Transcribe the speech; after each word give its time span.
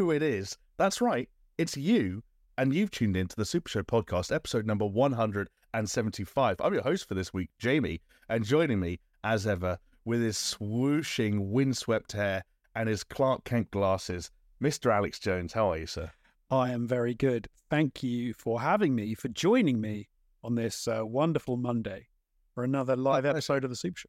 who 0.00 0.10
it 0.12 0.22
is. 0.22 0.56
That's 0.78 1.02
right, 1.02 1.28
it's 1.58 1.76
you, 1.76 2.22
and 2.56 2.72
you've 2.72 2.90
tuned 2.90 3.18
in 3.18 3.28
to 3.28 3.36
the 3.36 3.44
Super 3.44 3.68
Show 3.68 3.82
podcast, 3.82 4.34
episode 4.34 4.64
number 4.64 4.86
175. 4.86 6.56
I'm 6.58 6.72
your 6.72 6.82
host 6.82 7.06
for 7.06 7.12
this 7.12 7.34
week, 7.34 7.50
Jamie, 7.58 8.00
and 8.30 8.42
joining 8.42 8.80
me, 8.80 8.98
as 9.24 9.46
ever, 9.46 9.76
with 10.06 10.22
his 10.22 10.38
swooshing, 10.38 11.50
windswept 11.50 12.12
hair 12.12 12.42
and 12.74 12.88
his 12.88 13.04
Clark 13.04 13.44
Kent 13.44 13.70
glasses, 13.72 14.30
Mr. 14.62 14.90
Alex 14.90 15.18
Jones. 15.18 15.52
How 15.52 15.70
are 15.70 15.76
you, 15.76 15.86
sir? 15.86 16.10
I 16.50 16.70
am 16.70 16.86
very 16.86 17.12
good. 17.12 17.46
Thank 17.68 18.02
you 18.02 18.32
for 18.32 18.58
having 18.58 18.94
me, 18.94 19.12
for 19.14 19.28
joining 19.28 19.82
me 19.82 20.08
on 20.42 20.54
this 20.54 20.88
uh, 20.88 21.02
wonderful 21.04 21.58
Monday 21.58 22.06
for 22.54 22.64
another 22.64 22.96
live 22.96 23.26
episode 23.26 23.64
of 23.64 23.70
the 23.70 23.76
Super 23.76 23.98
Show. 23.98 24.08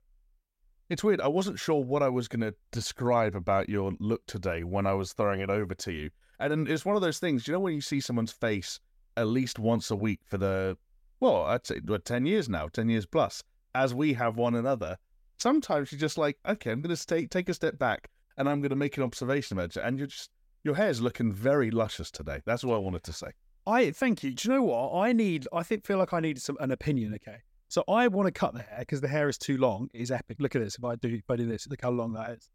It's 0.92 1.06
weird. 1.06 1.22
I 1.22 1.30
wasn't 1.30 1.58
sure 1.58 1.82
what 1.82 2.04
I 2.04 2.10
was 2.10 2.28
going 2.28 2.42
to 2.42 2.54
describe 2.74 3.34
about 3.34 3.70
your 3.70 3.94
look 4.02 4.26
today 4.28 4.66
when 4.66 4.86
I 4.86 4.92
was 4.92 5.14
throwing 5.14 5.40
it 5.40 5.50
over 5.50 5.74
to 5.74 5.94
you. 5.94 6.10
And 6.38 6.68
it's 6.68 6.84
one 6.84 6.98
of 6.98 7.02
those 7.02 7.18
things, 7.18 7.48
you 7.48 7.54
know, 7.54 7.62
when 7.62 7.74
you 7.74 7.80
see 7.80 8.02
someone's 8.02 8.34
face 8.34 8.78
at 9.16 9.28
least 9.28 9.58
once 9.58 9.90
a 9.90 9.96
week 9.96 10.20
for 10.26 10.38
the, 10.38 10.78
well, 11.22 11.44
I'd 11.44 11.66
say 11.66 11.80
well, 11.86 11.98
10 11.98 12.26
years 12.26 12.50
now, 12.50 12.68
10 12.68 12.90
years 12.90 13.06
plus, 13.06 13.42
as 13.74 13.94
we 13.94 14.12
have 14.16 14.36
one 14.36 14.54
another, 14.54 14.98
sometimes 15.38 15.94
you're 15.94 16.00
just 16.00 16.18
like, 16.18 16.38
okay, 16.46 16.72
I'm 16.72 16.82
going 16.82 16.94
to 16.94 17.08
take, 17.08 17.30
take 17.30 17.48
a 17.48 17.54
step 17.54 17.80
back 17.80 18.10
and 18.38 18.50
I'm 18.50 18.60
going 18.60 18.72
to 18.72 18.76
make 18.76 18.98
an 18.98 19.04
observation 19.04 19.58
about 19.58 19.78
it. 19.78 19.84
And 19.86 19.98
you're 19.98 20.08
just, 20.08 20.30
your 20.66 20.76
hair's 20.76 21.00
looking 21.00 21.32
very 21.32 21.72
luscious 21.72 22.12
today. 22.12 22.42
That's 22.46 22.66
what 22.66 22.76
I 22.76 22.80
wanted 22.80 23.04
to 23.04 23.14
say. 23.14 23.28
I 23.66 23.92
thank 23.92 24.24
you. 24.24 24.32
Do 24.34 24.50
you 24.50 24.56
know 24.56 24.64
what 24.64 24.94
I 24.94 25.14
need? 25.14 25.48
I 25.54 25.64
think 25.64 25.86
feel 25.86 26.00
like 26.00 26.12
I 26.12 26.20
need 26.20 26.42
some 26.42 26.58
an 26.60 26.72
opinion. 26.72 27.14
Okay, 27.14 27.38
so 27.72 27.86
I 27.88 28.10
want 28.10 28.28
to 28.28 28.34
cut 28.34 28.54
the 28.54 28.64
hair 28.64 28.80
because 28.80 29.00
the 29.00 29.08
hair 29.08 29.30
is 29.30 29.38
too 29.38 29.56
long. 29.56 29.88
It 29.94 30.02
is 30.02 30.12
epic. 30.12 30.42
Look 30.42 30.58
at 30.58 30.62
this. 30.62 30.76
If 30.76 30.84
I 30.84 30.96
do, 30.96 31.08
if 31.08 31.30
I 31.30 31.38
do 31.38 31.46
this, 31.46 31.70
look 31.70 31.80
how 31.82 31.92
long 31.92 32.12
that 32.14 32.32
is. 32.32 32.50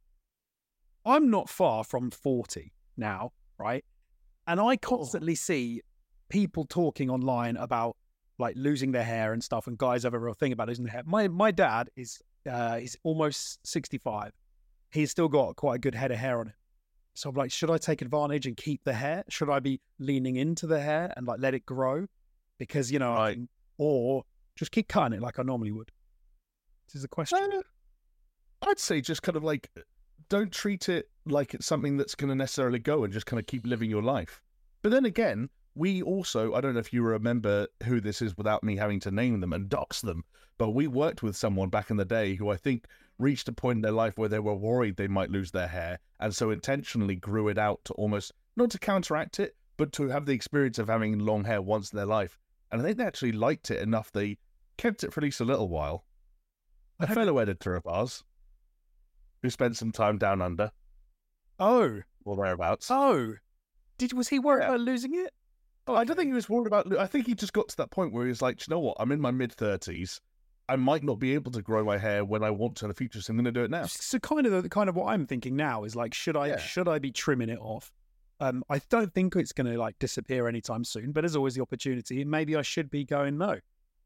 I'm 1.06 1.30
not 1.30 1.48
far 1.48 1.84
from 1.84 2.10
forty 2.10 2.74
now, 2.98 3.32
right? 3.58 3.82
And 4.46 4.60
I 4.60 4.76
constantly 4.76 5.34
see 5.34 5.80
people 6.28 6.66
talking 6.66 7.08
online 7.08 7.56
about 7.56 7.96
like 8.38 8.56
losing 8.58 8.92
their 8.92 9.04
hair 9.04 9.32
and 9.32 9.42
stuff, 9.42 9.66
and 9.66 9.78
guys 9.78 10.02
have 10.02 10.12
a 10.12 10.18
real 10.18 10.34
thing 10.34 10.52
about 10.52 10.68
losing 10.68 10.84
their 10.84 10.92
hair. 10.92 11.02
My 11.06 11.28
my 11.28 11.50
dad 11.50 11.88
is 11.96 12.20
uh, 12.46 12.76
he's 12.76 12.94
almost 13.02 13.66
sixty 13.66 13.96
five. 13.96 14.32
He's 14.90 15.10
still 15.10 15.28
got 15.28 15.56
quite 15.56 15.76
a 15.76 15.78
good 15.78 15.94
head 15.94 16.10
of 16.10 16.18
hair 16.18 16.40
on 16.40 16.48
him. 16.48 16.54
So 17.14 17.30
I'm 17.30 17.36
like, 17.36 17.50
should 17.50 17.70
I 17.70 17.78
take 17.78 18.02
advantage 18.02 18.44
and 18.44 18.54
keep 18.54 18.84
the 18.84 18.92
hair? 18.92 19.24
Should 19.30 19.48
I 19.48 19.60
be 19.60 19.80
leaning 19.98 20.36
into 20.36 20.66
the 20.66 20.78
hair 20.78 21.10
and 21.16 21.26
like 21.26 21.40
let 21.40 21.54
it 21.54 21.64
grow? 21.64 22.06
Because 22.58 22.92
you 22.92 22.98
know, 22.98 23.14
right. 23.14 23.32
can, 23.32 23.48
or 23.78 24.24
just 24.56 24.72
keep 24.72 24.88
cutting 24.88 25.16
it 25.16 25.22
like 25.22 25.38
I 25.38 25.42
normally 25.42 25.72
would. 25.72 25.90
This 26.88 26.96
is 26.96 27.02
the 27.02 27.08
question. 27.08 27.38
Uh, 27.52 27.62
I'd 28.62 28.78
say 28.78 29.00
just 29.00 29.22
kind 29.22 29.36
of 29.36 29.44
like 29.44 29.70
don't 30.28 30.52
treat 30.52 30.88
it 30.88 31.08
like 31.26 31.54
it's 31.54 31.66
something 31.66 31.96
that's 31.96 32.14
going 32.14 32.28
to 32.28 32.34
necessarily 32.34 32.78
go 32.78 33.04
and 33.04 33.12
just 33.12 33.26
kind 33.26 33.38
of 33.38 33.46
keep 33.46 33.66
living 33.66 33.90
your 33.90 34.02
life. 34.02 34.40
But 34.82 34.90
then 34.90 35.04
again, 35.04 35.48
we 35.74 36.02
also, 36.02 36.54
I 36.54 36.60
don't 36.60 36.74
know 36.74 36.80
if 36.80 36.92
you 36.92 37.02
remember 37.02 37.68
who 37.84 38.00
this 38.00 38.22
is 38.22 38.36
without 38.36 38.64
me 38.64 38.76
having 38.76 38.98
to 39.00 39.10
name 39.10 39.40
them 39.40 39.52
and 39.52 39.68
dox 39.68 40.00
them, 40.00 40.24
but 40.58 40.70
we 40.70 40.86
worked 40.86 41.22
with 41.22 41.36
someone 41.36 41.68
back 41.68 41.90
in 41.90 41.96
the 41.96 42.04
day 42.04 42.34
who 42.34 42.48
I 42.48 42.56
think 42.56 42.86
reached 43.18 43.48
a 43.48 43.52
point 43.52 43.76
in 43.76 43.82
their 43.82 43.92
life 43.92 44.16
where 44.16 44.28
they 44.28 44.38
were 44.38 44.54
worried 44.54 44.96
they 44.96 45.08
might 45.08 45.30
lose 45.30 45.50
their 45.50 45.68
hair 45.68 45.98
and 46.20 46.34
so 46.34 46.50
intentionally 46.50 47.16
grew 47.16 47.48
it 47.48 47.58
out 47.58 47.80
to 47.84 47.92
almost, 47.94 48.32
not 48.56 48.70
to 48.70 48.78
counteract 48.78 49.38
it, 49.38 49.54
but 49.76 49.92
to 49.92 50.08
have 50.08 50.24
the 50.24 50.32
experience 50.32 50.78
of 50.78 50.88
having 50.88 51.18
long 51.18 51.44
hair 51.44 51.60
once 51.60 51.92
in 51.92 51.96
their 51.96 52.06
life. 52.06 52.38
And 52.72 52.80
I 52.80 52.84
think 52.84 52.96
they 52.96 53.04
actually 53.04 53.32
liked 53.32 53.70
it 53.70 53.82
enough 53.82 54.10
they 54.12 54.38
kept 54.76 55.04
it 55.04 55.12
for 55.12 55.20
at 55.20 55.24
least 55.24 55.40
a 55.40 55.44
little 55.44 55.68
while. 55.68 56.04
A 56.98 57.06
fellow 57.06 57.38
editor 57.38 57.76
of 57.76 57.86
ours 57.86 58.24
who 59.42 59.50
spent 59.50 59.76
some 59.76 59.92
time 59.92 60.18
down 60.18 60.40
under. 60.40 60.70
Oh. 61.58 62.00
Or 62.24 62.36
thereabouts. 62.36 62.90
Oh. 62.90 63.34
Did 63.98 64.12
was 64.12 64.28
he 64.28 64.38
worried 64.38 64.62
yeah. 64.62 64.68
about 64.68 64.80
losing 64.80 65.14
it? 65.14 65.32
Oh, 65.86 65.94
I 65.94 66.04
don't 66.04 66.16
think 66.16 66.28
he 66.28 66.34
was 66.34 66.48
worried 66.48 66.66
about. 66.66 66.96
I 66.98 67.06
think 67.06 67.26
he 67.26 67.34
just 67.34 67.52
got 67.52 67.68
to 67.68 67.76
that 67.76 67.90
point 67.90 68.12
where 68.12 68.24
he 68.24 68.28
was 68.28 68.42
like, 68.42 68.60
you 68.60 68.70
know 68.70 68.80
what? 68.80 68.96
I'm 68.98 69.12
in 69.12 69.20
my 69.20 69.30
mid 69.30 69.52
thirties. 69.52 70.20
I 70.68 70.74
might 70.74 71.04
not 71.04 71.20
be 71.20 71.34
able 71.34 71.52
to 71.52 71.62
grow 71.62 71.84
my 71.84 71.96
hair 71.96 72.24
when 72.24 72.42
I 72.42 72.50
want 72.50 72.76
to 72.78 72.86
in 72.86 72.88
the 72.88 72.94
future, 72.94 73.20
so 73.20 73.30
I'm 73.30 73.36
going 73.36 73.44
to 73.44 73.52
do 73.52 73.62
it 73.62 73.70
now. 73.70 73.86
So, 73.86 74.18
kind 74.18 74.46
of 74.46 74.62
the 74.64 74.68
kind 74.68 74.88
of 74.88 74.96
what 74.96 75.06
I'm 75.06 75.26
thinking 75.26 75.54
now 75.54 75.84
is 75.84 75.94
like, 75.94 76.12
should 76.12 76.36
I 76.36 76.48
yeah. 76.48 76.58
should 76.58 76.88
I 76.88 76.98
be 76.98 77.12
trimming 77.12 77.50
it 77.50 77.60
off? 77.60 77.92
Um, 78.40 78.64
I 78.68 78.80
don't 78.90 79.14
think 79.14 79.36
it's 79.36 79.52
going 79.52 79.72
to 79.72 79.78
like 79.78 79.98
disappear 80.00 80.48
anytime 80.48 80.84
soon, 80.84 81.12
but 81.12 81.20
there's 81.20 81.36
always 81.36 81.54
the 81.54 81.62
opportunity. 81.62 82.24
Maybe 82.24 82.56
I 82.56 82.62
should 82.62 82.90
be 82.90 83.04
going 83.04 83.38
no. 83.38 83.60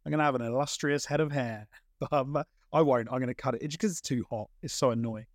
I'm 0.05 0.11
going 0.11 0.19
to 0.19 0.25
have 0.25 0.35
an 0.35 0.43
illustrious 0.43 1.05
head 1.05 1.21
of 1.21 1.33
hair. 1.33 1.67
Um, 2.13 2.43
I 2.73 2.81
won't. 2.81 3.09
I'm 3.13 3.19
going 3.19 3.29
to 3.29 3.35
cut 3.35 3.57
it 3.57 3.61
it's 3.61 3.75
because 3.75 3.91
it's 3.91 4.01
too 4.01 4.25
hot. 4.31 4.49
It's 4.63 4.73
so 4.73 4.91
annoying. 4.91 5.27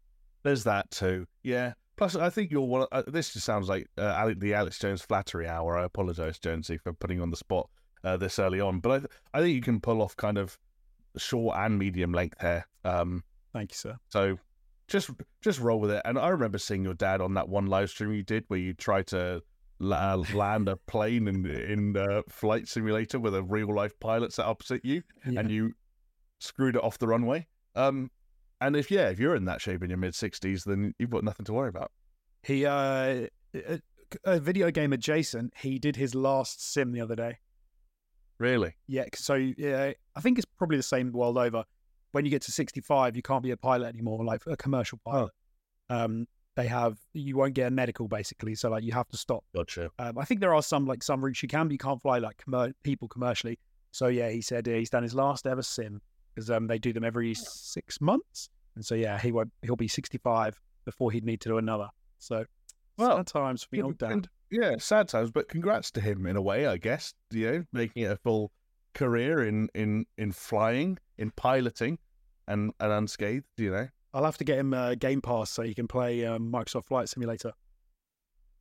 There's 0.41 0.63
that 0.63 0.89
too. 0.89 1.27
Yeah. 1.43 1.73
Plus, 1.95 2.15
I 2.15 2.31
think 2.31 2.49
you're 2.49 2.61
one. 2.61 2.87
Uh, 2.91 3.03
this 3.05 3.33
just 3.33 3.45
sounds 3.45 3.69
like 3.69 3.87
uh, 3.99 4.33
the 4.35 4.55
Alex 4.55 4.79
Jones 4.79 5.03
flattery 5.03 5.47
hour. 5.47 5.77
I 5.77 5.83
apologize, 5.83 6.39
Jonesy, 6.39 6.77
for 6.79 6.91
putting 6.93 7.21
on 7.21 7.29
the 7.29 7.37
spot 7.37 7.69
uh, 8.03 8.17
this 8.17 8.39
early 8.39 8.59
on. 8.59 8.79
But 8.79 8.91
I, 8.91 8.97
th- 8.99 9.11
I 9.35 9.41
think 9.41 9.53
you 9.53 9.61
can 9.61 9.79
pull 9.79 10.01
off 10.01 10.17
kind 10.17 10.39
of 10.39 10.57
short 11.17 11.55
and 11.57 11.77
medium 11.77 12.11
length 12.11 12.39
hair. 12.39 12.65
Um, 12.83 13.23
Thank 13.53 13.71
you, 13.71 13.75
sir. 13.75 13.97
So 14.09 14.37
just 14.87 15.09
just 15.41 15.59
roll 15.59 15.79
with 15.79 15.91
it. 15.91 16.01
And 16.05 16.17
I 16.17 16.29
remember 16.29 16.57
seeing 16.57 16.83
your 16.83 16.93
dad 16.93 17.21
on 17.21 17.33
that 17.35 17.47
one 17.47 17.67
live 17.67 17.89
stream 17.89 18.11
you 18.13 18.23
did 18.23 18.43
where 18.47 18.59
you 18.59 18.73
tried 18.73 19.07
to 19.07 19.41
uh, 19.81 20.23
land 20.33 20.69
a 20.69 20.75
plane 20.75 21.27
in 21.27 21.45
in 21.45 21.97
uh, 21.97 22.21
flight 22.29 22.67
simulator 22.67 23.19
with 23.19 23.35
a 23.35 23.43
real 23.43 23.73
life 23.73 23.99
pilot 23.99 24.33
sat 24.33 24.45
opposite 24.45 24.83
you, 24.85 25.03
yeah. 25.29 25.39
and 25.39 25.51
you 25.51 25.73
screwed 26.39 26.75
it 26.75 26.83
off 26.83 26.97
the 26.97 27.07
runway. 27.07 27.47
Um, 27.75 28.09
and 28.61 28.75
if 28.75 28.89
yeah, 28.89 29.09
if 29.09 29.19
you're 29.19 29.35
in 29.35 29.45
that 29.45 29.61
shape 29.61 29.83
in 29.83 29.89
your 29.89 29.97
mid 29.97 30.15
sixties, 30.15 30.63
then 30.63 30.93
you've 30.99 31.09
got 31.09 31.23
nothing 31.23 31.45
to 31.45 31.53
worry 31.53 31.69
about. 31.69 31.91
He 32.43 32.65
uh, 32.65 33.27
a 34.23 34.39
video 34.39 34.71
game 34.71 34.93
adjacent. 34.93 35.53
He 35.57 35.79
did 35.79 35.95
his 35.95 36.15
last 36.15 36.71
sim 36.73 36.91
the 36.91 37.01
other 37.01 37.15
day. 37.15 37.39
Really? 38.37 38.75
Yeah. 38.87 39.05
So 39.13 39.35
yeah, 39.35 39.93
I 40.15 40.21
think 40.21 40.37
it's 40.37 40.45
probably 40.57 40.77
the 40.77 40.83
same 40.83 41.11
world 41.11 41.37
over. 41.37 41.63
When 42.11 42.23
you 42.23 42.31
get 42.31 42.43
to 42.43 42.51
65, 42.51 43.15
you 43.15 43.21
can't 43.21 43.43
be 43.43 43.51
a 43.51 43.57
pilot 43.57 43.87
anymore, 43.87 44.23
like 44.23 44.41
a 44.47 44.55
commercial 44.55 44.99
pilot. 45.05 45.31
Oh. 45.89 45.95
Um, 45.95 46.27
they 46.55 46.67
have 46.67 46.97
you 47.13 47.37
won't 47.37 47.53
get 47.53 47.67
a 47.67 47.71
medical 47.71 48.07
basically, 48.07 48.55
so 48.55 48.69
like 48.69 48.83
you 48.83 48.93
have 48.93 49.09
to 49.09 49.17
stop. 49.17 49.43
Gotcha. 49.53 49.89
Um, 49.99 50.17
I 50.17 50.25
think 50.25 50.39
there 50.39 50.53
are 50.53 50.63
some 50.63 50.85
like 50.85 51.03
some 51.03 51.23
routes 51.23 51.41
you 51.43 51.49
can, 51.49 51.67
but 51.67 51.73
you 51.73 51.77
can't 51.77 52.01
fly 52.01 52.19
like 52.19 52.43
com- 52.43 52.73
people 52.83 53.07
commercially. 53.07 53.59
So 53.91 54.07
yeah, 54.07 54.29
he 54.29 54.41
said 54.41 54.67
uh, 54.67 54.71
he's 54.71 54.89
done 54.89 55.03
his 55.03 55.15
last 55.15 55.45
ever 55.47 55.61
sim 55.61 56.01
because 56.33 56.49
um, 56.49 56.67
they 56.67 56.79
do 56.79 56.93
them 56.93 57.03
every 57.03 57.33
six 57.33 58.01
months, 58.01 58.49
and 58.75 58.85
so 58.85 58.95
yeah, 58.95 59.19
he 59.19 59.31
won't. 59.31 59.51
He'll 59.61 59.75
be 59.75 59.87
65 59.87 60.59
before 60.85 61.11
he'd 61.11 61.25
need 61.25 61.41
to 61.41 61.49
do 61.49 61.57
another. 61.57 61.89
So 62.19 62.45
well, 62.97 63.17
sad 63.17 63.27
times 63.27 63.63
for 63.63 63.75
me 63.75 63.81
old 63.81 63.97
dad. 63.97 64.29
Yeah, 64.51 64.75
sad 64.77 65.07
times, 65.07 65.31
but 65.31 65.49
congrats 65.49 65.91
to 65.91 66.01
him 66.01 66.25
in 66.25 66.35
a 66.35 66.41
way, 66.41 66.67
I 66.67 66.77
guess. 66.77 67.13
You 67.31 67.51
know, 67.51 67.63
making 67.73 68.03
it 68.03 68.11
a 68.11 68.17
full 68.17 68.51
career 68.93 69.45
in 69.45 69.69
in 69.73 70.05
in 70.17 70.31
flying, 70.31 70.97
in 71.17 71.31
piloting, 71.31 71.99
and 72.47 72.71
and 72.79 72.91
unscathed. 72.91 73.45
You 73.57 73.71
know, 73.71 73.87
I'll 74.15 74.23
have 74.23 74.37
to 74.37 74.43
get 74.43 74.57
him 74.57 74.73
a 74.73 74.95
Game 74.95 75.21
Pass 75.21 75.51
so 75.51 75.61
he 75.61 75.73
can 75.73 75.87
play 75.87 76.25
um, 76.25 76.51
Microsoft 76.51 76.85
Flight 76.85 77.09
Simulator. 77.09 77.51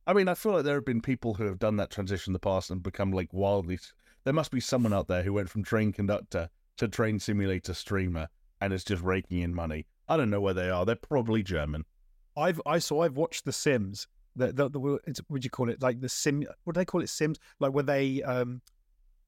I 0.05 0.13
mean, 0.13 0.27
I 0.27 0.33
feel 0.33 0.51
like 0.51 0.65
there 0.65 0.75
have 0.75 0.85
been 0.85 1.01
people 1.01 1.33
who 1.33 1.45
have 1.45 1.57
done 1.57 1.77
that 1.77 1.89
transition 1.89 2.31
in 2.31 2.33
the 2.33 2.39
past 2.39 2.69
and 2.69 2.83
become 2.83 3.11
like 3.11 3.29
wildly. 3.31 3.79
There 4.25 4.33
must 4.33 4.51
be 4.51 4.59
someone 4.59 4.93
out 4.93 5.07
there 5.07 5.23
who 5.23 5.33
went 5.33 5.49
from 5.49 5.63
train 5.63 5.91
conductor 5.93 6.49
to 6.77 6.87
train 6.87 7.19
simulator 7.19 7.73
streamer 7.73 8.27
and 8.59 8.73
is 8.73 8.83
just 8.83 9.01
raking 9.01 9.39
in 9.39 9.55
money. 9.55 9.87
I 10.07 10.17
don't 10.17 10.29
know 10.29 10.41
where 10.41 10.53
they 10.53 10.69
are. 10.69 10.85
They're 10.85 10.95
probably 10.95 11.41
German. 11.41 11.85
I've 12.37 12.61
I 12.65 12.79
saw 12.79 13.03
I've 13.03 13.15
watched 13.15 13.45
The 13.45 13.53
Sims 13.53 14.07
the, 14.35 14.51
the, 14.51 14.69
the 14.69 14.99
it's, 15.07 15.21
what 15.27 15.41
do 15.41 15.45
you 15.45 15.49
call 15.49 15.69
it? 15.69 15.81
Like 15.81 16.01
the 16.01 16.09
sim, 16.09 16.43
what 16.63 16.73
do 16.73 16.79
they 16.79 16.85
call 16.85 17.01
it? 17.01 17.09
Sims, 17.09 17.39
like 17.59 17.73
where 17.73 17.83
they 17.83 18.21
um 18.23 18.61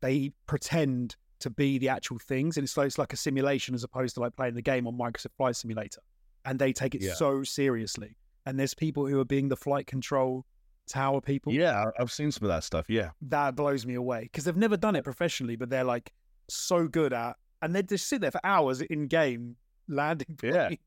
they 0.02 0.34
pretend 0.46 1.16
to 1.40 1.50
be 1.50 1.78
the 1.78 1.90
actual 1.90 2.20
things, 2.20 2.58
and 2.58 2.64
it's 2.64 2.76
like 2.78 2.88
it's 2.88 2.98
like 2.98 3.14
a 3.14 3.18
simulation 3.18 3.74
as 3.74 3.84
opposed 3.84 4.16
to 4.16 4.22
like 4.22 4.36
playing 4.36 4.56
the 4.56 4.62
game 4.62 4.88
on 4.88 4.98
Microsoft 4.98 5.36
Flight 5.38 5.56
Simulator, 5.56 6.02
and 6.48 6.58
they 6.58 6.74
take 6.74 6.96
it 6.96 7.02
yeah. 7.02 7.14
so 7.14 7.44
seriously. 7.44 8.18
And 8.46 8.58
there's 8.58 8.74
people 8.74 9.06
who 9.06 9.20
are 9.20 9.26
being 9.26 9.50
the 9.50 9.58
flight 9.58 9.86
control 9.86 10.46
tower 10.88 11.20
people. 11.20 11.54
Yeah, 11.54 11.92
I've 12.00 12.12
seen 12.12 12.32
some 12.32 12.46
of 12.46 12.50
that 12.50 12.64
stuff. 12.64 12.90
Yeah, 12.90 13.10
that 13.24 13.56
blows 13.56 13.86
me 13.86 13.96
away 13.96 14.24
because 14.24 14.46
they've 14.46 14.58
never 14.58 14.78
done 14.78 14.96
it 14.96 15.04
professionally, 15.04 15.58
but 15.58 15.70
they're 15.70 15.84
like 15.84 16.12
so 16.50 16.88
good 16.88 17.14
at, 17.14 17.36
and 17.62 17.76
they 17.76 17.84
just 17.84 18.08
sit 18.08 18.22
there 18.22 18.32
for 18.32 18.40
hours 18.44 18.82
in 18.82 19.08
game 19.08 19.58
landing 19.90 20.36
planes. 20.38 20.56
Yeah. 20.56 20.78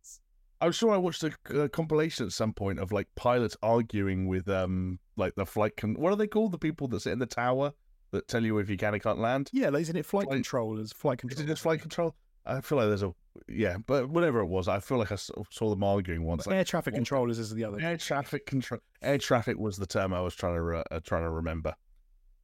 I'm 0.62 0.72
sure 0.72 0.92
I 0.92 0.98
watched 0.98 1.22
a, 1.22 1.32
a, 1.54 1.68
compilation 1.70 2.26
at 2.26 2.32
some 2.32 2.52
point 2.52 2.78
of 2.78 2.92
like 2.92 3.08
pilots 3.14 3.56
arguing 3.62 4.26
with 4.26 4.48
um 4.48 4.98
like 5.16 5.34
the 5.34 5.46
flight 5.46 5.74
con- 5.76 5.94
what 5.94 6.12
are 6.12 6.16
they 6.16 6.26
called 6.26 6.52
the 6.52 6.58
people 6.58 6.86
that 6.88 7.00
sit 7.00 7.14
in 7.14 7.18
the 7.18 7.24
tower 7.24 7.72
that 8.10 8.28
tell 8.28 8.44
you 8.44 8.58
if 8.58 8.68
you 8.68 8.76
can 8.76 8.94
or 8.94 8.98
can't 8.98 9.18
land. 9.18 9.50
Yeah, 9.52 9.70
isn't 9.70 9.96
it 9.96 10.04
flight, 10.04 10.26
flight 10.26 10.36
controllers? 10.36 10.92
Flight 10.92 11.18
control. 11.18 11.38
Is 11.38 11.44
it 11.44 11.48
just 11.48 11.62
flight 11.62 11.80
control? 11.80 12.14
I 12.46 12.60
feel 12.60 12.78
like 12.78 12.88
there's 12.88 13.02
a 13.02 13.12
yeah, 13.48 13.76
but 13.87 14.08
whatever 14.08 14.40
it 14.40 14.46
was, 14.46 14.69
I 14.69 14.81
feel 14.81 14.98
like 14.98 15.12
I 15.12 15.16
saw 15.16 15.70
them 15.70 15.84
arguing 15.84 16.25
once. 16.25 16.46
Like, 16.46 16.56
air 16.56 16.64
traffic 16.64 16.94
controllers 16.94 17.38
is 17.38 17.54
the 17.54 17.64
other. 17.64 17.81
Air 17.81 17.96
traffic 17.96 18.46
control. 18.46 18.81
Air 19.02 19.19
traffic 19.19 19.58
was 19.58 19.76
the 19.76 19.87
term 19.87 20.12
I 20.12 20.20
was 20.20 20.34
trying 20.34 20.54
to 20.54 20.62
re- 20.62 20.82
uh, 20.90 21.00
trying 21.00 21.22
to 21.22 21.31
remember. 21.31 21.75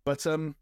But 0.04 0.26
um, 0.26 0.54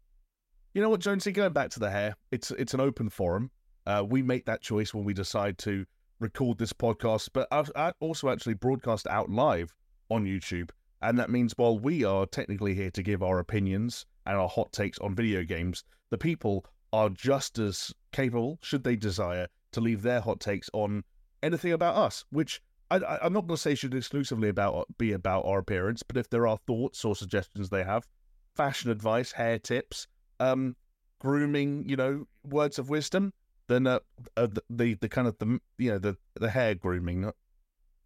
you 0.73 0.81
know 0.81 0.89
what, 0.89 0.99
Jonesy? 0.99 1.31
Going 1.31 1.53
back 1.53 1.69
to 1.71 1.79
the 1.79 1.89
hair, 1.89 2.15
it's 2.31 2.51
it's 2.51 2.73
an 2.73 2.79
open 2.79 3.09
forum. 3.09 3.51
Uh, 3.85 4.03
we 4.07 4.23
make 4.23 4.45
that 4.45 4.61
choice 4.61 4.93
when 4.93 5.03
we 5.03 5.13
decide 5.13 5.57
to 5.59 5.85
record 6.19 6.57
this 6.57 6.73
podcast, 6.73 7.29
but 7.33 7.47
I've, 7.51 7.71
I 7.75 7.93
also 7.99 8.29
actually 8.29 8.55
broadcast 8.55 9.05
out 9.07 9.29
live 9.29 9.73
on 10.09 10.25
YouTube 10.25 10.69
And 11.01 11.19
that 11.19 11.29
means 11.29 11.53
while 11.57 11.77
we 11.77 12.03
are 12.03 12.25
technically 12.25 12.73
here 12.73 12.91
to 12.91 13.03
give 13.03 13.21
our 13.21 13.39
opinions 13.39 14.05
and 14.25 14.37
our 14.37 14.47
hot 14.47 14.71
takes 14.71 14.97
on 14.99 15.15
video 15.15 15.43
games, 15.43 15.83
the 16.09 16.17
people 16.17 16.65
are 16.93 17.09
just 17.09 17.59
as 17.59 17.93
capable, 18.15 18.57
should 18.61 18.83
they 18.83 18.95
desire, 18.95 19.47
to 19.73 19.81
leave 19.81 20.01
their 20.01 20.21
hot 20.21 20.39
takes 20.39 20.69
on 20.73 21.03
anything 21.43 21.73
about 21.73 21.95
us, 21.95 22.23
which 22.29 22.61
I, 22.89 22.97
am 23.21 23.33
not 23.33 23.47
going 23.47 23.57
to 23.57 23.57
say 23.57 23.75
should 23.75 23.93
exclusively 23.93 24.49
about 24.49 24.87
be 24.97 25.11
about 25.11 25.45
our 25.45 25.59
appearance, 25.59 26.03
but 26.03 26.17
if 26.17 26.29
there 26.29 26.47
are 26.47 26.57
thoughts 26.65 27.03
or 27.03 27.15
suggestions 27.15 27.69
they 27.69 27.83
have, 27.83 28.07
fashion 28.55 28.89
advice, 28.91 29.31
hair 29.31 29.59
tips, 29.59 30.07
um, 30.39 30.75
grooming, 31.19 31.89
you 31.89 31.95
know, 31.95 32.25
words 32.43 32.79
of 32.79 32.89
wisdom, 32.89 33.33
then 33.67 33.87
uh, 33.87 33.99
uh, 34.37 34.47
the, 34.47 34.61
the, 34.69 34.93
the 34.95 35.09
kind 35.09 35.27
of 35.27 35.37
the 35.39 35.59
you 35.77 35.91
know 35.91 35.97
the 35.97 36.15
the 36.35 36.49
hair 36.49 36.75
grooming. 36.75 37.21
Not, 37.21 37.35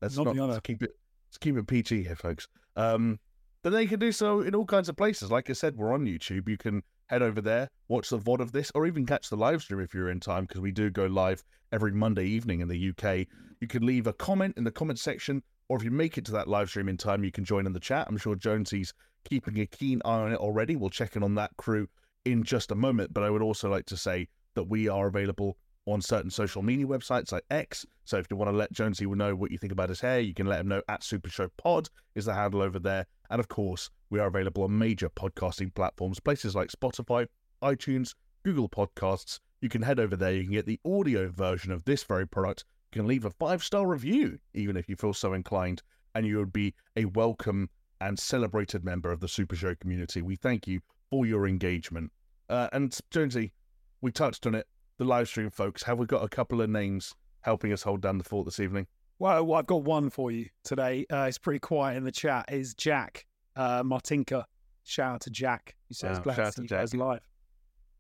let's 0.02 0.18
not, 0.18 0.36
not 0.36 0.50
let's 0.50 0.62
keep 0.62 0.82
it 0.82 0.92
let's 1.28 1.38
keep 1.38 1.58
it 1.58 1.68
PG 1.68 2.04
here, 2.04 2.16
folks. 2.16 2.48
Um, 2.76 3.20
then 3.64 3.74
they 3.74 3.86
can 3.86 4.00
do 4.00 4.12
so 4.12 4.40
in 4.42 4.56
all 4.56 4.66
kinds 4.66 4.88
of 4.88 4.96
places. 4.96 5.30
Like 5.30 5.50
I 5.50 5.54
said, 5.54 5.76
we're 5.76 5.94
on 5.94 6.06
YouTube. 6.06 6.48
You 6.48 6.58
can 6.58 6.82
head 7.10 7.22
over 7.22 7.42
there, 7.42 7.70
watch 7.88 8.10
the 8.10 8.20
VOD 8.20 8.40
of 8.40 8.52
this, 8.52 8.72
or 8.76 8.86
even 8.86 9.06
catch 9.06 9.30
the 9.30 9.38
live 9.38 9.62
stream 9.62 9.82
if 9.82 9.94
you're 9.94 10.10
in 10.10 10.20
time, 10.20 10.46
because 10.46 10.62
we 10.62 10.72
do 10.72 10.90
go 10.90 11.06
live 11.06 11.44
every 11.72 11.92
Monday 11.92 12.26
evening 12.26 12.62
in 12.62 12.68
the 12.68 12.90
UK. 12.90 13.28
You 13.60 13.68
can 13.68 13.86
leave 13.86 14.08
a 14.08 14.14
comment 14.14 14.58
in 14.58 14.64
the 14.64 14.72
comment 14.72 15.00
section, 15.00 15.44
or 15.68 15.78
if 15.78 15.84
you 15.84 15.92
make 15.92 16.18
it 16.18 16.26
to 16.26 16.32
that 16.34 16.48
live 16.48 16.70
stream 16.70 16.90
in 16.90 16.98
time, 16.98 17.24
you 17.24 17.32
can 17.32 17.44
join 17.44 17.66
in 17.66 17.74
the 17.74 17.80
chat. 17.80 18.08
I'm 18.10 18.18
sure 18.18 18.36
Jonesy's 18.36 18.94
keeping 19.28 19.60
a 19.60 19.66
keen 19.66 20.02
eye 20.06 20.10
on 20.10 20.32
it 20.32 20.40
already. 20.40 20.76
We'll 20.76 20.90
check 20.90 21.16
in 21.16 21.24
on 21.24 21.36
that 21.36 21.52
crew 21.58 21.88
in 22.26 22.44
just 22.44 22.72
a 22.72 22.76
moment. 22.76 23.14
But 23.14 23.24
I 23.24 23.30
would 23.30 23.42
also 23.42 23.70
like 23.70 23.86
to 23.88 23.98
say 23.98 24.28
that 24.56 24.64
we 24.64 24.88
are 24.88 25.08
available 25.08 25.58
on 25.94 26.02
certain 26.02 26.30
social 26.30 26.62
media 26.62 26.86
websites 26.86 27.32
like 27.32 27.44
X. 27.50 27.86
So 28.06 28.18
if 28.18 28.28
you 28.30 28.38
want 28.38 28.52
to 28.52 28.56
let 28.58 28.72
Jonesy 28.72 29.06
know 29.06 29.36
what 29.36 29.52
you 29.52 29.58
think 29.58 29.72
about 29.72 29.90
his 29.90 30.02
hair, 30.02 30.20
you 30.20 30.34
can 30.34 30.48
let 30.48 30.60
him 30.60 30.68
know 30.68 30.82
at 30.88 31.04
Super 31.04 31.30
Show 31.30 31.50
Pod 31.58 31.90
is 32.16 32.26
the 32.26 32.34
handle 32.34 32.62
over 32.62 32.80
there. 32.80 33.06
And 33.30 33.40
of 33.40 33.48
course, 33.48 33.90
we 34.10 34.20
are 34.20 34.28
available 34.28 34.64
on 34.64 34.78
major 34.78 35.10
podcasting 35.10 35.74
platforms, 35.74 36.20
places 36.20 36.56
like 36.56 36.70
Spotify, 36.70 37.28
iTunes, 37.62 38.16
Google 38.44 38.70
Podcasts. 38.70 39.40
You 39.62 39.70
can 39.70 39.82
head 39.82 40.00
over 40.00 40.16
there. 40.16 40.34
You 40.34 40.44
can 40.44 40.54
get 40.54 40.66
the 40.66 40.80
audio 40.86 41.30
version 41.30 41.72
of 41.72 41.84
this 41.86 42.04
very 42.04 42.28
product. 42.28 42.66
You 42.92 43.02
can 43.02 43.08
leave 43.08 43.26
a 43.26 43.32
five 43.32 43.64
star 43.64 43.88
review, 43.88 44.40
even 44.54 44.78
if 44.78 44.90
you 44.90 44.96
feel 44.96 45.14
so 45.14 45.34
inclined, 45.34 45.82
and 46.16 46.26
you 46.26 46.38
would 46.38 46.54
be 46.54 46.74
a 46.96 47.06
welcome 47.06 47.70
and 48.02 48.18
celebrated 48.18 48.84
member 48.84 49.12
of 49.12 49.20
the 49.20 49.28
Super 49.28 49.56
Show 49.56 49.76
community. 49.76 50.22
We 50.22 50.36
thank 50.36 50.68
you 50.68 50.82
for 51.10 51.26
your 51.26 51.48
engagement. 51.48 52.12
Uh, 52.50 52.70
and 52.72 52.98
Jonesy, 53.12 53.54
we 54.02 54.12
touched 54.12 54.48
on 54.48 54.56
it. 54.56 54.68
The 55.00 55.06
live 55.06 55.30
stream 55.30 55.50
folks, 55.50 55.82
have 55.84 55.98
we 55.98 56.06
got 56.06 56.26
a 56.26 56.28
couple 56.28 56.62
of 56.62 56.70
names 56.70 57.16
helping 57.40 57.72
us 57.72 57.82
hold 57.82 58.02
down 58.02 58.18
the 58.18 58.24
fort 58.26 58.44
this 58.44 58.60
evening? 58.60 58.86
Well, 59.18 59.54
I've 59.54 59.66
got 59.66 59.84
one 59.84 60.10
for 60.10 60.30
you 60.30 60.48
today. 60.66 61.06
Uh, 61.10 61.22
it's 61.22 61.38
pretty 61.38 61.60
quiet 61.60 61.96
in 61.96 62.04
the 62.04 62.12
chat. 62.12 62.52
Is 62.52 62.74
Jack 62.74 63.26
uh, 63.56 63.82
Martinka? 63.82 64.44
Shout 64.84 65.16
out 65.16 65.22
to 65.22 65.30
Jack. 65.30 65.78
He 65.88 65.94
says, 65.94 66.18
wow, 66.18 66.24
"Glad 66.24 66.36
to 66.36 66.52
see 66.52 66.62
you 66.64 66.68
guys 66.68 66.94
live." 66.94 67.22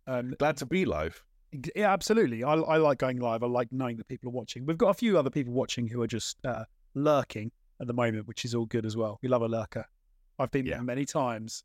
Um, 0.07 0.35
Glad 0.39 0.57
to 0.57 0.65
be 0.65 0.83
live. 0.83 1.23
Yeah, 1.73 1.93
absolutely. 1.93 2.43
I, 2.43 2.55
I 2.55 2.75
like 2.75 2.97
going 2.97 3.19
live. 3.19 3.43
I 3.43 3.47
like 3.47 3.69
knowing 3.71 3.95
that 3.95 4.07
people 4.09 4.27
are 4.27 4.33
watching. 4.33 4.65
We've 4.65 4.77
got 4.77 4.89
a 4.89 4.93
few 4.93 5.17
other 5.17 5.29
people 5.29 5.53
watching 5.53 5.87
who 5.87 6.01
are 6.01 6.07
just 6.07 6.37
uh, 6.43 6.65
lurking 6.95 7.49
at 7.79 7.87
the 7.87 7.93
moment, 7.93 8.27
which 8.27 8.43
is 8.43 8.53
all 8.53 8.65
good 8.65 8.85
as 8.85 8.97
well. 8.97 9.19
We 9.21 9.29
love 9.29 9.41
a 9.41 9.47
lurker. 9.47 9.85
I've 10.37 10.51
been 10.51 10.65
yeah. 10.65 10.75
there 10.75 10.83
many 10.83 11.05
times. 11.05 11.63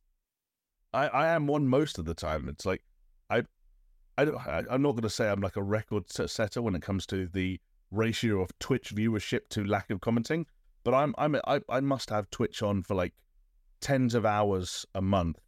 I, 0.93 1.09
I 1.09 1.27
am 1.31 1.49
one 1.49 1.67
most 1.67 1.99
of 1.99 2.05
the 2.05 2.15
time. 2.15 2.49
It's 2.49 2.65
like 2.65 2.85
I 4.17 4.25
don't, 4.25 4.37
I, 4.37 4.63
am 4.71 4.83
not 4.83 4.93
going 4.93 5.03
to 5.03 5.11
say 5.11 5.29
I'm 5.29 5.41
like 5.41 5.57
a 5.57 5.63
record 5.63 6.05
setter 6.11 6.63
when 6.63 6.75
it 6.75 6.83
comes 6.83 7.07
to 7.07 7.27
the 7.27 7.61
ratio 7.91 8.41
of 8.41 8.57
Twitch 8.59 8.95
viewership 8.95 9.49
to 9.51 9.65
lack 9.65 9.91
of 9.91 10.01
commenting, 10.01 10.47
but 10.85 10.95
I'm 10.95 11.15
I'm 11.19 11.37
I, 11.47 11.61
I 11.69 11.81
must 11.81 12.11
have 12.11 12.31
Twitch 12.31 12.63
on 12.63 12.83
for 12.83 12.95
like 12.95 13.15
tens 13.81 14.15
of 14.15 14.25
hours 14.25 14.87
a 14.95 15.03
month, 15.03 15.41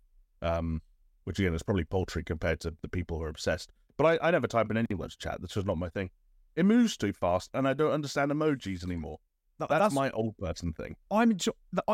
um, 0.42 0.82
which 1.24 1.38
again 1.38 1.54
is 1.54 1.62
probably 1.62 1.84
paltry 1.84 2.24
compared 2.24 2.60
to 2.60 2.74
the 2.82 2.88
people 2.88 3.18
who 3.18 3.24
are 3.24 3.28
obsessed. 3.28 3.70
But 3.96 4.20
I, 4.22 4.28
I 4.28 4.30
never 4.30 4.46
type 4.46 4.70
in 4.70 4.76
anyone's 4.76 5.16
chat. 5.16 5.38
That's 5.40 5.54
just 5.54 5.66
not 5.66 5.78
my 5.78 5.88
thing. 5.88 6.10
It 6.54 6.64
moves 6.64 6.96
too 6.96 7.12
fast, 7.12 7.50
and 7.54 7.68
I 7.68 7.74
don't 7.74 7.92
understand 7.92 8.30
emojis 8.30 8.84
anymore. 8.84 9.18
that's, 9.58 9.70
that's, 9.70 9.94
my 9.94 10.10
old 10.10 10.36
person 10.38 10.72
thing. 10.72 10.96
I'm 11.10 11.36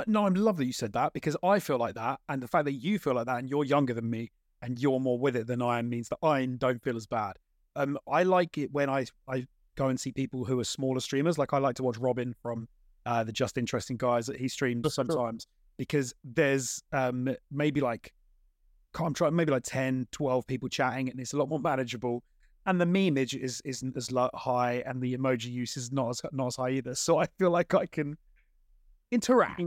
no, 0.07 0.27
I'm 0.27 0.35
love 0.35 0.57
that 0.57 0.67
you 0.67 0.73
said 0.73 0.93
that 0.95 1.13
because 1.13 1.37
I 1.43 1.59
feel 1.59 1.79
like 1.79 1.97
that, 1.97 2.21
and 2.29 2.43
the 2.43 2.49
fact 2.49 2.65
that 2.67 2.73
you 2.73 2.99
feel 2.99 3.15
like 3.15 3.27
that, 3.27 3.39
and 3.39 3.51
you're 3.51 3.65
younger 3.65 3.95
than 3.95 4.09
me, 4.09 4.31
and 4.63 4.79
you're 4.79 5.01
more 5.01 5.19
with 5.19 5.37
it 5.37 5.47
than 5.47 5.61
I 5.61 5.79
am 5.79 5.89
means 5.89 6.09
that 6.09 6.19
I 6.23 6.47
don't 6.47 6.83
feel 6.83 6.97
as 6.97 7.07
bad. 7.07 7.35
Um, 7.75 7.99
I 8.11 8.23
like 8.23 8.59
it 8.59 8.73
when 8.73 8.89
I 8.89 9.07
I 9.29 9.47
go 9.77 9.89
and 9.89 9.99
see 9.99 10.13
people 10.13 10.45
who 10.45 10.61
are 10.61 10.65
smaller 10.65 11.01
streamers. 11.01 11.39
Like 11.39 11.53
I 11.53 11.59
like 11.59 11.77
to 11.77 11.83
watch 11.83 11.99
Robin 11.99 12.35
from 12.43 12.69
uh, 13.07 13.25
the 13.25 13.33
Just 13.33 13.59
Interesting 13.59 13.97
guys 13.97 14.27
that 14.27 14.37
he 14.37 14.49
streams 14.49 14.95
sometimes 14.95 15.47
because 15.77 16.15
there's 16.23 16.83
um 16.93 17.35
maybe 17.51 17.81
like 17.81 18.13
I'm 18.99 19.15
trying 19.15 19.35
maybe 19.35 19.51
like 19.51 19.65
10, 19.65 20.07
12 20.13 20.47
people 20.47 20.69
chatting 20.69 21.09
and 21.09 21.19
it's 21.19 21.33
a 21.33 21.39
lot 21.39 21.49
more 21.49 21.59
manageable. 21.59 22.23
And 22.67 22.81
the 22.81 22.85
memeage 22.85 23.35
is 23.35 23.61
isn't 23.65 23.97
as 23.97 24.11
high, 24.35 24.85
and 24.87 25.03
the 25.03 25.17
emoji 25.17 25.51
use 25.51 25.77
is 25.77 25.91
not 25.91 26.11
as 26.11 26.23
not 26.31 26.47
as 26.49 26.57
high 26.57 26.71
either. 26.71 26.95
So 26.95 27.19
I 27.19 27.27
feel 27.37 27.51
like 27.51 27.75
I 27.75 27.87
can 27.87 28.17
interact. 29.11 29.59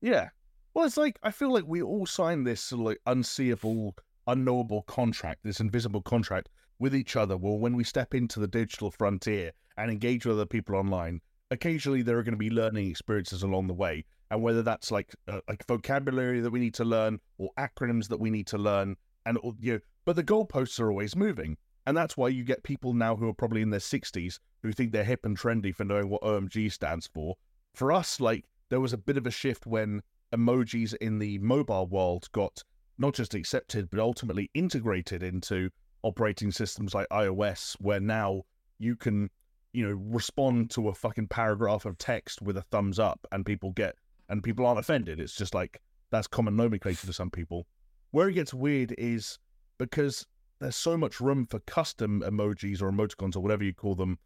Yeah. 0.00 0.28
Well, 0.72 0.86
it's 0.86 0.96
like 0.96 1.18
I 1.24 1.32
feel 1.32 1.52
like 1.52 1.64
we 1.66 1.82
all 1.82 2.06
signed 2.06 2.46
this 2.46 2.70
like 2.70 3.00
unseeable 3.06 3.96
unknowable 4.28 4.82
contract, 4.82 5.40
this 5.42 5.60
invisible 5.60 6.02
contract 6.02 6.48
with 6.78 6.94
each 6.94 7.16
other. 7.16 7.36
Well, 7.36 7.58
when 7.58 7.74
we 7.74 7.82
step 7.82 8.14
into 8.14 8.38
the 8.38 8.46
digital 8.46 8.90
frontier 8.90 9.52
and 9.76 9.90
engage 9.90 10.24
with 10.24 10.36
other 10.36 10.46
people 10.46 10.76
online, 10.76 11.20
occasionally 11.50 12.02
there 12.02 12.18
are 12.18 12.22
going 12.22 12.34
to 12.34 12.38
be 12.38 12.50
learning 12.50 12.88
experiences 12.88 13.42
along 13.42 13.66
the 13.66 13.74
way. 13.74 14.04
And 14.30 14.42
whether 14.42 14.62
that's 14.62 14.90
like 14.90 15.14
uh, 15.26 15.40
like 15.48 15.66
vocabulary 15.66 16.40
that 16.40 16.50
we 16.50 16.60
need 16.60 16.74
to 16.74 16.84
learn 16.84 17.18
or 17.38 17.50
acronyms 17.58 18.08
that 18.08 18.20
we 18.20 18.30
need 18.30 18.46
to 18.48 18.58
learn, 18.58 18.94
and 19.24 19.38
you 19.58 19.72
know, 19.72 19.80
but 20.04 20.16
the 20.16 20.22
goalposts 20.24 20.78
are 20.78 20.90
always 20.90 21.16
moving, 21.16 21.56
and 21.86 21.96
that's 21.96 22.16
why 22.16 22.28
you 22.28 22.44
get 22.44 22.62
people 22.62 22.92
now 22.92 23.16
who 23.16 23.28
are 23.28 23.34
probably 23.34 23.62
in 23.62 23.70
their 23.70 23.80
sixties 23.80 24.38
who 24.62 24.70
think 24.70 24.92
they're 24.92 25.02
hip 25.02 25.24
and 25.24 25.38
trendy 25.38 25.74
for 25.74 25.84
knowing 25.84 26.10
what 26.10 26.20
OMG 26.22 26.70
stands 26.70 27.06
for. 27.06 27.36
For 27.74 27.90
us, 27.90 28.20
like 28.20 28.44
there 28.68 28.80
was 28.80 28.92
a 28.92 28.98
bit 28.98 29.16
of 29.16 29.26
a 29.26 29.30
shift 29.30 29.66
when 29.66 30.02
emojis 30.34 30.94
in 31.00 31.18
the 31.18 31.38
mobile 31.38 31.86
world 31.86 32.28
got 32.32 32.62
not 32.98 33.14
just 33.14 33.34
accepted, 33.34 33.88
but 33.90 34.00
ultimately 34.00 34.50
integrated 34.54 35.22
into 35.22 35.70
operating 36.02 36.50
systems 36.50 36.94
like 36.94 37.08
iOS, 37.10 37.76
where 37.80 38.00
now 38.00 38.42
you 38.78 38.96
can, 38.96 39.30
you 39.72 39.86
know, 39.88 39.94
respond 40.10 40.70
to 40.70 40.88
a 40.88 40.94
fucking 40.94 41.28
paragraph 41.28 41.84
of 41.84 41.98
text 41.98 42.42
with 42.42 42.56
a 42.56 42.62
thumbs 42.62 42.98
up 42.98 43.26
and 43.32 43.46
people 43.46 43.70
get, 43.70 43.94
and 44.28 44.42
people 44.42 44.66
aren't 44.66 44.80
offended. 44.80 45.20
It's 45.20 45.36
just 45.36 45.54
like, 45.54 45.80
that's 46.10 46.26
common 46.26 46.56
nomenclature 46.56 47.06
to 47.06 47.12
some 47.12 47.30
people. 47.30 47.66
Where 48.10 48.28
it 48.28 48.34
gets 48.34 48.54
weird 48.54 48.94
is 48.96 49.38
because 49.78 50.26
there's 50.60 50.76
so 50.76 50.96
much 50.96 51.20
room 51.20 51.46
for 51.46 51.60
custom 51.60 52.22
emojis 52.26 52.82
or 52.82 52.90
emoticons 52.90 53.36
or 53.36 53.40
whatever 53.40 53.64
you 53.64 53.74
call 53.74 53.94
them 53.94 54.18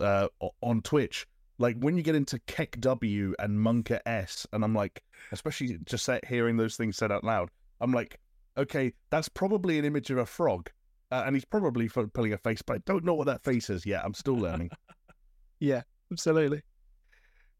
uh, 0.00 0.28
on 0.60 0.82
Twitch. 0.82 1.26
Like 1.58 1.76
when 1.78 1.96
you 1.96 2.02
get 2.02 2.14
into 2.14 2.38
KEKW 2.38 3.34
and 3.38 3.60
monkaS, 3.60 4.46
and 4.52 4.64
I'm 4.64 4.74
like, 4.74 5.02
especially 5.32 5.78
just 5.84 6.08
hearing 6.26 6.56
those 6.56 6.76
things 6.76 6.96
said 6.96 7.12
out 7.12 7.24
loud, 7.24 7.50
I'm 7.80 7.92
like, 7.92 8.18
okay, 8.56 8.92
that's 9.10 9.28
probably 9.28 9.78
an 9.78 9.84
image 9.84 10.10
of 10.10 10.18
a 10.18 10.26
frog, 10.26 10.70
uh, 11.10 11.22
and 11.26 11.36
he's 11.36 11.44
probably 11.44 11.88
pulling 11.88 12.32
a 12.32 12.38
face, 12.38 12.62
but 12.62 12.76
I 12.76 12.80
don't 12.86 13.04
know 13.04 13.14
what 13.14 13.26
that 13.26 13.44
face 13.44 13.70
is 13.70 13.86
yet. 13.86 14.04
I'm 14.04 14.14
still 14.14 14.36
learning. 14.36 14.70
yeah, 15.60 15.82
absolutely. 16.12 16.62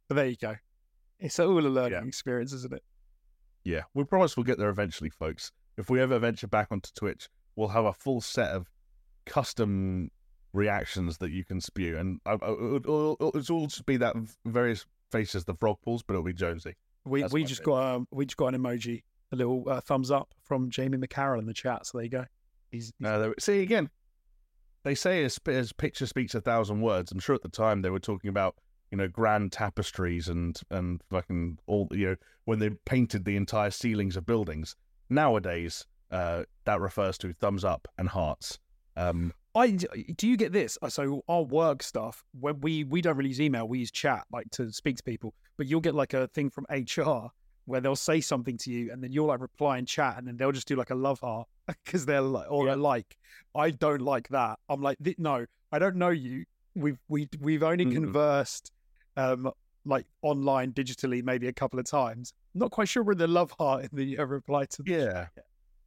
But 0.08 0.16
there 0.16 0.26
you 0.26 0.36
go. 0.36 0.56
It's 1.20 1.38
all 1.38 1.58
a 1.58 1.68
learning 1.68 1.92
yeah. 2.02 2.06
experience, 2.06 2.52
isn't 2.52 2.72
it? 2.72 2.82
Yeah, 3.64 3.82
we 3.94 4.04
promise 4.04 4.36
we'll 4.36 4.44
get 4.44 4.58
there 4.58 4.70
eventually, 4.70 5.10
folks. 5.10 5.52
If 5.76 5.90
we 5.90 6.00
ever 6.00 6.18
venture 6.18 6.46
back 6.46 6.68
onto 6.70 6.90
Twitch, 6.94 7.28
we'll 7.56 7.68
have 7.68 7.84
a 7.84 7.92
full 7.92 8.20
set 8.20 8.50
of 8.50 8.68
custom 9.26 10.10
reactions 10.52 11.18
that 11.18 11.30
you 11.30 11.44
can 11.44 11.60
spew, 11.60 11.98
and 11.98 12.20
uh, 12.26 12.38
uh, 12.42 12.76
it'll, 12.76 13.16
it'll 13.20 13.56
all 13.56 13.66
just 13.66 13.86
be 13.86 13.96
that 13.98 14.16
various 14.46 14.86
faces 15.10 15.44
the 15.44 15.54
frog 15.54 15.76
pulls, 15.84 16.02
but 16.02 16.14
it'll 16.14 16.24
be 16.24 16.32
Jonesy. 16.32 16.74
We 17.04 17.22
That's 17.22 17.32
we 17.32 17.44
just 17.44 17.62
got 17.62 17.82
um, 17.82 18.08
we 18.10 18.26
just 18.26 18.36
got 18.36 18.54
an 18.54 18.62
emoji 18.62 19.02
a 19.32 19.36
little 19.36 19.64
uh, 19.68 19.80
thumbs 19.80 20.10
up 20.10 20.34
from 20.42 20.70
Jamie 20.70 20.98
McCarroll 20.98 21.38
in 21.38 21.46
the 21.46 21.54
chat. 21.54 21.86
So 21.86 21.98
there 21.98 22.04
you 22.04 22.10
go. 22.10 22.24
He's, 22.70 22.92
he's... 22.98 23.06
Uh, 23.06 23.32
see 23.38 23.62
again. 23.62 23.90
They 24.84 24.94
say 24.94 25.22
his, 25.22 25.38
his 25.44 25.72
picture 25.72 26.06
speaks 26.06 26.34
a 26.34 26.40
thousand 26.40 26.80
words. 26.80 27.12
I'm 27.12 27.18
sure 27.18 27.34
at 27.34 27.42
the 27.42 27.48
time 27.48 27.82
they 27.82 27.90
were 27.90 27.98
talking 27.98 28.30
about 28.30 28.56
you 28.90 28.96
know 28.96 29.08
grand 29.08 29.52
tapestries 29.52 30.28
and 30.28 30.58
and 30.70 31.02
fucking 31.10 31.58
all 31.66 31.88
you 31.90 32.06
know 32.06 32.16
when 32.44 32.58
they 32.58 32.70
painted 32.86 33.24
the 33.24 33.36
entire 33.36 33.70
ceilings 33.70 34.16
of 34.16 34.24
buildings. 34.24 34.76
Nowadays, 35.10 35.86
uh, 36.10 36.44
that 36.64 36.80
refers 36.80 37.18
to 37.18 37.32
thumbs 37.32 37.64
up 37.64 37.88
and 37.98 38.08
hearts. 38.08 38.58
Um, 38.96 39.32
I 39.54 39.70
do 39.70 40.28
you 40.28 40.36
get 40.36 40.52
this? 40.52 40.78
So 40.88 41.22
our 41.28 41.42
work 41.42 41.82
stuff 41.82 42.24
when 42.38 42.60
we 42.60 42.84
we 42.84 43.00
don't 43.00 43.16
really 43.16 43.30
use 43.30 43.40
email, 43.40 43.68
we 43.68 43.80
use 43.80 43.90
chat 43.90 44.24
like 44.32 44.50
to 44.52 44.72
speak 44.72 44.96
to 44.98 45.02
people. 45.02 45.34
But 45.56 45.66
you'll 45.66 45.80
get 45.80 45.94
like 45.94 46.14
a 46.14 46.28
thing 46.28 46.50
from 46.50 46.66
HR 46.70 47.30
where 47.68 47.82
they'll 47.82 47.94
say 47.94 48.18
something 48.18 48.56
to 48.56 48.70
you 48.70 48.90
and 48.90 49.04
then 49.04 49.12
you'll 49.12 49.26
like 49.26 49.40
reply 49.40 49.76
in 49.76 49.84
chat 49.84 50.16
and 50.16 50.26
then 50.26 50.38
they'll 50.38 50.52
just 50.52 50.66
do 50.66 50.74
like 50.74 50.88
a 50.88 50.94
love 50.94 51.20
heart 51.20 51.46
because 51.84 52.06
they're 52.06 52.22
like 52.22 52.50
or 52.50 52.66
yeah. 52.66 52.74
like 52.74 53.16
I 53.54 53.70
don't 53.70 54.00
like 54.00 54.28
that. 54.30 54.58
I'm 54.68 54.80
like 54.80 54.96
no, 55.18 55.44
I 55.70 55.78
don't 55.78 55.96
know 55.96 56.08
you. 56.08 56.44
We've 56.74 56.98
we 57.08 57.28
we've 57.40 57.62
only 57.62 57.84
mm-hmm. 57.84 57.94
conversed 57.94 58.72
um 59.16 59.50
like 59.84 60.06
online 60.22 60.72
digitally 60.72 61.22
maybe 61.22 61.48
a 61.48 61.52
couple 61.52 61.78
of 61.78 61.84
times. 61.84 62.32
Not 62.54 62.70
quite 62.70 62.88
sure 62.88 63.02
we're 63.02 63.14
the 63.14 63.26
love 63.26 63.52
heart 63.58 63.84
in 63.84 63.90
the 63.92 64.18
uh, 64.18 64.24
reply 64.24 64.64
to 64.64 64.82
the 64.82 64.90
Yeah. 64.90 65.26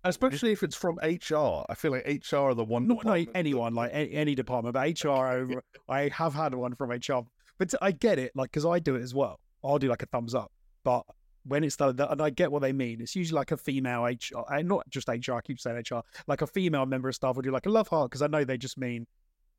Especially 0.03 0.51
if 0.51 0.63
it's 0.63 0.75
from 0.75 0.97
HR. 1.03 1.63
I 1.69 1.75
feel 1.75 1.91
like 1.91 2.07
HR 2.31 2.37
are 2.37 2.53
the 2.55 2.63
one. 2.63 2.87
not 2.87 3.05
like 3.05 3.29
anyone, 3.35 3.75
like 3.75 3.91
any, 3.93 4.11
any 4.13 4.35
department, 4.35 4.73
but 4.73 5.03
HR. 5.03 5.27
Over, 5.27 5.63
I 5.89 6.09
have 6.09 6.33
had 6.33 6.55
one 6.55 6.73
from 6.73 6.89
HR, 6.89 7.21
but 7.59 7.73
I 7.83 7.91
get 7.91 8.17
it, 8.17 8.31
like 8.35 8.51
because 8.51 8.65
I 8.65 8.79
do 8.79 8.95
it 8.95 9.03
as 9.03 9.13
well. 9.13 9.39
I'll 9.63 9.77
do 9.77 9.89
like 9.89 10.01
a 10.01 10.07
thumbs 10.07 10.33
up, 10.33 10.51
but 10.83 11.03
when 11.43 11.63
it's 11.63 11.75
done, 11.75 11.99
and 11.99 12.21
I 12.21 12.29
get 12.29 12.51
what 12.51 12.61
they 12.61 12.73
mean. 12.73 13.01
It's 13.01 13.15
usually 13.15 13.35
like 13.37 13.51
a 13.51 13.57
female 13.57 14.03
HR, 14.03 14.43
and 14.53 14.67
not 14.67 14.87
just 14.89 15.07
HR. 15.07 15.33
I 15.33 15.41
keep 15.41 15.59
saying 15.59 15.81
HR, 15.89 16.01
like 16.27 16.41
a 16.41 16.47
female 16.47 16.85
member 16.85 17.09
of 17.09 17.15
staff 17.15 17.35
would 17.35 17.43
do 17.45 17.51
like 17.51 17.65
a 17.65 17.69
love 17.69 17.87
heart 17.87 18.11
because 18.11 18.21
I 18.21 18.27
know 18.27 18.43
they 18.43 18.57
just 18.57 18.77
mean 18.77 19.07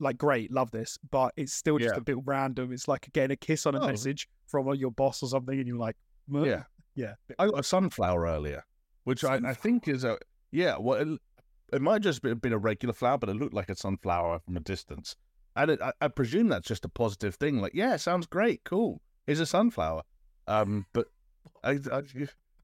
like 0.01 0.19
great, 0.19 0.51
love 0.53 0.71
this, 0.71 0.99
but 1.11 1.33
it's 1.37 1.53
still 1.53 1.79
just 1.79 1.95
Yeah. 1.95 1.99
a 1.99 2.01
bit 2.03 2.17
random. 2.25 2.73
It's 2.73 2.89
like 2.89 3.09
getting 3.12 3.33
a 3.33 3.37
kiss 3.37 3.67
on 3.67 3.75
a 3.75 3.81
Oh. 3.81 3.87
message 3.87 4.29
from 4.47 4.67
your 4.75 4.91
boss 4.91 5.23
or 5.23 5.29
something, 5.29 5.59
and 5.59 5.67
you're 5.69 5.77
like, 5.79 5.97
"Well, 6.29 6.47
Yeah. 6.47 6.65
yeah, 6.95 7.15
I 7.39 7.47
got 7.47 7.59
a 7.61 7.62
sunflower 7.62 8.23
earlier, 8.25 8.65
which 9.05 9.23
I, 9.25 9.37
I 9.45 9.55
think 9.55 9.89
is 9.89 10.05
a 10.05 10.19
yeah. 10.51 10.77
Well, 10.79 10.99
it, 11.01 11.21
it 11.73 11.81
might 11.83 12.03
just 12.03 12.23
have 12.25 12.41
been 12.43 12.53
a 12.53 12.59
regular 12.59 12.93
flower, 12.93 13.17
but 13.19 13.29
it 13.29 13.35
looked 13.35 13.55
like 13.55 13.69
a 13.71 13.75
sunflower 13.77 14.41
from 14.41 14.57
a 14.57 14.61
distance. 14.61 15.17
And 15.57 15.71
it, 15.71 15.81
I, 15.83 15.93
I 16.01 16.09
presume 16.09 16.49
that's 16.49 16.67
just 16.69 16.85
a 16.85 16.89
positive 16.89 17.35
thing. 17.37 17.59
Like, 17.61 17.73
yeah, 17.75 17.97
sounds 17.97 18.27
great, 18.27 18.62
cool. 18.65 19.01
Here's 19.27 19.41
a 19.41 19.47
sunflower. 19.47 20.03
Um, 20.49 20.87
but 20.93 21.07
I, 21.64 21.78
I, 21.92 22.02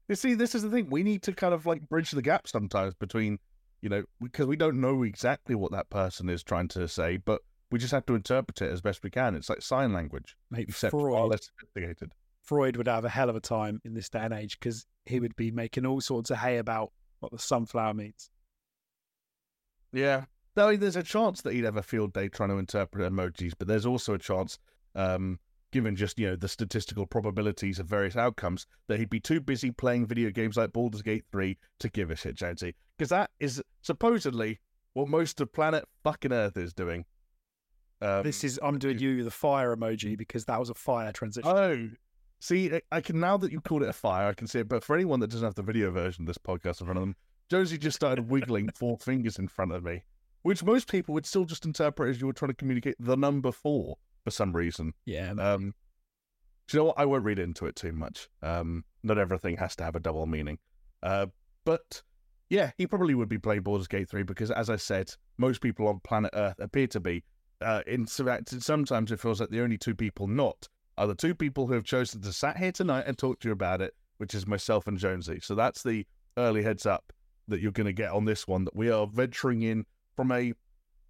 you 0.07 0.15
see, 0.15 0.33
this 0.33 0.55
is 0.55 0.63
the 0.63 0.69
thing. 0.69 0.87
We 0.89 1.03
need 1.03 1.23
to 1.23 1.33
kind 1.33 1.53
of 1.53 1.65
like 1.65 1.87
bridge 1.87 2.11
the 2.11 2.21
gap 2.21 2.47
sometimes 2.47 2.93
between, 2.95 3.39
you 3.81 3.89
know, 3.89 4.03
because 4.21 4.47
we 4.47 4.55
don't 4.55 4.81
know 4.81 5.03
exactly 5.03 5.55
what 5.55 5.71
that 5.71 5.89
person 5.89 6.29
is 6.29 6.43
trying 6.43 6.67
to 6.69 6.87
say, 6.87 7.17
but 7.17 7.41
we 7.71 7.79
just 7.79 7.91
have 7.91 8.05
to 8.07 8.15
interpret 8.15 8.61
it 8.61 8.71
as 8.71 8.81
best 8.81 9.03
we 9.03 9.09
can. 9.09 9.35
It's 9.35 9.49
like 9.49 9.61
sign 9.61 9.93
language, 9.93 10.35
mate, 10.49 10.67
except 10.69 10.91
far 10.91 11.01
Freud, 11.01 11.29
less 11.29 11.45
sophisticated. 11.47 12.13
Freud 12.41 12.77
would 12.77 12.87
have 12.87 13.05
a 13.05 13.09
hell 13.09 13.29
of 13.29 13.35
a 13.35 13.39
time 13.39 13.79
in 13.85 13.93
this 13.93 14.09
day 14.09 14.19
and 14.19 14.33
age 14.33 14.59
because 14.59 14.85
he 15.05 15.19
would 15.19 15.35
be 15.35 15.51
making 15.51 15.85
all 15.85 16.01
sorts 16.01 16.31
of 16.31 16.37
hay 16.37 16.57
about 16.57 16.91
what 17.19 17.31
the 17.31 17.39
sunflower 17.39 17.93
means. 17.93 18.31
Yeah. 19.91 20.25
Though 20.55 20.75
there's 20.75 20.95
a 20.95 21.03
chance 21.03 21.41
that 21.41 21.53
he'd 21.53 21.63
have 21.65 21.77
a 21.77 21.83
field 21.83 22.13
day 22.13 22.27
trying 22.27 22.49
to 22.49 22.57
interpret 22.57 23.11
emojis, 23.11 23.53
but 23.57 23.67
there's 23.67 23.85
also 23.85 24.15
a 24.15 24.19
chance, 24.19 24.57
um, 24.95 25.39
given 25.71 25.95
just, 25.95 26.17
you 26.19 26.27
know, 26.29 26.35
the 26.35 26.47
statistical 26.47 27.05
probabilities 27.05 27.79
of 27.79 27.87
various 27.87 28.15
outcomes, 28.15 28.65
that 28.87 28.99
he'd 28.99 29.09
be 29.09 29.19
too 29.19 29.39
busy 29.39 29.71
playing 29.71 30.05
video 30.07 30.29
games 30.29 30.57
like 30.57 30.73
Baldur's 30.73 31.01
Gate 31.01 31.25
3 31.31 31.57
to 31.79 31.89
give 31.89 32.11
a 32.11 32.15
shit, 32.15 32.35
Jonesy. 32.35 32.75
Because 32.97 33.09
that 33.09 33.29
is 33.39 33.61
supposedly 33.81 34.59
what 34.93 35.07
most 35.07 35.39
of 35.41 35.53
planet 35.53 35.85
fucking 36.03 36.33
Earth 36.33 36.57
is 36.57 36.73
doing. 36.73 37.05
Um, 38.01 38.23
this 38.23 38.43
is 38.43 38.59
I'm 38.63 38.79
doing 38.79 38.97
you 38.99 39.23
the 39.23 39.31
fire 39.31 39.75
emoji 39.75 40.17
because 40.17 40.45
that 40.45 40.59
was 40.59 40.69
a 40.69 40.73
fire 40.73 41.11
transition. 41.11 41.49
Oh, 41.51 41.89
see, 42.39 42.73
I- 42.73 42.81
I 42.91 43.01
can 43.01 43.19
now 43.19 43.37
that 43.37 43.51
you 43.51 43.59
called 43.61 43.83
it 43.83 43.89
a 43.89 43.93
fire, 43.93 44.29
I 44.29 44.33
can 44.33 44.47
see 44.47 44.59
it. 44.59 44.69
But 44.69 44.83
for 44.83 44.95
anyone 44.95 45.19
that 45.19 45.29
doesn't 45.29 45.45
have 45.45 45.55
the 45.55 45.63
video 45.63 45.91
version 45.91 46.23
of 46.23 46.27
this 46.27 46.37
podcast 46.37 46.79
in 46.81 46.87
front 46.87 46.97
of 46.97 47.01
them, 47.01 47.15
Jonesy 47.49 47.77
just 47.77 47.95
started 47.97 48.29
wiggling 48.29 48.69
four 48.75 48.97
fingers 48.97 49.37
in 49.37 49.47
front 49.47 49.73
of 49.73 49.83
me, 49.83 50.03
which 50.43 50.63
most 50.63 50.89
people 50.89 51.13
would 51.13 51.25
still 51.25 51.45
just 51.45 51.65
interpret 51.65 52.09
as 52.09 52.21
you 52.21 52.27
were 52.27 52.33
trying 52.33 52.51
to 52.51 52.55
communicate 52.55 52.95
the 52.99 53.17
number 53.17 53.51
four 53.51 53.97
for 54.23 54.31
some 54.31 54.55
reason. 54.55 54.93
yeah. 55.05 55.31
Um, 55.31 55.73
do 56.67 56.77
you 56.77 56.81
know 56.81 56.85
what? 56.85 56.99
I 56.99 57.05
won't 57.05 57.23
read 57.23 57.39
into 57.39 57.65
it 57.65 57.75
too 57.75 57.91
much. 57.91 58.29
Um, 58.43 58.83
not 59.01 59.17
everything 59.17 59.57
has 59.57 59.75
to 59.77 59.83
have 59.83 59.95
a 59.95 59.99
double 59.99 60.27
meaning. 60.27 60.59
Uh, 61.01 61.25
but 61.65 62.03
yeah, 62.49 62.71
he 62.77 62.85
probably 62.85 63.15
would 63.15 63.29
be 63.29 63.39
playing 63.39 63.61
Baldur's 63.61 63.87
Gate 63.87 64.09
3 64.09 64.23
because, 64.23 64.51
as 64.51 64.69
I 64.69 64.75
said, 64.75 65.11
most 65.37 65.61
people 65.61 65.87
on 65.87 65.99
planet 66.03 66.31
Earth 66.33 66.59
appear 66.59 66.87
to 66.87 66.99
be. 66.99 67.23
Uh, 67.61 67.81
in 67.87 68.05
fact, 68.05 68.49
sometimes 68.61 69.11
it 69.11 69.19
feels 69.19 69.39
like 69.39 69.49
the 69.49 69.61
only 69.61 69.77
two 69.77 69.95
people 69.95 70.27
not 70.27 70.67
are 70.97 71.07
the 71.07 71.15
two 71.15 71.33
people 71.33 71.65
who 71.65 71.73
have 71.73 71.83
chosen 71.83 72.21
to 72.21 72.33
sat 72.33 72.57
here 72.57 72.71
tonight 72.71 73.05
and 73.07 73.17
talk 73.17 73.39
to 73.39 73.47
you 73.47 73.51
about 73.51 73.81
it, 73.81 73.93
which 74.17 74.35
is 74.35 74.45
myself 74.45 74.87
and 74.87 74.97
Jonesy. 74.97 75.39
So 75.41 75.55
that's 75.55 75.81
the 75.81 76.05
early 76.37 76.61
heads 76.61 76.85
up 76.85 77.11
that 77.47 77.61
you're 77.61 77.71
going 77.71 77.87
to 77.87 77.93
get 77.93 78.11
on 78.11 78.25
this 78.25 78.47
one. 78.47 78.65
That 78.65 78.75
we 78.75 78.91
are 78.91 79.07
venturing 79.07 79.61
in 79.63 79.85
from 80.15 80.31
a, 80.31 80.53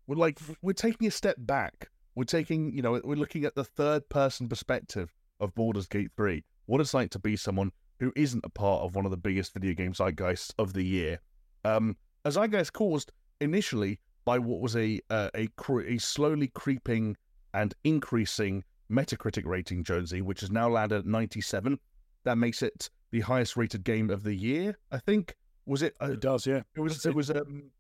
we're 0.08 0.16
like 0.16 0.40
we're 0.62 0.74
taking 0.74 1.08
a 1.08 1.12
step 1.12 1.36
back. 1.40 1.90
We're 2.20 2.26
taking, 2.26 2.74
you 2.74 2.82
know, 2.82 3.00
we're 3.02 3.16
looking 3.16 3.46
at 3.46 3.56
the 3.56 3.64
third 3.64 4.10
person 4.10 4.50
perspective 4.50 5.16
of 5.40 5.56
Baldur's 5.56 5.88
Gate 5.88 6.12
3. 6.18 6.44
What 6.66 6.82
it's 6.82 6.94
like 6.94 7.12
to 7.12 7.20
be 7.20 7.38
someone 7.38 7.72
who 8.02 8.12
isn't 8.18 8.44
a 8.44 8.50
part 8.50 8.82
of 8.84 8.94
one 8.94 9.06
of 9.06 9.12
the 9.12 9.16
biggest 9.16 9.54
video 9.54 9.74
game 9.74 9.94
zeitgeists 9.94 10.52
of 10.60 10.74
the 10.74 10.84
year. 10.84 11.22
Um, 11.64 11.96
a 12.26 12.30
zeitgeist 12.30 12.74
caused 12.74 13.14
initially 13.40 14.02
by 14.26 14.38
what 14.38 14.60
was 14.60 14.76
a 14.76 15.00
uh, 15.10 15.30
a, 15.34 15.48
a 15.88 15.98
slowly 15.98 16.50
creeping 16.50 17.16
and 17.54 17.74
increasing 17.86 18.66
Metacritic 18.92 19.46
rating, 19.46 19.86
Jonesy, 19.86 20.22
which 20.22 20.42
has 20.42 20.52
now 20.52 20.68
landed 20.68 21.00
at 21.00 21.06
97. 21.06 21.80
That 22.26 22.38
makes 22.38 22.62
it 22.62 22.90
the 23.12 23.22
highest 23.22 23.56
rated 23.56 23.86
game 23.86 24.10
of 24.10 24.24
the 24.24 24.36
year, 24.36 24.78
I 24.92 24.98
think. 24.98 25.38
Was 25.66 25.84
it? 25.84 25.96
Uh, 26.02 26.12
it 26.12 26.20
does, 26.20 26.46
yeah. 26.46 26.64
it 26.76 26.82
was. 26.82 27.06
It 27.06 27.16
was. 27.16 27.32
Um, 27.32 27.72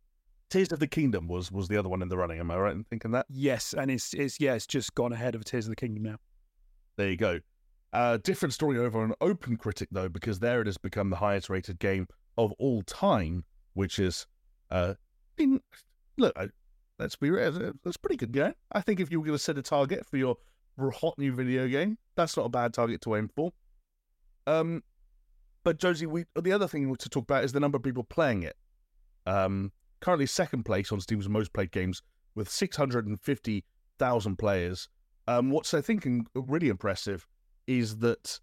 Tears 0.50 0.72
of 0.72 0.80
the 0.80 0.88
Kingdom 0.88 1.28
was 1.28 1.52
was 1.52 1.68
the 1.68 1.78
other 1.78 1.90
one 1.90 2.02
in 2.02 2.10
the 2.10 2.18
running. 2.18 2.40
Am 2.40 2.52
I 2.52 2.58
right 2.58 2.74
in 2.74 2.84
thinking 2.84 3.12
that? 3.12 3.26
Yes, 3.30 3.74
and 3.78 3.92
it's 3.92 4.14
it's 4.14 4.40
yeah, 4.40 4.56
it's 4.56 4.68
just 4.68 4.96
gone 4.96 5.14
ahead 5.14 5.36
of 5.36 5.46
Tears 5.46 5.66
of 5.66 5.70
the 5.72 5.76
Kingdom 5.76 6.04
now. 6.04 6.18
There 6.98 7.10
you 7.10 7.18
go. 7.18 7.40
Uh, 7.92 8.18
different 8.18 8.54
story 8.54 8.78
over 8.78 9.02
on 9.02 9.14
Open 9.22 9.58
Critic 9.58 9.90
though, 9.92 10.10
because 10.10 10.40
there 10.40 10.62
it 10.62 10.68
has 10.68 10.78
become 10.78 11.10
the 11.10 11.16
highest 11.16 11.50
rated 11.50 11.80
game 11.80 12.08
of 12.38 12.52
all 12.60 12.84
time, 12.84 13.44
which 13.74 14.00
is, 14.00 14.28
uh, 14.70 14.94
I 15.38 15.42
mean, 15.42 15.60
look, 16.18 16.38
I, 16.38 16.50
let's 17.00 17.16
be 17.16 17.32
real, 17.32 17.74
that's 17.84 17.98
pretty 17.98 18.18
good 18.18 18.32
game. 18.32 18.54
I 18.72 18.82
think 18.82 19.00
if 19.00 19.12
you 19.12 19.20
were 19.20 19.26
going 19.26 19.38
to 19.38 19.44
set 19.44 19.58
a 19.58 19.64
target 19.64 20.06
for 20.06 20.18
your 20.18 20.38
hot 20.94 21.18
new 21.18 21.34
video 21.34 21.68
game, 21.68 21.98
that's 22.16 22.38
not 22.38 22.46
a 22.46 22.50
bad 22.50 22.74
target 22.74 23.02
to 23.02 23.16
aim 23.16 23.30
for. 23.36 23.52
Um, 24.46 24.84
but 25.64 25.78
Jonesy, 25.78 26.06
we 26.06 26.26
the 26.40 26.52
other 26.52 26.68
thing 26.68 26.96
to 26.96 27.10
talk 27.10 27.24
about 27.24 27.44
is 27.44 27.52
the 27.52 27.60
number 27.60 27.78
of 27.78 27.84
people 27.84 28.04
playing 28.04 28.44
it. 28.44 28.56
Um, 29.26 29.72
currently 30.02 30.26
second 30.26 30.64
place 30.64 30.92
on 30.92 31.00
Steam's 31.02 31.30
most 31.30 31.54
played 31.54 31.72
games 31.72 32.02
with 32.36 32.50
six 32.50 32.78
hundred 32.78 33.08
and 33.08 33.20
fifty 33.20 33.64
thousand 33.98 34.38
players. 34.38 34.88
Um, 35.28 35.52
what's 35.52 35.74
I 35.74 35.82
think 35.82 36.08
really 36.34 36.70
impressive 36.70 37.28
is 37.68 37.98
that 37.98 38.40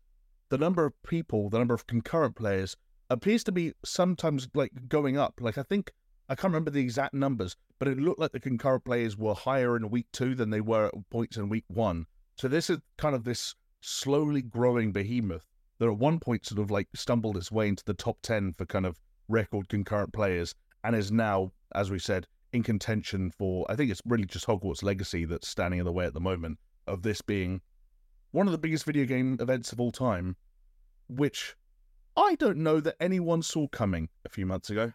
the 0.50 0.58
number 0.58 0.84
of 0.84 0.92
people, 1.02 1.50
the 1.50 1.58
number 1.58 1.75
of 1.75 1.86
concurrent 1.86 2.36
players, 2.36 2.76
appears 3.10 3.42
to 3.44 3.52
be 3.52 3.72
sometimes 3.84 4.48
like 4.54 4.88
going 4.88 5.16
up. 5.16 5.34
Like 5.40 5.58
I 5.58 5.62
think 5.62 5.92
I 6.28 6.34
can't 6.34 6.52
remember 6.52 6.70
the 6.70 6.80
exact 6.80 7.14
numbers, 7.14 7.56
but 7.78 7.88
it 7.88 7.98
looked 7.98 8.20
like 8.20 8.32
the 8.32 8.40
concurrent 8.40 8.84
players 8.84 9.16
were 9.16 9.34
higher 9.34 9.76
in 9.76 9.90
week 9.90 10.06
two 10.12 10.34
than 10.34 10.50
they 10.50 10.60
were 10.60 10.86
at 10.86 11.10
points 11.10 11.36
in 11.36 11.48
week 11.48 11.64
one. 11.68 12.06
So 12.36 12.48
this 12.48 12.68
is 12.70 12.78
kind 12.98 13.14
of 13.14 13.25
this 13.25 13.54
slowly 13.80 14.42
growing 14.42 14.92
behemoth 14.92 15.46
that 15.78 15.88
at 15.88 15.98
one 15.98 16.18
point 16.18 16.46
sort 16.46 16.60
of 16.60 16.70
like 16.70 16.88
stumbled 16.94 17.36
its 17.36 17.52
way 17.52 17.68
into 17.68 17.84
the 17.84 17.94
top 17.94 18.18
ten 18.22 18.54
for 18.56 18.66
kind 18.66 18.86
of 18.86 19.00
record 19.28 19.68
concurrent 19.68 20.12
players 20.12 20.54
and 20.87 20.95
is 20.95 21.11
now, 21.11 21.52
as 21.75 21.90
we 21.90 21.99
said, 21.99 22.26
in 22.52 22.62
contention 22.62 23.31
for 23.31 23.66
I 23.69 23.75
think 23.75 23.90
it's 23.90 24.00
really 24.07 24.25
just 24.25 24.47
Hogwarts 24.47 24.83
Legacy 24.83 25.25
that's 25.25 25.49
standing 25.49 25.81
in 25.81 25.85
the 25.85 25.93
way 25.93 26.07
at 26.07 26.14
the 26.14 26.21
moment 26.21 26.59
of 26.87 27.02
this 27.02 27.21
being 27.21 27.61
one 28.31 28.47
of 28.47 28.52
the 28.52 28.59
biggest 28.59 28.85
video 28.85 29.05
game 29.05 29.37
events 29.40 29.73
of 29.73 29.81
all 29.81 29.90
time, 29.90 30.37
which 31.09 31.57
I 32.16 32.37
don't 32.37 32.59
know 32.59 32.81
that 32.81 32.95
anyone 33.00 33.43
saw 33.43 33.66
coming 33.66 34.09
a 34.25 34.28
few 34.28 34.47
months 34.47 34.71
ago. 34.71 34.93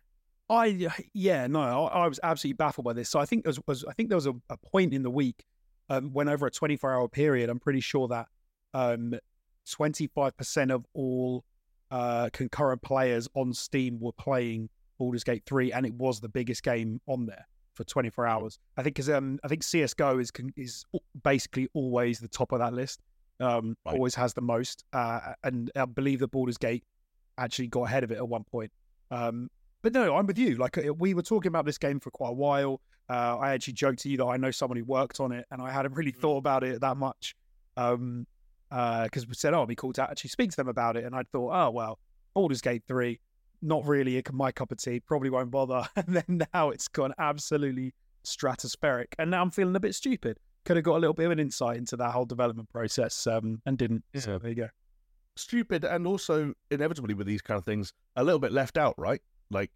I 0.50 0.90
yeah 1.14 1.48
no 1.48 1.62
I, 1.62 2.04
I 2.04 2.08
was 2.08 2.20
absolutely 2.24 2.56
baffled 2.56 2.86
by 2.86 2.94
this. 2.94 3.10
So 3.10 3.20
I 3.20 3.26
think 3.26 3.44
there 3.44 3.50
was, 3.50 3.60
was 3.68 3.86
I 3.86 3.94
think 3.94 4.10
there 4.10 4.18
was 4.18 4.28
a, 4.28 4.34
a 4.50 4.58
point 4.58 4.94
in 4.94 5.04
the 5.04 5.12
week 5.12 5.44
um, 5.90 6.14
when 6.14 6.30
over 6.30 6.48
a 6.48 6.52
24 6.52 6.94
hour 6.94 7.08
period, 7.10 7.50
I'm 7.50 7.60
pretty 7.60 7.82
sure 7.82 8.08
that 8.08 8.28
um, 8.74 9.14
25% 9.68 10.72
of 10.72 10.86
all 10.94 11.44
uh, 11.92 12.30
concurrent 12.32 12.82
players 12.82 13.28
on 13.36 13.54
Steam 13.54 14.00
were 14.00 14.14
playing 14.14 14.70
Baldur's 15.02 15.24
Gate 15.24 15.42
3, 15.48 15.72
and 15.72 15.84
it 15.84 15.96
was 15.96 16.20
the 16.20 16.30
biggest 16.30 16.62
game 16.62 17.02
on 17.08 17.26
there 17.26 17.48
for 17.74 17.84
24 17.84 18.28
hours. 18.28 18.60
I 18.78 18.84
think 18.84 18.94
because 18.96 19.10
um, 19.10 19.40
I 19.44 19.48
think 19.48 19.64
CS:GO 19.64 20.20
is 20.20 20.32
is 20.56 20.86
basically 21.24 21.68
always 21.74 22.20
the 22.20 22.28
top 22.28 22.52
of 22.52 22.60
that 22.60 22.72
list. 22.72 23.02
Um, 23.40 23.76
Right. 23.84 23.96
Always 23.96 24.14
has 24.14 24.36
the 24.36 24.42
most, 24.42 24.86
uh, 24.94 25.34
and 25.44 25.72
I 25.76 25.86
believe 25.86 26.20
that 26.20 26.28
Baldur's 26.28 26.60
Gate 26.60 26.84
actually 27.40 27.66
got 27.66 27.86
ahead 27.86 28.04
of 28.04 28.12
it 28.12 28.18
at 28.18 28.28
one 28.28 28.44
point. 28.44 28.72
Um, 29.10 29.50
but 29.82 29.92
no, 29.94 30.16
I'm 30.16 30.28
with 30.28 30.38
you. 30.38 30.58
Like 30.58 30.78
uh, 30.78 30.94
we 30.94 31.16
were 31.16 31.24
talking 31.24 31.48
about 31.50 31.66
this 31.66 31.80
game 31.80 32.00
for 32.00 32.12
quite 32.12 32.30
a 32.30 32.34
while. 32.34 32.80
Uh, 33.10 33.38
I 33.40 33.54
actually 33.54 33.74
joked 33.74 34.04
to 34.04 34.10
you 34.10 34.18
that 34.18 34.26
I 34.26 34.38
know 34.38 34.52
someone 34.52 34.78
who 34.78 34.86
worked 34.86 35.20
on 35.20 35.32
it, 35.32 35.48
and 35.50 35.64
I 35.64 35.72
hadn't 35.72 35.96
really 35.96 36.12
thought 36.12 36.38
about 36.38 36.64
it 36.64 36.80
that 36.82 36.98
much. 36.98 37.36
Um, 37.76 38.28
because 38.70 39.26
we 39.28 39.34
said, 39.34 39.56
"Oh, 39.56 39.62
it'd 39.62 39.70
be 39.70 39.76
cool 39.76 39.94
to 39.94 40.04
actually 40.04 40.30
speak 40.30 40.52
to 40.52 40.58
them 40.58 40.68
about 40.68 40.96
it," 40.96 41.06
and 41.06 41.16
I 41.16 41.24
thought, 41.24 41.52
"Oh 41.52 41.72
well, 41.72 41.98
Baldur's 42.36 42.62
Gate 42.62 42.84
three, 42.88 43.20
not 43.62 43.86
really 43.86 44.22
my 44.32 44.52
cup 44.52 44.72
of 44.72 44.78
tea. 44.78 45.00
Probably 45.00 45.30
won't 45.30 45.52
bother." 45.52 45.88
And 45.96 46.16
then 46.16 46.48
now 46.54 46.70
it's 46.70 46.88
gone 46.88 47.14
absolutely 47.18 47.94
stratospheric, 48.26 49.08
and 49.20 49.32
now 49.32 49.42
I'm 49.42 49.52
feeling 49.52 49.76
a 49.76 49.80
bit 49.80 49.96
stupid. 49.96 50.38
Could 50.64 50.78
have 50.78 50.86
got 50.86 50.98
a 50.98 51.00
little 51.00 51.14
bit 51.14 51.26
of 51.26 51.32
an 51.32 51.40
insight 51.40 51.78
into 51.78 51.98
that 51.98 52.12
whole 52.12 52.26
development 52.26 52.70
process, 52.70 53.26
um, 53.28 53.62
and 53.66 53.78
didn't. 53.78 54.04
So 54.16 54.38
there 54.38 54.50
you 54.50 54.56
go. 54.56 54.70
Stupid 55.36 55.86
and 55.86 56.06
also 56.06 56.54
inevitably 56.72 57.14
with 57.14 57.26
these 57.26 57.42
kind 57.42 57.58
of 57.58 57.66
things, 57.66 57.94
a 58.16 58.24
little 58.24 58.40
bit 58.40 58.52
left 58.52 58.78
out, 58.78 58.96
right? 58.98 59.22
Like 59.50 59.72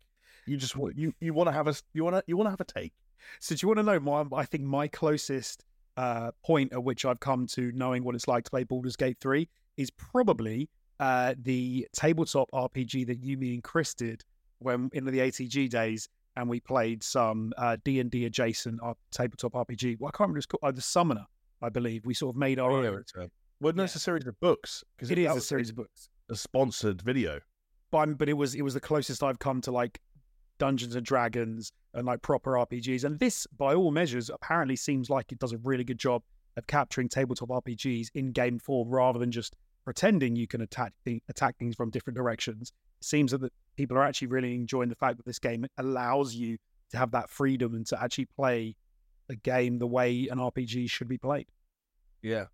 you 0.46 0.58
just 0.58 0.75
want 0.75 0.98
you 0.98 1.13
you 1.20 1.34
want 1.34 1.48
to 1.48 1.54
have 1.54 1.68
a 1.68 1.75
you 1.94 2.04
want 2.04 2.18
to 2.18 2.24
you 2.27 2.38
want 2.38 2.48
to 2.48 2.51
have 2.51 2.62
a 2.62 2.65
take. 2.65 2.94
So 3.39 3.56
do 3.56 3.60
you 3.63 3.68
want 3.68 3.80
to 3.80 3.84
know 3.84 4.00
my? 4.00 4.25
I 4.38 4.46
think 4.46 4.63
my 4.63 4.88
closest 4.88 5.63
uh, 5.98 6.32
point 6.44 6.74
at 6.74 6.84
which 6.84 7.06
I've 7.06 7.20
come 7.20 7.48
to 7.48 7.72
knowing 7.74 8.04
what 8.04 8.15
it's 8.15 8.27
like 8.27 8.44
to 8.46 8.51
play 8.51 8.63
Baldur's 8.63 8.96
Gate 8.96 9.18
3 9.22 9.48
is 9.77 9.89
probably 9.92 10.70
uh, 11.00 11.36
the 11.42 11.88
tabletop 11.94 12.50
RPG 12.52 13.08
that 13.08 13.20
you, 13.22 13.38
me, 13.38 13.54
and 13.54 13.64
Chris 13.64 13.94
did 13.94 14.24
when 14.60 14.90
in 14.94 15.06
the 15.06 15.12
ATG 15.20 15.70
days, 15.70 16.08
and 16.38 16.50
we 16.50 16.60
played 16.60 17.04
some 17.04 17.54
uh, 17.58 17.78
D 17.84 18.00
and 18.00 18.10
D 18.12 18.25
adjacent 18.25 18.80
uh, 18.84 18.94
tabletop 19.12 19.54
RPG. 19.54 20.00
Well, 20.00 20.10
I 20.10 20.12
can't 20.12 20.22
remember 20.28 20.38
it's 20.40 20.46
called. 20.46 20.62
Oh, 20.64 20.72
the 20.72 20.82
Summoner, 20.82 21.25
I 21.62 21.70
believe. 21.70 22.06
We 22.06 22.14
sort 22.14 22.36
of 22.36 22.40
made 22.40 22.60
our 22.60 22.72
Oh, 22.72 22.78
own. 22.86 23.04
yeah, 23.16 23.24
uh, 23.24 23.28
well, 23.62 23.74
no, 23.74 23.84
it's 23.84 23.96
a 23.96 24.00
series 24.00 24.25
of 24.28 24.40
books 24.40 24.84
because 24.96 25.12
It 25.12 25.18
is 25.18 25.36
a 25.36 25.42
series 25.42 25.70
of 25.70 25.75
books, 25.78 26.10
a 26.30 26.36
sponsored 26.36 27.02
video. 27.02 27.40
but, 27.92 28.18
but 28.18 28.28
it 28.30 28.34
was 28.34 28.56
it 28.56 28.62
was 28.64 28.74
the 28.74 28.82
closest 28.82 29.24
I've 29.24 29.40
come 29.40 29.62
to 29.62 29.72
like 29.72 30.00
Dungeons 30.58 30.96
and 30.96 31.06
Dragons 31.06 31.72
and 31.94 32.06
like 32.06 32.22
proper 32.22 32.54
RPGs. 32.54 33.04
And 33.04 33.20
this, 33.20 33.46
by 33.58 33.74
all 33.74 33.92
measures, 33.92 34.30
apparently 34.30 34.75
seems 34.75 35.10
like 35.10 35.32
it 35.32 35.40
does 35.40 35.54
a 35.54 35.58
really 35.60 35.84
good 35.84 35.98
job 36.00 36.22
of 36.58 36.66
capturing 36.68 37.10
tabletop 37.10 37.50
RPGs 37.50 38.08
in 38.16 38.32
game 38.32 38.60
form 38.60 38.90
rather 38.90 39.20
than 39.20 39.32
just 39.32 39.56
pretending 39.86 40.36
you 40.36 40.48
can 40.48 40.62
attack 40.62 40.94
attack 41.30 41.58
things 41.58 41.75
from 41.75 41.92
different 41.92 42.18
directions. 42.18 42.74
It 43.00 43.06
seems 43.06 43.32
that 43.32 43.42
the 43.42 43.51
people 43.77 43.98
are 43.98 44.04
actually 44.04 44.27
really 44.27 44.56
enjoying 44.56 44.89
the 44.89 44.96
fact 44.96 45.18
that 45.18 45.25
this 45.25 45.39
game 45.39 45.65
allows 45.77 46.36
you 46.36 46.58
to 46.92 46.98
have 46.98 47.12
that 47.12 47.30
freedom 47.30 47.75
and 47.75 47.86
to 47.88 48.01
actually 48.01 48.25
play 48.25 48.75
a 49.30 49.36
game 49.36 49.77
the 49.80 49.88
way 49.88 50.27
an 50.30 50.39
RPG 50.39 50.89
should 50.89 51.08
be 51.08 51.18
played. 51.18 51.48
Yeah, 52.22 52.46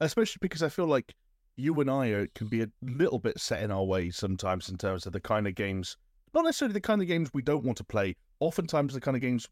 especially 0.00 0.38
because 0.40 0.62
I 0.62 0.68
feel 0.68 0.86
like 0.86 1.14
you 1.56 1.78
and 1.80 1.90
I 1.90 2.08
are, 2.08 2.26
can 2.34 2.48
be 2.48 2.62
a 2.62 2.68
little 2.82 3.18
bit 3.18 3.38
set 3.38 3.62
in 3.62 3.70
our 3.70 3.84
ways 3.84 4.16
sometimes 4.16 4.68
in 4.68 4.78
terms 4.78 5.06
of 5.06 5.12
the 5.12 5.20
kind 5.20 5.46
of 5.46 5.54
games, 5.54 5.96
not 6.34 6.44
necessarily 6.44 6.72
the 6.72 6.80
kind 6.80 7.02
of 7.02 7.08
games 7.08 7.30
we 7.34 7.42
don't 7.42 7.64
want 7.64 7.78
to 7.78 7.84
play. 7.84 8.16
Oftentimes, 8.40 8.94
the 8.94 9.00
kind 9.00 9.16
of 9.16 9.20
games, 9.20 9.48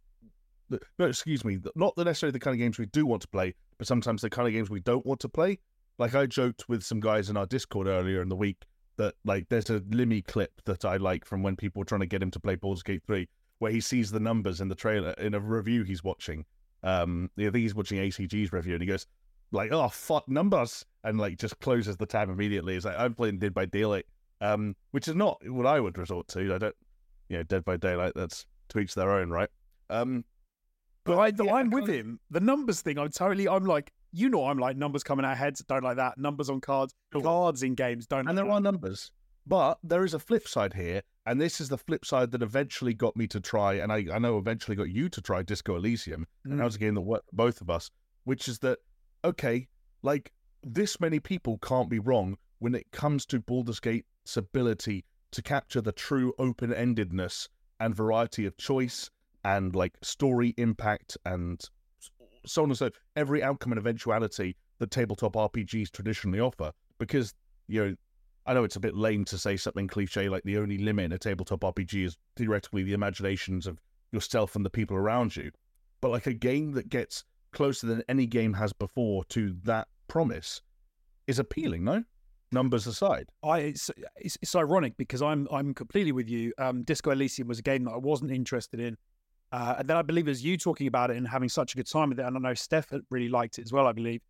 no, 0.70 1.06
excuse 1.06 1.44
me, 1.44 1.58
not 1.74 1.96
necessarily 1.96 2.32
the 2.32 2.38
kind 2.38 2.54
of 2.54 2.58
games 2.58 2.78
we 2.78 2.86
do 2.86 3.04
want 3.04 3.22
to 3.22 3.28
play, 3.28 3.54
but 3.78 3.86
sometimes 3.86 4.22
the 4.22 4.30
kind 4.30 4.46
of 4.46 4.54
games 4.54 4.70
we 4.70 4.80
don't 4.80 5.04
want 5.04 5.20
to 5.20 5.28
play. 5.28 5.58
Like 5.98 6.14
I 6.14 6.26
joked 6.26 6.68
with 6.68 6.82
some 6.82 7.00
guys 7.00 7.30
in 7.30 7.36
our 7.36 7.46
Discord 7.46 7.86
earlier 7.86 8.22
in 8.22 8.28
the 8.28 8.36
week 8.36 8.64
that 8.98 9.14
like 9.24 9.48
there's 9.48 9.70
a 9.70 9.80
Limmy 9.80 10.24
clip 10.24 10.52
that 10.64 10.84
I 10.84 10.96
like 10.96 11.24
from 11.24 11.42
when 11.42 11.56
people 11.56 11.80
were 11.80 11.86
trying 11.86 12.00
to 12.00 12.06
get 12.06 12.22
him 12.22 12.30
to 12.32 12.40
play 12.40 12.54
Baldur's 12.54 12.82
Gate 12.82 13.02
3, 13.06 13.28
where 13.58 13.70
he 13.72 13.80
sees 13.80 14.10
the 14.10 14.20
numbers 14.20 14.60
in 14.60 14.68
the 14.68 14.74
trailer 14.74 15.12
in 15.12 15.34
a 15.34 15.40
review 15.40 15.84
he's 15.84 16.04
watching. 16.04 16.44
Um, 16.82 17.30
I 17.38 17.42
think 17.44 17.56
he's 17.56 17.74
watching 17.74 17.98
ACG's 17.98 18.52
review, 18.52 18.74
and 18.74 18.82
he 18.82 18.86
goes, 18.86 19.06
like, 19.52 19.72
oh 19.72 19.88
fuck 19.88 20.28
numbers, 20.28 20.84
and 21.04 21.18
like 21.18 21.38
just 21.38 21.58
closes 21.60 21.96
the 21.96 22.06
tab 22.06 22.28
immediately. 22.28 22.76
It's 22.76 22.84
like 22.84 22.98
I'm 22.98 23.14
playing 23.14 23.38
Dead 23.38 23.54
by 23.54 23.66
Daylight, 23.66 24.06
um, 24.40 24.76
which 24.90 25.08
is 25.08 25.14
not 25.14 25.38
what 25.46 25.66
I 25.66 25.80
would 25.80 25.98
resort 25.98 26.28
to. 26.28 26.54
I 26.54 26.58
don't, 26.58 26.76
you 27.28 27.38
know, 27.38 27.42
Dead 27.42 27.64
by 27.64 27.76
Daylight. 27.76 28.12
That's 28.14 28.46
to 28.70 28.78
each 28.78 28.94
their 28.94 29.10
own, 29.10 29.30
right? 29.30 29.48
Um, 29.90 30.24
But 31.04 31.18
I, 31.18 31.26
yeah, 31.44 31.54
I'm 31.54 31.72
I 31.72 31.80
with 31.80 31.88
him. 31.88 32.18
The 32.30 32.40
numbers 32.40 32.80
thing, 32.82 32.98
I'm 32.98 33.10
totally. 33.10 33.48
I'm 33.48 33.64
like, 33.64 33.92
you 34.16 34.28
know, 34.28 34.46
I'm 34.46 34.58
like 34.58 34.76
numbers 34.76 35.02
coming 35.04 35.24
out 35.26 35.36
heads. 35.36 35.62
Don't 35.68 35.84
like 35.84 35.96
that. 35.96 36.16
Numbers 36.18 36.48
on 36.50 36.60
cards, 36.60 36.94
Sure. 37.12 37.22
cards 37.22 37.62
in 37.62 37.74
games. 37.74 38.06
Don't. 38.06 38.20
and 38.20 38.28
like 38.28 38.36
there 38.36 38.44
that. 38.46 38.50
are 38.52 38.60
numbers, 38.60 39.12
but 39.46 39.78
there 39.82 40.04
is 40.04 40.14
a 40.14 40.18
flip 40.18 40.48
side 40.48 40.74
here, 40.74 41.02
and 41.26 41.40
this 41.40 41.60
is 41.60 41.68
the 41.68 41.78
flip 41.78 42.04
side 42.04 42.30
that 42.32 42.42
eventually 42.42 42.94
got 42.94 43.16
me 43.16 43.26
to 43.28 43.40
try, 43.40 43.74
and 43.74 43.92
I, 43.92 44.06
I 44.12 44.18
know 44.18 44.38
eventually 44.38 44.76
got 44.76 44.90
you 44.90 45.08
to 45.10 45.20
try 45.20 45.42
Disco 45.42 45.76
Elysium, 45.76 46.26
and 46.44 46.54
Mm. 46.54 46.58
that 46.58 46.64
was 46.64 46.76
a 46.76 46.78
game 46.78 46.94
that 46.94 47.00
worked 47.02 47.28
for 47.30 47.36
both 47.36 47.60
of 47.60 47.68
us, 47.70 47.90
which 48.24 48.48
is 48.48 48.58
that 48.60 48.78
okay, 49.24 49.68
like 50.02 50.32
this 50.62 51.00
many 51.00 51.20
people 51.20 51.58
can't 51.58 51.90
be 51.90 51.98
wrong 51.98 52.36
when 52.58 52.74
it 52.74 52.90
comes 52.92 53.26
to 53.26 53.38
Baldur's 53.40 53.80
Gate's 53.80 54.36
ability 54.36 55.04
to 55.32 55.42
capture 55.42 55.80
the 55.80 55.92
true 55.92 56.32
open-endedness 56.38 57.48
and 57.78 57.94
variety 57.94 58.46
of 58.46 58.56
choice 58.56 59.10
and 59.44 59.74
like 59.76 59.92
story 60.02 60.54
impact 60.56 61.16
and 61.24 61.60
so 62.46 62.62
on 62.62 62.70
and 62.70 62.78
so 62.78 62.90
every 63.16 63.42
outcome 63.42 63.72
and 63.72 63.78
eventuality 63.78 64.56
that 64.78 64.90
tabletop 64.90 65.34
RPGs 65.34 65.90
traditionally 65.90 66.40
offer. 66.40 66.72
Because 66.98 67.34
you 67.68 67.84
know, 67.84 67.96
I 68.46 68.54
know 68.54 68.64
it's 68.64 68.76
a 68.76 68.80
bit 68.80 68.96
lame 68.96 69.24
to 69.26 69.38
say 69.38 69.56
something 69.56 69.88
cliche 69.88 70.28
like 70.28 70.44
the 70.44 70.58
only 70.58 70.78
limit 70.78 71.06
in 71.06 71.12
a 71.12 71.18
tabletop 71.18 71.60
RPG 71.60 72.04
is 72.04 72.16
theoretically 72.36 72.82
the 72.84 72.92
imaginations 72.92 73.66
of 73.66 73.80
yourself 74.12 74.54
and 74.56 74.64
the 74.64 74.70
people 74.70 74.96
around 74.96 75.36
you. 75.36 75.50
But 76.00 76.10
like 76.10 76.26
a 76.26 76.32
game 76.32 76.72
that 76.72 76.88
gets 76.88 77.24
closer 77.52 77.86
than 77.86 78.02
any 78.08 78.26
game 78.26 78.52
has 78.54 78.72
before 78.72 79.24
to 79.24 79.56
that 79.64 79.88
promise 80.08 80.60
is 81.26 81.38
appealing, 81.38 81.84
no? 81.84 82.04
Numbers 82.52 82.86
aside. 82.86 83.28
I 83.42 83.58
it's, 83.58 83.90
it's 84.16 84.38
it's 84.40 84.54
ironic 84.54 84.96
because 84.96 85.20
I'm 85.20 85.48
I'm 85.50 85.74
completely 85.74 86.12
with 86.12 86.28
you. 86.28 86.52
Um, 86.58 86.84
Disco 86.84 87.10
Elysium 87.10 87.48
was 87.48 87.58
a 87.58 87.62
game 87.62 87.84
that 87.84 87.90
I 87.90 87.96
wasn't 87.96 88.30
interested 88.30 88.78
in, 88.78 88.96
uh, 89.52 89.76
and 89.78 89.88
then 89.88 89.96
I 89.96 90.02
believe 90.02 90.26
it 90.26 90.30
was 90.30 90.44
you 90.44 90.56
talking 90.56 90.86
about 90.86 91.10
it 91.10 91.16
and 91.16 91.26
having 91.26 91.48
such 91.48 91.74
a 91.74 91.76
good 91.76 91.86
time 91.86 92.10
with 92.10 92.18
it, 92.18 92.24
and 92.26 92.36
I 92.36 92.40
know 92.40 92.54
Steph 92.54 92.92
really 93.10 93.28
liked 93.28 93.58
it 93.58 93.62
as 93.62 93.72
well. 93.72 93.86
I 93.86 93.92
believe, 93.92 94.20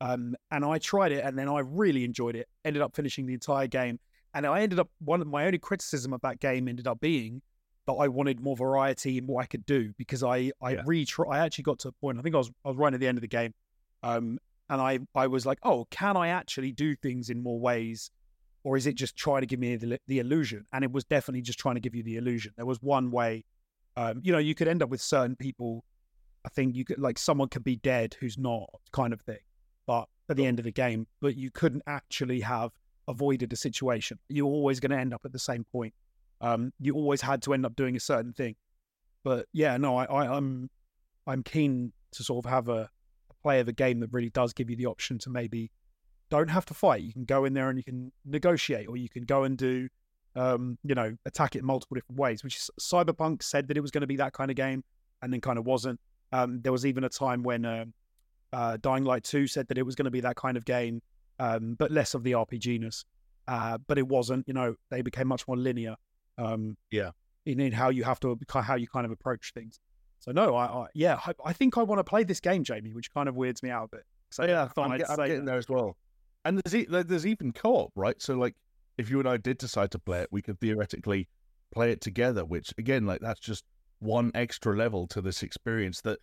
um, 0.00 0.34
and 0.50 0.64
I 0.64 0.78
tried 0.78 1.12
it, 1.12 1.24
and 1.24 1.38
then 1.38 1.48
I 1.48 1.60
really 1.60 2.04
enjoyed 2.04 2.36
it. 2.36 2.48
Ended 2.64 2.82
up 2.82 2.94
finishing 2.94 3.26
the 3.26 3.34
entire 3.34 3.66
game, 3.66 3.98
and 4.34 4.46
I 4.46 4.60
ended 4.62 4.78
up 4.78 4.90
one 4.98 5.20
of 5.20 5.26
my 5.26 5.46
only 5.46 5.58
criticism 5.58 6.12
of 6.12 6.20
that 6.22 6.40
game 6.40 6.68
ended 6.68 6.86
up 6.86 7.00
being 7.00 7.40
that 7.86 7.92
I 7.92 8.08
wanted 8.08 8.40
more 8.40 8.56
variety 8.56 9.18
in 9.18 9.26
what 9.26 9.42
I 9.42 9.46
could 9.46 9.66
do 9.66 9.92
because 9.98 10.22
I 10.22 10.50
I 10.62 10.72
Yeah. 10.72 10.82
retry 10.84 11.32
I 11.32 11.38
actually 11.40 11.64
got 11.64 11.78
to 11.80 11.88
a 11.88 11.92
point. 11.92 12.18
I 12.18 12.22
think 12.22 12.34
I 12.34 12.38
was 12.38 12.50
I 12.64 12.68
was 12.68 12.76
right 12.76 12.92
at 12.92 12.98
the 13.00 13.06
end 13.06 13.18
of 13.18 13.22
the 13.22 13.28
game, 13.28 13.52
um, 14.02 14.38
and 14.68 14.80
I 14.80 15.00
I 15.14 15.26
was 15.26 15.46
like, 15.46 15.58
oh, 15.62 15.86
can 15.90 16.16
I 16.16 16.28
actually 16.28 16.72
do 16.72 16.96
things 16.96 17.30
in 17.30 17.42
more 17.42 17.60
ways, 17.60 18.10
or 18.64 18.76
is 18.76 18.86
it 18.86 18.94
just 18.94 19.16
trying 19.16 19.42
to 19.42 19.46
give 19.46 19.60
me 19.60 19.76
the, 19.76 20.00
the 20.08 20.18
illusion? 20.18 20.64
And 20.72 20.82
it 20.82 20.90
was 20.90 21.04
definitely 21.04 21.42
just 21.42 21.58
trying 21.58 21.74
to 21.76 21.80
give 21.80 21.94
you 21.94 22.02
the 22.02 22.16
illusion. 22.16 22.52
There 22.56 22.66
was 22.66 22.82
one 22.82 23.10
way, 23.10 23.44
um, 23.96 24.20
you 24.22 24.32
know, 24.32 24.38
you 24.38 24.54
could 24.54 24.68
end 24.68 24.82
up 24.82 24.88
with 24.88 25.00
certain 25.00 25.36
people. 25.36 25.84
I 26.44 26.48
think 26.50 26.74
you 26.74 26.84
could 26.84 26.98
like 26.98 27.18
someone 27.18 27.48
could 27.48 27.64
be 27.64 27.76
dead 27.76 28.16
who's 28.20 28.36
not 28.36 28.68
kind 28.92 29.12
of 29.12 29.20
thing, 29.22 29.38
but 29.86 30.08
at 30.28 30.36
the 30.36 30.46
end 30.46 30.58
of 30.58 30.64
the 30.64 30.72
game, 30.72 31.06
but 31.20 31.36
you 31.36 31.50
couldn't 31.50 31.82
actually 31.86 32.40
have 32.40 32.72
avoided 33.08 33.52
a 33.52 33.56
situation. 33.56 34.18
You're 34.28 34.46
always 34.46 34.80
going 34.80 34.90
to 34.90 34.98
end 34.98 35.14
up 35.14 35.22
at 35.24 35.32
the 35.32 35.38
same 35.38 35.64
point. 35.64 35.94
Um, 36.40 36.72
you 36.80 36.94
always 36.94 37.20
had 37.20 37.42
to 37.42 37.54
end 37.54 37.64
up 37.64 37.76
doing 37.76 37.96
a 37.96 38.00
certain 38.00 38.32
thing. 38.32 38.56
But 39.22 39.46
yeah, 39.52 39.76
no, 39.76 39.96
I, 39.96 40.04
I 40.04 40.36
I'm 40.36 40.68
I'm 41.26 41.42
keen 41.42 41.92
to 42.12 42.22
sort 42.22 42.44
of 42.44 42.50
have 42.50 42.68
a, 42.68 42.90
a 43.30 43.34
play 43.42 43.60
of 43.60 43.68
a 43.68 43.72
game 43.72 44.00
that 44.00 44.12
really 44.12 44.30
does 44.30 44.52
give 44.52 44.68
you 44.70 44.76
the 44.76 44.86
option 44.86 45.18
to 45.20 45.30
maybe 45.30 45.70
don't 46.30 46.48
have 46.48 46.66
to 46.66 46.74
fight. 46.74 47.02
You 47.02 47.12
can 47.12 47.24
go 47.24 47.44
in 47.44 47.54
there 47.54 47.70
and 47.70 47.78
you 47.78 47.84
can 47.84 48.12
negotiate, 48.24 48.88
or 48.88 48.96
you 48.96 49.08
can 49.08 49.24
go 49.24 49.44
and 49.44 49.56
do, 49.56 49.88
um, 50.36 50.78
you 50.84 50.94
know, 50.94 51.16
attack 51.26 51.54
it 51.56 51.60
in 51.60 51.64
multiple 51.66 51.94
different 51.94 52.18
ways. 52.18 52.42
Which 52.44 52.56
is, 52.56 52.70
Cyberpunk 52.80 53.42
said 53.42 53.68
that 53.68 53.76
it 53.76 53.80
was 53.80 53.90
going 53.90 54.02
to 54.02 54.06
be 54.06 54.16
that 54.16 54.32
kind 54.32 54.50
of 54.50 54.56
game, 54.56 54.82
and 55.22 55.32
then 55.32 55.40
kind 55.40 55.58
of 55.58 55.64
wasn't. 55.64 56.00
Um, 56.32 56.60
there 56.62 56.72
was 56.72 56.84
even 56.86 57.04
a 57.04 57.08
time 57.08 57.42
when 57.42 57.64
um, 57.64 57.92
uh, 58.52 58.76
Dying 58.80 59.04
Light 59.04 59.24
Two 59.24 59.46
said 59.46 59.68
that 59.68 59.78
it 59.78 59.82
was 59.84 59.94
going 59.94 60.06
to 60.06 60.10
be 60.10 60.20
that 60.20 60.36
kind 60.36 60.56
of 60.56 60.64
game, 60.64 61.00
um, 61.38 61.74
but 61.78 61.90
less 61.90 62.14
of 62.14 62.22
the 62.24 62.32
RPG-ness. 62.32 63.04
Uh, 63.46 63.78
but 63.86 63.98
it 63.98 64.08
wasn't. 64.08 64.46
You 64.48 64.54
know, 64.54 64.74
they 64.90 65.02
became 65.02 65.28
much 65.28 65.46
more 65.46 65.56
linear. 65.56 65.96
Um, 66.38 66.76
Yeah. 66.90 67.10
In, 67.46 67.60
in 67.60 67.72
how 67.72 67.90
you 67.90 68.04
have 68.04 68.18
to 68.20 68.38
how 68.48 68.74
you 68.76 68.88
kind 68.88 69.04
of 69.04 69.12
approach 69.12 69.52
things. 69.54 69.78
So 70.18 70.32
no, 70.32 70.54
I, 70.56 70.64
I 70.64 70.86
yeah, 70.94 71.20
I, 71.26 71.32
I 71.44 71.52
think 71.52 71.76
I 71.76 71.82
want 71.82 71.98
to 71.98 72.04
play 72.04 72.24
this 72.24 72.40
game, 72.40 72.64
Jamie, 72.64 72.94
which 72.94 73.12
kind 73.12 73.28
of 73.28 73.36
weirds 73.36 73.62
me 73.62 73.68
out 73.68 73.84
a 73.92 73.96
bit. 73.96 74.04
So 74.30 74.46
yeah, 74.46 74.68
I 74.76 74.80
I'm, 74.80 74.96
get- 74.96 75.06
getting 75.08 75.36
that. 75.40 75.44
there 75.46 75.58
as 75.58 75.68
well. 75.68 75.96
And 76.46 76.58
there's 76.64 76.74
e- 76.74 76.86
there's 76.88 77.26
even 77.26 77.52
co-op, 77.52 77.92
right? 77.94 78.20
So 78.20 78.34
like, 78.38 78.54
if 78.98 79.10
you 79.10 79.18
and 79.18 79.28
I 79.28 79.36
did 79.36 79.58
decide 79.58 79.90
to 79.92 79.98
play 79.98 80.20
it, 80.20 80.28
we 80.30 80.42
could 80.42 80.60
theoretically 80.60 81.28
play 81.72 81.90
it 81.90 82.00
together. 82.00 82.44
Which 82.44 82.72
again, 82.78 83.06
like 83.06 83.20
that's 83.20 83.40
just 83.40 83.64
one 83.98 84.30
extra 84.34 84.76
level 84.76 85.06
to 85.08 85.20
this 85.20 85.42
experience 85.42 86.00
that 86.02 86.18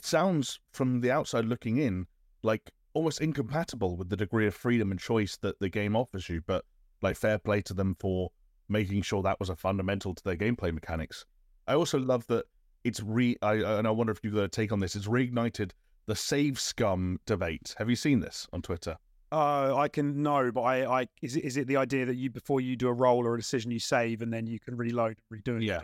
sounds 0.00 0.58
from 0.72 1.00
the 1.00 1.10
outside 1.10 1.44
looking 1.44 1.78
in 1.78 2.06
like 2.42 2.70
almost 2.94 3.20
incompatible 3.20 3.96
with 3.96 4.08
the 4.08 4.16
degree 4.16 4.46
of 4.46 4.54
freedom 4.54 4.90
and 4.90 5.00
choice 5.00 5.36
that 5.38 5.58
the 5.60 5.68
game 5.68 5.96
offers 5.96 6.28
you. 6.28 6.42
But 6.46 6.64
like, 7.00 7.16
fair 7.16 7.38
play 7.38 7.62
to 7.62 7.74
them 7.74 7.96
for 7.98 8.30
making 8.68 9.02
sure 9.02 9.22
that 9.22 9.40
was 9.40 9.48
a 9.48 9.56
fundamental 9.56 10.14
to 10.14 10.24
their 10.24 10.36
gameplay 10.36 10.72
mechanics. 10.72 11.24
I 11.66 11.74
also 11.74 11.98
love 11.98 12.26
that 12.28 12.46
it's 12.84 13.00
re. 13.02 13.36
I 13.42 13.54
and 13.54 13.86
I 13.86 13.90
wonder 13.90 14.12
if 14.12 14.20
you've 14.22 14.34
got 14.34 14.44
a 14.44 14.48
take 14.48 14.72
on 14.72 14.80
this. 14.80 14.96
It's 14.96 15.06
reignited 15.06 15.70
the 16.06 16.16
save 16.16 16.58
scum 16.60 17.20
debate. 17.26 17.74
Have 17.78 17.88
you 17.88 17.96
seen 17.96 18.20
this 18.20 18.48
on 18.52 18.62
Twitter? 18.62 18.96
Uh, 19.32 19.74
I 19.76 19.88
can 19.88 20.22
no, 20.22 20.52
but 20.52 20.60
I, 20.60 21.00
I 21.00 21.06
is 21.22 21.36
it 21.36 21.44
is 21.44 21.56
it 21.56 21.66
the 21.66 21.78
idea 21.78 22.04
that 22.04 22.16
you 22.16 22.28
before 22.30 22.60
you 22.60 22.76
do 22.76 22.88
a 22.88 22.92
roll 22.92 23.26
or 23.26 23.34
a 23.34 23.38
decision 23.38 23.70
you 23.70 23.78
save 23.78 24.20
and 24.20 24.32
then 24.32 24.46
you 24.46 24.60
can 24.60 24.76
reload 24.76 25.16
and 25.30 25.42
redo 25.42 25.56
it? 25.56 25.62
Yeah. 25.62 25.80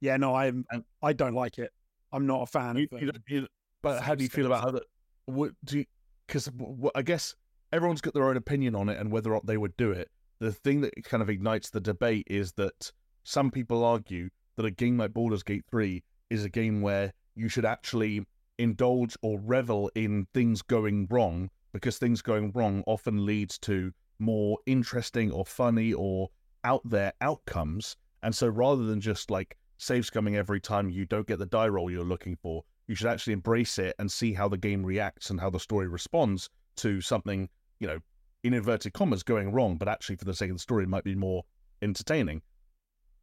yeah. 0.00 0.16
No, 0.16 0.34
I'm 0.34 0.64
And- 0.70 0.84
I 1.02 1.12
don't 1.12 1.34
like 1.34 1.58
it. 1.58 1.72
I'm 2.12 2.26
not 2.26 2.42
a 2.42 2.46
fan 2.46 2.76
You, 2.76 2.86
of 2.92 3.02
you, 3.02 3.12
you- 3.26 3.48
but 3.82 4.00
how 4.02 4.14
do 4.14 4.22
you 4.22 4.30
feel 4.30 4.46
about 4.46 4.62
how 4.62 4.70
that? 4.70 4.84
What 5.26 5.52
do 5.64 5.78
you? 5.78 5.84
Because 6.26 6.48
I 6.94 7.02
guess 7.02 7.34
everyone's 7.72 8.00
got 8.00 8.14
their 8.14 8.28
own 8.28 8.36
opinion 8.36 8.74
on 8.76 8.88
it 8.88 8.98
and 8.98 9.10
whether 9.10 9.30
or 9.30 9.34
not 9.34 9.46
they 9.46 9.56
would 9.58 9.76
do 9.76 9.90
it. 9.90 10.08
The 10.38 10.52
thing 10.52 10.80
that 10.82 10.92
kind 11.04 11.22
of 11.22 11.28
ignites 11.28 11.70
the 11.70 11.80
debate 11.80 12.26
is 12.30 12.52
that 12.52 12.92
some 13.24 13.50
people 13.50 13.84
argue 13.84 14.30
that 14.56 14.64
a 14.64 14.70
game 14.70 14.98
like 14.98 15.12
Baldur's 15.12 15.42
Gate 15.42 15.64
3 15.70 16.02
is 16.30 16.44
a 16.44 16.48
game 16.48 16.80
where 16.80 17.12
you 17.34 17.48
should 17.48 17.64
actually 17.64 18.24
indulge 18.58 19.16
or 19.22 19.38
revel 19.40 19.90
in 19.96 20.26
things 20.32 20.62
going 20.62 21.08
wrong 21.10 21.50
because 21.74 21.98
things 21.98 22.22
going 22.22 22.52
wrong 22.54 22.82
often 22.86 23.26
leads 23.26 23.58
to 23.58 23.92
more 24.18 24.56
interesting 24.64 25.30
or 25.32 25.44
funny 25.44 25.92
or 25.92 26.30
out 26.62 26.80
there 26.88 27.12
outcomes. 27.20 27.96
And 28.22 28.34
so 28.34 28.46
rather 28.46 28.84
than 28.84 29.00
just 29.00 29.30
like 29.30 29.58
saves 29.76 30.08
coming 30.08 30.36
every 30.36 30.60
time 30.60 30.88
you 30.88 31.04
don't 31.04 31.26
get 31.26 31.40
the 31.40 31.46
die 31.46 31.68
roll 31.68 31.90
you're 31.90 32.04
looking 32.04 32.36
for, 32.36 32.62
You 32.86 32.94
should 32.94 33.06
actually 33.06 33.32
embrace 33.32 33.78
it 33.78 33.94
and 33.98 34.10
see 34.10 34.32
how 34.32 34.48
the 34.48 34.58
game 34.58 34.84
reacts 34.84 35.30
and 35.30 35.40
how 35.40 35.50
the 35.50 35.60
story 35.60 35.88
responds 35.88 36.50
to 36.76 37.00
something, 37.00 37.48
you 37.80 37.86
know, 37.86 37.98
in 38.42 38.52
inverted 38.52 38.92
commas 38.92 39.22
going 39.22 39.52
wrong, 39.52 39.76
but 39.76 39.88
actually 39.88 40.16
for 40.16 40.26
the 40.26 40.34
sake 40.34 40.50
of 40.50 40.56
the 40.56 40.60
story, 40.60 40.84
it 40.84 40.88
might 40.88 41.04
be 41.04 41.14
more 41.14 41.44
entertaining. 41.80 42.42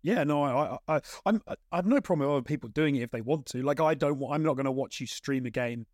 Yeah, 0.02 0.24
no, 0.24 0.44
I, 0.44 0.78
I, 0.88 0.96
I, 0.96 1.02
I'm, 1.28 1.42
I 1.48 1.76
have 1.76 1.86
no 1.86 2.02
problem 2.02 2.28
with 2.28 2.36
other 2.36 2.44
people 2.44 2.70
doing 2.70 2.96
it 2.96 3.04
if 3.04 3.12
they 3.12 3.22
want 3.22 3.46
to. 3.48 3.62
Like, 3.62 3.80
I 3.80 3.94
don't, 3.94 4.20
I'm 4.32 4.42
not 4.42 4.56
going 4.56 4.66
to 4.66 4.72
watch 4.72 5.00
you 5.00 5.06
stream 5.06 5.46
a 5.46 5.52
game 5.52 5.86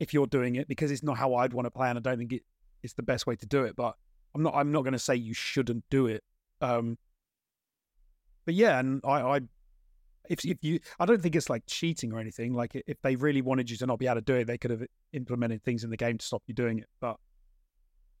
if 0.00 0.12
you're 0.12 0.26
doing 0.26 0.56
it 0.56 0.68
because 0.68 0.90
it's 0.90 1.02
not 1.02 1.16
how 1.16 1.34
I'd 1.34 1.52
want 1.52 1.66
to 1.66 1.70
play, 1.70 1.88
and 1.88 1.98
I 1.98 2.00
don't 2.00 2.18
think 2.18 2.32
it, 2.32 2.42
it's 2.82 2.94
the 2.94 3.02
best 3.02 3.26
way 3.26 3.36
to 3.36 3.46
do 3.46 3.64
it. 3.64 3.76
But 3.76 3.94
I'm 4.34 4.42
not, 4.42 4.54
I'm 4.54 4.72
not 4.72 4.82
going 4.82 4.92
to 4.92 4.98
say 4.98 5.14
you 5.14 5.34
shouldn't 5.34 5.84
do 5.90 6.06
it. 6.06 6.22
Um, 6.60 6.98
but 8.44 8.54
yeah, 8.54 8.78
and 8.78 9.00
I, 9.04 9.20
I, 9.20 9.40
if 10.28 10.44
if 10.44 10.58
you, 10.62 10.80
I 10.98 11.06
don't 11.06 11.22
think 11.22 11.36
it's 11.36 11.50
like 11.50 11.62
cheating 11.66 12.12
or 12.12 12.18
anything. 12.18 12.52
Like, 12.52 12.72
if 12.86 13.00
they 13.02 13.16
really 13.16 13.42
wanted 13.42 13.70
you 13.70 13.76
to 13.78 13.86
not 13.86 13.98
be 13.98 14.06
able 14.06 14.16
to 14.16 14.20
do 14.22 14.34
it, 14.34 14.46
they 14.46 14.58
could 14.58 14.70
have 14.70 14.82
implemented 15.12 15.62
things 15.62 15.84
in 15.84 15.90
the 15.90 15.96
game 15.96 16.18
to 16.18 16.24
stop 16.24 16.42
you 16.46 16.54
doing 16.54 16.78
it. 16.78 16.88
But 17.00 17.16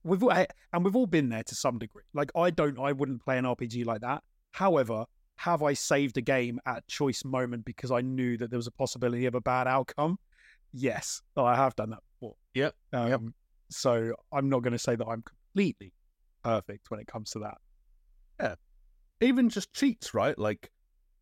we've 0.04 0.22
and 0.22 0.84
we've 0.84 0.96
all 0.96 1.06
been 1.06 1.28
there 1.28 1.42
to 1.42 1.54
some 1.54 1.78
degree. 1.78 2.04
Like, 2.12 2.30
I 2.36 2.50
don't, 2.50 2.78
I 2.78 2.92
wouldn't 2.92 3.24
play 3.24 3.38
an 3.38 3.44
RPG 3.44 3.84
like 3.86 4.02
that. 4.02 4.22
However, 4.52 5.06
have 5.36 5.62
I 5.62 5.72
saved 5.72 6.16
a 6.16 6.20
game 6.20 6.60
at 6.66 6.86
choice 6.86 7.24
moment 7.24 7.64
because 7.64 7.90
I 7.90 8.00
knew 8.02 8.36
that 8.36 8.50
there 8.50 8.58
was 8.58 8.68
a 8.68 8.72
possibility 8.72 9.26
of 9.26 9.34
a 9.34 9.40
bad 9.40 9.66
outcome? 9.66 10.18
Yes, 10.76 11.22
I 11.36 11.54
have 11.54 11.76
done 11.76 11.90
that 11.90 12.00
before. 12.12 12.34
Yep. 12.54 12.74
Um, 12.92 13.08
yep. 13.08 13.20
So 13.70 14.14
I'm 14.32 14.48
not 14.48 14.62
going 14.62 14.72
to 14.72 14.78
say 14.78 14.96
that 14.96 15.06
I'm 15.06 15.22
completely 15.22 15.92
perfect 16.42 16.90
when 16.90 17.00
it 17.00 17.06
comes 17.06 17.30
to 17.30 17.38
that. 17.40 17.58
Yeah. 18.40 18.54
Even 19.20 19.48
just 19.48 19.72
cheats, 19.72 20.14
right? 20.14 20.36
Like, 20.36 20.70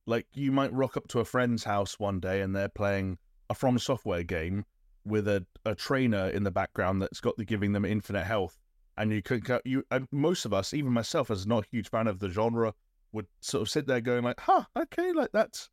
like 0.07 0.27
you 0.35 0.53
might 0.53 0.73
rock 0.73 0.97
up 0.97 1.07
to 1.09 1.21
a 1.21 1.25
friend's 1.25 1.63
house 1.63 1.99
one 1.99 2.19
day 2.19 2.41
and 2.41 2.57
they're 2.57 2.69
playing 2.69 3.19
a 3.51 3.55
From 3.55 3.79
Software 3.79 4.23
game 4.23 4.65
with 5.05 5.29
a, 5.29 5.45
a 5.65 5.75
trainer 5.75 6.29
in 6.29 6.45
the 6.45 6.51
background 6.51 7.03
that's 7.03 7.21
got 7.21 7.37
the 7.37 7.45
giving 7.45 7.73
them 7.73 7.85
infinite 7.85 8.25
health, 8.25 8.59
and 8.97 9.13
you 9.13 9.23
could 9.23 9.47
you 9.65 9.85
and 9.91 10.07
most 10.11 10.45
of 10.45 10.53
us, 10.53 10.75
even 10.75 10.93
myself, 10.93 11.31
as 11.31 11.47
not 11.47 11.65
a 11.65 11.69
huge 11.71 11.91
fan 11.91 12.07
of 12.07 12.19
the 12.19 12.29
genre 12.29 12.73
would 13.13 13.27
sort 13.41 13.63
of 13.63 13.69
sit 13.69 13.87
there 13.87 14.01
going 14.01 14.25
like, 14.25 14.41
"Huh, 14.41 14.65
okay, 14.77 15.13
like 15.13 15.31
that's 15.33 15.69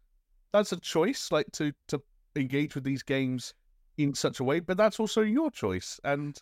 that's 0.51 0.71
a 0.71 0.79
choice, 0.79 1.31
like 1.31 1.47
to 1.53 1.71
to 1.87 2.01
engage 2.35 2.75
with 2.75 2.83
these 2.83 3.03
games 3.03 3.53
in 3.99 4.13
such 4.13 4.39
a 4.39 4.43
way, 4.43 4.59
but 4.59 4.77
that's 4.77 4.99
also 4.99 5.21
your 5.21 5.51
choice." 5.51 5.99
And 6.03 6.37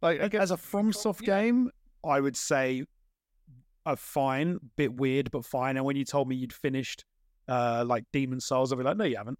like, 0.00 0.30
guess, 0.30 0.42
as 0.42 0.50
a 0.50 0.56
FromSoft 0.56 1.26
yeah. 1.26 1.42
game, 1.42 1.70
I 2.04 2.20
would 2.20 2.36
say 2.36 2.84
a 3.86 3.96
fine, 3.96 4.58
bit 4.76 4.94
weird, 4.94 5.30
but 5.30 5.44
fine. 5.44 5.76
And 5.76 5.84
when 5.84 5.96
you 5.96 6.04
told 6.04 6.28
me 6.28 6.36
you'd 6.36 6.52
finished 6.52 7.04
uh 7.48 7.84
like 7.86 8.04
Demon's 8.12 8.46
Souls, 8.46 8.72
I'd 8.72 8.78
be 8.78 8.84
like, 8.84 8.96
"No, 8.96 9.04
you 9.04 9.16
haven't." 9.16 9.38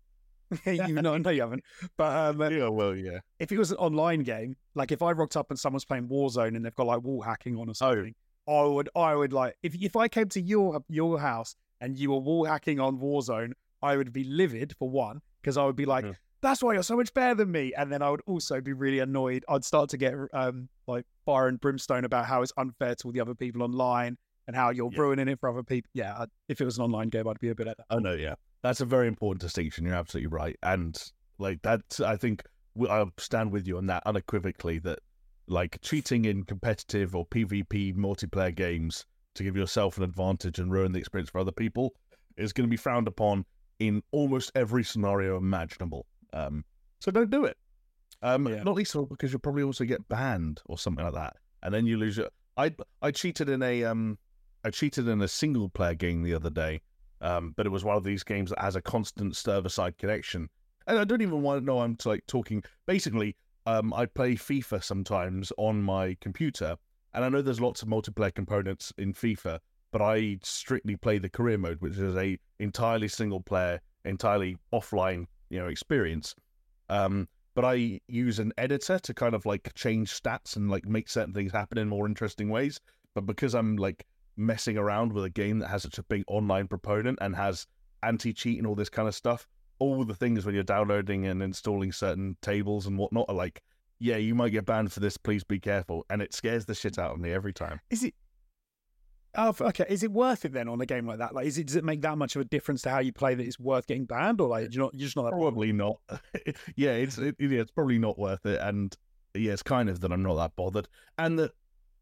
you 0.66 1.00
know, 1.00 1.16
no, 1.16 1.30
you 1.30 1.40
haven't. 1.40 1.62
But 1.96 2.40
um, 2.40 2.40
yeah, 2.52 2.68
well, 2.68 2.94
yeah. 2.94 3.18
If 3.38 3.52
it 3.52 3.58
was 3.58 3.70
an 3.70 3.78
online 3.78 4.22
game, 4.22 4.56
like 4.74 4.92
if 4.92 5.02
I 5.02 5.12
rocked 5.12 5.36
up 5.36 5.50
and 5.50 5.58
someone's 5.58 5.84
playing 5.84 6.08
Warzone 6.08 6.56
and 6.56 6.64
they've 6.64 6.74
got 6.74 6.86
like 6.86 7.02
wall 7.02 7.22
hacking 7.22 7.56
on 7.56 7.68
or 7.68 7.70
oh. 7.70 7.74
something, 7.74 8.14
I 8.48 8.62
would 8.62 8.88
I 8.94 9.14
would 9.14 9.32
like 9.32 9.56
if 9.62 9.74
if 9.74 9.96
I 9.96 10.08
came 10.08 10.28
to 10.30 10.40
your 10.40 10.80
your 10.88 11.18
house 11.18 11.56
and 11.80 11.98
you 11.98 12.10
were 12.10 12.18
wall 12.18 12.44
hacking 12.44 12.80
on 12.80 12.98
Warzone, 12.98 13.52
I 13.82 13.96
would 13.96 14.12
be 14.12 14.24
livid 14.24 14.74
for 14.78 14.88
one 14.88 15.20
because 15.40 15.56
I 15.56 15.64
would 15.64 15.76
be 15.76 15.86
like, 15.86 16.06
"That's 16.44 16.62
why 16.62 16.74
you're 16.74 16.82
so 16.82 16.96
much 16.96 17.12
better 17.14 17.34
than 17.34 17.50
me," 17.50 17.72
and 17.76 17.90
then 17.90 18.02
I 18.02 18.10
would 18.10 18.22
also 18.26 18.60
be 18.60 18.72
really 18.72 19.00
annoyed. 19.00 19.44
I'd 19.48 19.64
start 19.64 19.90
to 19.90 19.96
get 19.96 20.14
um 20.32 20.68
like 20.86 21.06
fire 21.24 21.48
and 21.48 21.60
brimstone 21.60 22.04
about 22.04 22.26
how 22.26 22.42
it's 22.42 22.52
unfair 22.56 22.94
to 22.94 23.08
all 23.08 23.12
the 23.12 23.20
other 23.20 23.34
people 23.34 23.62
online 23.62 24.16
and 24.46 24.54
how 24.54 24.70
you're 24.70 24.90
yeah. 24.92 25.00
ruining 25.00 25.28
it 25.28 25.40
for 25.40 25.48
other 25.48 25.62
people. 25.62 25.90
Yeah, 25.94 26.26
if 26.48 26.60
it 26.60 26.64
was 26.64 26.78
an 26.78 26.84
online 26.84 27.08
game, 27.08 27.26
I'd 27.26 27.40
be 27.40 27.48
a 27.48 27.54
bit 27.54 27.66
at 27.66 27.78
that. 27.78 27.86
Oh 27.90 27.98
no, 27.98 28.12
yeah, 28.12 28.34
that's 28.62 28.80
a 28.80 28.84
very 28.84 29.08
important 29.08 29.40
distinction. 29.40 29.84
You're 29.84 29.94
absolutely 29.94 30.28
right, 30.28 30.56
and 30.62 31.00
like 31.38 31.62
that, 31.62 32.00
I 32.04 32.16
think 32.16 32.44
I'll 32.88 33.12
stand 33.18 33.50
with 33.50 33.66
you 33.66 33.78
on 33.78 33.86
that 33.86 34.02
unequivocally. 34.06 34.78
That 34.80 35.00
like 35.46 35.78
cheating 35.82 36.24
in 36.24 36.44
competitive 36.44 37.16
or 37.16 37.26
PvP 37.26 37.94
multiplayer 37.96 38.54
games 38.54 39.06
to 39.34 39.42
give 39.42 39.56
yourself 39.56 39.96
an 39.96 40.04
advantage 40.04 40.58
and 40.58 40.70
ruin 40.70 40.92
the 40.92 40.98
experience 40.98 41.30
for 41.30 41.40
other 41.40 41.52
people 41.52 41.94
is 42.36 42.52
going 42.52 42.66
to 42.66 42.70
be 42.70 42.76
frowned 42.76 43.08
upon 43.08 43.44
in 43.78 44.02
almost 44.12 44.52
every 44.54 44.84
scenario 44.84 45.36
imaginable. 45.36 46.06
Um, 46.34 46.64
so 47.00 47.10
don't 47.10 47.30
do 47.30 47.44
it. 47.44 47.56
Um, 48.22 48.46
yeah. 48.48 48.62
Not 48.62 48.74
least 48.74 48.94
of 48.94 49.00
all 49.00 49.06
because 49.06 49.32
you'll 49.32 49.40
probably 49.40 49.62
also 49.62 49.84
get 49.84 50.06
banned 50.08 50.60
or 50.66 50.78
something 50.78 51.04
like 51.04 51.14
that, 51.14 51.36
and 51.62 51.72
then 51.72 51.86
you 51.86 51.96
lose 51.96 52.16
your. 52.16 52.28
I 52.56 52.74
I 53.02 53.10
cheated 53.10 53.48
in 53.48 53.62
a 53.62 53.84
um, 53.84 54.18
I 54.64 54.70
cheated 54.70 55.08
in 55.08 55.22
a 55.22 55.28
single 55.28 55.68
player 55.68 55.94
game 55.94 56.22
the 56.22 56.34
other 56.34 56.50
day, 56.50 56.80
um, 57.20 57.54
but 57.56 57.66
it 57.66 57.70
was 57.70 57.84
one 57.84 57.96
of 57.96 58.04
these 58.04 58.22
games 58.22 58.50
that 58.50 58.60
has 58.60 58.76
a 58.76 58.82
constant 58.82 59.36
server 59.36 59.68
side 59.68 59.98
connection, 59.98 60.48
and 60.86 60.98
I 60.98 61.04
don't 61.04 61.22
even 61.22 61.42
want 61.42 61.60
to 61.60 61.64
know 61.64 61.80
I'm 61.80 61.96
like 62.04 62.26
talking. 62.26 62.62
Basically, 62.86 63.36
um, 63.66 63.92
I 63.92 64.06
play 64.06 64.34
FIFA 64.34 64.82
sometimes 64.82 65.52
on 65.58 65.82
my 65.82 66.16
computer, 66.20 66.76
and 67.12 67.24
I 67.24 67.28
know 67.28 67.42
there's 67.42 67.60
lots 67.60 67.82
of 67.82 67.88
multiplayer 67.88 68.34
components 68.34 68.92
in 68.98 69.12
FIFA, 69.12 69.58
but 69.92 70.00
I 70.02 70.38
strictly 70.42 70.96
play 70.96 71.18
the 71.18 71.28
career 71.28 71.58
mode, 71.58 71.80
which 71.80 71.98
is 71.98 72.16
a 72.16 72.38
entirely 72.58 73.08
single 73.08 73.40
player, 73.40 73.80
entirely 74.04 74.56
offline, 74.72 75.26
you 75.50 75.58
know, 75.58 75.68
experience. 75.68 76.34
Um, 76.88 77.28
but 77.54 77.64
I 77.64 78.00
use 78.08 78.38
an 78.38 78.52
editor 78.58 78.98
to 78.98 79.14
kind 79.14 79.34
of 79.34 79.46
like 79.46 79.72
change 79.74 80.12
stats 80.12 80.56
and 80.56 80.70
like 80.70 80.86
make 80.86 81.08
certain 81.08 81.32
things 81.32 81.52
happen 81.52 81.78
in 81.78 81.88
more 81.88 82.06
interesting 82.06 82.48
ways. 82.48 82.80
But 83.14 83.26
because 83.26 83.54
I'm 83.54 83.76
like 83.76 84.04
messing 84.36 84.76
around 84.76 85.12
with 85.12 85.24
a 85.24 85.30
game 85.30 85.60
that 85.60 85.68
has 85.68 85.82
such 85.82 85.98
a 85.98 86.02
big 86.04 86.24
online 86.26 86.66
proponent 86.66 87.18
and 87.20 87.36
has 87.36 87.66
anti 88.02 88.32
cheat 88.32 88.58
and 88.58 88.66
all 88.66 88.74
this 88.74 88.88
kind 88.88 89.06
of 89.06 89.14
stuff, 89.14 89.46
all 89.78 90.04
the 90.04 90.14
things 90.14 90.44
when 90.44 90.54
you're 90.54 90.64
downloading 90.64 91.26
and 91.26 91.42
installing 91.42 91.92
certain 91.92 92.36
tables 92.42 92.86
and 92.86 92.98
whatnot 92.98 93.26
are 93.28 93.34
like, 93.34 93.62
yeah, 94.00 94.16
you 94.16 94.34
might 94.34 94.50
get 94.50 94.66
banned 94.66 94.92
for 94.92 95.00
this. 95.00 95.16
Please 95.16 95.44
be 95.44 95.58
careful, 95.58 96.04
and 96.10 96.20
it 96.20 96.34
scares 96.34 96.64
the 96.66 96.74
shit 96.74 96.98
out 96.98 97.12
of 97.12 97.20
me 97.20 97.32
every 97.32 97.52
time. 97.52 97.80
Is 97.90 98.02
it? 98.02 98.14
Oh, 99.36 99.54
okay. 99.60 99.84
Is 99.88 100.02
it 100.02 100.12
worth 100.12 100.44
it 100.44 100.52
then 100.52 100.68
on 100.68 100.80
a 100.80 100.86
game 100.86 101.06
like 101.06 101.18
that? 101.18 101.34
Like, 101.34 101.46
is 101.46 101.58
it 101.58 101.66
does 101.66 101.76
it 101.76 101.84
make 101.84 102.02
that 102.02 102.16
much 102.16 102.36
of 102.36 102.42
a 102.42 102.44
difference 102.44 102.82
to 102.82 102.90
how 102.90 103.00
you 103.00 103.12
play 103.12 103.34
that 103.34 103.44
it's 103.44 103.58
worth 103.58 103.86
getting 103.86 104.04
banned, 104.04 104.40
or 104.40 104.48
like 104.48 104.72
you're 104.72 104.84
not 104.84 104.94
you're 104.94 105.06
just 105.06 105.16
not 105.16 105.30
probably 105.30 105.72
not. 105.72 105.98
yeah, 106.76 106.92
it's 106.92 107.18
it, 107.18 107.36
yeah, 107.38 107.60
it's 107.60 107.72
probably 107.72 107.98
not 107.98 108.18
worth 108.18 108.46
it, 108.46 108.60
and 108.60 108.96
yeah, 109.34 109.52
it's 109.52 109.62
kind 109.62 109.88
of 109.88 110.00
that 110.00 110.12
I'm 110.12 110.22
not 110.22 110.36
that 110.36 110.54
bothered, 110.56 110.88
and 111.18 111.38
that 111.38 111.52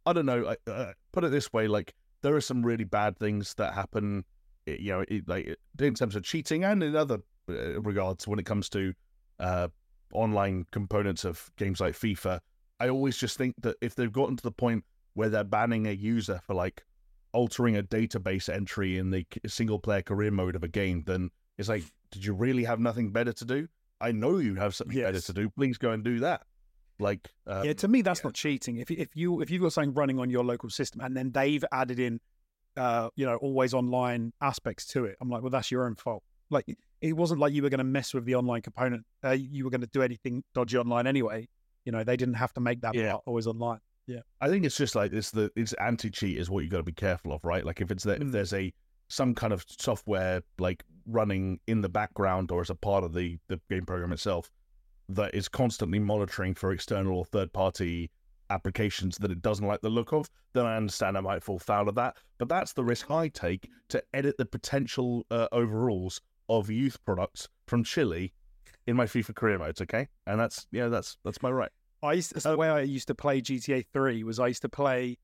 I 0.04 0.12
don't 0.12 0.26
know. 0.26 0.54
Uh, 0.66 0.92
put 1.12 1.24
it 1.24 1.30
this 1.30 1.52
way, 1.52 1.68
like 1.68 1.94
there 2.22 2.34
are 2.36 2.40
some 2.40 2.62
really 2.62 2.84
bad 2.84 3.18
things 3.18 3.54
that 3.54 3.72
happen, 3.72 4.24
you 4.66 4.92
know, 4.92 5.04
like 5.26 5.56
in 5.78 5.94
terms 5.94 6.16
of 6.16 6.24
cheating 6.24 6.64
and 6.64 6.82
in 6.82 6.94
other 6.94 7.18
uh, 7.48 7.80
regards 7.80 8.28
when 8.28 8.38
it 8.38 8.46
comes 8.46 8.68
to 8.70 8.92
uh, 9.40 9.68
online 10.12 10.66
components 10.70 11.24
of 11.24 11.50
games 11.56 11.80
like 11.80 11.94
FIFA. 11.94 12.40
I 12.78 12.88
always 12.88 13.16
just 13.16 13.38
think 13.38 13.54
that 13.62 13.76
if 13.80 13.94
they've 13.94 14.12
gotten 14.12 14.36
to 14.36 14.42
the 14.42 14.52
point 14.52 14.84
where 15.14 15.28
they're 15.28 15.44
banning 15.44 15.86
a 15.86 15.92
user 15.92 16.40
for 16.46 16.54
like 16.54 16.84
altering 17.32 17.76
a 17.76 17.82
database 17.82 18.52
entry 18.52 18.98
in 18.98 19.10
the 19.10 19.26
single 19.46 19.78
player 19.78 20.02
career 20.02 20.30
mode 20.30 20.56
of 20.56 20.62
a 20.62 20.68
game, 20.68 21.02
then 21.06 21.30
it's 21.58 21.68
like, 21.68 21.84
did 22.10 22.24
you 22.24 22.34
really 22.34 22.64
have 22.64 22.80
nothing 22.80 23.10
better 23.10 23.32
to 23.32 23.44
do? 23.44 23.68
I 24.00 24.12
know 24.12 24.38
you 24.38 24.56
have 24.56 24.74
something 24.74 24.96
yes. 24.96 25.06
better 25.06 25.20
to 25.20 25.32
do. 25.32 25.50
Please 25.50 25.78
go 25.78 25.90
and 25.90 26.02
do 26.02 26.20
that. 26.20 26.42
Like, 26.98 27.30
um, 27.46 27.64
yeah, 27.64 27.72
to 27.74 27.88
me, 27.88 28.02
that's 28.02 28.20
yeah. 28.20 28.28
not 28.28 28.34
cheating. 28.34 28.78
If 28.78 28.90
if 28.90 29.08
you 29.14 29.40
if 29.40 29.50
you've 29.50 29.62
got 29.62 29.72
something 29.72 29.94
running 29.94 30.18
on 30.18 30.30
your 30.30 30.44
local 30.44 30.70
system 30.70 31.00
and 31.00 31.16
then 31.16 31.30
they've 31.32 31.64
added 31.72 31.98
in, 31.98 32.20
uh, 32.76 33.10
you 33.16 33.26
know, 33.26 33.36
always 33.36 33.74
online 33.74 34.32
aspects 34.40 34.86
to 34.88 35.04
it, 35.06 35.16
I'm 35.20 35.30
like, 35.30 35.42
well, 35.42 35.50
that's 35.50 35.70
your 35.70 35.86
own 35.86 35.94
fault. 35.94 36.22
Like 36.50 36.66
it 37.00 37.14
wasn't 37.14 37.40
like 37.40 37.52
you 37.52 37.62
were 37.62 37.70
going 37.70 37.78
to 37.78 37.84
mess 37.84 38.14
with 38.14 38.24
the 38.24 38.34
online 38.34 38.62
component. 38.62 39.04
Uh, 39.24 39.30
you 39.30 39.64
were 39.64 39.70
going 39.70 39.80
to 39.80 39.86
do 39.88 40.02
anything 40.02 40.44
dodgy 40.54 40.78
online 40.78 41.06
anyway. 41.06 41.48
You 41.84 41.92
know, 41.92 42.04
they 42.04 42.16
didn't 42.16 42.34
have 42.34 42.52
to 42.54 42.60
make 42.60 42.82
that 42.82 42.94
yeah. 42.94 43.12
part 43.12 43.22
always 43.26 43.46
online. 43.46 43.80
Yeah, 44.06 44.20
I 44.40 44.48
think 44.48 44.64
it's 44.64 44.76
just 44.76 44.94
like 44.94 45.12
it's 45.12 45.30
the 45.30 45.50
it's 45.54 45.72
anti 45.74 46.10
cheat 46.10 46.38
is 46.38 46.50
what 46.50 46.64
you 46.64 46.70
got 46.70 46.78
to 46.78 46.82
be 46.82 46.92
careful 46.92 47.32
of, 47.32 47.44
right? 47.44 47.64
Like 47.64 47.80
if 47.80 47.90
it's 47.90 48.04
that 48.04 48.20
if 48.20 48.32
there's 48.32 48.52
a 48.52 48.72
some 49.08 49.34
kind 49.34 49.52
of 49.52 49.64
software 49.68 50.42
like 50.58 50.84
running 51.06 51.60
in 51.66 51.80
the 51.82 51.88
background 51.88 52.50
or 52.50 52.60
as 52.60 52.70
a 52.70 52.74
part 52.74 53.04
of 53.04 53.12
the 53.12 53.38
the 53.48 53.60
game 53.70 53.84
program 53.86 54.12
itself 54.12 54.50
that 55.08 55.34
is 55.34 55.48
constantly 55.48 55.98
monitoring 55.98 56.54
for 56.54 56.72
external 56.72 57.16
or 57.16 57.24
third 57.24 57.52
party 57.52 58.10
applications 58.50 59.18
that 59.18 59.30
it 59.30 59.42
doesn't 59.42 59.66
like 59.66 59.80
the 59.80 59.88
look 59.88 60.12
of, 60.12 60.28
then 60.52 60.66
I 60.66 60.76
understand 60.76 61.16
I 61.16 61.20
might 61.20 61.42
fall 61.42 61.58
foul 61.58 61.88
of 61.88 61.94
that. 61.96 62.16
But 62.38 62.48
that's 62.48 62.72
the 62.72 62.84
risk 62.84 63.10
I 63.10 63.28
take 63.28 63.68
to 63.88 64.02
edit 64.14 64.36
the 64.38 64.44
potential 64.44 65.26
uh, 65.30 65.48
overalls 65.52 66.20
of 66.48 66.70
youth 66.70 67.02
products 67.04 67.48
from 67.66 67.82
Chile 67.82 68.32
in 68.86 68.96
my 68.96 69.06
FIFA 69.06 69.34
career 69.34 69.58
modes. 69.58 69.80
Okay, 69.80 70.08
and 70.26 70.38
that's 70.38 70.66
yeah, 70.70 70.88
that's 70.88 71.16
that's 71.24 71.42
my 71.42 71.50
right. 71.50 71.70
I 72.02 72.14
used 72.14 72.34
to, 72.34 72.40
the 72.40 72.56
way 72.56 72.68
I 72.68 72.80
used 72.80 73.08
to 73.08 73.14
play 73.14 73.40
GTA 73.40 73.86
Three 73.92 74.24
was 74.24 74.38
I 74.38 74.48
used 74.48 74.62
to 74.62 74.68
play. 74.68 75.18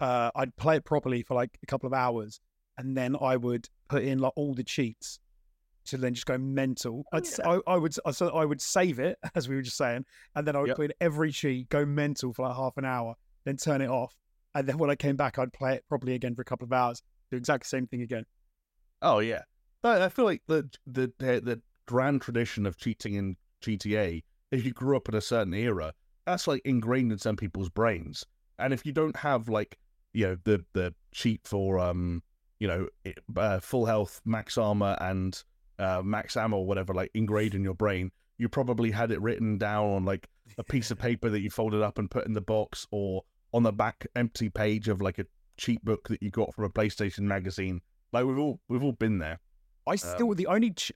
Uh, 0.00 0.30
I'd 0.34 0.56
play 0.56 0.76
it 0.76 0.84
properly 0.84 1.22
for 1.22 1.34
like 1.34 1.58
a 1.62 1.66
couple 1.66 1.86
of 1.86 1.92
hours, 1.92 2.40
and 2.78 2.96
then 2.96 3.16
I 3.20 3.36
would 3.36 3.68
put 3.88 4.02
in 4.02 4.18
like 4.18 4.32
all 4.36 4.54
the 4.54 4.64
cheats 4.64 5.18
to 5.86 5.98
then 5.98 6.14
just 6.14 6.26
go 6.26 6.38
mental. 6.38 7.04
Oh, 7.12 7.20
yeah. 7.22 7.48
I, 7.48 7.74
I, 7.74 7.76
would 7.76 7.94
so 7.94 8.28
I 8.30 8.44
would 8.44 8.60
save 8.60 8.98
it 8.98 9.18
as 9.34 9.48
we 9.48 9.54
were 9.54 9.62
just 9.62 9.76
saying, 9.76 10.04
and 10.34 10.46
then 10.46 10.56
I 10.56 10.60
would 10.60 10.68
yep. 10.68 10.76
put 10.76 10.86
in 10.86 10.92
every 11.00 11.30
cheat, 11.30 11.68
go 11.68 11.84
mental 11.84 12.32
for 12.32 12.48
like 12.48 12.56
half 12.56 12.76
an 12.76 12.84
hour, 12.84 13.14
then 13.44 13.56
turn 13.56 13.80
it 13.80 13.90
off, 13.90 14.14
and 14.54 14.66
then 14.66 14.78
when 14.78 14.90
I 14.90 14.96
came 14.96 15.16
back, 15.16 15.38
I'd 15.38 15.52
play 15.52 15.74
it 15.74 15.84
properly 15.88 16.14
again 16.14 16.34
for 16.34 16.42
a 16.42 16.46
couple 16.46 16.64
of 16.64 16.72
hours, 16.72 17.02
do 17.30 17.36
exactly 17.36 17.64
the 17.64 17.68
same 17.68 17.86
thing 17.86 18.02
again. 18.02 18.24
Oh 19.02 19.18
yeah, 19.18 19.42
but 19.82 20.00
I 20.00 20.08
feel 20.08 20.24
like 20.24 20.42
the 20.46 20.68
the 20.86 21.12
the 21.18 21.60
grand 21.86 22.22
tradition 22.22 22.66
of 22.66 22.78
cheating 22.78 23.14
in 23.14 23.36
GTA, 23.62 24.22
if 24.50 24.64
you 24.64 24.72
grew 24.72 24.96
up 24.96 25.08
in 25.08 25.14
a 25.14 25.20
certain 25.20 25.54
era, 25.54 25.92
that's 26.26 26.46
like 26.46 26.62
ingrained 26.64 27.12
in 27.12 27.18
some 27.18 27.36
people's 27.36 27.68
brains. 27.68 28.24
And 28.58 28.72
if 28.72 28.86
you 28.86 28.92
don't 28.92 29.16
have 29.16 29.48
like, 29.48 29.78
you 30.12 30.26
know, 30.26 30.36
the 30.44 30.64
the 30.72 30.94
cheat 31.12 31.40
for 31.44 31.78
um, 31.78 32.22
you 32.58 32.68
know, 32.68 32.88
uh, 33.36 33.60
full 33.60 33.84
health, 33.84 34.20
max 34.24 34.56
armor, 34.56 34.96
and 35.00 35.42
uh, 35.78 36.02
max 36.04 36.36
ammo, 36.36 36.58
or 36.58 36.66
whatever, 36.66 36.94
like 36.94 37.10
ingrained 37.14 37.54
in 37.54 37.64
your 37.64 37.74
brain, 37.74 38.10
you 38.38 38.48
probably 38.48 38.90
had 38.90 39.10
it 39.10 39.20
written 39.20 39.58
down 39.58 39.86
on 39.86 40.04
like 40.04 40.28
a 40.58 40.64
piece 40.64 40.90
of 40.90 40.98
paper 41.08 41.28
that 41.30 41.40
you 41.40 41.50
folded 41.50 41.82
up 41.82 41.98
and 41.98 42.10
put 42.10 42.26
in 42.26 42.32
the 42.32 42.40
box, 42.40 42.86
or 42.90 43.22
on 43.52 43.62
the 43.62 43.72
back 43.72 44.06
empty 44.16 44.48
page 44.48 44.88
of 44.88 45.00
like 45.00 45.18
a 45.18 45.26
cheat 45.56 45.84
book 45.84 46.08
that 46.08 46.22
you 46.22 46.30
got 46.30 46.54
from 46.54 46.64
a 46.64 46.70
PlayStation 46.70 47.20
magazine. 47.20 47.80
Like 48.12 48.24
we've 48.24 48.38
all 48.38 48.60
we've 48.68 48.82
all 48.82 48.92
been 48.92 49.18
there. 49.18 49.40
I 49.86 49.96
still 49.96 50.30
um, 50.30 50.36
the 50.36 50.46
only 50.46 50.70
ch- 50.70 50.92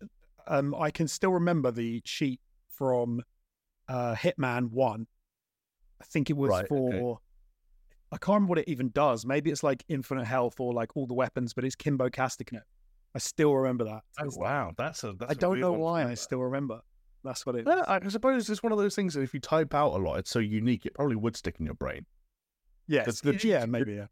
um 0.46 0.74
I 0.74 0.90
can 0.90 1.08
still 1.08 1.32
remember 1.32 1.70
the 1.70 2.00
cheat 2.02 2.40
from 2.68 3.22
uh 3.88 4.14
Hitman 4.14 4.70
One. 4.70 5.06
I 6.00 6.04
think 6.04 6.30
it 6.30 6.36
was 6.36 6.50
right, 6.50 6.68
for 6.68 6.94
okay. 6.94 7.22
I 8.10 8.16
can't 8.16 8.36
remember 8.36 8.50
what 8.50 8.58
it 8.58 8.68
even 8.68 8.90
does. 8.90 9.26
Maybe 9.26 9.50
it's 9.50 9.62
like 9.62 9.84
infinite 9.88 10.24
health 10.24 10.60
or 10.60 10.72
like 10.72 10.96
all 10.96 11.06
the 11.06 11.14
weapons, 11.14 11.52
but 11.52 11.64
it's 11.64 11.74
Kimbo 11.74 12.08
Casticnet. 12.08 12.62
I 13.14 13.18
still 13.18 13.54
remember 13.54 13.84
that. 13.84 14.02
Oh, 14.20 14.28
wow, 14.36 14.72
that's 14.76 15.04
a. 15.04 15.12
That's 15.12 15.30
I 15.30 15.34
don't 15.34 15.60
know 15.60 15.72
why 15.72 16.04
I 16.04 16.14
still 16.14 16.40
remember. 16.40 16.80
That's 17.24 17.44
what 17.44 17.56
it. 17.56 17.64
Yeah, 17.66 17.84
I 17.86 18.06
suppose 18.08 18.48
it's 18.48 18.62
one 18.62 18.72
of 18.72 18.78
those 18.78 18.94
things 18.94 19.14
that 19.14 19.22
if 19.22 19.34
you 19.34 19.40
type 19.40 19.74
out 19.74 19.92
a 19.92 19.98
lot, 19.98 20.18
it's 20.18 20.30
so 20.30 20.38
unique, 20.38 20.86
it 20.86 20.94
probably 20.94 21.16
would 21.16 21.36
stick 21.36 21.56
in 21.58 21.66
your 21.66 21.74
brain. 21.74 22.06
Yes, 22.86 23.20
the, 23.20 23.38
yeah, 23.42 23.66
maybe 23.66 23.94
yeah. 23.94 24.06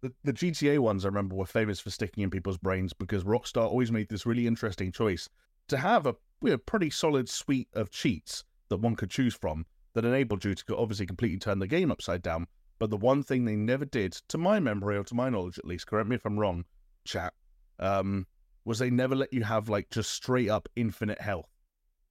The, 0.00 0.12
the 0.22 0.32
GTA 0.32 0.78
ones 0.78 1.04
I 1.04 1.08
remember 1.08 1.34
were 1.34 1.46
famous 1.46 1.80
for 1.80 1.90
sticking 1.90 2.22
in 2.22 2.30
people's 2.30 2.58
brains 2.58 2.92
because 2.92 3.24
Rockstar 3.24 3.64
always 3.64 3.90
made 3.90 4.08
this 4.08 4.26
really 4.26 4.46
interesting 4.46 4.92
choice 4.92 5.28
to 5.68 5.76
have 5.76 6.06
a, 6.06 6.14
a 6.46 6.58
pretty 6.58 6.90
solid 6.90 7.28
suite 7.28 7.68
of 7.72 7.90
cheats 7.90 8.44
that 8.68 8.76
one 8.76 8.94
could 8.94 9.10
choose 9.10 9.34
from 9.34 9.66
that 9.94 10.04
enabled 10.04 10.44
you 10.44 10.54
to 10.54 10.76
obviously 10.76 11.06
completely 11.06 11.38
turn 11.38 11.58
the 11.58 11.66
game 11.66 11.90
upside 11.90 12.22
down. 12.22 12.46
But 12.78 12.90
the 12.90 12.96
one 12.96 13.22
thing 13.22 13.44
they 13.44 13.56
never 13.56 13.84
did, 13.84 14.12
to 14.28 14.38
my 14.38 14.60
memory 14.60 14.96
or 14.96 15.04
to 15.04 15.14
my 15.14 15.28
knowledge 15.28 15.58
at 15.58 15.64
least, 15.64 15.86
correct 15.86 16.08
me 16.08 16.16
if 16.16 16.24
I'm 16.24 16.38
wrong, 16.38 16.64
chat, 17.04 17.32
um, 17.80 18.26
was 18.64 18.78
they 18.78 18.90
never 18.90 19.16
let 19.16 19.32
you 19.32 19.42
have 19.42 19.68
like 19.68 19.90
just 19.90 20.12
straight 20.12 20.48
up 20.48 20.68
infinite 20.76 21.20
health. 21.20 21.48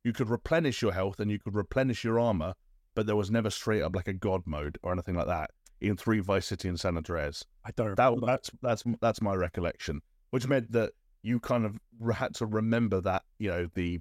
You 0.04 0.14
could 0.14 0.30
replenish 0.30 0.82
your 0.82 0.92
health 0.92 1.20
and 1.20 1.32
you 1.32 1.40
could 1.40 1.56
replenish 1.56 2.04
your 2.04 2.20
armor, 2.20 2.54
but 2.96 3.06
there 3.06 3.16
was 3.16 3.32
never 3.32 3.50
straight 3.50 3.82
up 3.82 3.96
like 3.96 4.08
a 4.08 4.14
god 4.14 4.42
mode 4.46 4.78
or 4.84 4.92
anything 4.92 5.16
like 5.16 5.28
that 5.28 5.52
in 5.82 5.96
three 5.96 6.20
Vice 6.20 6.48
City 6.48 6.68
and 6.68 6.80
San 6.80 6.98
Andreas. 6.98 7.46
I 7.66 7.72
don't. 7.76 7.96
That, 7.96 8.14
that's 8.26 8.52
that's 8.62 8.84
that's 9.02 9.22
my 9.22 9.36
recollection, 9.36 10.02
which 10.32 10.48
meant 10.48 10.72
that 10.72 10.94
you 11.22 11.40
kind 11.40 11.66
of 11.66 11.78
had 12.16 12.34
to 12.36 12.46
remember 12.46 13.02
that 13.02 13.24
you 13.38 13.50
know 13.50 13.68
the 13.76 14.00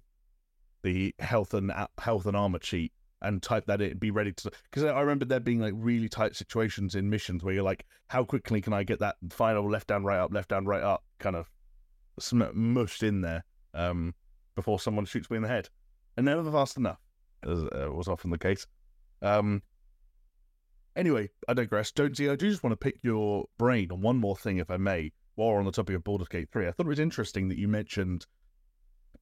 the 0.82 1.14
health 1.18 1.54
and 1.54 1.72
health 1.98 2.26
and 2.26 2.36
armor 2.36 2.58
cheat 2.58 2.92
and 3.26 3.42
type 3.42 3.66
that 3.66 3.80
in, 3.80 3.98
be 3.98 4.10
ready 4.10 4.32
to. 4.32 4.50
Because 4.70 4.84
I 4.84 5.00
remember 5.00 5.24
there 5.24 5.40
being 5.40 5.60
like 5.60 5.74
really 5.76 6.08
tight 6.08 6.36
situations 6.36 6.94
in 6.94 7.10
missions 7.10 7.44
where 7.44 7.54
you're 7.54 7.62
like, 7.62 7.84
how 8.08 8.24
quickly 8.24 8.60
can 8.60 8.72
I 8.72 8.82
get 8.82 9.00
that 9.00 9.16
final 9.30 9.70
left 9.70 9.88
down, 9.88 10.04
right 10.04 10.18
up, 10.18 10.32
left 10.32 10.50
down, 10.50 10.64
right 10.64 10.82
up 10.82 11.04
kind 11.18 11.36
of 11.36 11.50
mushed 12.54 13.02
in 13.02 13.20
there 13.20 13.44
um, 13.74 14.14
before 14.54 14.80
someone 14.80 15.04
shoots 15.04 15.30
me 15.30 15.36
in 15.36 15.42
the 15.42 15.48
head, 15.48 15.68
and 16.16 16.26
never 16.26 16.50
fast 16.50 16.76
enough, 16.76 17.00
as 17.42 17.64
uh, 17.64 17.88
was 17.92 18.08
often 18.08 18.30
the 18.30 18.38
case. 18.38 18.66
Um, 19.22 19.62
Anyway, 20.96 21.28
I 21.46 21.52
digress. 21.52 21.92
Jonesy, 21.92 22.30
I 22.30 22.36
do 22.36 22.48
just 22.48 22.62
want 22.62 22.72
to 22.72 22.76
pick 22.76 22.98
your 23.02 23.44
brain 23.58 23.92
on 23.92 24.00
one 24.00 24.16
more 24.16 24.34
thing, 24.34 24.56
if 24.56 24.70
I 24.70 24.78
may, 24.78 25.12
while 25.34 25.50
we're 25.50 25.58
on 25.58 25.66
the 25.66 25.70
topic 25.70 25.94
of 25.94 26.02
Baldur's 26.02 26.28
Gate 26.28 26.48
3. 26.50 26.66
I 26.66 26.70
thought 26.70 26.86
it 26.86 26.88
was 26.88 26.98
interesting 26.98 27.48
that 27.48 27.58
you 27.58 27.68
mentioned 27.68 28.26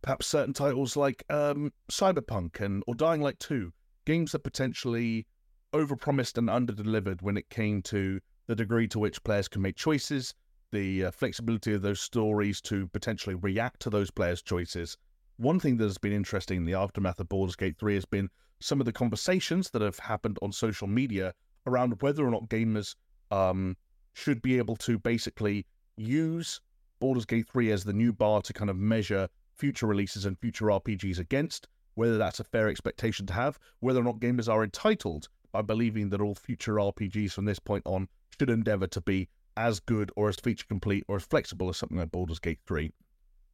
perhaps 0.01 0.29
certain 0.29 0.55
titles 0.55 0.97
like 0.97 1.25
um, 1.31 1.73
Cyberpunk 1.91 2.61
and 2.61 2.85
or 2.87 2.95
Dying 2.95 3.21
Light 3.21 3.41
2, 3.41 3.73
games 4.05 4.33
that 4.33 4.41
potentially 4.41 5.27
overpromised 5.73 6.39
and 6.39 6.49
underdelivered 6.49 7.23
when 7.23 7.37
it 7.37 7.49
came 7.51 7.83
to 7.83 8.21
the 8.47 8.55
degree 8.55 8.87
to 8.89 8.99
which 8.99 9.23
players 9.25 9.49
can 9.49 9.63
make 9.63 9.77
choices, 9.77 10.35
the 10.71 11.07
uh, 11.07 11.11
flexibility 11.11 11.75
of 11.75 11.83
those 11.83 12.01
stories 12.01 12.61
to 12.61 12.87
potentially 12.89 13.35
react 13.35 13.81
to 13.81 13.91
those 13.91 14.11
players' 14.11 14.43
choices. 14.43 14.97
One 15.37 15.59
thing 15.59 15.77
that 15.79 15.85
has 15.85 15.99
been 15.99 16.13
interesting 16.13 16.59
in 16.59 16.65
the 16.65 16.75
aftermath 16.75 17.19
of 17.19 17.29
Baldur's 17.29 17.57
Gate 17.57 17.77
3 17.79 17.95
has 17.95 18.05
been 18.05 18.29
some 18.61 18.81
of 18.81 18.87
the 18.87 18.93
conversations 18.93 19.71
that 19.71 19.83
have 19.83 19.99
happened 19.99 20.39
on 20.43 20.53
social 20.53 20.87
media 20.87 21.35
around 21.67 22.01
whether 22.03 22.25
or 22.25 22.31
not 22.31 22.49
gamers 22.49 22.95
um, 23.31 23.77
should 24.13 24.41
be 24.43 24.59
able 24.59 24.77
to 24.77 24.99
basically 24.99 25.67
use 25.97 26.61
Baldur's 27.01 27.25
Gate 27.25 27.49
3 27.49 27.73
as 27.73 27.85
the 27.85 27.93
new 27.93 28.13
bar 28.13 28.43
to 28.43 28.53
kind 28.53 28.71
of 28.71 28.77
measure 28.77 29.29
future 29.57 29.87
releases 29.87 30.25
and 30.25 30.39
future 30.39 30.67
RPGs 30.67 31.19
against, 31.19 31.69
whether 31.95 32.19
that's 32.19 32.41
a 32.41 32.45
fair 32.45 32.69
expectation 32.69 33.27
to 33.27 33.33
have, 33.33 33.59
whether 33.81 34.01
or 34.01 34.05
not 34.05 34.21
gamers 34.21 34.53
are 34.53 34.65
entitled 34.65 35.29
by 35.53 35.63
believing 35.63 36.11
that 36.11 36.21
all 36.21 36.35
future 36.35 36.75
RPGs 36.75 37.33
from 37.33 37.45
this 37.45 37.59
point 37.59 37.83
on 37.87 38.09
should 38.39 38.51
endeavor 38.51 38.87
to 38.89 39.01
be 39.01 39.29
as 39.57 39.79
good 39.81 40.11
or 40.17 40.29
as 40.29 40.37
feature 40.37 40.67
complete 40.69 41.05
or 41.09 41.17
as 41.17 41.25
flexible 41.25 41.69
as 41.69 41.77
something 41.77 41.99
like 41.99 42.11
Baldur's 42.11 42.41
Gate 42.41 42.59
3. 42.67 42.91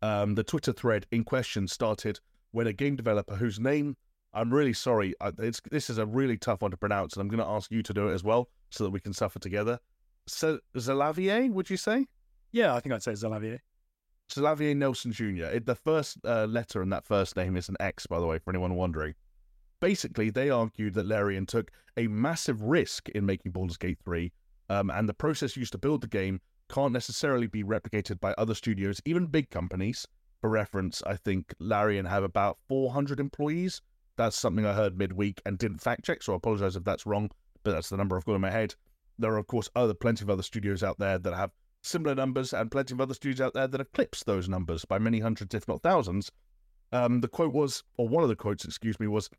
Um, 0.02 0.34
the 0.34 0.44
Twitter 0.44 0.72
thread 0.72 1.06
in 1.10 1.24
question 1.24 1.68
started 1.68 2.20
when 2.52 2.66
a 2.66 2.72
game 2.72 2.96
developer 2.96 3.36
whose 3.36 3.60
name 3.60 3.96
I'm 4.32 4.52
really 4.52 4.72
sorry. 4.72 5.14
This 5.36 5.90
is 5.90 5.98
a 5.98 6.06
really 6.06 6.36
tough 6.36 6.62
one 6.62 6.70
to 6.70 6.76
pronounce, 6.76 7.14
and 7.14 7.20
I'm 7.20 7.28
going 7.28 7.44
to 7.44 7.52
ask 7.52 7.70
you 7.70 7.82
to 7.82 7.92
do 7.92 8.08
it 8.08 8.14
as 8.14 8.22
well 8.22 8.48
so 8.70 8.84
that 8.84 8.90
we 8.90 9.00
can 9.00 9.12
suffer 9.12 9.38
together. 9.38 9.80
So, 10.26 10.60
Xalavier, 10.76 11.50
would 11.50 11.68
you 11.68 11.76
say? 11.76 12.06
Yeah, 12.52 12.74
I 12.74 12.80
think 12.80 12.94
I'd 12.94 13.02
say 13.02 13.12
Xalavier. 13.12 13.58
Xalavier 14.30 14.76
Nelson 14.76 15.12
Jr. 15.12 15.44
It, 15.44 15.66
the 15.66 15.74
first 15.74 16.18
uh, 16.24 16.46
letter 16.46 16.82
in 16.82 16.90
that 16.90 17.04
first 17.04 17.36
name 17.36 17.56
is 17.56 17.68
an 17.68 17.76
X, 17.80 18.06
by 18.06 18.20
the 18.20 18.26
way, 18.26 18.38
for 18.38 18.50
anyone 18.50 18.74
wondering. 18.74 19.14
Basically, 19.80 20.30
they 20.30 20.50
argued 20.50 20.94
that 20.94 21.06
Larian 21.06 21.46
took 21.46 21.70
a 21.96 22.06
massive 22.06 22.62
risk 22.62 23.08
in 23.10 23.26
making 23.26 23.52
Baldur's 23.52 23.76
Gate 23.76 23.98
3, 24.04 24.32
um, 24.68 24.90
and 24.90 25.08
the 25.08 25.14
process 25.14 25.56
used 25.56 25.72
to 25.72 25.78
build 25.78 26.02
the 26.02 26.06
game 26.06 26.40
can't 26.68 26.92
necessarily 26.92 27.46
be 27.46 27.64
replicated 27.64 28.20
by 28.20 28.32
other 28.34 28.54
studios, 28.54 29.00
even 29.04 29.26
big 29.26 29.50
companies. 29.50 30.06
For 30.40 30.48
reference, 30.48 31.02
I 31.06 31.16
think 31.16 31.54
Larian 31.58 32.06
have 32.06 32.22
about 32.22 32.58
400 32.68 33.20
employees, 33.20 33.82
that's 34.20 34.36
something 34.36 34.66
I 34.66 34.74
heard 34.74 34.98
midweek 34.98 35.40
and 35.46 35.56
didn't 35.56 35.80
fact 35.80 36.04
check, 36.04 36.22
so 36.22 36.34
I 36.34 36.36
apologize 36.36 36.76
if 36.76 36.84
that's 36.84 37.06
wrong, 37.06 37.30
but 37.62 37.72
that's 37.72 37.88
the 37.88 37.96
number 37.96 38.16
I've 38.16 38.24
got 38.26 38.34
in 38.34 38.42
my 38.42 38.50
head. 38.50 38.74
There 39.18 39.32
are, 39.32 39.38
of 39.38 39.46
course, 39.46 39.70
other 39.74 39.94
plenty 39.94 40.24
of 40.24 40.30
other 40.30 40.42
studios 40.42 40.82
out 40.82 40.98
there 40.98 41.18
that 41.18 41.34
have 41.34 41.52
similar 41.82 42.14
numbers, 42.14 42.52
and 42.52 42.70
plenty 42.70 42.94
of 42.94 43.00
other 43.00 43.14
studios 43.14 43.40
out 43.40 43.54
there 43.54 43.68
that 43.68 43.80
eclipse 43.80 44.22
those 44.24 44.48
numbers 44.48 44.84
by 44.84 44.98
many 44.98 45.20
hundreds, 45.20 45.54
if 45.54 45.66
not 45.66 45.82
thousands. 45.82 46.30
Um, 46.92 47.20
the 47.20 47.28
quote 47.28 47.52
was, 47.52 47.82
or 47.96 48.08
one 48.08 48.22
of 48.22 48.28
the 48.28 48.36
quotes, 48.36 48.64
excuse 48.64 48.98
me, 48.98 49.06
was 49.06 49.30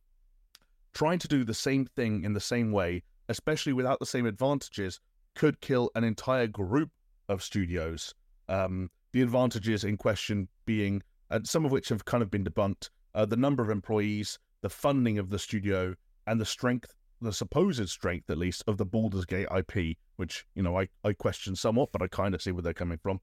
trying 0.93 1.19
to 1.19 1.27
do 1.27 1.43
the 1.43 1.53
same 1.53 1.85
thing 1.85 2.23
in 2.23 2.33
the 2.33 2.39
same 2.39 2.71
way, 2.71 3.03
especially 3.29 3.73
without 3.73 3.99
the 3.99 4.05
same 4.05 4.25
advantages, 4.25 4.99
could 5.35 5.61
kill 5.61 5.89
an 5.95 6.03
entire 6.03 6.47
group 6.47 6.89
of 7.29 7.43
studios. 7.43 8.13
Um, 8.49 8.89
the 9.13 9.21
advantages 9.21 9.83
in 9.83 9.97
question 9.97 10.47
being, 10.65 11.01
uh, 11.29 11.39
some 11.43 11.65
of 11.65 11.71
which 11.71 11.89
have 11.89 12.05
kind 12.05 12.23
of 12.23 12.31
been 12.31 12.43
debunked, 12.43 12.89
uh, 13.15 13.25
the 13.25 13.37
number 13.37 13.63
of 13.63 13.69
employees, 13.69 14.39
the 14.61 14.69
funding 14.69 15.17
of 15.17 15.29
the 15.29 15.39
studio 15.39 15.95
and 16.27 16.39
the 16.39 16.45
strength, 16.45 16.93
the 17.21 17.33
supposed 17.33 17.87
strength 17.89 18.29
at 18.29 18.37
least, 18.37 18.63
of 18.67 18.77
the 18.77 18.85
Baldur's 18.85 19.25
Gate 19.25 19.47
IP, 19.55 19.97
which, 20.15 20.45
you 20.55 20.63
know, 20.63 20.79
I, 20.79 20.87
I 21.03 21.13
question 21.13 21.55
somewhat, 21.55 21.91
but 21.91 22.01
I 22.01 22.07
kind 22.07 22.33
of 22.33 22.41
see 22.41 22.51
where 22.51 22.61
they're 22.61 22.73
coming 22.73 22.97
from. 22.97 23.19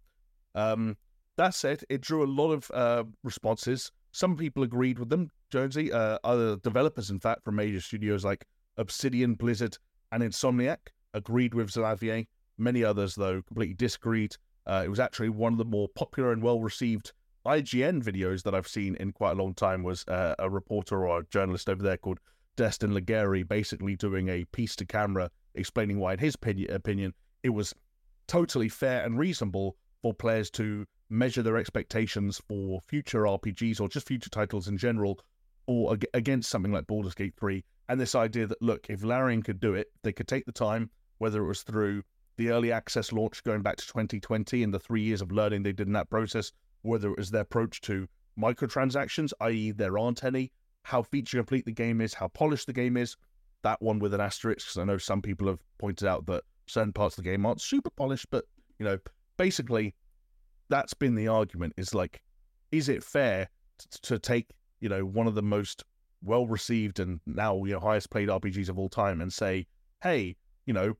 Um, 0.55 0.97
that 1.37 1.55
said, 1.55 1.83
it 1.89 2.01
drew 2.01 2.25
a 2.25 2.27
lot 2.27 2.53
of 2.53 2.71
uh, 2.73 3.05
responses. 3.23 3.93
Some 4.13 4.37
people 4.37 4.63
agreed 4.63 4.99
with 4.99 5.09
them, 5.09 5.31
Jonesy. 5.51 5.93
Uh, 5.93 6.19
other 6.25 6.57
developers, 6.57 7.11
in 7.11 7.21
fact, 7.21 7.45
from 7.45 7.57
major 7.57 7.81
studios 7.81 8.25
like 8.25 8.45
Obsidian, 8.77 9.35
Blizzard, 9.35 9.77
and 10.13 10.23
Insomniac 10.23 10.79
agreed 11.15 11.55
with 11.55 11.71
Xalavier. 11.71 12.27
Many 12.57 12.83
others, 12.83 13.15
though, 13.15 13.43
completely 13.43 13.75
disagreed. 13.75 14.35
Uh, 14.67 14.83
it 14.85 14.89
was 14.89 15.01
actually 15.01 15.29
one 15.29 15.53
of 15.53 15.59
the 15.59 15.65
more 15.65 15.89
popular 15.89 16.33
and 16.33 16.43
well 16.43 16.61
received 16.61 17.13
IGN 17.47 18.03
videos 18.03 18.43
that 18.43 18.55
I've 18.55 18.69
seen 18.69 18.95
in 18.97 19.13
quite 19.13 19.33
a 19.33 19.43
long 19.43 19.55
time 19.55 19.83
was 19.83 20.05
uh, 20.09 20.35
a 20.39 20.51
reporter 20.51 21.07
or 21.07 21.21
a 21.21 21.27
journalist 21.27 21.71
over 21.71 21.83
there 21.83 21.97
called 21.97 22.19
Destin 22.59 22.91
Legarie 22.91 23.47
basically 23.47 23.95
doing 23.95 24.29
a 24.29 24.45
piece 24.47 24.75
to 24.75 24.85
camera 24.85 25.31
explaining 25.55 26.01
why, 26.01 26.15
in 26.15 26.19
his 26.19 26.35
opinion, 26.35 27.15
it 27.45 27.51
was 27.51 27.73
totally 28.27 28.69
fair 28.69 29.05
and 29.05 29.17
reasonable 29.17 29.77
for 30.03 30.13
players 30.13 30.51
to 30.51 30.85
measure 31.09 31.41
their 31.41 31.57
expectations 31.57 32.43
for 32.49 32.81
future 32.81 33.23
RPGs 33.23 33.81
or 33.81 33.89
just 33.89 34.09
future 34.09 34.29
titles 34.29 34.67
in 34.67 34.77
general 34.77 35.21
or 35.69 35.97
against 36.15 36.51
something 36.51 36.73
like 36.73 36.89
Baldur's 36.89 37.15
Gate 37.15 37.35
3. 37.39 37.63
And 37.89 38.01
this 38.01 38.17
idea 38.17 38.49
that, 38.49 38.61
look, 38.61 38.91
if 38.91 39.05
Larian 39.05 39.45
could 39.45 39.61
do 39.61 39.75
it, 39.75 39.93
they 40.03 40.13
could 40.13 40.27
take 40.27 40.45
the 40.45 40.51
time, 40.51 40.91
whether 41.19 41.41
it 41.41 41.47
was 41.47 41.63
through 41.63 42.03
the 42.39 42.51
early 42.51 42.73
access 42.73 43.13
launch 43.13 43.45
going 43.45 43.63
back 43.63 43.77
to 43.77 43.87
2020 43.87 44.65
and 44.65 44.75
the 44.75 44.81
three 44.81 45.03
years 45.03 45.23
of 45.23 45.31
learning 45.31 45.63
they 45.63 45.73
did 45.73 45.87
in 45.87 45.93
that 45.93 46.11
process, 46.11 46.51
whether 46.83 47.09
it 47.09 47.19
was 47.19 47.31
their 47.31 47.43
approach 47.43 47.81
to 47.83 48.09
microtransactions, 48.37 49.33
i.e., 49.43 49.71
there 49.71 49.97
aren't 49.97 50.25
any, 50.25 50.51
how 50.83 51.03
feature 51.03 51.39
complete 51.39 51.65
the 51.65 51.73
game 51.73 52.01
is, 52.01 52.15
how 52.15 52.29
polished 52.29 52.67
the 52.67 52.73
game 52.73 52.97
is. 52.97 53.17
That 53.63 53.83
one 53.83 53.99
with 53.99 54.15
an 54.15 54.21
asterisk, 54.21 54.67
because 54.67 54.79
I 54.79 54.85
know 54.85 54.99
some 54.99 55.21
people 55.21 55.49
have 55.49 55.59
pointed 55.79 56.07
out 56.07 56.27
that 56.27 56.45
certain 56.67 56.93
parts 56.93 57.19
of 57.19 57.25
the 57.25 57.31
game 57.31 57.45
aren't 57.45 57.61
super 57.61 57.91
polished, 57.91 58.27
but 58.31 58.45
you 58.79 58.85
know, 58.87 58.99
basically, 59.37 59.95
that's 60.69 60.95
been 60.95 61.15
the 61.15 61.29
argument. 61.29 61.75
Is 61.77 61.95
like, 61.95 62.23
is 62.71 62.89
it 62.89 63.03
fair 63.03 63.49
to 64.03 64.19
take 64.19 64.47
you 64.81 64.89
know 64.89 65.05
one 65.05 65.27
of 65.27 65.35
the 65.35 65.43
most 65.43 65.85
well 66.23 66.47
received 66.47 67.01
and 67.01 67.21
now 67.27 67.65
you 67.65 67.73
know 67.73 67.81
highest 67.81 68.11
played 68.11 68.29
RPGs 68.29 68.69
of 68.69 68.79
all 68.79 68.89
time 68.89 69.21
and 69.21 69.33
say, 69.33 69.67
hey, 70.03 70.37
you 70.67 70.73
know, 70.73 70.95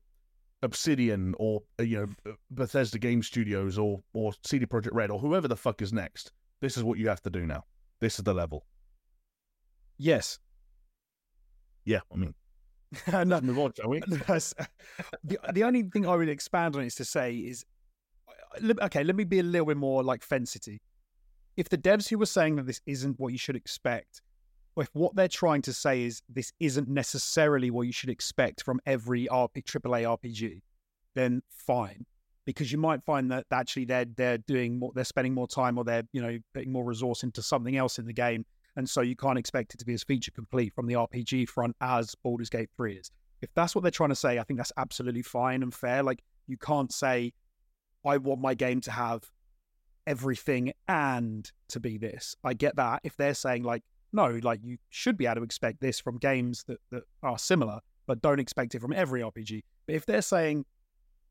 Obsidian 0.61 1.33
or 1.39 1.61
uh, 1.79 1.83
you 1.83 1.97
know 2.25 2.33
Bethesda 2.51 2.99
Game 2.99 3.23
Studios 3.23 3.77
or 3.77 4.01
or 4.13 4.33
CD 4.43 4.65
Projekt 4.65 4.93
Red 4.93 5.11
or 5.11 5.19
whoever 5.19 5.47
the 5.47 5.55
fuck 5.55 5.81
is 5.81 5.93
next. 5.93 6.31
This 6.61 6.75
is 6.75 6.83
what 6.83 6.97
you 6.97 7.07
have 7.07 7.21
to 7.21 7.29
do 7.29 7.45
now. 7.45 7.63
This 8.01 8.19
is 8.19 8.25
the 8.25 8.33
level. 8.33 8.65
Yes. 9.99 10.39
Yeah, 11.85 11.99
I 12.11 12.15
mean, 12.15 12.33
no, 13.11 13.41
move 13.41 13.59
on, 13.59 13.73
shall 13.75 13.89
we? 13.89 14.01
The 15.23 15.37
the 15.53 15.63
only 15.63 15.83
thing 15.83 16.07
I 16.07 16.15
would 16.15 16.29
expand 16.29 16.75
on 16.75 16.83
is 16.83 16.95
to 16.95 17.05
say 17.05 17.35
is, 17.35 17.65
okay, 18.63 19.03
let 19.03 19.15
me 19.15 19.25
be 19.25 19.39
a 19.39 19.43
little 19.43 19.67
bit 19.67 19.77
more 19.77 20.01
like 20.03 20.23
Fencity. 20.23 20.81
If 21.57 21.69
the 21.69 21.77
devs 21.77 22.07
who 22.07 22.17
were 22.17 22.25
saying 22.25 22.55
that 22.55 22.65
this 22.65 22.81
isn't 22.85 23.19
what 23.19 23.33
you 23.33 23.37
should 23.37 23.55
expect, 23.55 24.21
or 24.75 24.83
if 24.83 24.89
what 24.93 25.15
they're 25.15 25.27
trying 25.27 25.61
to 25.63 25.73
say 25.73 26.03
is 26.03 26.21
this 26.29 26.53
isn't 26.59 26.87
necessarily 26.87 27.69
what 27.69 27.83
you 27.83 27.91
should 27.91 28.09
expect 28.09 28.63
from 28.63 28.79
every 28.85 29.27
RP, 29.27 29.63
AAA 29.63 30.17
RPG, 30.17 30.61
then 31.15 31.41
fine, 31.49 32.05
because 32.45 32.71
you 32.71 32.77
might 32.77 33.03
find 33.03 33.29
that 33.31 33.45
actually 33.51 33.85
they're 33.85 34.05
they're 34.05 34.37
doing 34.37 34.79
more, 34.79 34.91
they're 34.95 35.03
spending 35.03 35.33
more 35.33 35.47
time, 35.47 35.77
or 35.77 35.83
they're 35.83 36.07
you 36.13 36.21
know 36.21 36.39
putting 36.53 36.71
more 36.71 36.85
resource 36.85 37.23
into 37.23 37.41
something 37.41 37.75
else 37.75 37.99
in 37.99 38.05
the 38.05 38.13
game, 38.13 38.45
and 38.79 38.89
so 38.89 39.01
you 39.01 39.15
can't 39.15 39.37
expect 39.37 39.73
it 39.73 39.77
to 39.77 39.85
be 39.85 39.93
as 39.93 40.03
feature 40.03 40.31
complete 40.31 40.73
from 40.73 40.87
the 40.87 40.93
RPG 40.93 41.49
front 41.49 41.75
as 41.81 42.15
Baldur's 42.23 42.49
Gate 42.49 42.69
3 42.77 42.93
is. 42.95 43.11
If 43.41 43.53
that's 43.53 43.75
what 43.75 43.81
they're 43.81 43.91
trying 43.91 44.09
to 44.09 44.15
say, 44.15 44.39
I 44.39 44.43
think 44.43 44.57
that's 44.57 44.71
absolutely 44.77 45.21
fine 45.21 45.63
and 45.63 45.73
fair. 45.73 46.01
Like 46.01 46.23
you 46.47 46.55
can't 46.55 46.91
say, 46.91 47.33
I 48.05 48.15
want 48.17 48.39
my 48.39 48.53
game 48.53 48.79
to 48.81 48.91
have 48.91 49.29
everything 50.07 50.71
and 50.87 51.51
to 51.67 51.81
be 51.81 51.97
this. 51.97 52.37
I 52.45 52.53
get 52.53 52.77
that. 52.77 53.01
If 53.03 53.17
they're 53.17 53.33
saying 53.33 53.63
like, 53.63 53.83
no, 54.13 54.39
like 54.41 54.61
you 54.63 54.77
should 54.91 55.17
be 55.17 55.25
able 55.25 55.35
to 55.35 55.43
expect 55.43 55.81
this 55.81 55.99
from 55.99 56.17
games 56.17 56.63
that, 56.67 56.79
that 56.91 57.03
are 57.21 57.37
similar, 57.37 57.81
but 58.07 58.21
don't 58.21 58.39
expect 58.39 58.75
it 58.75 58.81
from 58.81 58.93
every 58.93 59.19
RPG. 59.19 59.61
But 59.87 59.95
if 59.95 60.05
they're 60.05 60.21
saying 60.21 60.63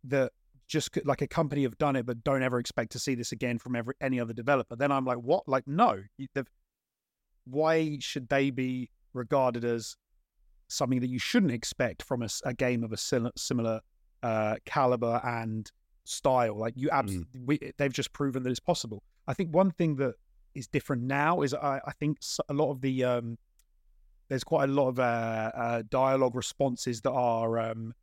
that 0.05 0.33
just 0.69 0.91
like 1.07 1.23
a 1.23 1.27
company 1.27 1.63
have 1.63 1.79
done 1.79 1.97
it, 1.97 2.05
but 2.05 2.23
don't 2.25 2.43
ever 2.43 2.59
expect 2.59 2.93
to 2.93 2.99
see 2.99 3.15
this 3.15 3.33
again 3.33 3.59
from 3.59 3.75
every 3.75 3.95
any 4.03 4.21
other 4.21 4.35
developer, 4.35 4.77
then 4.77 4.93
I'm 4.93 5.07
like, 5.07 5.17
what? 5.17 5.49
Like, 5.49 5.67
no. 5.67 6.03
They've- 6.35 6.45
Why 7.51 7.99
should 8.01 8.29
they 8.29 8.51
be 8.51 8.91
regarded 9.13 9.65
as 9.65 9.97
something 10.69 11.01
that 11.01 11.09
you 11.09 11.19
shouldn't 11.19 11.53
expect 11.53 12.03
from 12.03 12.27
a 12.45 12.55
game 12.55 12.85
of 12.85 12.93
a 12.93 13.31
similar 13.37 13.81
uh, 14.23 14.57
caliber 14.65 15.21
and 15.25 15.71
style? 16.05 16.59
Like, 16.59 16.75
you 16.77 16.91
absolutely, 16.91 17.41
we, 17.45 17.73
they've 17.77 17.93
just 17.93 18.13
proven 18.13 18.43
that 18.43 18.51
it's 18.51 18.61
possible. 18.61 19.03
I 19.27 19.35
think 19.35 19.55
one 19.55 19.71
thing 19.71 19.97
that 19.97 20.15
is 20.55 20.67
different 20.67 21.03
now 21.03 21.43
is 21.43 21.55
I, 21.55 21.81
I 21.87 21.93
think 21.93 22.19
a 22.49 22.55
lot 22.55 22.71
of 22.71 22.81
the 22.81 23.05
um, 23.05 23.39
there's 24.29 24.45
quite 24.45 24.69
a 24.69 24.73
lot 24.73 24.89
of 24.89 24.99
uh, 24.99 25.51
uh, 25.55 25.83
dialogue 25.91 26.35
responses 26.35 27.01
that 27.03 27.13
are 27.13 27.59
um, 27.59 27.95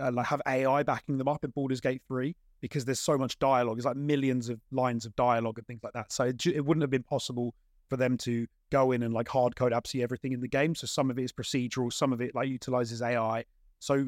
uh, 0.00 0.10
like 0.12 0.26
have 0.26 0.42
AI 0.46 0.82
backing 0.82 1.18
them 1.18 1.28
up 1.28 1.44
in 1.44 1.50
Baldur's 1.50 1.80
Gate 1.80 2.02
3 2.08 2.34
because 2.60 2.84
there's 2.84 3.00
so 3.00 3.18
much 3.18 3.38
dialogue. 3.38 3.78
It's 3.78 3.86
like 3.86 3.96
millions 3.96 4.48
of 4.48 4.60
lines 4.70 5.06
of 5.06 5.14
dialogue 5.16 5.58
and 5.58 5.66
things 5.66 5.80
like 5.82 5.92
that. 5.94 6.12
So 6.12 6.24
it, 6.24 6.46
it 6.46 6.64
wouldn't 6.64 6.82
have 6.82 6.90
been 6.90 7.02
possible 7.02 7.54
for 7.92 7.98
them 7.98 8.16
to 8.16 8.46
go 8.70 8.92
in 8.92 9.02
and 9.02 9.12
like 9.12 9.28
hard 9.28 9.54
code 9.54 9.70
absolutely 9.70 10.02
everything 10.02 10.32
in 10.32 10.40
the 10.40 10.48
game. 10.48 10.74
So 10.74 10.86
some 10.86 11.10
of 11.10 11.18
it 11.18 11.24
is 11.24 11.30
procedural, 11.30 11.92
some 11.92 12.10
of 12.10 12.22
it 12.22 12.34
like 12.34 12.48
utilizes 12.48 13.02
AI. 13.02 13.44
So 13.80 14.06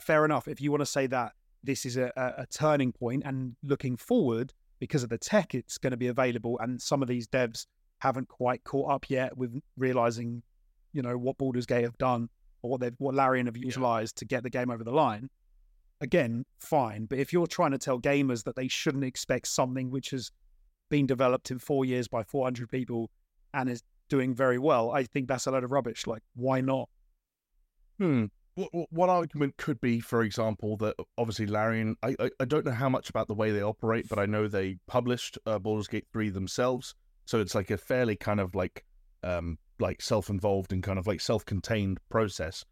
fair 0.00 0.24
enough. 0.24 0.48
If 0.48 0.60
you 0.60 0.72
want 0.72 0.80
to 0.80 0.86
say 0.86 1.06
that 1.06 1.34
this 1.62 1.86
is 1.86 1.96
a, 1.96 2.10
a, 2.16 2.44
turning 2.46 2.90
point 2.90 3.22
and 3.24 3.54
looking 3.62 3.96
forward 3.96 4.52
because 4.80 5.04
of 5.04 5.08
the 5.08 5.18
tech, 5.18 5.54
it's 5.54 5.78
going 5.78 5.92
to 5.92 5.96
be 5.96 6.08
available, 6.08 6.58
and 6.58 6.82
some 6.82 7.00
of 7.00 7.06
these 7.06 7.28
devs 7.28 7.66
haven't 8.00 8.26
quite 8.26 8.64
caught 8.64 8.90
up 8.90 9.08
yet 9.08 9.36
with 9.38 9.56
realizing, 9.76 10.42
you 10.92 11.02
know, 11.02 11.16
what 11.16 11.38
Baldur's 11.38 11.66
Gate 11.66 11.84
have 11.84 11.96
done 11.98 12.28
or 12.62 12.70
what 12.70 12.80
they've 12.80 12.96
what 12.98 13.14
Larian 13.14 13.46
have 13.46 13.56
utilized 13.56 14.16
to 14.16 14.24
get 14.24 14.42
the 14.42 14.50
game 14.50 14.68
over 14.68 14.82
the 14.82 14.90
line. 14.90 15.30
Again, 16.00 16.44
fine. 16.58 17.04
But 17.04 17.20
if 17.20 17.32
you're 17.32 17.46
trying 17.46 17.70
to 17.70 17.78
tell 17.78 18.00
gamers 18.00 18.42
that 18.42 18.56
they 18.56 18.66
shouldn't 18.66 19.04
expect 19.04 19.46
something 19.46 19.92
which 19.92 20.10
has 20.10 20.32
been 20.92 21.06
developed 21.06 21.50
in 21.50 21.58
four 21.58 21.86
years 21.86 22.06
by 22.06 22.22
400 22.22 22.68
people 22.68 23.10
and 23.54 23.70
is 23.70 23.82
doing 24.10 24.34
very 24.34 24.58
well, 24.58 24.90
I 24.90 25.04
think 25.04 25.26
that's 25.26 25.46
a 25.46 25.50
load 25.50 25.64
of 25.64 25.72
rubbish. 25.72 26.06
Like, 26.06 26.22
why 26.34 26.60
not? 26.60 26.90
Hmm. 27.98 28.26
What 28.90 29.08
argument 29.08 29.56
could 29.56 29.80
be, 29.80 30.00
for 30.00 30.22
example, 30.22 30.76
that 30.76 30.94
obviously 31.16 31.46
Larian, 31.46 31.96
I, 32.02 32.14
I, 32.20 32.30
I 32.40 32.44
don't 32.44 32.66
know 32.66 32.72
how 32.72 32.90
much 32.90 33.08
about 33.08 33.26
the 33.26 33.34
way 33.34 33.52
they 33.52 33.62
operate, 33.62 34.06
but 34.06 34.18
I 34.18 34.26
know 34.26 34.46
they 34.46 34.76
published 34.86 35.38
uh, 35.46 35.58
Baldur's 35.58 35.88
Gate 35.88 36.04
3 36.12 36.28
themselves. 36.28 36.94
So 37.24 37.40
it's 37.40 37.54
like 37.54 37.70
a 37.70 37.78
fairly 37.78 38.14
kind 38.14 38.38
of 38.38 38.54
like, 38.54 38.84
um, 39.22 39.56
like 39.78 40.02
self-involved 40.02 40.74
and 40.74 40.82
kind 40.82 40.98
of 40.98 41.06
like 41.06 41.22
self-contained 41.22 42.00
process. 42.10 42.66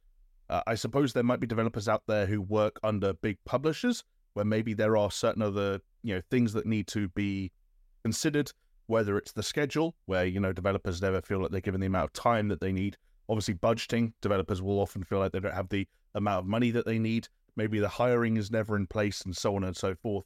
Uh, 0.51 0.61
I 0.67 0.75
suppose 0.75 1.15
there 1.15 1.23
might 1.23 1.41
be 1.41 1.47
developers 1.47 1.89
out 1.89 2.03
there 2.07 2.27
who 2.27 2.43
work 2.43 2.79
under 2.83 3.15
big 3.15 3.39
publishers 3.47 4.05
where 4.35 4.45
maybe 4.45 4.75
there 4.75 4.99
are 4.99 5.11
certain 5.11 5.41
other, 5.41 5.81
you 6.03 6.15
know, 6.15 6.21
things 6.31 6.53
that 6.53 6.67
need 6.67 6.87
to 6.89 7.09
be 7.09 7.51
considered, 8.03 8.53
whether 8.87 9.17
it's 9.17 9.33
the 9.33 9.43
schedule, 9.43 9.95
where, 10.07 10.25
you 10.25 10.41
know, 10.41 10.53
developers 10.53 11.01
never 11.01 11.21
feel 11.21 11.41
like 11.41 11.51
they're 11.51 11.61
given 11.61 11.81
the 11.81 11.87
amount 11.87 12.05
of 12.05 12.13
time 12.13 12.49
that 12.49 12.61
they 12.61 12.73
need. 12.73 12.97
Obviously 13.29 13.55
budgeting 13.55 14.13
developers 14.21 14.61
will 14.61 14.81
often 14.81 15.05
feel 15.05 15.19
like 15.21 15.33
they 15.33 15.41
don't 15.41 15.55
have 15.55 15.69
the 15.69 15.87
amount 16.15 16.41
of 16.41 16.47
money 16.47 16.71
that 16.73 16.87
they 16.87 16.99
need. 16.99 17.29
Maybe 17.57 17.79
the 17.79 17.89
hiring 17.89 18.37
is 18.37 18.51
never 18.51 18.77
in 18.77 18.87
place 18.87 19.23
and 19.23 19.37
so 19.37 19.55
on 19.57 19.65
and 19.65 19.77
so 19.77 19.95
forth. 19.95 20.25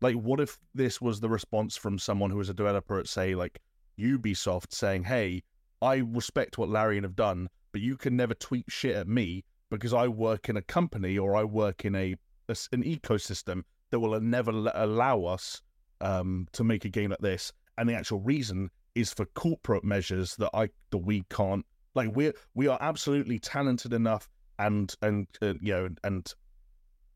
Like 0.00 0.14
what 0.16 0.40
if 0.40 0.58
this 0.74 1.00
was 1.00 1.20
the 1.20 1.28
response 1.28 1.76
from 1.76 1.98
someone 1.98 2.30
who 2.30 2.36
was 2.36 2.50
a 2.50 2.54
developer 2.54 2.98
at 2.98 3.08
say 3.08 3.34
like 3.34 3.60
ubisoft 3.98 4.72
saying 4.72 5.04
hey 5.04 5.42
i 5.80 5.96
respect 5.96 6.58
what 6.58 6.68
larian 6.68 7.02
have 7.02 7.16
done 7.16 7.48
but 7.72 7.80
you 7.80 7.96
can 7.96 8.14
never 8.16 8.34
tweet 8.34 8.66
shit 8.68 8.94
at 8.94 9.08
me 9.08 9.42
because 9.70 9.94
i 9.94 10.06
work 10.06 10.48
in 10.48 10.56
a 10.56 10.62
company 10.62 11.16
or 11.16 11.34
i 11.34 11.42
work 11.42 11.84
in 11.84 11.94
a 11.94 12.14
an 12.48 12.84
ecosystem 12.84 13.62
that 13.90 13.98
will 13.98 14.20
never 14.20 14.50
allow 14.74 15.24
us 15.24 15.62
um, 16.00 16.46
to 16.52 16.64
make 16.64 16.84
a 16.84 16.88
game 16.88 17.10
like 17.10 17.20
this 17.20 17.52
and 17.78 17.88
the 17.88 17.94
actual 17.94 18.20
reason 18.20 18.70
is 18.94 19.12
for 19.12 19.26
corporate 19.26 19.84
measures 19.84 20.36
that 20.36 20.50
i 20.54 20.68
that 20.90 20.98
we 20.98 21.24
can't 21.30 21.64
like 21.94 22.14
we're 22.14 22.32
we 22.54 22.66
are 22.66 22.78
absolutely 22.80 23.38
talented 23.38 23.92
enough 23.92 24.28
and 24.58 24.94
and 25.02 25.26
uh, 25.42 25.54
you 25.60 25.72
know 25.72 25.88
and 26.04 26.32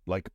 like 0.07 0.29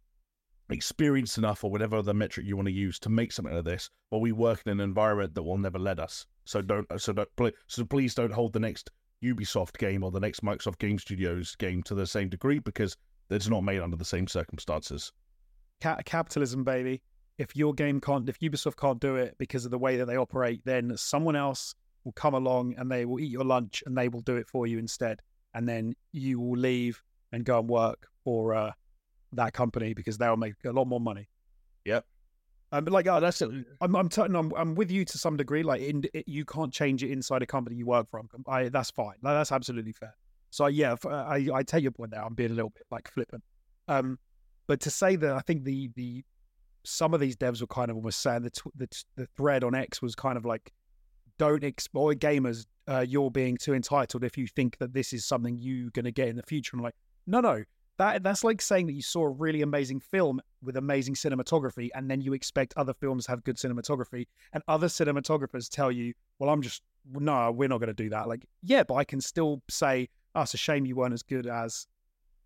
experienced 0.72 1.38
enough 1.38 1.64
or 1.64 1.70
whatever 1.70 1.98
other 1.98 2.14
metric 2.14 2.46
you 2.46 2.56
want 2.56 2.68
to 2.68 2.74
use 2.74 2.98
to 2.98 3.10
make 3.10 3.32
something 3.32 3.54
like 3.54 3.66
this 3.66 3.90
but 4.10 4.18
we 4.18 4.32
work 4.32 4.62
in 4.66 4.72
an 4.72 4.80
environment 4.80 5.36
that 5.36 5.44
will 5.44 5.60
never 5.60 5.78
let 5.78 6.00
us 6.00 6.26
so 6.46 6.62
don't 6.62 6.88
so 6.98 7.14
don't 7.14 7.30
so 7.68 7.86
please 7.86 8.16
don't 8.16 8.34
hold 8.34 8.52
the 8.52 8.60
next 8.60 8.90
ubisoft 9.24 9.78
game 9.78 10.04
or 10.04 10.10
the 10.10 10.20
next 10.20 10.44
microsoft 10.44 10.80
game 10.80 10.98
studios 10.98 11.56
game 11.58 11.84
to 11.84 11.94
the 11.94 12.08
same 12.08 12.30
degree 12.30 12.58
because 12.58 12.98
it's 13.30 13.48
not 13.48 13.64
made 13.64 13.80
under 13.80 13.96
the 13.96 14.06
same 14.06 14.28
circumstances 14.28 15.12
Ca- 15.82 16.02
capitalism, 16.06 16.64
baby. 16.64 17.02
If 17.38 17.56
your 17.56 17.74
game 17.74 18.00
can't, 18.00 18.28
if 18.30 18.40
Ubisoft 18.40 18.78
can't 18.78 19.00
do 19.00 19.16
it 19.18 19.36
because 19.38 19.66
of 19.66 19.72
the 19.72 19.78
way 19.78 19.98
that 19.98 20.06
they 20.06 20.16
operate, 20.16 20.62
then 20.64 20.96
someone 20.98 21.36
else 21.36 21.76
will 22.04 22.14
come 22.14 22.34
along 22.34 22.76
and 22.78 22.90
they 22.90 23.06
will 23.06 23.20
eat 23.20 23.32
your 23.32 23.44
lunch 23.44 23.84
and 23.86 23.98
they 23.98 24.08
will 24.08 24.22
do 24.22 24.38
it 24.38 24.48
for 24.48 24.68
you 24.68 24.80
instead. 24.80 25.20
And 25.54 25.68
then 25.68 25.96
you 26.12 26.40
will 26.40 26.58
leave 26.58 27.02
and 27.32 27.44
go 27.44 27.60
and 27.60 27.68
work 27.68 28.08
for 28.24 28.54
uh, 28.54 28.72
that 29.34 29.54
company 29.54 29.94
because 29.94 30.18
they'll 30.18 30.38
make 30.38 30.54
a 30.66 30.72
lot 30.72 30.86
more 30.86 31.00
money. 31.02 31.28
Yep. 31.86 32.06
Um, 32.72 32.84
but 32.84 32.94
like, 32.94 33.08
uh, 33.08 33.20
that's 33.20 33.42
it 33.42 33.50
I'm, 33.82 33.96
I'm, 33.96 34.10
t- 34.10 34.22
I'm, 34.22 34.52
I'm 34.56 34.76
with 34.76 34.92
you 34.92 35.06
to 35.06 35.18
some 35.18 35.38
degree. 35.38 35.64
Like, 35.64 35.82
in, 35.82 36.04
it, 36.14 36.28
you 36.28 36.46
can't 36.46 36.74
change 36.74 37.04
it 37.04 37.12
inside 37.12 37.42
a 37.42 37.46
company 37.46 37.76
you 37.76 37.86
work 37.86 38.10
from. 38.10 38.30
I, 38.48 38.70
that's 38.70 38.92
fine. 38.92 39.16
Like, 39.22 39.36
that's 39.36 39.52
absolutely 39.52 39.94
fair. 39.94 40.16
So 40.56 40.68
yeah, 40.68 40.96
I 41.06 41.50
I 41.54 41.64
take 41.64 41.84
your 41.84 41.92
point 41.92 42.12
there. 42.12 42.24
I'm 42.24 42.34
being 42.34 42.52
a 42.52 42.54
little 42.54 42.70
bit 42.70 42.84
like 42.90 43.12
flippant. 43.12 43.44
Um, 43.90 44.18
but 44.68 44.80
to 44.82 44.90
say 44.90 45.18
that 45.18 45.34
I 45.34 45.42
think 45.42 45.66
the 45.66 45.92
the 45.96 46.24
some 46.86 47.14
of 47.14 47.20
these 47.20 47.36
devs 47.36 47.62
were 47.62 47.68
kind 47.68 47.90
of 47.90 47.98
almost 47.98 48.22
saying 48.22 48.44
the 48.44 48.88
the, 49.16 49.28
thread 49.36 49.64
on 49.64 49.76
X 49.76 50.02
was 50.02 50.16
kind 50.16 50.38
of 50.38 50.46
like, 50.46 50.72
don't 51.38 51.64
exploit 51.64 52.20
gamers. 52.20 52.66
Uh, 52.88 53.06
you're 53.08 53.32
being 53.32 53.58
too 53.58 53.74
entitled 53.74 54.24
if 54.24 54.38
you 54.38 54.48
think 54.48 54.78
that 54.78 54.94
this 54.94 55.12
is 55.12 55.26
something 55.26 55.58
you're 55.60 55.90
going 55.92 56.06
to 56.06 56.12
get 56.12 56.28
in 56.28 56.36
the 56.36 56.44
future. 56.44 56.76
I'm 56.76 56.84
like, 56.84 56.96
no, 57.26 57.42
no. 57.42 57.64
That 57.98 58.24
that's 58.24 58.44
like 58.44 58.62
saying 58.62 58.88
that 58.88 58.94
you 58.94 59.02
saw 59.02 59.24
a 59.24 59.30
really 59.30 59.62
amazing 59.62 60.02
film 60.02 60.42
with 60.62 60.76
amazing 60.76 61.16
cinematography, 61.16 61.90
and 61.96 62.12
then 62.12 62.20
you 62.20 62.34
expect 62.34 62.74
other 62.76 62.94
films 62.94 63.26
have 63.26 63.44
good 63.46 63.56
cinematography, 63.56 64.28
and 64.52 64.62
other 64.68 64.88
cinematographers 64.88 65.70
tell 65.70 65.94
you, 65.94 66.14
"Well, 66.38 66.50
I'm 66.50 66.62
just 66.62 66.82
no, 67.10 67.52
we're 67.52 67.70
not 67.70 67.78
going 67.78 67.88
to 67.88 67.94
do 67.94 68.10
that." 68.10 68.28
Like, 68.28 68.46
yeah, 68.64 68.84
but 68.84 68.96
I 68.96 69.06
can 69.06 69.22
still 69.22 69.62
say, 69.70 70.10
"Oh, 70.36 70.42
it's 70.42 70.54
a 70.54 70.58
shame 70.58 70.86
you 70.86 70.98
weren't 70.98 71.14
as 71.14 71.24
good 71.24 71.48
as 71.48 71.88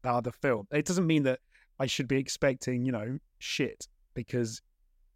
the 0.03 0.11
other 0.11 0.31
film." 0.31 0.67
It 0.71 0.85
doesn't 0.85 1.07
mean 1.07 1.23
that 1.23 1.39
I 1.79 1.87
should 1.87 2.07
be 2.07 2.17
expecting, 2.17 2.85
you 2.85 2.91
know, 2.91 3.17
shit 3.39 3.87
because 4.23 4.61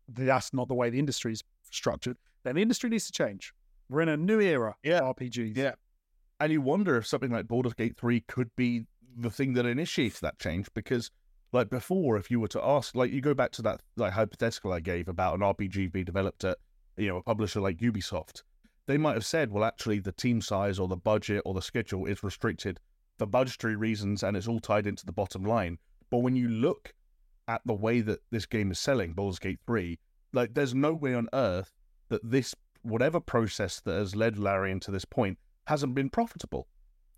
that's 0.08 0.54
not 0.54 0.68
the 0.68 0.74
way 0.74 0.90
the 0.90 1.00
industry 1.00 1.34
is 1.34 1.44
structured. 1.70 2.18
Then 2.44 2.56
the 2.56 2.62
industry 2.62 2.90
needs 2.90 3.06
to 3.08 3.12
change. 3.12 3.54
We're 3.90 4.02
in 4.02 4.10
a 4.10 4.18
new 4.18 4.40
era 4.40 4.76
Yeah. 4.84 5.00
of 5.00 5.16
RPGs. 5.18 5.56
Yeah. 5.58 5.74
and 6.40 6.52
you 6.52 6.62
wonder 6.62 6.98
if 6.98 7.06
something 7.08 7.32
like 7.32 7.48
Baldur's 7.48 7.74
Gate 7.74 7.96
3 7.98 8.22
could 8.22 8.50
be 8.56 8.86
the 9.18 9.30
thing 9.30 9.54
that 9.54 9.66
initiates 9.66 10.20
that 10.20 10.40
change 10.40 10.68
because 10.74 11.12
like 11.52 11.70
before 11.70 12.18
if 12.18 12.32
you 12.32 12.40
were 12.40 12.48
to 12.50 12.62
ask 12.66 12.96
like 12.96 13.12
you 13.12 13.22
go 13.22 13.34
back 13.36 13.52
to 13.52 13.62
that 13.62 13.82
like 13.96 14.12
hypothetical 14.14 14.74
I 14.74 14.80
gave 14.80 15.08
about 15.08 15.36
an 15.36 15.42
RPG 15.42 15.92
being 15.92 16.04
developed 16.06 16.44
at 16.44 16.58
you 16.98 17.08
know 17.08 17.18
a 17.18 17.24
publisher 17.24 17.62
like 17.62 17.78
Ubisoft 17.78 18.42
they 18.86 18.98
might 18.98 19.14
have 19.14 19.26
said, 19.26 19.50
well, 19.50 19.64
actually, 19.64 20.00
the 20.00 20.12
team 20.12 20.42
size 20.42 20.78
or 20.78 20.90
the 20.90 20.98
budget 20.98 21.42
or 21.46 21.54
the 21.54 21.62
schedule 21.62 22.06
is 22.06 22.22
restricted 22.22 22.82
for 23.18 23.26
budgetary 23.26 23.78
reasons 23.78 24.24
and 24.24 24.36
it's 24.36 24.46
all 24.50 24.60
tied 24.60 24.86
into 24.88 25.06
the 25.06 25.14
bottom 25.14 25.46
line. 25.46 25.78
But 26.10 26.18
when 26.18 26.36
you 26.36 26.50
look 26.50 26.94
at 27.48 27.62
the 27.66 27.74
way 27.74 28.02
that 28.02 28.20
this 28.32 28.46
game 28.46 28.72
is 28.72 28.80
selling, 28.80 29.14
Baldur's 29.14 29.40
Gate 29.40 29.60
3, 29.68 30.00
like 30.34 30.54
there's 30.54 30.74
no 30.74 30.94
way 30.94 31.14
on 31.14 31.28
earth 31.34 31.74
that 32.10 32.22
this, 32.30 32.56
whatever 32.82 33.20
process 33.20 33.80
that 33.82 33.94
has 33.94 34.16
led 34.16 34.38
Larian 34.38 34.80
to 34.82 34.92
this 34.92 35.06
point, 35.06 35.38
hasn't 35.68 35.96
been 35.96 36.10
profitable. 36.10 36.68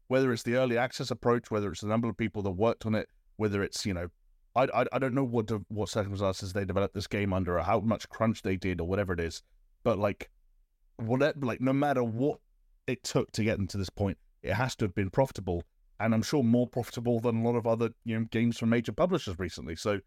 Whether 0.07 0.31
it's 0.31 0.43
the 0.43 0.55
early 0.55 0.77
access 0.77 1.09
approach, 1.09 1.49
whether 1.49 1.71
it's 1.71 1.81
the 1.81 1.87
number 1.87 2.07
of 2.07 2.17
people 2.17 2.43
that 2.43 2.51
worked 2.51 2.85
on 2.85 2.93
it, 2.93 3.09
whether 3.37 3.63
it's, 3.63 3.85
you 3.85 3.93
know, 3.93 4.09
I, 4.55 4.67
I, 4.73 4.85
I 4.93 4.99
don't 4.99 5.13
know 5.13 5.23
what 5.23 5.51
what 5.67 5.89
circumstances 5.89 6.53
they 6.53 6.63
developed 6.63 6.93
this 6.93 7.07
game 7.07 7.33
under 7.33 7.57
or 7.59 7.63
how 7.63 7.79
much 7.81 8.07
crunch 8.09 8.41
they 8.41 8.55
did 8.55 8.79
or 8.79 8.87
whatever 8.87 9.13
it 9.13 9.19
is, 9.19 9.43
but 9.83 9.99
like 9.99 10.29
whatever, 10.97 11.37
like 11.41 11.59
no 11.59 11.73
matter 11.73 12.03
what 12.03 12.39
it 12.87 13.03
took 13.03 13.31
to 13.33 13.43
get 13.43 13.57
them 13.57 13.67
to 13.67 13.77
this 13.77 13.89
point, 13.89 14.17
it 14.43 14.53
has 14.53 14.75
to 14.77 14.85
have 14.85 14.95
been 14.95 15.09
profitable, 15.09 15.63
and 15.99 16.13
I'm 16.13 16.21
sure 16.21 16.43
more 16.43 16.67
profitable 16.67 17.19
than 17.19 17.37
a 17.37 17.43
lot 17.43 17.57
of 17.57 17.67
other 17.67 17.89
you 18.05 18.17
know 18.17 18.25
games 18.31 18.57
from 18.57 18.69
major 18.69 18.93
publishers 18.93 19.37
recently. 19.39 19.75
So 19.75 19.99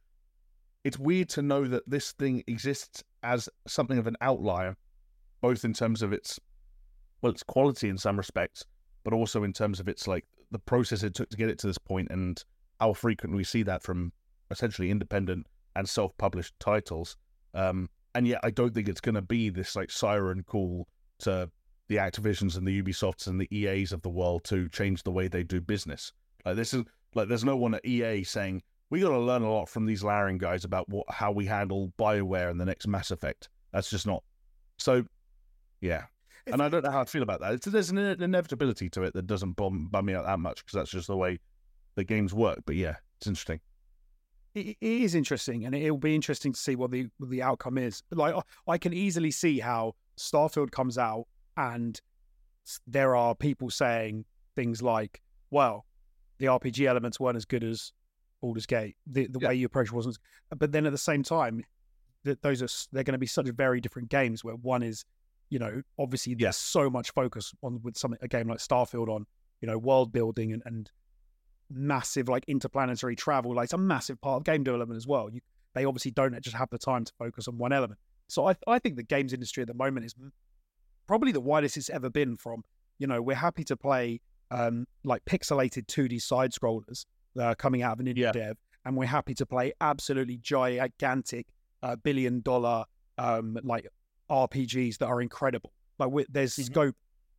it's 0.88 0.98
weird 0.98 1.28
to 1.28 1.42
know 1.42 1.66
that 1.68 1.82
this 1.86 2.12
thing 2.12 2.42
exists 2.46 3.04
as 3.22 3.46
something 3.66 3.98
of 3.98 4.06
an 4.06 4.16
outlier, 4.22 4.74
both 5.42 5.62
in 5.62 5.74
terms 5.74 6.00
of 6.00 6.14
its 6.14 6.40
well, 7.20 7.30
its 7.30 7.42
quality 7.42 7.90
in 7.90 7.98
some 7.98 8.16
respects, 8.16 8.64
but 9.04 9.12
also 9.12 9.44
in 9.44 9.52
terms 9.52 9.80
of 9.80 9.88
its 9.88 10.08
like 10.08 10.24
the 10.50 10.58
process 10.58 11.02
it 11.02 11.12
took 11.12 11.28
to 11.28 11.36
get 11.36 11.50
it 11.50 11.58
to 11.58 11.66
this 11.66 11.76
point 11.76 12.08
and 12.10 12.42
how 12.80 12.94
frequently 12.94 13.36
we 13.36 13.44
see 13.44 13.62
that 13.64 13.82
from 13.82 14.12
essentially 14.50 14.90
independent 14.90 15.46
and 15.76 15.86
self-published 15.86 16.54
titles. 16.58 17.18
Um, 17.52 17.90
and 18.14 18.26
yet, 18.26 18.40
I 18.42 18.50
don't 18.50 18.72
think 18.72 18.88
it's 18.88 19.02
going 19.02 19.14
to 19.14 19.20
be 19.20 19.50
this 19.50 19.76
like 19.76 19.90
siren 19.90 20.42
call 20.42 20.88
to 21.18 21.50
the 21.88 21.96
Activisions 21.96 22.56
and 22.56 22.66
the 22.66 22.82
Ubisofts 22.82 23.26
and 23.26 23.38
the 23.38 23.54
EAs 23.54 23.92
of 23.92 24.00
the 24.00 24.08
world 24.08 24.42
to 24.44 24.70
change 24.70 25.02
the 25.02 25.10
way 25.10 25.28
they 25.28 25.42
do 25.42 25.60
business. 25.60 26.14
Like 26.46 26.56
this 26.56 26.72
is 26.72 26.84
like 27.14 27.28
there's 27.28 27.44
no 27.44 27.58
one 27.58 27.74
at 27.74 27.84
EA 27.84 28.24
saying 28.24 28.62
we 28.90 29.00
got 29.00 29.10
to 29.10 29.18
learn 29.18 29.42
a 29.42 29.50
lot 29.50 29.68
from 29.68 29.86
these 29.86 30.02
Larian 30.02 30.38
guys 30.38 30.64
about 30.64 30.88
what 30.88 31.06
how 31.10 31.32
we 31.32 31.46
handle 31.46 31.92
Bioware 31.98 32.50
and 32.50 32.60
the 32.60 32.64
next 32.64 32.86
Mass 32.86 33.10
Effect. 33.10 33.48
That's 33.72 33.90
just 33.90 34.06
not. 34.06 34.22
So, 34.78 35.04
yeah. 35.80 36.04
And 36.46 36.62
I 36.62 36.68
don't 36.70 36.82
know 36.82 36.90
how 36.90 37.02
I 37.02 37.04
feel 37.04 37.22
about 37.22 37.40
that. 37.40 37.52
It's, 37.52 37.66
there's 37.66 37.90
an 37.90 37.98
inevitability 37.98 38.88
to 38.90 39.02
it 39.02 39.12
that 39.12 39.26
doesn't 39.26 39.52
bum, 39.52 39.88
bum 39.90 40.06
me 40.06 40.14
out 40.14 40.24
that 40.24 40.38
much 40.38 40.64
because 40.64 40.78
that's 40.78 40.90
just 40.90 41.08
the 41.08 41.16
way 41.16 41.38
the 41.94 42.04
games 42.04 42.32
work. 42.32 42.60
But 42.64 42.76
yeah, 42.76 42.96
it's 43.18 43.26
interesting 43.26 43.60
it 44.54 44.76
is 44.80 45.14
interesting, 45.14 45.64
and 45.64 45.74
it'll 45.74 45.98
be 45.98 46.14
interesting 46.14 46.52
to 46.52 46.58
see 46.58 46.76
what 46.76 46.90
the 46.90 47.08
what 47.18 47.30
the 47.30 47.42
outcome 47.42 47.78
is. 47.78 48.02
Like 48.10 48.34
I 48.66 48.78
can 48.78 48.92
easily 48.92 49.30
see 49.30 49.58
how 49.58 49.94
Starfield 50.18 50.70
comes 50.70 50.98
out, 50.98 51.26
and 51.56 52.00
there 52.86 53.16
are 53.16 53.34
people 53.34 53.70
saying 53.70 54.24
things 54.56 54.82
like, 54.82 55.22
"Well, 55.50 55.84
the 56.38 56.46
RPG 56.46 56.86
elements 56.86 57.20
weren't 57.20 57.36
as 57.36 57.44
good 57.44 57.64
as 57.64 57.92
Baldur's 58.40 58.66
Gate. 58.66 58.96
The 59.06 59.26
the 59.26 59.40
yeah. 59.40 59.48
way 59.48 59.54
you 59.54 59.66
approach 59.66 59.92
wasn't." 59.92 60.18
But 60.56 60.72
then 60.72 60.86
at 60.86 60.92
the 60.92 60.98
same 60.98 61.22
time, 61.22 61.64
that 62.24 62.42
those 62.42 62.62
are 62.62 62.68
they're 62.92 63.04
going 63.04 63.12
to 63.12 63.18
be 63.18 63.26
such 63.26 63.48
very 63.48 63.80
different 63.80 64.08
games. 64.08 64.44
Where 64.44 64.54
one 64.54 64.82
is, 64.82 65.04
you 65.50 65.58
know, 65.58 65.82
obviously 65.98 66.34
there's 66.34 66.56
yeah. 66.56 66.82
so 66.82 66.90
much 66.90 67.12
focus 67.12 67.52
on 67.62 67.80
with 67.82 67.96
something 67.96 68.18
a 68.22 68.28
game 68.28 68.48
like 68.48 68.58
Starfield 68.58 69.08
on, 69.08 69.26
you 69.60 69.68
know, 69.68 69.78
world 69.78 70.12
building 70.12 70.52
and, 70.52 70.62
and 70.64 70.90
massive 71.70 72.28
like 72.28 72.44
interplanetary 72.48 73.16
travel. 73.16 73.54
Like 73.54 73.64
it's 73.64 73.72
a 73.72 73.78
massive 73.78 74.20
part 74.20 74.38
of 74.38 74.44
game 74.44 74.62
development 74.62 74.96
as 74.96 75.06
well. 75.06 75.28
You, 75.30 75.40
they 75.74 75.84
obviously 75.84 76.10
don't 76.10 76.38
just 76.42 76.56
have 76.56 76.70
the 76.70 76.78
time 76.78 77.04
to 77.04 77.12
focus 77.18 77.48
on 77.48 77.58
one 77.58 77.72
element. 77.72 77.98
So 78.28 78.48
I, 78.48 78.56
I 78.66 78.78
think 78.78 78.96
the 78.96 79.02
games 79.02 79.32
industry 79.32 79.62
at 79.62 79.68
the 79.68 79.74
moment 79.74 80.06
is 80.06 80.14
probably 81.06 81.32
the 81.32 81.40
widest 81.40 81.76
it's 81.76 81.90
ever 81.90 82.10
been. 82.10 82.36
From 82.36 82.64
you 82.98 83.06
know 83.06 83.22
we're 83.22 83.36
happy 83.36 83.64
to 83.64 83.76
play 83.76 84.20
um, 84.50 84.86
like 85.04 85.24
pixelated 85.24 85.86
2D 85.86 86.20
side 86.20 86.52
scrollers 86.52 87.04
uh, 87.38 87.54
coming 87.54 87.82
out 87.82 87.92
of 87.92 88.00
an 88.00 88.06
indie 88.06 88.18
yeah. 88.18 88.32
dev, 88.32 88.56
and 88.84 88.96
we're 88.96 89.06
happy 89.06 89.34
to 89.34 89.46
play 89.46 89.72
absolutely 89.80 90.38
gigantic 90.38 91.46
uh, 91.82 91.96
billion 91.96 92.40
dollar 92.40 92.84
um, 93.18 93.58
like 93.62 93.86
RPGs 94.30 94.98
that 94.98 95.06
are 95.06 95.20
incredible. 95.20 95.72
Like 95.98 96.26
there's 96.28 96.54
mm-hmm. 96.54 96.72
scope 96.72 96.96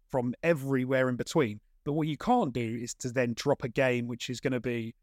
from 0.10 0.34
everywhere 0.43 1.10
in 1.10 1.16
between. 1.16 1.60
But 1.86 1.93
what 1.93 2.08
you 2.08 2.18
can't 2.18 2.54
do 2.54 2.78
is 2.82 2.93
to 2.95 3.10
then 3.10 3.34
drop 3.36 3.64
a 3.64 3.70
game 3.70 4.08
which 4.08 4.30
is 4.30 4.39
going 4.39 4.54
to 4.54 4.60
be, 4.60 4.93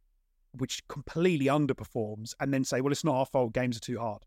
which 0.53 0.87
completely 0.89 1.47
underperforms, 1.47 2.35
and 2.41 2.53
then 2.53 2.65
say, 2.65 2.81
well, 2.81 2.93
it's 2.93 3.05
not 3.05 3.17
our 3.17 3.27
fault. 3.27 3.53
Games 3.55 3.77
are 3.77 3.81
too 3.81 3.99
hard, 3.99 4.23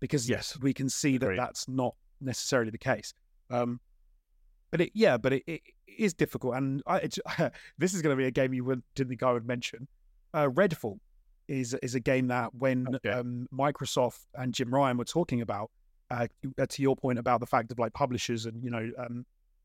because 0.00 0.28
yes, 0.28 0.58
we 0.60 0.72
can 0.72 0.88
see 0.88 1.18
that 1.18 1.36
that's 1.36 1.68
not 1.68 1.94
necessarily 2.20 2.70
the 2.70 2.78
case. 2.78 3.12
Um, 3.50 3.80
but 4.70 4.80
it, 4.80 4.92
yeah, 4.94 5.18
but 5.18 5.34
it, 5.34 5.42
it 5.46 5.62
is 5.98 6.14
difficult, 6.14 6.54
and 6.54 6.82
I, 6.86 7.00
this 7.78 7.94
is 7.94 8.02
going 8.02 8.16
to 8.16 8.20
be 8.20 8.26
a 8.26 8.30
game 8.30 8.54
you 8.54 8.82
didn't 8.94 9.10
think 9.10 9.22
I 9.22 9.32
would 9.32 9.46
mention. 9.46 9.86
Uh, 10.32 10.48
Redfall 10.48 10.98
is 11.48 11.74
is 11.82 11.94
a 11.94 12.00
game 12.00 12.28
that 12.28 12.54
when 12.54 12.86
okay. 12.94 13.10
um, 13.10 13.46
Microsoft 13.52 14.20
and 14.34 14.54
Jim 14.54 14.72
Ryan 14.72 14.96
were 14.96 15.04
talking 15.04 15.40
about, 15.40 15.70
uh, 16.10 16.26
to 16.68 16.82
your 16.82 16.96
point 16.96 17.18
about 17.18 17.40
the 17.40 17.46
fact 17.46 17.70
of 17.72 17.78
like 17.78 17.92
publishers 17.92 18.46
and 18.46 18.62
you 18.62 18.70
know 18.70 18.90
um, 18.98 19.24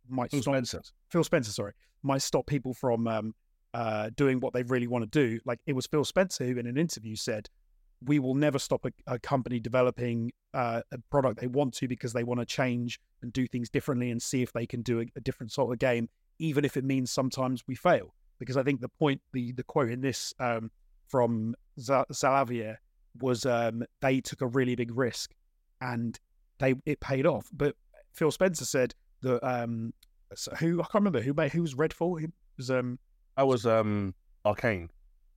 might 0.09 0.31
Phil 0.31 0.41
stop, 0.41 0.53
Spencer. 0.53 0.81
Phil 1.09 1.23
Spencer, 1.23 1.51
sorry, 1.51 1.73
might 2.03 2.21
stop 2.21 2.45
people 2.47 2.73
from 2.73 3.07
um, 3.07 3.35
uh, 3.73 4.09
doing 4.15 4.39
what 4.39 4.53
they 4.53 4.63
really 4.63 4.87
want 4.87 5.09
to 5.09 5.27
do. 5.27 5.39
Like 5.45 5.59
it 5.65 5.73
was 5.73 5.85
Phil 5.85 6.05
Spencer 6.05 6.45
who, 6.45 6.57
in 6.57 6.67
an 6.67 6.77
interview, 6.77 7.15
said, 7.15 7.49
"We 8.03 8.19
will 8.19 8.35
never 8.35 8.59
stop 8.59 8.85
a, 8.85 8.91
a 9.07 9.19
company 9.19 9.59
developing 9.59 10.31
uh, 10.53 10.81
a 10.91 10.97
product 11.11 11.39
they 11.39 11.47
want 11.47 11.73
to 11.75 11.87
because 11.87 12.13
they 12.13 12.23
want 12.23 12.39
to 12.39 12.45
change 12.45 12.99
and 13.21 13.31
do 13.33 13.47
things 13.47 13.69
differently 13.69 14.11
and 14.11 14.21
see 14.21 14.41
if 14.41 14.53
they 14.53 14.65
can 14.65 14.81
do 14.81 15.01
a, 15.01 15.05
a 15.15 15.21
different 15.21 15.51
sort 15.51 15.71
of 15.71 15.79
game, 15.79 16.09
even 16.39 16.65
if 16.65 16.77
it 16.77 16.83
means 16.83 17.11
sometimes 17.11 17.63
we 17.67 17.75
fail." 17.75 18.13
Because 18.39 18.57
I 18.57 18.63
think 18.63 18.81
the 18.81 18.89
point, 18.89 19.21
the 19.33 19.51
the 19.53 19.63
quote 19.63 19.89
in 19.89 20.01
this 20.01 20.33
um, 20.39 20.71
from 21.07 21.55
Xalavier 21.79 22.77
was 23.21 23.45
um, 23.45 23.83
they 24.01 24.21
took 24.21 24.41
a 24.41 24.47
really 24.47 24.75
big 24.75 24.95
risk 24.95 25.33
and 25.81 26.19
they 26.59 26.75
it 26.85 26.99
paid 26.99 27.25
off. 27.25 27.49
But 27.53 27.75
Phil 28.13 28.31
Spencer 28.31 28.65
said 28.65 28.93
that 29.21 29.43
um 29.43 29.93
who 30.59 30.79
I 30.81 30.83
can't 30.83 30.95
remember 30.95 31.21
who 31.21 31.33
made 31.33 31.51
who 31.51 31.61
was 31.61 31.75
Redfall. 31.75 32.23
It 32.23 32.31
was 32.57 32.71
um 32.71 32.99
that 33.37 33.47
was 33.47 33.65
um 33.65 34.13
Arkane. 34.45 34.89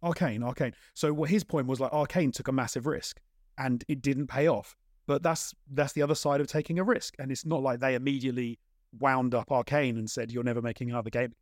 Arcane, 0.03 0.43
Arkane. 0.43 0.75
So 0.95 1.13
what 1.13 1.29
his 1.29 1.43
point 1.43 1.67
was 1.67 1.81
like 1.81 1.91
Arkane 1.91 2.33
took 2.33 2.49
a 2.49 2.53
massive 2.53 2.87
risk 2.87 3.21
and 3.59 3.83
it 3.89 4.01
didn't 4.01 4.29
pay 4.29 4.49
off. 4.49 4.77
But 5.07 5.23
that's 5.23 5.55
that's 5.73 5.93
the 5.93 6.03
other 6.03 6.15
side 6.15 6.41
of 6.41 6.47
taking 6.47 6.79
a 6.79 6.85
risk. 6.85 7.15
And 7.19 7.33
it's 7.33 7.45
not 7.45 7.63
like 7.63 7.81
they 7.81 7.95
immediately 7.95 8.59
wound 9.01 9.35
up 9.35 9.49
Arkane 9.49 9.99
and 9.99 10.09
said 10.09 10.31
you're 10.31 10.45
never 10.45 10.63
making 10.63 10.91
another 10.91 11.11
game. 11.11 11.35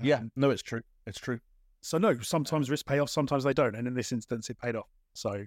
Um, 0.00 0.06
yeah, 0.06 0.22
no, 0.36 0.50
it's 0.50 0.62
true. 0.62 0.82
It's 1.06 1.18
true. 1.18 1.40
So 1.82 1.98
no, 1.98 2.18
sometimes 2.20 2.70
risks 2.70 2.82
pay 2.82 2.98
off, 2.98 3.10
sometimes 3.10 3.44
they 3.44 3.54
don't, 3.54 3.74
and 3.74 3.86
in 3.86 3.94
this 3.94 4.12
instance, 4.12 4.50
it 4.50 4.58
paid 4.58 4.76
off. 4.76 4.88
So, 5.14 5.44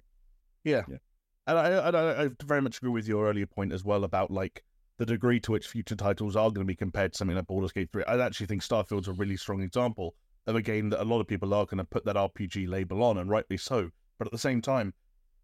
yeah, 0.63 0.81
yeah. 0.87 0.97
And 1.45 1.57
I, 1.59 1.69
I, 1.71 2.23
I 2.23 2.29
very 2.43 2.61
much 2.61 2.77
agree 2.77 2.89
with 2.89 3.07
your 3.07 3.27
earlier 3.27 3.45
point 3.45 3.73
as 3.73 3.83
well 3.83 4.03
about 4.03 4.31
like 4.31 4.63
the 4.97 5.05
degree 5.05 5.39
to 5.41 5.51
which 5.51 5.67
future 5.67 5.95
titles 5.95 6.35
are 6.35 6.49
going 6.49 6.65
to 6.65 6.71
be 6.71 6.75
compared 6.75 7.13
to 7.13 7.17
something 7.17 7.35
like 7.35 7.47
Baldur's 7.47 7.71
Gate 7.71 7.89
3. 7.91 8.03
I 8.05 8.17
actually 8.19 8.45
think 8.45 8.61
Starfield's 8.61 9.07
a 9.07 9.13
really 9.13 9.37
strong 9.37 9.61
example 9.61 10.15
of 10.47 10.55
a 10.55 10.61
game 10.61 10.89
that 10.89 11.01
a 11.01 11.05
lot 11.05 11.19
of 11.19 11.27
people 11.27 11.53
are 11.53 11.65
going 11.65 11.77
to 11.77 11.83
put 11.83 12.05
that 12.05 12.15
RPG 12.15 12.67
label 12.67 13.03
on, 13.03 13.17
and 13.17 13.29
rightly 13.29 13.57
so. 13.57 13.89
But 14.17 14.27
at 14.27 14.31
the 14.31 14.37
same 14.37 14.61
time, 14.61 14.93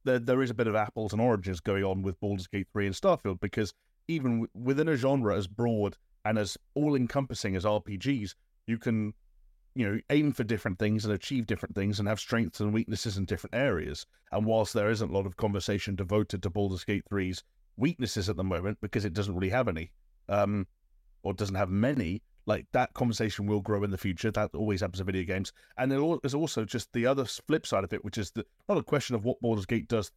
there 0.05 0.19
there 0.19 0.41
is 0.41 0.49
a 0.49 0.53
bit 0.53 0.67
of 0.67 0.75
apples 0.75 1.13
and 1.13 1.21
oranges 1.21 1.59
going 1.59 1.83
on 1.83 2.01
with 2.01 2.19
Baldur's 2.19 2.47
Gate 2.47 2.67
3 2.71 2.87
and 2.87 2.95
Starfield 2.95 3.39
because 3.39 3.73
even 4.07 4.41
w- 4.41 4.49
within 4.53 4.87
a 4.87 4.95
genre 4.95 5.35
as 5.35 5.47
broad 5.47 5.97
and 6.25 6.37
as 6.37 6.57
all 6.75 6.95
encompassing 6.95 7.55
as 7.55 7.65
RPGs, 7.65 8.33
you 8.69 8.77
can 8.77 9.13
you 9.75 9.87
know 9.87 9.99
aim 10.09 10.31
for 10.31 10.43
different 10.43 10.79
things 10.79 11.05
and 11.05 11.13
achieve 11.13 11.45
different 11.45 11.75
things 11.75 11.99
and 11.99 12.07
have 12.07 12.19
strengths 12.19 12.59
and 12.59 12.73
weaknesses 12.73 13.17
in 13.17 13.25
different 13.25 13.55
areas. 13.55 14.05
And 14.31 14.45
whilst 14.45 14.73
there 14.73 14.89
isn't 14.89 15.09
a 15.09 15.13
lot 15.13 15.25
of 15.25 15.37
conversation 15.37 15.95
devoted 15.95 16.43
to 16.43 16.49
Baldur's 16.49 16.83
Gate 16.83 17.05
3's 17.11 17.43
weaknesses 17.77 18.29
at 18.29 18.35
the 18.35 18.43
moment 18.43 18.77
because 18.81 19.05
it 19.05 19.13
doesn't 19.13 19.35
really 19.35 19.49
have 19.49 19.67
any, 19.67 19.91
um, 20.27 20.67
or 21.23 21.33
doesn't 21.33 21.55
have 21.55 21.69
many. 21.69 22.21
Like 22.45 22.65
that 22.71 22.93
conversation 22.93 23.45
will 23.45 23.61
grow 23.61 23.83
in 23.83 23.91
the 23.91 23.97
future. 23.97 24.31
That 24.31 24.55
always 24.55 24.81
happens 24.81 24.99
in 24.99 25.05
video 25.05 25.23
games. 25.23 25.53
And 25.77 25.91
there's 25.91 26.33
also 26.33 26.65
just 26.65 26.91
the 26.93 27.05
other 27.05 27.25
flip 27.25 27.67
side 27.67 27.83
of 27.83 27.93
it, 27.93 28.03
which 28.03 28.17
is 28.17 28.31
the, 28.31 28.45
not 28.67 28.77
a 28.77 28.83
question 28.83 29.15
of 29.15 29.23
what 29.23 29.39
Baldur's 29.39 29.67
Gate 29.67 29.87
does 29.87 30.11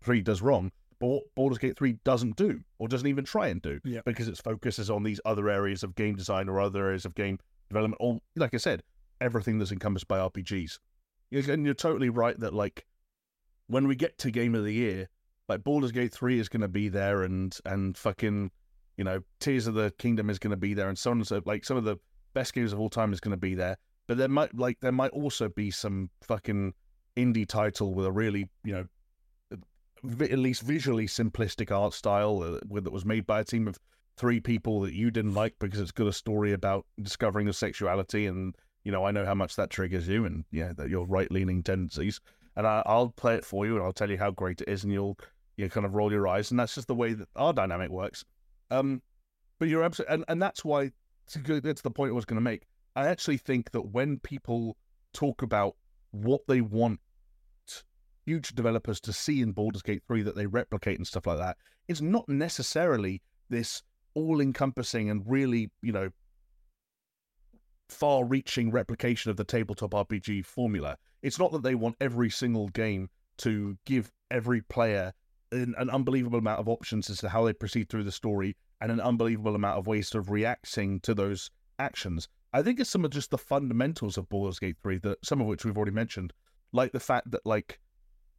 three 0.00 0.20
does 0.20 0.42
wrong, 0.42 0.70
but 1.00 1.08
what 1.08 1.22
Baldur's 1.34 1.58
Gate 1.58 1.76
three 1.76 1.98
doesn't 2.04 2.36
do 2.36 2.60
or 2.78 2.88
doesn't 2.88 3.08
even 3.08 3.24
try 3.24 3.48
and 3.48 3.60
do, 3.60 3.80
yeah. 3.84 4.00
because 4.04 4.28
its 4.28 4.40
focus 4.40 4.78
is 4.78 4.90
on 4.90 5.02
these 5.02 5.20
other 5.24 5.48
areas 5.48 5.82
of 5.82 5.94
game 5.94 6.14
design 6.14 6.48
or 6.48 6.60
other 6.60 6.86
areas 6.86 7.04
of 7.04 7.14
game 7.14 7.38
development. 7.70 7.98
Or 8.00 8.20
like 8.36 8.52
I 8.52 8.58
said, 8.58 8.82
everything 9.20 9.58
that's 9.58 9.72
encompassed 9.72 10.08
by 10.08 10.18
RPGs. 10.18 10.78
And 11.32 11.64
you're 11.64 11.74
totally 11.74 12.10
right 12.10 12.38
that 12.40 12.52
like 12.52 12.84
when 13.68 13.86
we 13.86 13.94
get 13.94 14.18
to 14.18 14.30
Game 14.30 14.54
of 14.54 14.64
the 14.64 14.72
Year, 14.72 15.08
like 15.48 15.64
Baldur's 15.64 15.92
Gate 15.92 16.12
three 16.12 16.38
is 16.38 16.48
going 16.48 16.60
to 16.60 16.68
be 16.68 16.88
there, 16.88 17.22
and 17.22 17.56
and 17.64 17.96
fucking, 17.96 18.50
you 18.96 19.04
know, 19.04 19.20
Tears 19.38 19.66
of 19.66 19.74
the 19.74 19.92
Kingdom 19.98 20.28
is 20.28 20.38
going 20.38 20.50
to 20.50 20.56
be 20.56 20.74
there, 20.74 20.88
and 20.88 20.98
so 20.98 21.12
on 21.12 21.18
and 21.18 21.26
so. 21.26 21.40
Like 21.44 21.64
some 21.64 21.76
of 21.76 21.84
the 21.84 21.96
best 22.34 22.52
games 22.52 22.72
of 22.72 22.80
all 22.80 22.90
time 22.90 23.12
is 23.12 23.20
going 23.20 23.32
to 23.32 23.36
be 23.36 23.54
there, 23.54 23.76
but 24.06 24.18
there 24.18 24.28
might 24.28 24.56
like 24.56 24.80
there 24.80 24.92
might 24.92 25.12
also 25.12 25.48
be 25.48 25.70
some 25.70 26.10
fucking 26.22 26.74
indie 27.16 27.46
title 27.46 27.94
with 27.94 28.06
a 28.06 28.12
really 28.12 28.48
you 28.64 28.72
know 28.72 28.84
at 30.02 30.38
least 30.38 30.62
visually 30.62 31.06
simplistic 31.06 31.70
art 31.70 31.92
style 31.92 32.42
uh, 32.42 32.80
that 32.80 32.92
was 32.92 33.04
made 33.04 33.26
by 33.26 33.40
a 33.40 33.44
team 33.44 33.68
of 33.68 33.78
three 34.20 34.38
people 34.38 34.82
that 34.82 34.92
you 34.92 35.10
didn't 35.10 35.32
like 35.32 35.54
because 35.58 35.80
it's 35.80 35.90
got 35.90 36.06
a 36.06 36.12
story 36.12 36.52
about 36.52 36.84
discovering 37.00 37.46
your 37.46 37.54
sexuality, 37.54 38.26
and 38.26 38.54
you 38.84 38.92
know 38.92 39.04
I 39.04 39.12
know 39.12 39.24
how 39.24 39.34
much 39.34 39.56
that 39.56 39.70
triggers 39.70 40.06
you, 40.06 40.26
and 40.26 40.44
yeah, 40.52 40.74
that 40.76 40.90
your 40.90 41.06
right 41.06 41.32
leaning 41.32 41.62
tendencies, 41.62 42.20
and 42.54 42.66
I, 42.66 42.82
will 42.86 43.08
play 43.08 43.34
it 43.36 43.46
for 43.46 43.64
you, 43.64 43.76
and 43.76 43.84
I'll 43.84 43.94
tell 43.94 44.10
you 44.10 44.18
how 44.18 44.30
great 44.30 44.60
it 44.60 44.68
is, 44.68 44.84
and 44.84 44.92
you'll 44.92 45.18
you 45.56 45.70
kind 45.70 45.86
of 45.86 45.94
roll 45.94 46.12
your 46.12 46.28
eyes, 46.28 46.50
and 46.50 46.60
that's 46.60 46.74
just 46.74 46.86
the 46.86 46.94
way 46.94 47.14
that 47.14 47.28
our 47.34 47.54
dynamic 47.54 47.90
works. 47.90 48.24
Um, 48.70 49.00
but 49.58 49.68
you're 49.68 49.82
absolutely, 49.82 50.14
and, 50.14 50.24
and 50.28 50.42
that's 50.42 50.66
why 50.66 50.90
to 51.28 51.60
to 51.60 51.82
the 51.82 51.90
point 51.90 52.10
I 52.10 52.14
was 52.14 52.26
going 52.26 52.36
to 52.36 52.42
make. 52.42 52.66
I 52.94 53.08
actually 53.08 53.38
think 53.38 53.70
that 53.70 53.92
when 53.92 54.18
people 54.18 54.76
talk 55.14 55.40
about 55.40 55.76
what 56.10 56.42
they 56.46 56.60
want 56.60 57.00
future 58.26 58.54
developers 58.54 59.00
to 59.00 59.12
see 59.14 59.40
in 59.40 59.52
Baldur's 59.52 59.82
Gate 59.82 60.02
3 60.06 60.22
that 60.22 60.36
they 60.36 60.46
replicate 60.46 60.98
and 60.98 61.06
stuff 61.06 61.26
like 61.26 61.38
that, 61.38 61.56
it's 61.88 62.02
not 62.02 62.28
necessarily 62.28 63.22
this 63.48 63.82
all 64.14 64.40
encompassing 64.40 65.10
and 65.10 65.22
really, 65.26 65.70
you 65.82 65.92
know, 65.92 66.10
far 67.88 68.24
reaching 68.24 68.70
replication 68.70 69.30
of 69.30 69.36
the 69.36 69.44
tabletop 69.44 69.90
RPG 69.90 70.44
formula. 70.44 70.96
It's 71.22 71.38
not 71.38 71.52
that 71.52 71.62
they 71.62 71.74
want 71.74 71.96
every 72.00 72.30
single 72.30 72.68
game 72.68 73.10
to 73.38 73.76
give 73.86 74.10
every 74.30 74.62
player 74.62 75.12
an, 75.52 75.74
an, 75.76 75.90
unbelievable 75.90 76.38
amount 76.38 76.60
of 76.60 76.68
options 76.68 77.10
as 77.10 77.18
to 77.18 77.28
how 77.28 77.44
they 77.44 77.52
proceed 77.52 77.88
through 77.88 78.04
the 78.04 78.12
story 78.12 78.56
and 78.80 78.92
an 78.92 79.00
unbelievable 79.00 79.54
amount 79.54 79.78
of 79.78 79.86
ways 79.86 80.14
of 80.14 80.30
reacting 80.30 81.00
to 81.00 81.14
those 81.14 81.50
actions. 81.78 82.28
I 82.52 82.62
think 82.62 82.80
it's 82.80 82.90
some 82.90 83.04
of 83.04 83.10
just 83.10 83.30
the 83.30 83.38
fundamentals 83.38 84.16
of 84.16 84.28
Baldur's 84.28 84.58
Gate 84.58 84.76
3 84.82 84.98
that 84.98 85.24
some 85.24 85.40
of 85.40 85.46
which 85.46 85.64
we've 85.64 85.76
already 85.76 85.92
mentioned, 85.92 86.32
like 86.72 86.92
the 86.92 87.00
fact 87.00 87.30
that 87.32 87.44
like 87.44 87.80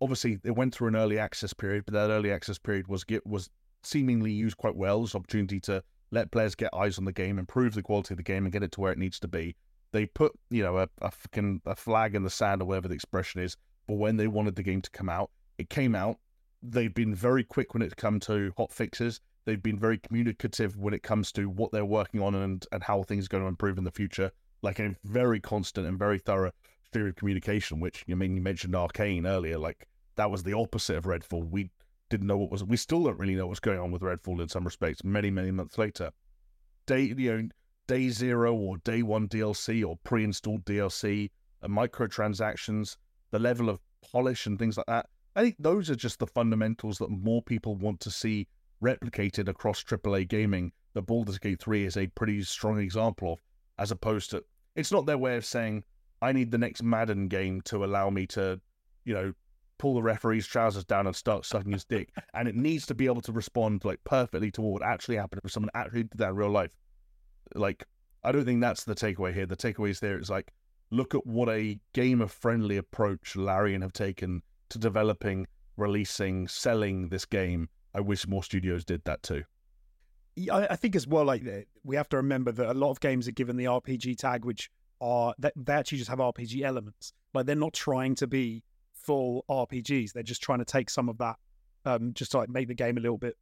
obviously 0.01 0.39
it 0.43 0.51
went 0.51 0.73
through 0.73 0.89
an 0.89 0.95
early 0.95 1.19
access 1.19 1.53
period, 1.53 1.85
but 1.85 1.93
that 1.93 2.09
early 2.09 2.31
access 2.31 2.57
period 2.57 2.87
was 2.87 3.03
get 3.03 3.25
was 3.25 3.49
seemingly 3.83 4.31
used 4.31 4.57
quite 4.57 4.75
well 4.75 5.03
as 5.03 5.15
opportunity 5.15 5.59
to 5.61 5.83
let 6.11 6.31
players 6.31 6.55
get 6.55 6.73
eyes 6.73 6.97
on 6.97 7.05
the 7.05 7.11
game, 7.13 7.39
improve 7.39 7.73
the 7.73 7.81
quality 7.81 8.13
of 8.13 8.17
the 8.17 8.23
game, 8.23 8.45
and 8.45 8.51
get 8.51 8.63
it 8.63 8.71
to 8.73 8.81
where 8.81 8.91
it 8.91 8.97
needs 8.97 9.19
to 9.19 9.27
be. 9.27 9.55
They 9.91 10.05
put 10.05 10.33
you 10.49 10.63
know 10.63 10.77
a, 10.77 10.89
a 11.01 11.11
fucking 11.11 11.61
a 11.65 11.75
flag 11.75 12.15
in 12.15 12.23
the 12.23 12.29
sand 12.29 12.61
or 12.61 12.65
whatever 12.65 12.87
the 12.87 12.95
expression 12.95 13.41
is, 13.41 13.57
but 13.87 13.95
when 13.95 14.17
they 14.17 14.27
wanted 14.27 14.55
the 14.55 14.63
game 14.63 14.81
to 14.81 14.91
come 14.91 15.09
out, 15.09 15.31
it 15.57 15.69
came 15.69 15.95
out. 15.95 16.17
They've 16.63 16.93
been 16.93 17.15
very 17.15 17.43
quick 17.43 17.73
when 17.73 17.81
it 17.81 17.95
come 17.95 18.19
to 18.21 18.53
hot 18.57 18.71
fixes. 18.71 19.19
They've 19.45 19.61
been 19.61 19.79
very 19.79 19.97
communicative 19.97 20.77
when 20.77 20.93
it 20.93 21.01
comes 21.01 21.31
to 21.33 21.49
what 21.49 21.71
they're 21.71 21.83
working 21.83 22.21
on 22.21 22.35
and, 22.35 22.65
and 22.71 22.83
how 22.83 23.01
things 23.01 23.25
are 23.25 23.29
going 23.29 23.43
to 23.43 23.47
improve 23.47 23.79
in 23.79 23.83
the 23.83 23.91
future. 23.91 24.31
Like 24.61 24.79
a 24.79 24.95
very 25.03 25.39
constant 25.39 25.87
and 25.87 25.97
very 25.97 26.19
thorough 26.19 26.51
theory 26.93 27.09
of 27.09 27.15
communication, 27.15 27.79
which 27.79 28.03
you 28.05 28.15
I 28.15 28.17
mean 28.17 28.35
you 28.35 28.41
mentioned 28.41 28.73
Arkane 28.73 29.25
earlier. 29.25 29.57
Like 29.57 29.87
that 30.15 30.29
was 30.29 30.43
the 30.43 30.53
opposite 30.53 30.97
of 30.97 31.05
Redfall. 31.05 31.49
We 31.49 31.71
didn't 32.11 32.27
know 32.27 32.37
what 32.37 32.51
was. 32.51 32.63
We 32.63 32.77
still 32.77 33.03
don't 33.03 33.17
really 33.17 33.35
know 33.35 33.47
what's 33.47 33.59
going 33.59 33.79
on 33.79 33.89
with 33.91 34.03
Redfall 34.03 34.41
in 34.41 34.49
some 34.49 34.65
respects. 34.65 35.03
Many 35.03 35.31
many 35.31 35.49
months 35.49 35.77
later, 35.77 36.11
day 36.85 37.13
you 37.17 37.31
know 37.31 37.49
day 37.87 38.09
zero 38.09 38.53
or 38.53 38.77
day 38.77 39.01
one 39.01 39.27
DLC 39.27 39.83
or 39.87 39.97
pre-installed 40.03 40.65
DLC, 40.65 41.31
and 41.63 41.77
uh, 41.77 41.81
microtransactions, 41.81 42.97
the 43.31 43.39
level 43.39 43.69
of 43.69 43.79
polish 44.11 44.45
and 44.45 44.59
things 44.59 44.77
like 44.77 44.85
that. 44.85 45.07
I 45.35 45.41
think 45.41 45.55
those 45.57 45.89
are 45.89 45.95
just 45.95 46.19
the 46.19 46.27
fundamentals 46.27 46.97
that 46.97 47.09
more 47.09 47.41
people 47.41 47.75
want 47.75 48.01
to 48.01 48.11
see 48.11 48.47
replicated 48.83 49.47
across 49.47 49.83
AAA 49.83 50.27
gaming. 50.27 50.73
The 50.93 51.01
Baldur's 51.01 51.39
Gate 51.39 51.61
3 51.61 51.85
is 51.85 51.95
a 51.95 52.07
pretty 52.07 52.43
strong 52.43 52.79
example 52.79 53.33
of, 53.33 53.39
as 53.79 53.91
opposed 53.91 54.31
to 54.31 54.43
it's 54.75 54.91
not 54.91 55.05
their 55.05 55.17
way 55.17 55.37
of 55.37 55.45
saying 55.45 55.83
I 56.21 56.33
need 56.33 56.51
the 56.51 56.57
next 56.57 56.83
Madden 56.83 57.27
game 57.29 57.61
to 57.61 57.85
allow 57.85 58.09
me 58.09 58.27
to, 58.27 58.59
you 59.05 59.13
know, 59.13 59.33
pull 59.81 59.95
the 59.95 60.03
referee's 60.03 60.45
trousers 60.45 60.85
down 60.85 61.07
and 61.07 61.15
start 61.15 61.43
sucking 61.43 61.71
his 61.71 61.83
dick. 61.83 62.13
And 62.35 62.47
it 62.47 62.55
needs 62.55 62.85
to 62.85 62.93
be 62.93 63.07
able 63.07 63.21
to 63.21 63.31
respond 63.31 63.83
like 63.83 63.99
perfectly 64.03 64.51
to 64.51 64.61
what 64.61 64.83
actually 64.83 65.17
happened 65.17 65.41
if 65.43 65.51
someone 65.51 65.71
actually 65.73 66.03
did 66.03 66.19
that 66.19 66.29
in 66.29 66.35
real 66.35 66.51
life. 66.51 66.75
Like, 67.55 67.83
I 68.23 68.31
don't 68.31 68.45
think 68.45 68.61
that's 68.61 68.83
the 68.83 68.93
takeaway 68.93 69.33
here. 69.33 69.47
The 69.47 69.57
takeaway 69.57 69.89
is 69.89 69.99
there 69.99 70.19
is 70.19 70.29
like, 70.29 70.53
look 70.91 71.15
at 71.15 71.25
what 71.25 71.49
a 71.49 71.79
gamer 71.93 72.27
friendly 72.27 72.77
approach 72.77 73.35
Larian 73.35 73.81
have 73.81 73.91
taken 73.91 74.43
to 74.69 74.77
developing, 74.77 75.47
releasing, 75.77 76.47
selling 76.47 77.09
this 77.09 77.25
game. 77.25 77.67
I 77.95 78.01
wish 78.01 78.27
more 78.27 78.43
studios 78.43 78.85
did 78.85 79.03
that 79.05 79.23
too. 79.23 79.43
Yeah, 80.35 80.67
I 80.69 80.75
think 80.75 80.95
as 80.95 81.07
well, 81.07 81.25
like 81.25 81.43
eh, 81.45 81.63
we 81.83 81.95
have 81.95 82.07
to 82.09 82.17
remember 82.17 82.51
that 82.51 82.69
a 82.69 82.77
lot 82.77 82.91
of 82.91 82.99
games 82.99 83.27
are 83.27 83.33
given 83.33 83.57
the 83.57 83.65
RPG 83.65 84.19
tag, 84.19 84.45
which 84.45 84.69
are 85.01 85.33
that 85.39 85.53
they 85.55 85.73
actually 85.73 85.97
just 85.97 86.09
have 86.09 86.19
RPG 86.19 86.61
elements. 86.61 87.13
Like 87.33 87.47
they're 87.47 87.55
not 87.55 87.73
trying 87.73 88.15
to 88.15 88.27
be 88.27 88.63
full 89.03 89.45
RPGs. 89.49 90.13
They're 90.13 90.23
just 90.23 90.41
trying 90.41 90.59
to 90.59 90.65
take 90.65 90.89
some 90.89 91.09
of 91.09 91.17
that, 91.19 91.35
um, 91.85 92.13
just 92.13 92.31
to 92.31 92.37
like 92.37 92.49
make 92.49 92.67
the 92.67 92.75
game 92.75 92.97
a 92.97 93.01
little 93.01 93.17
bit 93.17 93.35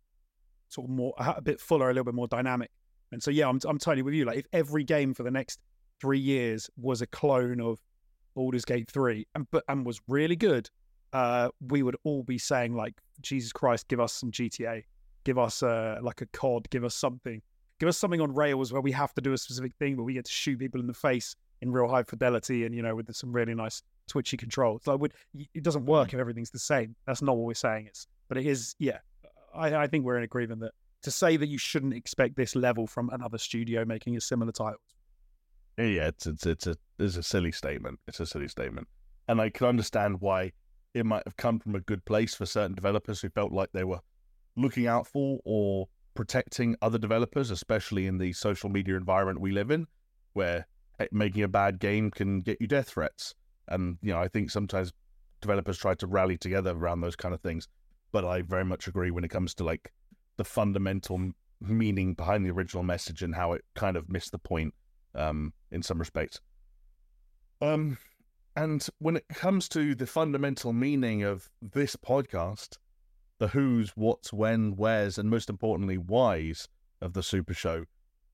sort 0.70 0.86
of 0.86 0.96
more 0.96 1.14
a 1.18 1.42
bit 1.42 1.60
fuller, 1.60 1.90
a 1.90 1.94
little 1.94 2.06
bit 2.06 2.14
more 2.14 2.28
dynamic. 2.28 2.72
And 3.12 3.22
so 3.22 3.32
yeah, 3.32 3.48
I'm 3.48 3.60
I'm 3.66 3.78
totally 3.78 4.04
with 4.04 4.14
you. 4.14 4.26
Like 4.26 4.40
if 4.40 4.46
every 4.54 4.84
game 4.84 5.14
for 5.14 5.24
the 5.24 5.32
next 5.32 5.60
three 6.00 6.20
years 6.20 6.70
was 6.78 7.02
a 7.02 7.08
clone 7.08 7.60
of 7.60 7.80
Baldur's 8.36 8.66
Gate 8.66 8.90
three, 8.90 9.28
and 9.36 9.48
but 9.52 9.64
and 9.68 9.86
was 9.86 10.00
really 10.08 10.36
good, 10.36 10.70
uh, 11.14 11.50
we 11.68 11.84
would 11.84 11.98
all 12.04 12.24
be 12.24 12.38
saying 12.38 12.76
like, 12.76 12.94
Jesus 13.22 13.52
Christ, 13.52 13.88
give 13.88 14.00
us 14.00 14.14
some 14.14 14.32
GTA, 14.32 14.84
give 15.24 15.38
us 15.38 15.64
uh, 15.64 15.98
like 16.02 16.22
a 16.22 16.26
COD, 16.28 16.70
give 16.70 16.84
us 16.84 16.96
something, 16.96 17.42
give 17.80 17.90
us 17.90 17.98
something 17.98 18.22
on 18.22 18.34
rails 18.34 18.72
where 18.72 18.82
we 18.82 18.92
have 18.92 19.14
to 19.16 19.22
do 19.22 19.34
a 19.34 19.38
specific 19.38 19.74
thing, 19.76 19.96
but 19.96 20.04
we 20.04 20.14
get 20.14 20.26
to 20.26 20.32
shoot 20.32 20.60
people 20.60 20.80
in 20.80 20.88
the 20.88 20.94
face 20.94 21.36
in 21.62 21.72
real 21.72 21.88
high 21.88 22.04
fidelity 22.04 22.66
and 22.66 22.74
you 22.74 22.82
know 22.82 22.96
with 22.96 23.14
some 23.14 23.32
really 23.32 23.54
nice 23.54 23.82
twitchy 24.10 24.38
controls. 24.38 24.82
So 24.84 24.96
would, 24.98 25.14
it 25.54 25.64
doesn't 25.64 25.86
work 25.86 26.14
if 26.14 26.20
everything's 26.20 26.52
the 26.52 26.60
same. 26.60 26.96
That's 27.06 27.22
not 27.22 27.38
what 27.38 27.46
we're 27.46 27.54
saying. 27.54 27.88
It's 27.88 28.08
but 28.28 28.38
it 28.38 28.46
is. 28.46 28.76
Yeah, 28.80 29.00
I, 29.56 29.76
I 29.76 29.88
think 29.88 30.06
we're 30.06 30.18
in 30.18 30.24
agreement 30.24 30.62
that 30.62 30.72
to 31.04 31.12
say 31.12 31.38
that 31.38 31.48
you 31.48 31.58
shouldn't 31.58 31.94
expect 31.94 32.36
this 32.36 32.56
level 32.56 32.88
from 32.88 33.10
another 33.12 33.38
studio 33.38 33.86
making 33.86 34.18
a 34.18 34.22
similar 34.22 34.52
title. 34.52 34.80
Yeah, 35.78 36.08
it's 36.08 36.28
it's 36.28 36.46
it's 36.46 36.68
a 36.68 36.76
it's 36.98 37.16
a 37.16 37.24
silly 37.24 37.52
statement. 37.52 38.00
It's 38.08 38.20
a 38.20 38.26
silly 38.26 38.50
statement, 38.50 38.88
and 39.28 39.40
I 39.40 39.50
can 39.50 39.68
understand 39.68 40.20
why 40.20 40.52
it 40.94 41.06
might 41.06 41.24
have 41.26 41.38
come 41.38 41.60
from 41.60 41.76
a 41.76 41.80
good 41.80 42.04
place 42.06 42.36
for 42.36 42.46
certain 42.46 42.76
developers 42.76 43.22
who 43.22 43.30
felt 43.30 43.52
like 43.52 43.70
they 43.72 43.84
were 43.84 44.00
looking 44.56 44.88
out 44.88 45.08
for 45.08 45.40
or 45.46 45.88
protecting 46.16 46.76
other 46.82 46.98
developers, 46.98 47.52
especially 47.52 48.08
in 48.08 48.18
the 48.18 48.34
social 48.34 48.70
media 48.70 48.98
environment 48.98 49.40
we 49.40 49.52
live 49.52 49.72
in, 49.72 49.88
where 50.34 50.68
eh, 51.00 51.06
making 51.12 51.44
a 51.44 51.48
bad 51.48 51.80
game 51.80 52.12
can 52.12 52.42
get 52.42 52.58
you 52.60 52.68
death 52.68 52.90
threats. 52.90 53.36
And 53.70 53.98
you 54.02 54.12
know, 54.12 54.20
I 54.20 54.28
think 54.28 54.52
sometimes 54.52 54.92
developers 55.42 55.78
try 55.78 55.94
to 55.96 56.08
rally 56.08 56.38
together 56.38 56.72
around 56.72 57.02
those 57.02 57.16
kind 57.16 57.34
of 57.34 57.42
things. 57.42 57.68
But 58.12 58.26
I 58.26 58.42
very 58.42 58.66
much 58.66 58.88
agree 58.88 59.12
when 59.12 59.24
it 59.24 59.30
comes 59.30 59.54
to 59.56 59.64
like 59.64 59.92
the 60.38 60.44
fundamental 60.44 61.32
meaning 61.62 62.14
behind 62.14 62.46
the 62.46 62.52
original 62.52 62.84
message 62.84 63.22
and 63.22 63.36
how 63.36 63.54
it 63.54 63.64
kind 63.76 63.98
of 63.98 64.10
missed 64.10 64.32
the 64.32 64.40
point 64.40 64.74
um, 65.16 65.54
in 65.72 65.84
some 65.84 66.00
respects. 66.00 66.40
Um, 67.62 67.98
and 68.56 68.86
when 69.00 69.18
it 69.18 69.28
comes 69.30 69.70
to 69.70 69.96
the 69.96 70.08
fundamental 70.08 70.74
meaning 70.74 71.24
of 71.24 71.50
this 71.62 71.96
podcast, 71.96 72.78
the 73.38 73.50
who's, 73.50 73.92
what's, 73.96 74.34
when, 74.34 74.76
where's, 74.76 75.18
and 75.18 75.30
most 75.30 75.50
importantly, 75.50 75.98
why's 75.98 76.68
of 77.02 77.14
the 77.14 77.24
Super 77.24 77.54
Show, 77.54 77.86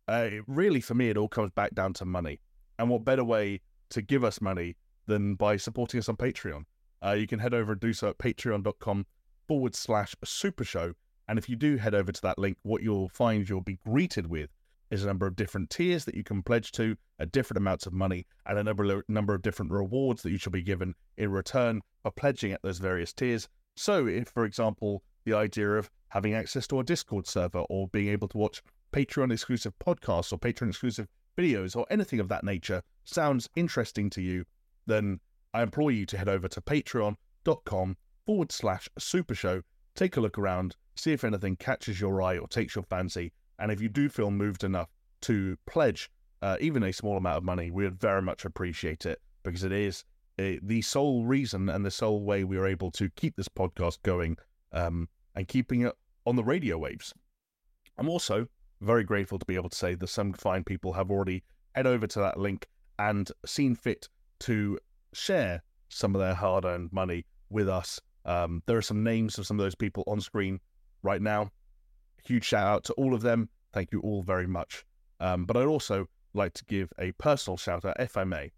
uh, 0.08 0.30
really 0.48 0.82
for 0.82 0.94
me, 0.94 1.10
it 1.10 1.18
all 1.18 1.28
comes 1.28 1.52
back 1.52 1.74
down 1.74 1.94
to 1.94 2.06
money. 2.06 2.40
And 2.78 2.90
what 2.90 3.06
better 3.06 3.24
way 3.24 3.62
to 3.90 4.02
give 4.02 4.24
us 4.24 4.42
money 4.42 4.76
than 5.06 5.36
by 5.36 5.58
supporting 5.58 6.00
us 6.00 6.10
on 6.10 6.18
Patreon. 6.18 6.64
Uh, 7.04 7.12
you 7.12 7.28
can 7.28 7.40
head 7.40 7.54
over 7.54 7.74
and 7.74 7.82
do 7.82 7.94
so 7.94 8.10
at 8.10 8.18
patreon.com 8.18 9.06
forward 9.48 9.76
slash 9.76 10.16
super 10.24 10.64
show. 10.64 10.94
And 11.28 11.40
if 11.40 11.50
you 11.50 11.56
do 11.56 11.78
head 11.78 11.96
over 11.96 12.12
to 12.12 12.22
that 12.22 12.40
link, 12.40 12.58
what 12.64 12.84
you'll 12.84 13.10
find 13.10 13.48
you'll 13.48 13.62
be 13.62 13.80
greeted 13.86 14.28
with 14.28 14.50
is 14.92 15.04
a 15.04 15.08
number 15.08 15.26
of 15.26 15.36
different 15.36 15.70
tiers 15.70 16.06
that 16.06 16.16
you 16.16 16.24
can 16.24 16.44
pledge 16.44 16.72
to 16.74 16.96
at 17.20 17.32
different 17.32 17.58
amounts 17.58 17.86
of 17.86 17.94
money 17.94 18.26
and 18.46 18.58
a 18.58 18.64
number, 18.64 19.04
number 19.08 19.34
of 19.34 19.42
different 19.42 19.72
rewards 19.72 20.22
that 20.22 20.32
you 20.32 20.38
shall 20.38 20.52
be 20.52 20.62
given 20.62 20.94
in 21.18 21.32
return 21.32 21.82
for 22.04 22.12
pledging 22.12 22.52
at 22.52 22.62
those 22.62 22.78
various 22.78 23.14
tiers. 23.14 23.48
So, 23.76 24.08
if, 24.08 24.30
for 24.30 24.46
example, 24.46 25.04
the 25.26 25.34
idea 25.34 25.72
of 25.72 25.90
having 26.10 26.34
access 26.34 26.68
to 26.68 26.80
a 26.80 26.84
Discord 26.84 27.28
server 27.28 27.66
or 27.70 27.88
being 27.88 28.10
able 28.10 28.28
to 28.30 28.38
watch 28.38 28.62
Patreon 28.94 29.34
exclusive 29.34 29.74
podcasts 29.80 30.32
or 30.32 30.38
Patreon 30.38 30.70
exclusive 30.70 31.08
videos 31.38 31.76
or 31.76 31.86
anything 31.90 32.20
of 32.20 32.30
that 32.30 32.44
nature 32.44 32.82
sounds 33.04 33.50
interesting 33.56 34.10
to 34.12 34.22
you, 34.22 34.46
then 34.86 35.20
I 35.54 35.64
implore 35.64 35.92
you 35.92 36.06
to 36.08 36.18
head 36.18 36.30
over 36.30 36.48
to 36.48 36.62
patreon.com 36.62 37.98
forward 38.26 38.52
slash 38.52 38.90
super 38.98 39.36
show, 39.36 39.62
take 39.96 40.18
a 40.18 40.22
look 40.22 40.38
around, 40.38 40.76
see 40.96 41.12
if 41.12 41.24
anything 41.24 41.56
catches 41.56 42.02
your 42.02 42.22
eye 42.22 42.38
or 42.38 42.48
takes 42.48 42.76
your 42.76 42.84
fancy. 42.84 43.32
And 43.60 43.72
if 43.72 43.82
you 43.82 43.90
do 43.90 44.10
feel 44.10 44.32
moved 44.32 44.64
enough 44.64 44.90
to 45.22 45.58
pledge 45.66 46.10
uh, 46.42 46.58
even 46.60 46.84
a 46.84 46.94
small 46.94 47.18
amount 47.18 47.38
of 47.38 47.44
money, 47.44 47.72
we 47.72 47.84
would 47.84 48.00
very 48.00 48.22
much 48.22 48.46
appreciate 48.46 49.06
it 49.06 49.22
because 49.44 49.64
it 49.64 49.72
is 49.72 50.04
uh, 50.38 50.60
the 50.62 50.82
sole 50.82 51.26
reason 51.26 51.70
and 51.70 51.86
the 51.86 51.92
sole 51.92 52.24
way 52.24 52.44
we 52.44 52.58
are 52.58 52.68
able 52.68 52.92
to 52.92 53.10
keep 53.12 53.36
this 53.36 53.48
podcast 53.48 54.02
going 54.04 54.38
um, 54.74 55.08
and 55.36 55.48
keeping 55.48 55.82
it 55.82 55.94
on 56.26 56.36
the 56.36 56.44
radio 56.44 56.78
waves. 56.78 57.14
I'm 57.98 58.10
also 58.10 58.48
very 58.82 59.04
grateful 59.04 59.40
to 59.40 59.46
be 59.46 59.56
able 59.56 59.70
to 59.70 59.78
say 59.78 59.96
that 59.96 60.08
some 60.08 60.34
fine 60.34 60.64
people 60.64 60.94
have 60.94 61.10
already 61.10 61.44
head 61.74 61.88
over 61.88 62.08
to 62.08 62.20
that 62.20 62.40
link 62.40 62.68
and 63.00 63.32
seen 63.46 63.76
fit 63.76 64.10
to 64.42 64.80
share 65.14 65.62
some 65.90 66.16
of 66.16 66.22
their 66.22 66.34
hard 66.34 66.66
earned 66.66 66.92
money 66.92 67.26
with 67.50 67.70
us. 67.70 68.00
Um, 68.26 68.64
there 68.66 68.78
are 68.78 68.82
some 68.82 69.04
names 69.04 69.38
of 69.38 69.46
some 69.46 69.60
of 69.60 69.64
those 69.64 69.76
people 69.76 70.04
on 70.08 70.20
screen 70.20 70.60
right 71.04 71.22
now. 71.22 71.52
Huge 72.24 72.44
shout 72.44 72.68
out 72.68 72.84
to 72.86 72.94
all 72.94 73.14
of 73.14 73.22
them. 73.22 73.50
Thank 73.72 73.92
you 73.92 74.02
all 74.02 74.24
very 74.24 74.48
much. 74.48 74.84
Um, 75.20 75.46
but 75.46 75.56
I'd 75.56 75.68
also 75.68 76.08
like 76.34 76.54
to 76.56 76.66
give 76.66 76.92
a 77.00 77.12
personal 77.14 77.58
shout 77.58 77.86
out, 77.86 78.00
if 78.00 78.18
I 78.18 78.24
may, 78.24 78.52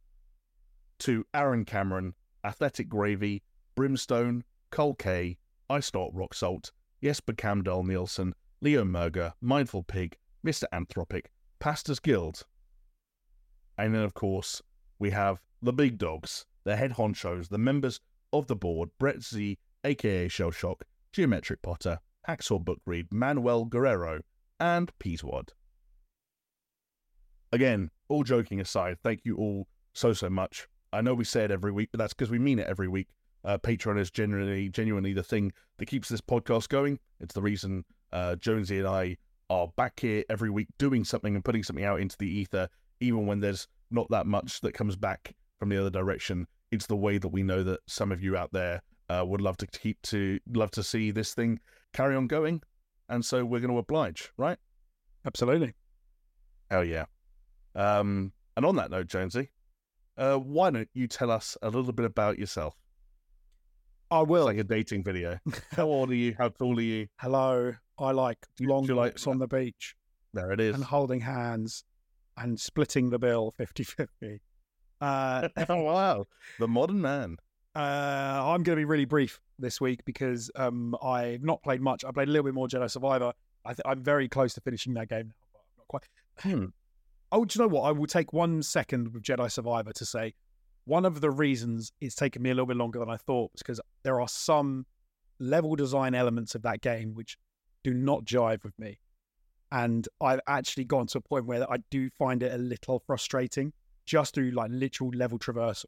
to 0.99 1.25
Aaron 1.33 1.65
Cameron, 1.65 2.13
Athletic 2.43 2.89
Gravy, 2.89 3.43
Brimstone, 3.75 4.43
Cole 4.71 4.95
K, 4.95 5.37
Not 5.69 6.13
Rock 6.13 6.33
Salt, 6.33 6.71
Jesper 7.03 7.33
Camdal 7.33 7.85
Nielsen, 7.85 8.33
Leo 8.61 8.83
Merger, 8.83 9.33
Mindful 9.41 9.83
Pig, 9.83 10.17
Mr. 10.45 10.63
Anthropic, 10.73 11.25
Pastors 11.59 11.99
Guild. 11.99 12.43
And 13.77 13.93
then, 13.93 14.01
of 14.01 14.13
course, 14.13 14.61
we 14.97 15.11
have 15.11 15.39
the 15.61 15.73
big 15.73 15.97
dogs, 15.97 16.45
the 16.63 16.75
head 16.75 16.93
honchos, 16.93 17.49
the 17.49 17.57
members 17.57 17.99
of 18.33 18.47
the 18.47 18.55
board, 18.55 18.89
Brett 18.99 19.23
Z, 19.23 19.57
aka 19.83 20.27
Shell 20.27 20.51
Shock, 20.51 20.83
Geometric 21.11 21.61
Potter, 21.61 21.99
Hacksaw 22.27 22.63
Bookread, 22.63 23.07
Manuel 23.11 23.65
Guerrero, 23.65 24.21
and 24.59 24.91
Peaswad. 24.99 25.49
Again, 27.51 27.89
all 28.09 28.23
joking 28.23 28.59
aside, 28.59 28.97
thank 29.01 29.21
you 29.23 29.37
all 29.37 29.67
so, 29.93 30.13
so 30.13 30.29
much. 30.29 30.67
I 30.91 31.01
know 31.01 31.13
we 31.13 31.23
say 31.23 31.43
it 31.43 31.51
every 31.51 31.71
week, 31.71 31.89
but 31.91 31.97
that's 31.99 32.13
because 32.13 32.29
we 32.29 32.39
mean 32.39 32.59
it 32.59 32.67
every 32.67 32.87
week. 32.87 33.07
Uh, 33.43 33.57
Patreon 33.57 33.99
is 33.99 34.11
generally, 34.11 34.69
genuinely 34.69 35.13
the 35.13 35.23
thing 35.23 35.53
that 35.77 35.85
keeps 35.85 36.09
this 36.09 36.21
podcast 36.21 36.69
going. 36.69 36.99
It's 37.19 37.33
the 37.33 37.41
reason 37.41 37.85
uh, 38.11 38.35
Jonesy 38.35 38.79
and 38.79 38.87
I 38.87 39.17
are 39.49 39.69
back 39.77 39.99
here 39.99 40.23
every 40.29 40.49
week 40.49 40.67
doing 40.77 41.05
something 41.05 41.35
and 41.35 41.45
putting 41.45 41.63
something 41.63 41.85
out 41.85 42.01
into 42.01 42.17
the 42.17 42.27
ether, 42.27 42.67
even 42.99 43.25
when 43.25 43.39
there's 43.39 43.67
not 43.89 44.09
that 44.09 44.27
much 44.27 44.59
that 44.61 44.73
comes 44.73 44.97
back 44.97 45.33
from 45.59 45.69
the 45.69 45.77
other 45.79 45.89
direction. 45.89 46.47
It's 46.71 46.85
the 46.87 46.95
way 46.95 47.17
that 47.17 47.29
we 47.29 47.43
know 47.43 47.63
that 47.63 47.79
some 47.87 48.11
of 48.11 48.21
you 48.21 48.35
out 48.37 48.51
there 48.53 48.81
uh, 49.09 49.23
would 49.25 49.41
love 49.41 49.57
to 49.57 49.67
keep 49.67 50.01
to 50.03 50.39
love 50.53 50.71
to 50.71 50.83
see 50.83 51.11
this 51.11 51.33
thing 51.33 51.59
carry 51.93 52.15
on 52.15 52.27
going, 52.27 52.61
and 53.09 53.23
so 53.23 53.45
we're 53.45 53.59
going 53.61 53.71
to 53.71 53.77
oblige, 53.79 54.31
right? 54.37 54.57
Absolutely. 55.25 55.73
Hell 56.69 56.83
yeah. 56.83 57.05
Um, 57.75 58.33
and 58.55 58.65
on 58.65 58.75
that 58.75 58.91
note, 58.91 59.07
Jonesy, 59.07 59.51
uh, 60.17 60.35
why 60.37 60.69
don't 60.71 60.89
you 60.93 61.07
tell 61.07 61.31
us 61.31 61.57
a 61.61 61.69
little 61.69 61.93
bit 61.93 62.05
about 62.05 62.37
yourself? 62.37 62.75
I 64.11 64.21
will. 64.21 64.47
It's 64.47 64.57
like 64.57 64.65
a 64.65 64.67
dating 64.67 65.03
video. 65.03 65.39
How 65.71 65.85
old 65.85 66.09
are 66.11 66.15
you? 66.15 66.35
How 66.37 66.49
tall 66.49 66.77
are 66.77 66.81
you? 66.81 67.07
Hello. 67.19 67.73
I 67.99 68.11
like 68.11 68.37
long 68.59 68.85
you 68.85 68.95
like- 68.95 69.25
on 69.27 69.39
the 69.39 69.47
beach 69.47 69.95
There 70.33 70.51
it 70.51 70.59
is. 70.59 70.75
and 70.75 70.83
holding 70.83 71.21
hands 71.21 71.83
and 72.37 72.59
splitting 72.59 73.09
the 73.09 73.19
bill 73.19 73.53
50 73.57 73.83
50. 73.83 74.41
Uh, 75.01 75.49
oh, 75.69 75.81
wow. 75.81 76.25
The 76.59 76.67
modern 76.67 77.01
man. 77.01 77.37
uh, 77.75 77.79
I'm 77.79 78.63
going 78.63 78.75
to 78.75 78.81
be 78.81 78.85
really 78.85 79.05
brief 79.05 79.39
this 79.59 79.79
week 79.81 80.03
because 80.05 80.49
um, 80.55 80.95
I've 81.03 81.43
not 81.43 81.61
played 81.63 81.81
much. 81.81 82.03
I 82.05 82.11
played 82.11 82.27
a 82.27 82.31
little 82.31 82.45
bit 82.45 82.53
more 82.53 82.67
Jedi 82.67 82.89
Survivor. 82.89 83.33
I 83.65 83.69
th- 83.69 83.81
I'm 83.85 84.03
very 84.03 84.27
close 84.27 84.53
to 84.55 84.61
finishing 84.61 84.93
that 84.95 85.09
game 85.09 85.27
now, 85.27 85.47
but 85.53 85.59
I'm 85.59 85.77
not 85.77 85.87
quite. 85.87 86.03
Hmm. 86.39 86.65
Oh, 87.29 87.43
do 87.43 87.59
you 87.59 87.65
know 87.65 87.67
what? 87.75 87.81
I 87.81 87.91
will 87.91 88.07
take 88.07 88.31
one 88.31 88.63
second 88.63 89.13
with 89.13 89.21
Jedi 89.21 89.51
Survivor 89.51 89.91
to 89.91 90.05
say 90.05 90.33
one 90.85 91.03
of 91.03 91.19
the 91.19 91.29
reasons 91.29 91.91
it's 91.99 92.15
taken 92.15 92.41
me 92.41 92.51
a 92.51 92.53
little 92.53 92.65
bit 92.65 92.77
longer 92.77 92.99
than 92.99 93.09
I 93.09 93.17
thought 93.17 93.51
was 93.51 93.61
because 93.61 93.81
there 94.03 94.21
are 94.21 94.29
some 94.29 94.85
level 95.37 95.75
design 95.75 96.15
elements 96.15 96.55
of 96.55 96.61
that 96.61 96.79
game 96.79 97.13
which 97.15 97.37
do 97.83 97.93
not 97.93 98.23
jive 98.23 98.63
with 98.63 98.79
me. 98.79 98.97
And 99.73 100.07
I've 100.21 100.39
actually 100.47 100.85
gone 100.85 101.07
to 101.07 101.17
a 101.17 101.21
point 101.21 101.45
where 101.45 101.69
I 101.69 101.79
do 101.91 102.09
find 102.11 102.41
it 102.41 102.53
a 102.53 102.57
little 102.57 103.03
frustrating 103.05 103.73
just 104.07 104.33
through 104.33 104.49
like 104.51 104.71
literal 104.73 105.11
level 105.11 105.37
traversal. 105.37 105.85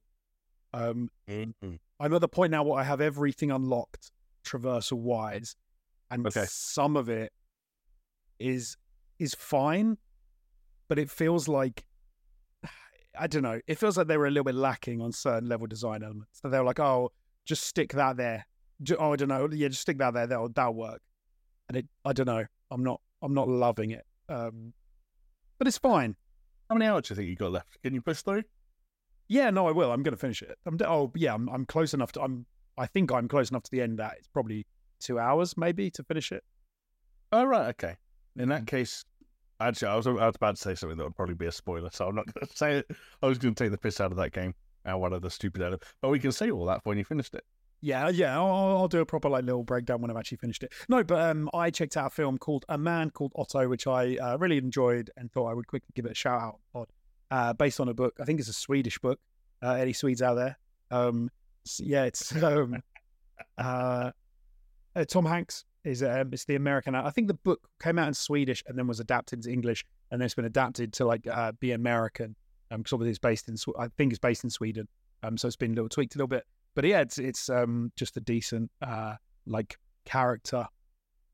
Um, 0.73 1.09
Mhm. 1.27 1.79
I'm 1.99 2.13
at 2.13 2.21
the 2.21 2.27
point 2.27 2.51
now 2.51 2.63
where 2.63 2.77
I 2.79 2.83
have 2.83 3.01
everything 3.01 3.49
unlocked 3.49 4.11
traversal 4.43 4.99
wise, 4.99 5.55
and 6.11 6.27
Okay. 6.27 6.45
some 6.47 6.95
of 6.95 7.09
it 7.09 7.33
is 8.37 8.77
is 9.17 9.33
fine, 9.35 9.97
but 10.87 10.99
it 10.99 11.09
feels 11.09 11.47
like 11.47 11.85
I 13.17 13.27
don't 13.27 13.41
know. 13.41 13.59
It 13.67 13.75
feels 13.79 13.97
like 13.97 14.07
they 14.07 14.17
were 14.17 14.27
a 14.27 14.31
little 14.31 14.43
bit 14.45 14.55
lacking 14.55 15.01
on 15.01 15.11
certain 15.11 15.49
level 15.49 15.65
design 15.67 16.03
elements. 16.03 16.39
So 16.41 16.49
they 16.49 16.57
were 16.59 16.63
like, 16.63 16.79
"Oh, 16.79 17.11
just 17.45 17.63
stick 17.63 17.91
that 17.93 18.17
there." 18.17 18.45
Oh, 18.97 19.11
I 19.13 19.15
don't 19.17 19.27
know. 19.27 19.49
Yeah, 19.51 19.67
just 19.69 19.81
stick 19.81 19.97
that 19.97 20.13
there. 20.13 20.27
That'll 20.27 20.49
that'll 20.49 20.73
work. 20.75 21.01
And 21.67 21.77
it, 21.77 21.87
I 22.05 22.13
don't 22.13 22.27
know. 22.27 22.45
I'm 22.71 22.83
not. 22.83 23.01
I'm 23.21 23.33
not 23.33 23.47
loving 23.49 23.91
it. 23.91 24.05
Um, 24.29 24.73
but 25.57 25.67
it's 25.67 25.77
fine. 25.79 26.15
How 26.69 26.75
many 26.75 26.85
hours 26.85 27.07
do 27.07 27.13
you 27.13 27.15
think 27.15 27.29
you 27.29 27.35
got 27.35 27.51
left? 27.51 27.81
Can 27.81 27.93
you 27.93 28.01
push 28.01 28.21
through? 28.21 28.43
Yeah, 29.27 29.49
no, 29.49 29.67
I 29.67 29.71
will. 29.71 29.91
I'm 29.91 30.03
going 30.03 30.13
to 30.13 30.19
finish 30.19 30.41
it. 30.41 30.57
I'm. 30.65 30.77
d- 30.77 30.85
Oh, 30.85 31.11
yeah. 31.15 31.33
I'm. 31.33 31.49
I'm 31.49 31.65
close 31.65 31.93
enough 31.93 32.11
to. 32.13 32.21
I'm. 32.21 32.45
I 32.77 32.85
think 32.85 33.11
I'm 33.11 33.27
close 33.27 33.49
enough 33.49 33.63
to 33.63 33.71
the 33.71 33.81
end 33.81 33.99
that 33.99 34.15
it's 34.17 34.27
probably 34.27 34.65
two 34.99 35.19
hours 35.19 35.57
maybe 35.57 35.89
to 35.91 36.03
finish 36.03 36.31
it. 36.31 36.43
Oh, 37.31 37.43
right. 37.43 37.69
Okay. 37.69 37.95
In 38.37 38.49
that 38.49 38.63
mm. 38.63 38.67
case, 38.67 39.03
actually, 39.59 39.89
I 39.89 39.95
was, 39.95 40.07
I 40.07 40.11
was 40.11 40.35
about 40.35 40.55
to 40.55 40.61
say 40.61 40.75
something 40.75 40.97
that 40.97 41.03
would 41.03 41.15
probably 41.15 41.35
be 41.35 41.47
a 41.47 41.51
spoiler, 41.51 41.89
so 41.91 42.07
I'm 42.07 42.15
not 42.15 42.31
going 42.33 42.47
to 42.47 42.57
say 42.57 42.77
it. 42.77 42.91
I 43.21 43.27
was 43.27 43.37
going 43.37 43.55
to 43.55 43.63
take 43.63 43.71
the 43.71 43.77
piss 43.77 43.99
out 43.99 44.11
of 44.11 44.17
that 44.17 44.31
game 44.31 44.53
and 44.85 44.99
one 44.99 45.13
of 45.13 45.21
the 45.21 45.29
stupid 45.29 45.61
elements. 45.61 45.87
But 46.01 46.09
we 46.09 46.19
can 46.19 46.31
say 46.31 46.51
all 46.51 46.65
that 46.65 46.81
when 46.83 46.97
you 46.97 47.03
finished 47.03 47.33
it. 47.33 47.43
Yeah, 47.81 48.09
yeah. 48.09 48.37
I'll, 48.37 48.77
I'll 48.77 48.87
do 48.87 48.99
a 48.99 49.05
proper 49.05 49.29
like 49.29 49.45
little 49.45 49.63
breakdown 49.63 50.01
when 50.01 50.11
I've 50.11 50.17
actually 50.17 50.37
finished 50.37 50.63
it. 50.63 50.73
No, 50.89 51.03
but 51.03 51.19
um, 51.29 51.49
I 51.53 51.69
checked 51.69 51.95
out 51.95 52.07
a 52.07 52.09
film 52.09 52.37
called 52.37 52.65
A 52.69 52.77
Man 52.77 53.09
Called 53.09 53.31
Otto, 53.35 53.67
which 53.69 53.87
I 53.87 54.17
uh, 54.17 54.37
really 54.37 54.57
enjoyed 54.57 55.09
and 55.15 55.31
thought 55.31 55.47
I 55.47 55.53
would 55.53 55.67
quickly 55.67 55.89
give 55.95 56.05
it 56.05 56.11
a 56.11 56.15
shout 56.15 56.55
out. 56.75 56.89
Uh, 57.31 57.53
based 57.53 57.79
on 57.79 57.87
a 57.87 57.93
book, 57.93 58.17
I 58.19 58.25
think 58.25 58.39
it's 58.39 58.49
a 58.49 58.53
Swedish 58.53 58.97
book. 58.97 59.19
Uh, 59.61 59.73
any 59.73 59.93
Swedes 59.93 60.21
out 60.21 60.33
there? 60.35 60.57
Um, 60.91 61.29
yeah, 61.77 62.05
it's 62.05 62.35
um, 62.43 62.81
uh, 63.57 64.11
uh, 64.95 65.05
Tom 65.05 65.25
Hanks 65.25 65.63
is 65.83 66.03
um, 66.03 66.31
it's 66.33 66.45
the 66.45 66.55
American. 66.55 66.95
I 66.95 67.11
think 67.11 67.27
the 67.27 67.35
book 67.35 67.69
came 67.81 67.99
out 67.99 68.07
in 68.07 68.13
Swedish 68.13 68.63
and 68.67 68.77
then 68.77 68.87
was 68.87 68.99
adapted 68.99 69.39
into 69.39 69.51
English, 69.51 69.85
and 70.11 70.19
then 70.19 70.25
it's 70.25 70.35
been 70.35 70.45
adapted 70.45 70.91
to 70.93 71.05
like 71.05 71.27
uh, 71.27 71.51
be 71.59 71.71
American. 71.71 72.35
Um, 72.71 72.79
because 72.79 72.93
obviously 72.93 73.11
it's 73.11 73.19
based 73.19 73.49
in, 73.49 73.55
I 73.79 73.87
think 73.97 74.11
it's 74.11 74.19
based 74.19 74.43
in 74.43 74.49
Sweden. 74.49 74.87
Um, 75.23 75.37
so 75.37 75.47
it's 75.47 75.55
been 75.55 75.71
a 75.71 75.75
little 75.75 75.89
tweaked 75.89 76.13
a 76.15 76.17
little 76.19 76.27
bit 76.27 76.45
but 76.79 76.87
yeah, 76.87 77.01
it's 77.01 77.17
it's 77.17 77.49
um 77.49 77.91
just 77.97 78.15
a 78.15 78.21
decent 78.21 78.71
uh 78.81 79.15
like 79.45 79.77
character 80.05 80.65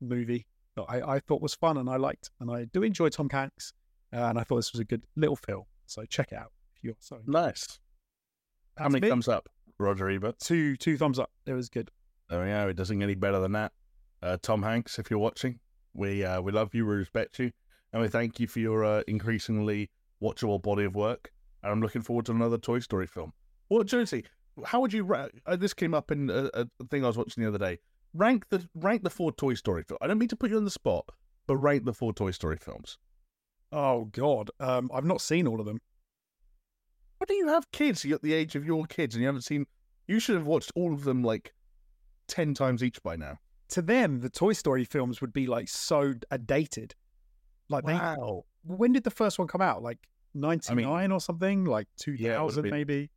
movie 0.00 0.44
that 0.74 0.86
I, 0.88 1.14
I 1.14 1.20
thought 1.20 1.40
was 1.40 1.54
fun 1.54 1.76
and 1.76 1.88
I 1.88 1.98
liked, 1.98 2.30
and 2.40 2.50
I 2.50 2.64
do 2.64 2.82
enjoy 2.82 3.10
Tom 3.10 3.30
Hanks, 3.30 3.72
uh, 4.12 4.24
and 4.24 4.40
I 4.40 4.42
thought 4.42 4.56
this 4.56 4.72
was 4.72 4.80
a 4.80 4.84
good 4.84 5.04
little 5.14 5.36
film. 5.36 5.62
So 5.86 6.04
check 6.06 6.32
it 6.32 6.38
out 6.38 6.50
if 6.74 6.82
you're 6.82 6.94
so. 6.98 7.20
Nice. 7.28 7.78
How 8.76 8.88
many 8.88 9.02
me. 9.02 9.08
thumbs 9.08 9.28
up, 9.28 9.48
Roger 9.78 10.10
Ebert? 10.10 10.40
Two 10.40 10.76
two 10.76 10.98
thumbs 10.98 11.20
up. 11.20 11.30
It 11.46 11.52
was 11.52 11.68
good. 11.68 11.92
There 12.28 12.40
we 12.40 12.48
go. 12.48 12.66
It 12.66 12.74
doesn't 12.74 12.98
get 12.98 13.04
any 13.04 13.14
better 13.14 13.38
than 13.38 13.52
that. 13.52 13.70
Uh, 14.20 14.38
Tom 14.42 14.64
Hanks, 14.64 14.98
if 14.98 15.12
you're 15.12 15.20
watching, 15.20 15.60
we 15.94 16.24
uh, 16.24 16.40
we 16.40 16.50
love 16.50 16.74
you, 16.74 16.86
we 16.86 16.96
respect 16.96 17.38
you, 17.38 17.52
and 17.92 18.02
we 18.02 18.08
thank 18.08 18.40
you 18.40 18.48
for 18.48 18.58
your 18.58 18.84
uh, 18.84 19.04
increasingly 19.06 19.90
watchable 20.20 20.60
body 20.60 20.82
of 20.82 20.96
work. 20.96 21.30
And 21.62 21.70
I'm 21.70 21.80
looking 21.80 22.02
forward 22.02 22.26
to 22.26 22.32
another 22.32 22.58
Toy 22.58 22.80
Story 22.80 23.06
film. 23.06 23.32
What 23.68 23.78
Well, 23.78 23.84
Jonesy, 23.84 24.24
how 24.64 24.80
would 24.80 24.92
you 24.92 25.04
rank? 25.04 25.32
Uh, 25.46 25.56
this 25.56 25.74
came 25.74 25.94
up 25.94 26.10
in 26.10 26.30
a, 26.30 26.50
a 26.54 26.66
thing 26.90 27.04
I 27.04 27.08
was 27.08 27.16
watching 27.18 27.42
the 27.42 27.48
other 27.48 27.58
day. 27.58 27.78
Rank 28.14 28.48
the 28.48 28.66
rank 28.74 29.02
the 29.02 29.10
four 29.10 29.32
Toy 29.32 29.54
Story 29.54 29.82
films. 29.82 29.98
I 30.00 30.06
don't 30.06 30.18
mean 30.18 30.28
to 30.30 30.36
put 30.36 30.50
you 30.50 30.56
on 30.56 30.64
the 30.64 30.70
spot, 30.70 31.04
but 31.46 31.56
rank 31.56 31.84
the 31.84 31.92
four 31.92 32.12
Toy 32.12 32.30
Story 32.30 32.56
films. 32.56 32.98
Oh 33.72 34.06
God, 34.06 34.50
um, 34.60 34.90
I've 34.94 35.04
not 35.04 35.20
seen 35.20 35.46
all 35.46 35.60
of 35.60 35.66
them. 35.66 35.80
Why 37.18 37.24
do 37.26 37.34
you 37.34 37.48
have 37.48 37.70
kids? 37.72 38.04
You're 38.04 38.16
at 38.16 38.22
the 38.22 38.32
age 38.34 38.54
of 38.56 38.64
your 38.64 38.84
kids, 38.86 39.14
and 39.14 39.22
you 39.22 39.26
haven't 39.26 39.42
seen. 39.42 39.66
You 40.06 40.20
should 40.20 40.36
have 40.36 40.46
watched 40.46 40.70
all 40.74 40.94
of 40.94 41.04
them 41.04 41.22
like 41.22 41.52
ten 42.28 42.54
times 42.54 42.82
each 42.82 43.02
by 43.02 43.16
now. 43.16 43.38
To 43.70 43.82
them, 43.82 44.20
the 44.20 44.30
Toy 44.30 44.52
Story 44.52 44.84
films 44.84 45.20
would 45.20 45.32
be 45.32 45.46
like 45.46 45.68
so 45.68 46.14
uh, 46.30 46.36
dated. 46.44 46.94
Like 47.68 47.84
they, 47.84 47.94
Wow. 47.94 48.44
when 48.64 48.92
did 48.92 49.02
the 49.04 49.10
first 49.10 49.38
one 49.38 49.48
come 49.48 49.60
out? 49.60 49.82
Like 49.82 49.98
ninety 50.34 50.74
nine 50.74 51.10
or 51.10 51.20
something? 51.20 51.64
Like 51.64 51.88
two 51.96 52.12
thousand 52.12 52.24
Yeah, 52.26 52.36
it 52.36 52.40
would've 52.42 52.50
thousand 52.54 52.62
been- 52.62 52.70
maybe. 52.72 53.10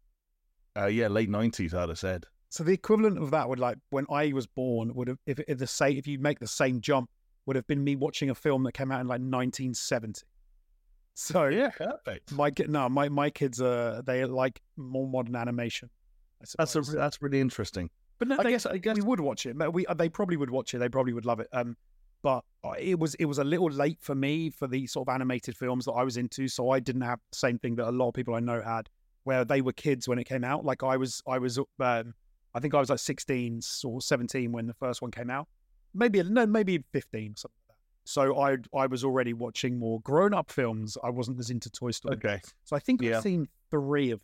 Uh, 0.80 0.88
yeah, 0.88 1.08
late 1.08 1.30
nineties, 1.30 1.74
I'd 1.74 1.90
have 1.90 2.00
said. 2.00 2.26
So 2.50 2.64
the 2.64 2.74
equivalent 2.74 3.20
of 3.20 3.32
that 3.32 3.48
would 3.48 3.60
like 3.60 3.78
when 3.92 4.06
I 4.10 4.34
was 4.34 4.48
born 4.48 4.94
would 4.96 5.08
have 5.08 5.18
if, 5.26 5.40
if 5.48 5.58
the 5.58 5.68
say 5.68 5.92
if 5.92 6.08
you 6.08 6.18
make 6.20 6.40
the 6.40 6.48
same 6.48 6.82
jump 6.82 7.10
would 7.46 7.56
have 7.56 7.68
been 7.68 7.84
me 7.84 7.96
watching 7.96 8.30
a 8.30 8.36
film 8.36 8.64
that 8.64 8.74
came 8.74 8.92
out 8.92 9.02
in 9.02 9.08
like 9.08 9.22
1970. 9.22 10.24
So 11.14 11.48
Yeah, 11.48 11.70
perfect. 11.70 12.32
my 12.32 12.52
no 12.68 12.90
my 12.90 13.10
my 13.10 13.30
kids 13.30 13.62
are 13.62 14.02
they 14.02 14.24
like 14.26 14.62
more 14.78 15.08
modern 15.08 15.36
animation. 15.36 15.90
That's 16.58 16.76
a, 16.76 16.82
that's 16.82 17.22
really 17.22 17.42
interesting. 17.42 17.90
but 18.18 18.30
no, 18.30 18.38
I 18.40 18.44
they, 18.44 18.52
guess 18.52 18.66
I 18.66 18.78
guess 18.78 18.96
we 18.96 19.02
would 19.02 19.20
watch 19.20 19.46
it. 19.46 19.56
We 19.74 19.86
they 19.98 20.10
probably 20.10 20.38
would 20.38 20.50
watch 20.50 20.74
it. 20.74 20.78
They 20.80 20.90
probably 20.90 21.14
would 21.14 21.26
love 21.26 21.40
it. 21.40 21.50
Um, 21.52 21.76
but 22.22 22.44
uh, 22.64 22.72
it 22.78 22.98
was 22.98 23.16
it 23.16 23.26
was 23.26 23.38
a 23.38 23.44
little 23.44 23.70
late 23.70 23.98
for 24.02 24.16
me 24.16 24.50
for 24.50 24.68
the 24.68 24.88
sort 24.88 25.08
of 25.08 25.14
animated 25.14 25.56
films 25.56 25.86
that 25.86 25.92
I 25.92 26.04
was 26.04 26.18
into, 26.18 26.48
so 26.48 26.70
I 26.70 26.80
didn't 26.80 27.02
have 27.02 27.20
the 27.32 27.38
same 27.38 27.60
thing 27.60 27.76
that 27.76 27.90
a 27.90 27.92
lot 27.92 28.10
of 28.10 28.14
people 28.14 28.36
I 28.36 28.40
know 28.40 28.62
had, 28.62 28.90
where 29.24 29.43
they 29.45 29.61
were 29.61 29.74
kids 29.74 30.07
when 30.07 30.20
it 30.20 30.24
came 30.26 30.43
out. 30.43 30.65
Like 30.65 30.84
I 30.84 30.97
was 30.97 31.22
I 31.28 31.38
was 31.38 31.57
um, 31.57 32.13
I 32.53 32.59
think 32.59 32.74
I 32.74 32.80
was 32.80 32.89
like 32.89 32.99
16 32.99 33.59
or 33.86 34.01
17 34.01 34.51
when 34.51 34.65
the 34.67 34.74
first 34.74 35.01
one 35.01 35.11
came 35.11 35.30
out, 35.30 35.47
maybe 35.93 36.22
no 36.24 36.45
maybe 36.45 36.84
15 36.93 37.34
or 37.34 37.36
something 37.38 37.55
like 37.70 37.78
that. 37.78 38.09
So 38.09 38.39
I 38.41 38.57
I 38.76 38.88
was 38.88 39.03
already 39.03 39.34
watching 39.34 39.78
more 39.78 39.99
grown 40.01 40.34
up 40.34 40.51
films. 40.51 40.97
I 41.03 41.09
wasn't 41.09 41.39
as 41.39 41.49
into 41.49 41.70
Toy 41.70 41.91
Story. 41.91 42.15
okay. 42.15 42.41
So 42.63 42.76
I 42.76 42.80
think 42.80 43.01
Yeah. 43.01 43.17
I've 43.17 43.24
seen 43.24 43.47
three 43.72 44.11
of. 44.11 44.22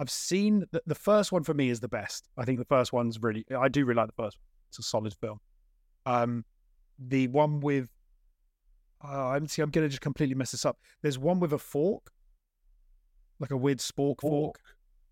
I've 0.00 0.10
seen 0.10 0.64
the, 0.70 0.80
the 0.86 0.94
first 0.94 1.32
one 1.32 1.42
for 1.42 1.54
me 1.54 1.70
is 1.70 1.80
the 1.80 1.88
best. 1.88 2.28
I 2.36 2.44
think 2.44 2.58
the 2.60 2.64
first 2.64 2.92
one's 2.92 3.20
really. 3.20 3.44
I 3.56 3.68
do 3.68 3.84
really 3.84 3.96
like 3.96 4.06
the 4.06 4.22
first 4.22 4.36
one. 4.38 4.44
It's 4.70 4.78
a 4.78 4.82
solid 4.82 5.12
film. 5.20 5.40
Um, 6.06 6.44
the 7.00 7.26
one 7.28 7.58
with, 7.60 7.88
Uh, 9.04 9.28
I'm 9.30 9.46
see. 9.48 9.60
I'm 9.62 9.70
gonna 9.70 9.88
just 9.88 10.00
completely 10.00 10.34
mess 10.36 10.52
this 10.52 10.64
up. 10.64 10.78
There's 11.02 11.18
one 11.18 11.40
with 11.40 11.52
a 11.52 11.58
fork, 11.58 12.10
like 13.40 13.50
a 13.50 13.56
weird 13.56 13.78
spork 13.78 14.20
fork. 14.20 14.58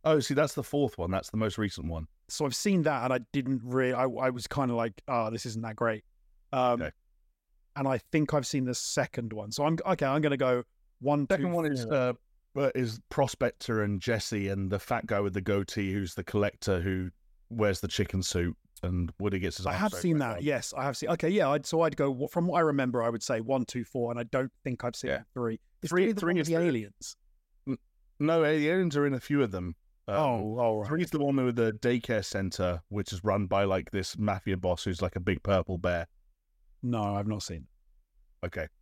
Oh, 0.05 0.21
see, 0.21 0.35
that's 0.35 0.55
the 0.55 0.63
fourth 0.63 0.99
one. 0.99 1.11
That's 1.11 1.31
the 1.31 1.37
most 1.37 1.59
recent 1.59 1.89
one. 1.89 2.07
So 2.29 2.45
I've 2.45 2.55
seen 2.55 2.83
that, 2.83 3.05
and 3.05 3.13
I 3.13 3.21
didn't 3.33 3.61
really. 3.65 3.93
I, 3.93 4.05
I 4.05 4.31
was 4.31 4.47
kind 4.47 4.71
of 4.71 4.77
like, 4.77 5.01
oh, 5.09 5.31
this 5.31 5.47
isn't 5.47 5.63
that 5.63 5.77
great. 5.77 6.05
Um, 6.53 6.81
Okay. 6.83 6.91
And 7.77 7.87
I 7.87 7.99
think 8.11 8.33
I've 8.33 8.47
seen 8.47 8.65
the 8.65 8.75
second 8.75 9.33
one. 9.35 9.53
So 9.53 9.65
I'm 9.65 9.77
okay. 9.85 10.07
I'm 10.07 10.23
gonna 10.23 10.37
go 10.39 10.63
one. 11.01 11.27
Second 11.31 11.47
two, 11.47 11.53
one 11.53 11.67
is 11.67 11.85
uh, 11.85 12.15
is 12.75 13.01
Prospector 13.11 13.83
and 13.83 14.01
Jesse 14.01 14.49
and 14.49 14.71
the 14.71 14.79
fat 14.79 15.07
guy 15.07 15.21
with 15.21 15.35
the 15.35 15.43
goatee 15.43 15.93
who's 15.93 16.15
the 16.15 16.25
collector 16.25 16.81
who 16.81 17.11
wears 17.51 17.81
the 17.81 17.89
chicken 17.89 18.23
suit 18.23 18.57
and 18.83 19.13
Woody 19.19 19.39
gets 19.39 19.59
his. 19.59 19.67
I 19.67 19.75
have 19.75 19.93
seen 19.93 20.17
that. 20.19 20.37
on. 20.39 20.43
Yes, 20.43 20.73
I 20.75 20.85
have 20.85 20.97
seen. 20.97 21.11
Okay, 21.11 21.29
yeah. 21.29 21.51
I'd, 21.51 21.67
so 21.67 21.83
I'd 21.83 21.97
go 21.99 22.27
from 22.29 22.47
what 22.47 22.57
I 22.57 22.61
remember. 22.61 23.03
I 23.03 23.11
would 23.11 23.23
say 23.23 23.43
one, 23.43 23.67
two, 23.67 23.85
four, 23.85 24.11
and 24.11 24.19
I 24.19 24.23
don't 24.23 24.51
think 24.65 24.83
I've 24.83 24.97
seen 24.97 25.11
Yeah. 25.11 25.21
three. 25.35 25.61
Is 25.83 25.91
Three- 25.91 26.13
three, 26.13 26.13
three 26.15 26.41
is 26.41 26.47
the- 26.49 26.55
aliens? 26.57 27.17
No, 28.19 28.41
the 28.43 28.69
aliens 28.69 28.97
are 28.97 29.07
in 29.07 29.15
a 29.15 29.21
few 29.21 29.43
of 29.43 29.51
them. 29.51 29.75
Um, 30.09 30.15
oh, 30.17 30.57
oh, 30.61 30.79
right. 30.81 30.89
Three's 30.89 31.11
the 31.11 31.19
one 31.19 31.37
with 31.45 31.57
the 31.57 31.73
daycare 31.73 32.25
center, 32.25 32.81
which 32.89 33.13
is 33.13 33.25
run 33.25 33.47
by 33.47 33.65
like 33.65 33.91
this 33.91 34.17
mafia 34.17 34.57
boss 34.57 34.85
who's 34.85 35.03
like 35.03 35.17
a 35.17 35.21
big 35.21 35.43
purple 35.43 35.79
bear. 35.79 36.07
No, 36.83 37.03
I've 37.17 37.27
not 37.27 37.43
seen. 37.43 37.67
Okay. 38.45 38.67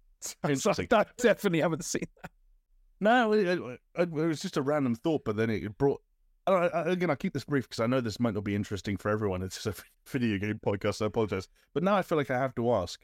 It. 0.45 0.51
Interesting. 0.53 0.89
I 0.91 1.05
definitely 1.19 1.61
haven't 1.61 1.85
seen. 1.85 2.05
That. 2.23 2.31
No, 3.01 3.33
it, 3.33 3.47
it- 3.47 3.81
it 3.99 4.11
was 4.11 4.41
just 4.41 4.57
a 4.57 4.63
random 4.63 4.95
thought, 4.95 5.23
but 5.25 5.37
then 5.37 5.51
it 5.51 5.77
brought. 5.77 6.01
I 6.47 6.53
I- 6.53 6.85
Again, 6.93 7.11
I'll 7.11 7.17
keep 7.17 7.33
this 7.35 7.45
brief 7.45 7.69
because 7.69 7.81
I 7.81 7.87
know 7.87 8.01
this 8.01 8.21
might 8.21 8.33
not 8.35 8.45
be 8.45 8.55
interesting 8.55 8.97
for 8.97 9.11
everyone. 9.11 9.43
It's 9.43 9.63
just 9.63 9.79
a 9.79 9.83
video 10.11 10.39
game 10.39 10.61
podcast, 10.65 10.97
so 10.97 11.05
I 11.05 11.09
apologize. 11.09 11.49
But 11.75 11.83
now 11.83 11.95
I 11.97 12.03
feel 12.03 12.17
like 12.19 12.31
I 12.31 12.39
have 12.39 12.55
to 12.55 12.73
ask. 12.73 13.01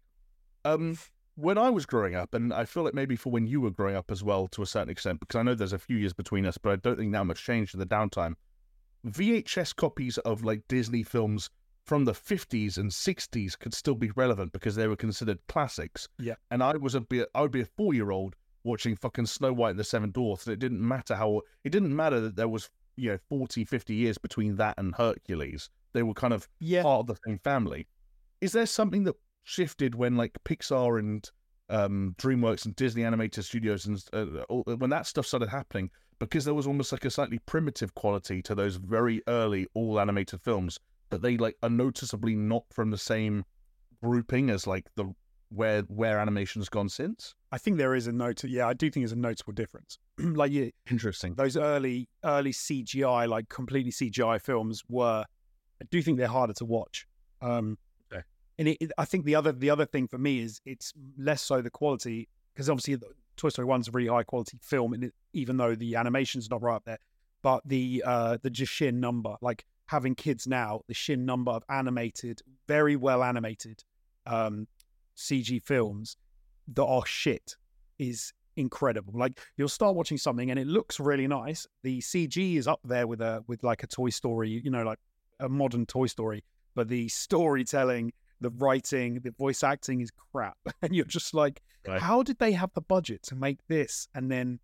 Um, 0.64 0.96
when 1.36 1.58
I 1.58 1.70
was 1.70 1.86
growing 1.86 2.14
up, 2.14 2.34
and 2.34 2.52
I 2.52 2.64
feel 2.64 2.82
like 2.82 2.94
maybe 2.94 3.16
for 3.16 3.30
when 3.30 3.46
you 3.46 3.60
were 3.60 3.70
growing 3.70 3.96
up 3.96 4.10
as 4.10 4.22
well, 4.22 4.48
to 4.48 4.62
a 4.62 4.66
certain 4.66 4.90
extent, 4.90 5.20
because 5.20 5.38
I 5.38 5.42
know 5.42 5.54
there's 5.54 5.72
a 5.72 5.78
few 5.78 5.96
years 5.96 6.12
between 6.12 6.46
us, 6.46 6.58
but 6.58 6.72
I 6.72 6.76
don't 6.76 6.98
think 6.98 7.12
that 7.12 7.24
much 7.24 7.44
changed 7.44 7.74
in 7.74 7.80
the 7.80 7.86
downtime. 7.86 8.34
VHS 9.06 9.74
copies 9.74 10.18
of 10.18 10.44
like 10.44 10.62
Disney 10.68 11.02
films 11.02 11.48
from 11.86 12.04
the 12.04 12.12
50s 12.12 12.76
and 12.76 12.90
60s 12.90 13.58
could 13.58 13.74
still 13.74 13.94
be 13.94 14.10
relevant 14.14 14.52
because 14.52 14.74
they 14.74 14.86
were 14.86 14.96
considered 14.96 15.38
classics. 15.48 16.08
Yeah. 16.18 16.34
And 16.50 16.62
I 16.62 16.76
was 16.76 16.94
a 16.94 17.00
bit, 17.00 17.28
I 17.34 17.40
would 17.40 17.50
be 17.50 17.62
a 17.62 17.66
four 17.66 17.94
year 17.94 18.10
old 18.10 18.36
watching 18.62 18.94
fucking 18.94 19.26
Snow 19.26 19.52
White 19.52 19.70
and 19.70 19.78
the 19.78 19.84
Seven 19.84 20.10
Dwarfs. 20.10 20.46
And 20.46 20.52
it 20.52 20.60
didn't 20.60 20.86
matter 20.86 21.14
how 21.14 21.40
it 21.64 21.70
didn't 21.70 21.94
matter 21.94 22.20
that 22.20 22.36
there 22.36 22.48
was 22.48 22.70
you 22.96 23.10
know 23.10 23.18
40, 23.28 23.64
50 23.64 23.94
years 23.94 24.18
between 24.18 24.56
that 24.56 24.74
and 24.78 24.94
Hercules. 24.94 25.70
They 25.92 26.02
were 26.02 26.14
kind 26.14 26.32
of 26.34 26.48
Yeah, 26.60 26.82
part 26.82 27.00
of 27.00 27.06
the 27.06 27.18
same 27.26 27.38
family. 27.38 27.86
Is 28.40 28.52
there 28.52 28.66
something 28.66 29.04
that 29.04 29.16
shifted 29.44 29.94
when 29.94 30.16
like 30.16 30.36
Pixar 30.44 30.98
and 30.98 31.28
um, 31.68 32.14
DreamWorks 32.18 32.64
and 32.66 32.74
Disney 32.76 33.04
animated 33.04 33.44
studios 33.44 33.86
and 33.86 34.02
uh, 34.12 34.42
all- 34.48 34.62
when 34.64 34.90
that 34.90 35.06
stuff 35.06 35.26
started 35.26 35.48
happening? 35.48 35.90
Because 36.18 36.44
there 36.44 36.54
was 36.54 36.66
almost 36.66 36.92
like 36.92 37.04
a 37.04 37.10
slightly 37.10 37.38
primitive 37.46 37.94
quality 37.94 38.42
to 38.42 38.54
those 38.54 38.76
very 38.76 39.22
early 39.26 39.66
all 39.74 39.98
animated 39.98 40.40
films 40.42 40.78
that 41.08 41.22
they 41.22 41.36
like 41.36 41.56
are 41.62 41.70
noticeably 41.70 42.34
not 42.36 42.64
from 42.70 42.90
the 42.90 42.98
same 42.98 43.44
grouping 44.02 44.50
as 44.50 44.66
like 44.66 44.86
the 44.96 45.06
where 45.48 45.82
where 45.82 46.18
animation's 46.18 46.68
gone 46.68 46.88
since. 46.88 47.34
I 47.50 47.58
think 47.58 47.78
there 47.78 47.94
is 47.94 48.06
a 48.06 48.12
note. 48.12 48.44
Yeah, 48.44 48.68
I 48.68 48.74
do 48.74 48.90
think 48.90 49.02
there's 49.02 49.12
a 49.12 49.16
noticeable 49.16 49.52
difference. 49.54 49.98
like 50.18 50.52
you, 50.52 50.70
Interesting. 50.90 51.34
those 51.34 51.56
early 51.56 52.08
early 52.24 52.52
CGI, 52.52 53.26
like 53.28 53.48
completely 53.48 53.90
CGI 53.90 54.40
films 54.40 54.82
were. 54.88 55.24
I 55.82 55.84
do 55.90 56.02
think 56.02 56.18
they're 56.18 56.28
harder 56.28 56.52
to 56.54 56.64
watch. 56.64 57.06
Um. 57.40 57.78
And 58.60 58.68
it, 58.68 58.76
it- 58.80 58.92
I 58.98 59.04
think 59.06 59.24
the 59.24 59.34
other 59.34 59.50
the 59.52 59.70
other 59.70 59.86
thing 59.86 60.06
for 60.06 60.18
me 60.18 60.40
is 60.40 60.60
it's 60.64 60.92
less 61.18 61.42
so 61.42 61.60
the 61.62 61.70
quality 61.70 62.28
because 62.54 62.68
obviously 62.70 62.96
Toy 63.36 63.48
Story 63.48 63.66
One's 63.66 63.88
a 63.88 63.90
really 63.90 64.08
high 64.08 64.22
quality 64.22 64.58
film, 64.62 64.92
and 64.92 65.04
it, 65.04 65.14
even 65.32 65.56
though 65.56 65.74
the 65.74 65.96
animation's 65.96 66.50
not 66.50 66.62
right 66.62 66.76
up 66.76 66.84
there, 66.84 66.98
but 67.42 67.62
the 67.64 68.04
uh 68.06 68.36
the 68.42 68.50
just 68.50 68.70
sheer 68.72 68.92
number, 68.92 69.34
like 69.40 69.64
having 69.86 70.14
kids 70.14 70.46
now, 70.46 70.82
the 70.86 70.94
sheer 70.94 71.16
number 71.16 71.50
of 71.50 71.64
animated, 71.68 72.42
very 72.68 72.94
well 72.96 73.24
animated, 73.24 73.82
um, 74.26 74.68
CG 75.16 75.60
films 75.62 76.16
that 76.74 76.84
are 76.84 77.04
shit 77.06 77.56
is 77.98 78.32
incredible. 78.56 79.14
Like 79.18 79.40
you'll 79.56 79.68
start 79.68 79.96
watching 79.96 80.18
something 80.18 80.50
and 80.50 80.60
it 80.60 80.66
looks 80.66 81.00
really 81.00 81.26
nice. 81.26 81.66
The 81.82 82.00
CG 82.00 82.56
is 82.56 82.68
up 82.68 82.80
there 82.84 83.06
with 83.06 83.22
a 83.22 83.42
with 83.46 83.62
like 83.64 83.82
a 83.82 83.86
Toy 83.86 84.10
Story, 84.10 84.60
you 84.62 84.70
know, 84.70 84.82
like 84.84 84.98
a 85.40 85.48
modern 85.48 85.86
Toy 85.86 86.06
Story, 86.06 86.44
but 86.74 86.88
the 86.88 87.08
storytelling, 87.08 88.12
the 88.40 88.50
writing, 88.50 89.20
the 89.22 89.30
voice 89.32 89.62
acting 89.62 90.00
is 90.00 90.10
crap, 90.32 90.56
and 90.82 90.94
you're 90.94 91.04
just 91.04 91.34
like, 91.34 91.60
Right. 91.88 92.00
how 92.00 92.22
did 92.22 92.38
they 92.38 92.52
have 92.52 92.70
the 92.74 92.82
budget 92.82 93.22
to 93.24 93.34
make 93.34 93.58
this? 93.68 94.06
And 94.14 94.30
then, 94.30 94.60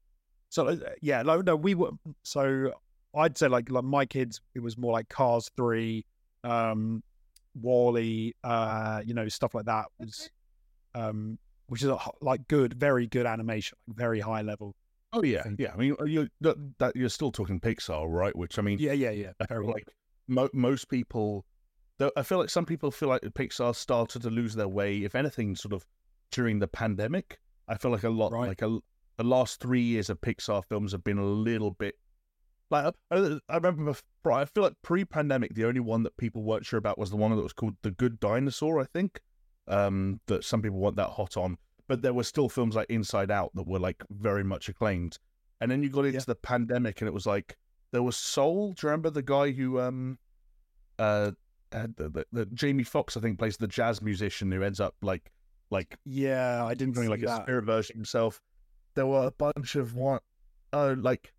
so 0.50 0.66
uh, 0.68 0.76
yeah, 1.00 1.22
no, 1.22 1.40
no, 1.40 1.56
we 1.56 1.74
were 1.74 1.90
so 2.22 2.72
I'd 3.14 3.38
say 3.38 3.48
like 3.48 3.70
like 3.70 3.84
my 3.84 4.04
kids, 4.04 4.40
it 4.54 4.60
was 4.60 4.76
more 4.76 4.92
like 4.92 5.08
Cars 5.08 5.50
three, 5.56 6.04
um, 6.44 7.02
WALL-E, 7.54 8.34
uh, 8.44 9.00
you 9.04 9.14
know, 9.14 9.28
stuff 9.28 9.54
like 9.54 9.64
that 9.64 9.86
was, 9.98 10.28
um, 10.94 11.38
which 11.68 11.82
is 11.82 11.88
a, 11.88 11.94
h- 11.94 12.08
like 12.20 12.46
good, 12.48 12.74
very 12.74 13.06
good 13.06 13.26
animation, 13.26 13.78
very 13.88 14.20
high 14.20 14.42
level. 14.42 14.74
Oh 15.12 15.22
yeah, 15.22 15.42
think- 15.42 15.58
yeah. 15.60 15.72
I 15.72 15.76
mean, 15.76 15.96
you 16.04 16.28
that, 16.42 16.56
that 16.78 16.96
you're 16.96 17.08
still 17.08 17.32
talking 17.32 17.60
Pixar, 17.60 18.06
right? 18.08 18.36
Which 18.36 18.58
I 18.58 18.62
mean, 18.62 18.78
Yeah, 18.78 18.92
yeah, 18.92 19.10
yeah. 19.10 19.32
Very 19.48 19.66
like 19.66 19.88
mo- 20.28 20.50
most 20.52 20.90
people, 20.90 21.46
though, 21.98 22.12
I 22.16 22.22
feel 22.22 22.38
like 22.38 22.50
some 22.50 22.66
people 22.66 22.90
feel 22.90 23.08
like 23.08 23.22
Pixar 23.22 23.74
started 23.74 24.22
to 24.22 24.30
lose 24.30 24.54
their 24.54 24.68
way. 24.68 24.98
If 24.98 25.14
anything, 25.14 25.56
sort 25.56 25.72
of 25.72 25.84
during 26.30 26.58
the 26.58 26.68
pandemic, 26.68 27.38
I 27.68 27.76
feel 27.76 27.90
like 27.90 28.04
a 28.04 28.10
lot, 28.10 28.32
Right. 28.32 28.48
like 28.48 28.62
a, 28.62 28.78
the 29.16 29.24
last 29.24 29.60
three 29.60 29.80
years 29.82 30.10
of 30.10 30.20
Pixar 30.20 30.64
films 30.64 30.92
have 30.92 31.04
been 31.04 31.18
a 31.18 31.24
little 31.24 31.70
bit. 31.72 31.94
Like 32.70 32.94
I, 33.10 33.38
I 33.48 33.54
remember, 33.56 33.84
before, 33.92 34.32
I 34.32 34.44
feel 34.44 34.64
like 34.64 34.74
pre-pandemic, 34.82 35.54
the 35.54 35.64
only 35.66 35.80
one 35.80 36.02
that 36.02 36.16
people 36.16 36.42
weren't 36.42 36.66
sure 36.66 36.78
about 36.78 36.98
was 36.98 37.10
the 37.10 37.16
one 37.16 37.34
that 37.34 37.42
was 37.42 37.52
called 37.52 37.76
The 37.82 37.92
Good 37.92 38.18
Dinosaur. 38.20 38.80
I 38.80 38.84
think 38.84 39.20
um, 39.68 40.20
that 40.26 40.44
some 40.44 40.62
people 40.62 40.78
weren't 40.78 40.96
that 40.96 41.10
hot 41.10 41.36
on, 41.36 41.58
but 41.88 42.02
there 42.02 42.12
were 42.14 42.24
still 42.24 42.48
films 42.48 42.74
like 42.74 42.90
Inside 42.90 43.30
Out 43.30 43.52
that 43.54 43.66
were 43.68 43.78
like 43.78 44.02
very 44.10 44.42
much 44.44 44.68
acclaimed. 44.68 45.18
And 45.60 45.70
then 45.70 45.82
you 45.82 45.88
got 45.88 46.04
into 46.04 46.18
Yeah. 46.18 46.24
the 46.26 46.34
pandemic, 46.34 47.00
and 47.00 47.08
it 47.08 47.14
was 47.14 47.24
like 47.26 47.56
there 47.92 48.02
was 48.02 48.16
Soul. 48.16 48.72
Do 48.72 48.86
you 48.86 48.90
remember 48.90 49.10
the 49.10 49.22
guy 49.22 49.52
who 49.52 49.80
um 49.80 50.18
uh 50.98 51.30
had 51.72 51.96
the, 51.96 52.08
the, 52.08 52.26
the 52.32 52.46
Jamie 52.46 52.84
Foxx 52.84 53.16
I 53.16 53.20
think 53.20 53.38
plays 53.38 53.56
the 53.56 53.66
jazz 53.66 54.00
musician 54.02 54.50
who 54.52 54.62
ends 54.62 54.80
up 54.80 54.94
like 55.02 55.30
like 55.70 55.96
Yeah, 56.04 56.64
I 56.64 56.74
didn't 56.74 56.94
doing 56.94 57.08
like 57.08 57.22
a 57.22 57.36
spirit 57.42 57.64
version 57.64 57.96
himself. 57.96 58.40
There 58.94 59.06
were 59.06 59.26
a 59.26 59.30
bunch 59.32 59.74
of 59.74 59.94
one 59.94 60.20
oh 60.72 60.94
like 60.98 61.32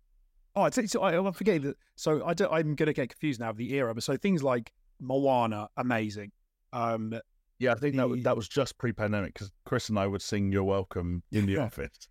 Oh, 0.56 0.64
it's, 0.64 0.76
it's, 0.76 0.96
I, 0.96 1.16
I 1.16 1.30
forget 1.30 1.62
that. 1.62 1.76
So 1.94 2.24
I 2.26 2.34
don't, 2.34 2.52
I'm 2.52 2.74
gonna 2.74 2.92
get 2.92 3.10
confused 3.10 3.38
now 3.40 3.50
of 3.50 3.56
the 3.56 3.72
era. 3.74 3.94
But 3.94 4.02
so 4.02 4.16
things 4.16 4.42
like 4.42 4.72
Moana, 5.00 5.68
amazing. 5.76 6.32
Um, 6.72 7.14
yeah 7.60 7.72
I 7.72 7.74
think 7.76 7.96
that 7.96 8.08
was, 8.08 8.18
The- 8.18 8.24
that 8.24 8.36
was 8.36 8.48
just 8.48 8.76
pre-pandemic 8.78 9.34
because 9.34 9.52
Chris 9.64 9.88
and 9.88 9.98
I 9.98 10.06
would 10.06 10.22
sing 10.22 10.50
"You're 10.52 10.64
Welcome" 10.64 11.22
in 11.32 11.46
the 11.46 11.58
office. 11.66 12.08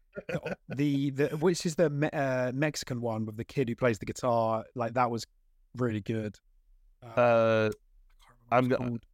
the 0.70 1.10
the 1.12 1.28
which 1.38 1.66
is 1.66 1.76
the 1.76 1.90
Me- 1.90 2.10
uh, 2.12 2.52
Mexican 2.54 3.02
one 3.02 3.26
with 3.26 3.38
the 3.38 3.44
kid 3.46 3.70
who 3.70 3.76
plays 3.76 4.00
the 4.00 4.06
guitar. 4.06 4.64
Like 4.76 4.94
that 4.94 5.12
was 5.12 5.26
really 5.76 6.02
good. 6.02 6.36
Uh, 7.04 7.20
Uh, 7.20 7.70
I 7.70 7.72
I'm 8.52 8.70
can't 8.70 8.80
remember 8.80 8.94
what 8.94 9.02
it's 9.02 9.06
go- 9.06 9.08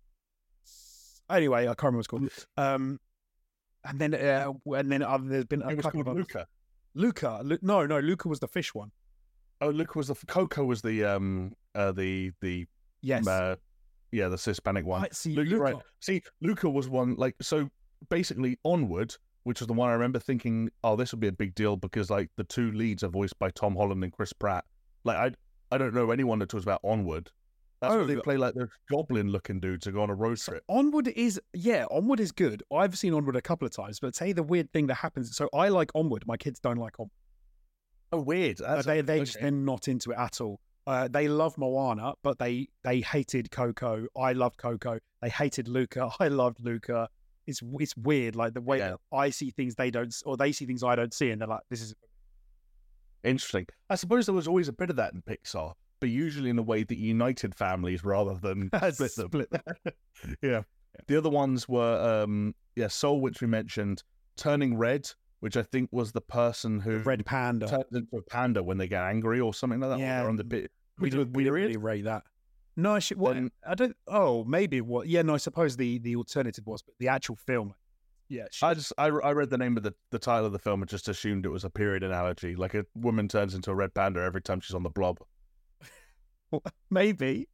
called. 1.29 1.37
Anyway, 1.37 1.61
I 1.63 1.65
can't 1.67 1.83
remember 1.83 1.97
what 1.97 1.99
it's 1.99 2.07
called. 2.07 2.47
Um, 2.57 2.99
and 3.85 3.99
then 3.99 4.13
uh, 4.13 4.53
and 4.73 4.91
then 4.91 5.03
uh, 5.03 5.17
there's 5.21 5.45
been 5.45 5.61
a 5.61 5.69
it 5.69 5.77
was 5.77 5.85
couple 5.85 6.03
called 6.03 6.15
of. 6.15 6.17
Luca. 6.17 6.47
Luca. 6.95 7.41
Lu- 7.43 7.57
no, 7.61 7.85
no, 7.85 7.99
Luca 7.99 8.27
was 8.29 8.39
the 8.39 8.47
fish 8.47 8.73
one. 8.73 8.91
Oh, 9.61 9.69
Luca 9.69 9.97
was 9.97 10.07
the 10.07 10.15
Coco 10.27 10.63
was 10.65 10.81
the 10.81 11.03
um 11.05 11.53
uh 11.75 11.91
the 11.91 12.31
the 12.41 12.65
Yes. 13.01 13.27
uh, 13.27 13.55
yeah 14.11 14.27
the 14.29 14.37
Hispanic 14.37 14.85
one. 14.85 15.03
I 15.03 15.09
see. 15.11 15.35
Luca, 15.35 15.49
Luca. 15.49 15.63
right. 15.63 15.75
See, 16.01 16.21
Luca 16.41 16.69
was 16.69 16.87
one 16.89 17.15
like 17.15 17.35
so 17.41 17.69
basically 18.09 18.57
Onward, 18.63 19.15
which 19.43 19.59
was 19.59 19.67
the 19.67 19.73
one 19.73 19.89
I 19.89 19.93
remember 19.93 20.19
thinking, 20.19 20.69
oh, 20.83 20.95
this 20.95 21.11
would 21.11 21.19
be 21.19 21.27
a 21.27 21.31
big 21.33 21.55
deal 21.55 21.75
because 21.77 22.09
like 22.09 22.29
the 22.37 22.43
two 22.45 22.71
leads 22.71 23.03
are 23.03 23.09
voiced 23.09 23.37
by 23.39 23.49
Tom 23.51 23.75
Holland 23.75 24.03
and 24.03 24.13
Chris 24.13 24.33
Pratt. 24.33 24.65
Like 25.03 25.17
I 25.17 25.31
I 25.75 25.77
don't 25.77 25.93
know 25.93 26.11
anyone 26.11 26.39
that 26.39 26.49
talks 26.49 26.63
about 26.63 26.81
Onward. 26.83 27.31
That's 27.83 27.95
where 27.95 28.05
they 28.05 28.15
Oh. 28.17 28.21
play 28.21 28.37
like 28.37 28.53
the 28.55 28.67
goblin 28.89 29.29
looking 29.29 29.59
dudes 29.59 29.83
to 29.85 29.91
go 29.91 30.01
on 30.01 30.09
a 30.09 30.15
road 30.15 30.37
trip. 30.37 30.63
Onward 30.69 31.07
is 31.09 31.39
yeah, 31.53 31.85
Onward 31.91 32.19
is 32.19 32.31
good. 32.31 32.63
I've 32.73 32.97
seen 32.97 33.13
Onward 33.13 33.35
a 33.35 33.41
couple 33.41 33.65
of 33.65 33.71
times, 33.75 33.99
but 33.99 34.15
say 34.15 34.31
the 34.33 34.43
weird 34.43 34.71
thing 34.73 34.87
that 34.87 34.95
happens. 34.95 35.35
So 35.35 35.49
I 35.53 35.69
like 35.69 35.91
Onward. 35.95 36.25
My 36.25 36.37
kids 36.37 36.59
don't 36.59 36.77
like 36.77 36.99
Onward. 36.99 37.11
Oh, 38.11 38.21
weird. 38.21 38.61
Uh, 38.61 38.75
That's, 38.75 38.85
they 38.87 39.01
they 39.01 39.19
just 39.19 39.35
okay. 39.37 39.43
they're 39.43 39.51
not 39.51 39.87
into 39.87 40.11
it 40.11 40.17
at 40.17 40.39
all. 40.41 40.59
Uh, 40.85 41.07
they 41.07 41.27
love 41.27 41.57
Moana, 41.57 42.13
but 42.23 42.37
they 42.39 42.67
they 42.83 43.01
hated 43.01 43.49
Coco. 43.51 44.05
I 44.19 44.33
loved 44.33 44.57
Coco. 44.57 44.99
They 45.21 45.29
hated 45.29 45.67
Luca. 45.67 46.09
I 46.19 46.27
loved 46.27 46.59
Luca. 46.61 47.07
It's 47.47 47.61
it's 47.79 47.95
weird, 47.97 48.35
like 48.35 48.53
the 48.53 48.61
way 48.61 48.77
Yeah. 48.79 48.95
I 49.11 49.29
see 49.29 49.51
things 49.51 49.75
they 49.75 49.91
don't, 49.91 50.13
or 50.25 50.37
they 50.37 50.51
see 50.51 50.65
things 50.65 50.83
I 50.83 50.95
don't 50.95 51.13
see, 51.13 51.31
and 51.31 51.41
they're 51.41 51.47
like, 51.47 51.61
"This 51.69 51.81
is 51.81 51.93
interesting. 53.23 53.65
I 53.89 53.95
suppose 53.95 54.25
there 54.25 54.35
was 54.35 54.47
always 54.47 54.67
a 54.67 54.73
bit 54.73 54.89
of 54.89 54.95
that 54.97 55.13
in 55.13 55.21
Pixar, 55.21 55.73
but 56.03 56.09
usually 56.09 56.49
in 56.49 56.59
a 56.59 56.61
way 56.61 56.83
that 56.83 56.97
united 56.97 57.55
families 57.55 58.03
rather 58.03 58.33
than 58.35 58.69
split 58.91 59.15
them. 59.15 59.27
split." 59.29 59.49
yeah. 60.41 60.63
The 61.07 61.17
other 61.17 61.29
ones 61.29 61.69
were 61.69 62.21
um 62.23 62.53
yeah, 62.75 62.89
Soul, 62.89 63.21
which 63.21 63.39
we 63.39 63.47
mentioned. 63.47 64.03
Turning 64.35 64.75
Red, 64.75 65.09
which 65.39 65.55
I 65.55 65.63
think 65.63 65.87
was 65.93 66.11
the 66.11 66.19
person 66.19 66.81
who 66.81 66.97
Red 66.97 67.25
Panda. 67.25 67.67
turns 67.69 67.85
into 67.93 68.17
a 68.17 68.21
panda 68.21 68.61
when 68.61 68.77
they 68.77 68.89
get 68.89 69.01
angry 69.03 69.39
or 69.39 69.53
something 69.53 69.79
like 69.79 69.91
that. 69.91 69.99
Yeah. 69.99 70.25
on 70.25 70.35
the 70.35 70.43
bit. 70.43 70.71
we 70.99 71.09
didn't, 71.09 71.31
we 71.31 71.43
didn't 71.45 71.53
really 71.53 71.77
rate 71.77 72.03
that. 72.03 72.23
No, 72.75 72.95
I 72.95 72.99
should. 72.99 73.17
What? 73.17 73.35
Then- 73.35 73.51
I 73.65 73.75
don't. 73.75 73.95
Oh, 74.07 74.43
maybe 74.43 74.81
what? 74.81 75.07
Yeah, 75.07 75.21
no. 75.21 75.35
I 75.35 75.37
suppose 75.37 75.77
the 75.77 75.99
the 75.99 76.17
alternative 76.17 76.67
was, 76.67 76.81
but 76.81 76.95
the 76.99 77.07
actual 77.07 77.37
film. 77.37 77.73
Yeah, 78.27 78.47
she- 78.51 78.65
I 78.65 78.73
just 78.73 78.91
I, 78.97 79.05
I 79.05 79.31
read 79.31 79.49
the 79.51 79.57
name 79.57 79.77
of 79.77 79.83
the, 79.83 79.93
the 80.11 80.19
title 80.19 80.47
of 80.47 80.51
the 80.51 80.59
film 80.59 80.81
and 80.81 80.89
just 80.89 81.07
assumed 81.07 81.45
it 81.45 81.49
was 81.49 81.63
a 81.63 81.69
period 81.69 82.03
analogy, 82.03 82.57
like 82.57 82.73
a 82.73 82.85
woman 82.93 83.29
turns 83.29 83.53
into 83.55 83.71
a 83.71 83.75
red 83.75 83.93
panda 83.93 84.19
every 84.21 84.41
time 84.41 84.59
she's 84.59 84.75
on 84.75 84.83
the 84.83 84.89
blob. 84.89 85.19
maybe. 86.89 87.47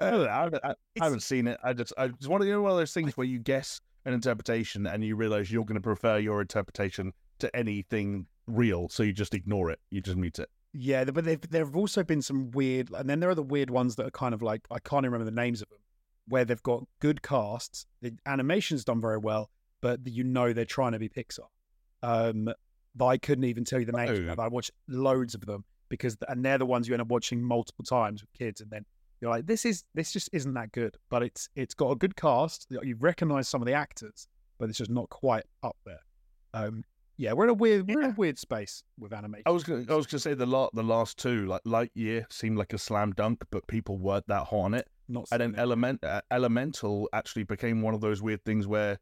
I, 0.00 0.08
I, 0.08 0.42
haven't, 0.42 0.64
I, 0.64 0.74
I 1.00 1.04
haven't 1.04 1.22
seen 1.22 1.46
it. 1.46 1.58
I 1.62 1.72
just 1.72 1.92
I 1.98 2.08
just 2.08 2.28
want 2.28 2.42
to 2.42 2.46
you 2.46 2.54
know 2.54 2.62
one 2.62 2.72
of 2.72 2.78
those 2.78 2.92
things 2.92 3.16
where 3.16 3.26
you 3.26 3.38
guess 3.38 3.80
an 4.04 4.14
interpretation 4.14 4.86
and 4.86 5.04
you 5.04 5.16
realize 5.16 5.50
you're 5.50 5.64
going 5.64 5.74
to 5.74 5.80
prefer 5.80 6.18
your 6.18 6.40
interpretation 6.40 7.12
to 7.40 7.54
anything 7.54 8.26
real, 8.46 8.88
so 8.88 9.02
you 9.02 9.12
just 9.12 9.34
ignore 9.34 9.70
it. 9.70 9.80
You 9.90 10.00
just 10.00 10.16
mute 10.16 10.38
it. 10.38 10.48
Yeah, 10.72 11.04
but 11.04 11.24
there 11.24 11.64
have 11.64 11.74
also 11.74 12.04
been 12.04 12.22
some 12.22 12.50
weird, 12.50 12.90
and 12.90 13.08
then 13.08 13.20
there 13.20 13.30
are 13.30 13.34
the 13.34 13.42
weird 13.42 13.70
ones 13.70 13.96
that 13.96 14.06
are 14.06 14.10
kind 14.10 14.34
of 14.34 14.42
like 14.42 14.62
I 14.70 14.78
can't 14.78 15.00
even 15.04 15.12
remember 15.12 15.30
the 15.30 15.40
names 15.40 15.62
of 15.62 15.68
them, 15.68 15.78
where 16.28 16.44
they've 16.44 16.62
got 16.62 16.84
good 17.00 17.22
casts, 17.22 17.86
the 18.02 18.12
animation's 18.26 18.84
done 18.84 19.00
very 19.00 19.18
well, 19.18 19.50
but 19.80 20.00
you 20.06 20.22
know 20.22 20.52
they're 20.52 20.64
trying 20.64 20.92
to 20.92 20.98
be 20.98 21.08
Pixar. 21.08 21.46
Um, 22.02 22.50
but 22.94 23.06
I 23.06 23.18
couldn't 23.18 23.44
even 23.44 23.64
tell 23.64 23.80
you 23.80 23.86
the 23.86 23.92
names. 23.92 24.20
Oh. 24.38 24.42
I 24.42 24.48
watched 24.48 24.70
loads 24.88 25.34
of 25.34 25.44
them 25.46 25.64
because, 25.88 26.16
and 26.28 26.44
they're 26.44 26.58
the 26.58 26.66
ones 26.66 26.88
you 26.88 26.94
end 26.94 27.02
up 27.02 27.08
watching 27.08 27.42
multiple 27.42 27.84
times 27.84 28.22
with 28.22 28.32
kids, 28.32 28.60
and 28.60 28.70
then 28.70 28.84
you're 29.20 29.30
like, 29.30 29.46
this 29.46 29.64
is 29.64 29.84
this 29.94 30.12
just 30.12 30.28
isn't 30.32 30.54
that 30.54 30.72
good. 30.72 30.96
But 31.10 31.22
it's 31.22 31.48
it's 31.56 31.74
got 31.74 31.90
a 31.90 31.96
good 31.96 32.16
cast. 32.16 32.66
You 32.70 32.96
recognise 32.98 33.48
some 33.48 33.62
of 33.62 33.66
the 33.66 33.72
actors, 33.74 34.28
but 34.58 34.68
it's 34.68 34.78
just 34.78 34.90
not 34.90 35.08
quite 35.10 35.44
up 35.62 35.76
there. 35.84 36.00
Um, 36.54 36.84
yeah, 37.18 37.32
we're 37.32 37.44
in 37.44 37.50
a 37.50 37.54
weird 37.54 37.88
we're 37.88 38.02
in 38.02 38.10
a 38.10 38.14
weird 38.14 38.38
space 38.38 38.82
with 38.98 39.12
animation. 39.12 39.44
I 39.46 39.50
was 39.50 39.64
gonna, 39.64 39.84
I 39.88 39.94
was 39.94 40.06
gonna 40.06 40.20
say 40.20 40.34
the 40.34 40.44
la- 40.46 40.68
the 40.74 40.82
last 40.82 41.18
two 41.18 41.46
like 41.46 41.62
Lightyear 41.64 42.30
seemed 42.30 42.58
like 42.58 42.72
a 42.74 42.78
slam 42.78 43.12
dunk, 43.12 43.42
but 43.50 43.66
people 43.68 43.96
weren't 43.98 44.26
that 44.28 44.44
hot 44.44 44.56
on 44.56 44.74
it. 44.74 44.86
not 45.08 45.26
and 45.32 45.40
then 45.40 45.54
it. 45.54 45.58
element 45.58 46.04
uh, 46.04 46.20
elemental 46.30 47.08
actually 47.12 47.44
became 47.44 47.80
one 47.80 47.94
of 47.94 48.00
those 48.00 48.20
weird 48.20 48.44
things 48.44 48.66
where 48.66 48.98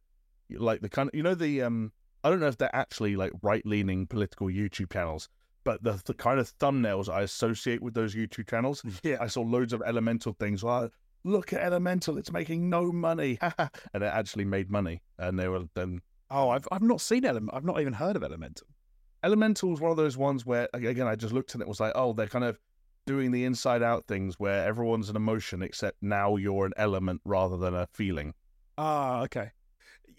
like 0.51 0.81
the 0.81 0.89
kind 0.89 1.09
of 1.09 1.15
you 1.15 1.23
know 1.23 1.35
the 1.35 1.63
um 1.63 1.91
i 2.23 2.29
don't 2.31 2.39
know 2.39 2.47
if 2.47 2.59
they're 2.59 2.77
actually 2.77 3.17
like 3.17 3.33
right 3.43 3.65
leaning 3.65 4.07
political 4.07 4.49
youtube 4.49 4.93
channels 4.93 5.29
but 5.65 5.83
the, 5.83 6.01
the 6.05 6.15
kind 6.15 6.39
of 6.39 6.57
thumbnails 6.59 7.09
i 7.09 7.23
associate 7.23 7.83
with 7.83 7.95
those 7.95 8.15
youtube 8.15 8.49
channels 8.49 8.83
yeah. 9.03 9.17
i 9.21 9.27
saw 9.27 9.41
loads 9.41 9.73
of 9.73 9.83
elemental 9.85 10.35
things 10.39 10.63
like 10.63 10.91
look 11.25 11.53
at 11.53 11.61
elemental 11.63 12.19
it's 12.19 12.31
making 12.33 12.69
no 12.69 12.93
money 12.93 13.39
and 13.59 14.03
it 14.03 14.03
actually 14.03 14.45
made 14.45 14.71
money 14.71 15.01
and 15.19 15.39
they 15.39 15.49
were 15.49 15.65
then 15.75 16.01
Oh, 16.31 16.49
I've 16.49 16.67
I've 16.73 16.83
not 16.83 17.01
seen 17.03 17.25
Element. 17.27 17.53
I've 17.55 17.65
not 17.67 17.81
even 17.81 17.93
heard 17.93 18.17
of 18.17 18.25
Elemental. 18.25 18.67
elemental 19.23 19.71
was 19.71 19.81
one 19.81 19.91
of 19.91 19.97
those 19.97 20.17
ones 20.17 20.45
where 20.45 20.69
again 20.73 21.07
i 21.07 21.15
just 21.15 21.33
looked 21.35 21.55
at 21.55 21.61
it 21.61 21.69
was 21.69 21.81
like 21.81 21.93
oh 21.95 22.13
they're 22.13 22.27
kind 22.27 22.45
of 22.45 22.59
doing 23.07 23.31
the 23.31 23.45
inside 23.45 23.83
out 23.83 24.07
things 24.07 24.35
where 24.41 24.67
everyone's 24.67 25.11
an 25.11 25.17
emotion 25.17 25.63
except 25.63 25.97
now 26.03 26.37
you're 26.37 26.67
an 26.67 26.73
element 26.77 27.21
rather 27.25 27.57
than 27.57 27.75
a 27.75 27.87
feeling 27.93 28.35
Ah, 28.77 29.23
okay. 29.23 29.51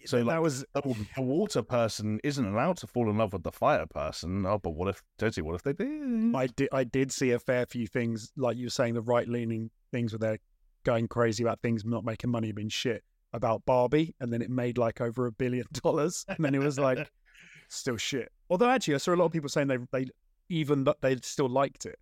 So, 0.06 0.18
like, 0.18 0.26
that 0.28 0.42
was 0.42 0.64
oh, 0.74 0.96
the 1.14 1.22
water 1.22 1.62
person 1.62 2.20
isn't 2.24 2.44
allowed 2.44 2.76
to 2.78 2.86
fall 2.86 3.10
in 3.10 3.18
love 3.18 3.32
with 3.32 3.42
the 3.42 3.52
fire 3.52 3.86
person. 3.86 4.46
Oh, 4.46 4.58
but 4.58 4.70
what 4.70 4.88
if, 4.88 5.02
Jonesy, 5.18 5.42
what 5.42 5.54
if 5.54 5.62
they 5.62 5.72
did? 5.72 6.34
I 6.34 6.46
did 6.46 6.68
I 6.72 6.84
did 6.84 7.12
see 7.12 7.32
a 7.32 7.38
fair 7.38 7.66
few 7.66 7.86
things 7.86 8.32
like 8.36 8.56
you 8.56 8.66
were 8.66 8.70
saying 8.70 8.94
the 8.94 9.02
right 9.02 9.28
leaning 9.28 9.70
things 9.92 10.12
where 10.12 10.18
they're 10.18 10.38
going 10.84 11.08
crazy 11.08 11.42
about 11.42 11.60
things 11.62 11.84
not 11.84 12.04
making 12.04 12.30
money 12.30 12.52
being 12.52 12.68
shit 12.68 13.02
about 13.32 13.64
Barbie, 13.66 14.14
and 14.20 14.32
then 14.32 14.40
it 14.42 14.50
made 14.50 14.78
like 14.78 15.00
over 15.00 15.26
a 15.26 15.32
billion 15.32 15.66
dollars, 15.82 16.24
and 16.28 16.44
then 16.44 16.54
it 16.54 16.60
was 16.60 16.78
like 16.78 17.10
still 17.68 17.96
shit. 17.96 18.30
Although 18.48 18.70
actually, 18.70 18.94
I 18.94 18.98
saw 18.98 19.14
a 19.14 19.16
lot 19.16 19.26
of 19.26 19.32
people 19.32 19.48
saying 19.48 19.68
they 19.68 19.78
they 19.92 20.06
even 20.48 20.84
that 20.84 21.00
they 21.00 21.16
still 21.22 21.48
liked 21.48 21.86
it. 21.86 21.98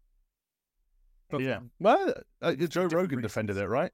But 1.31 1.41
yeah. 1.41 1.61
Well, 1.81 2.13
uh, 2.43 2.55
Joe 2.55 2.67
different 2.67 2.93
Rogan 2.93 3.23
defended 3.23 3.57
it, 3.57 3.67
right? 3.67 3.91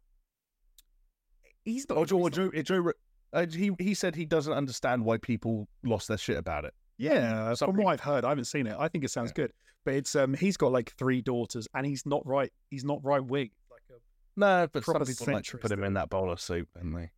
he's 1.64 1.88
not. 1.88 1.98
Oh, 1.98 2.04
Joe, 2.04 2.16
he's 2.16 2.36
not- 2.36 2.52
Joe, 2.52 2.62
Joe 2.62 2.78
Ro- 2.78 2.92
uh, 3.32 3.46
he, 3.46 3.70
he 3.78 3.94
said 3.94 4.14
he 4.14 4.24
doesn't 4.24 4.52
understand 4.52 5.04
why 5.04 5.18
people 5.18 5.68
lost 5.84 6.08
their 6.08 6.18
shit 6.18 6.36
about 6.36 6.64
it. 6.64 6.74
Yeah, 6.98 7.54
Some 7.54 7.70
from 7.72 7.84
what 7.84 7.92
I've 7.92 8.00
heard, 8.00 8.24
I 8.24 8.28
haven't 8.28 8.44
seen 8.44 8.66
it. 8.66 8.76
I 8.78 8.88
think 8.88 9.04
it 9.04 9.10
sounds 9.10 9.32
good, 9.32 9.52
but 9.86 9.94
it's 9.94 10.14
um 10.14 10.34
he's 10.34 10.58
got 10.58 10.70
like 10.70 10.92
three 10.98 11.22
daughters, 11.22 11.66
and 11.74 11.86
he's 11.86 12.04
not 12.04 12.26
right. 12.26 12.52
He's 12.70 12.84
not 12.84 13.02
right 13.02 13.24
wing. 13.24 13.50
Like 13.70 13.80
a, 13.90 13.94
No, 14.36 14.68
but 14.70 14.84
some 14.84 15.02
people 15.04 15.32
like 15.32 15.44
to 15.44 15.56
put 15.56 15.72
him 15.72 15.82
in 15.82 15.94
that 15.94 16.10
bowl 16.10 16.30
of 16.30 16.40
soup, 16.40 16.68
and 16.78 16.94
they. 16.94 17.10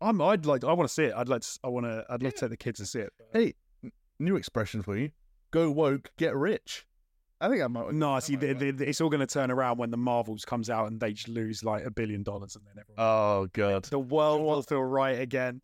I'm. 0.00 0.20
I'd 0.20 0.46
like. 0.46 0.64
I 0.64 0.72
want 0.72 0.88
to 0.88 0.92
see 0.92 1.04
it. 1.04 1.14
I'd 1.16 1.28
like. 1.28 1.42
To, 1.42 1.58
I 1.62 1.68
want 1.68 1.86
to. 1.86 2.04
I'd 2.10 2.22
love 2.22 2.34
to 2.34 2.40
take 2.40 2.50
the 2.50 2.56
kids 2.56 2.80
and 2.80 2.88
see 2.88 3.00
it. 3.00 3.12
Hey, 3.32 3.54
new 4.18 4.34
expression 4.34 4.82
for 4.82 4.96
you: 4.96 5.10
go 5.52 5.70
woke, 5.70 6.10
get 6.16 6.34
rich. 6.34 6.86
I 7.40 7.48
think 7.48 7.62
I 7.62 7.66
might. 7.68 7.92
No, 7.92 8.12
I 8.12 8.18
see, 8.18 8.36
might 8.36 8.58
the, 8.58 8.72
work. 8.72 8.80
it's 8.82 9.00
all 9.00 9.08
going 9.08 9.20
to 9.20 9.26
turn 9.26 9.50
around 9.50 9.78
when 9.78 9.90
the 9.90 9.96
Marvels 9.96 10.44
comes 10.44 10.68
out 10.68 10.88
and 10.88 11.00
they 11.00 11.12
just 11.12 11.28
lose 11.28 11.64
like 11.64 11.84
a 11.84 11.90
billion 11.90 12.22
dollars, 12.22 12.56
and 12.56 12.64
then 12.66 12.74
everyone, 12.78 13.04
Oh 13.04 13.48
god, 13.52 13.84
the 13.84 13.98
world 13.98 14.42
will 14.42 14.62
feel 14.62 14.82
right 14.82 15.18
again. 15.18 15.60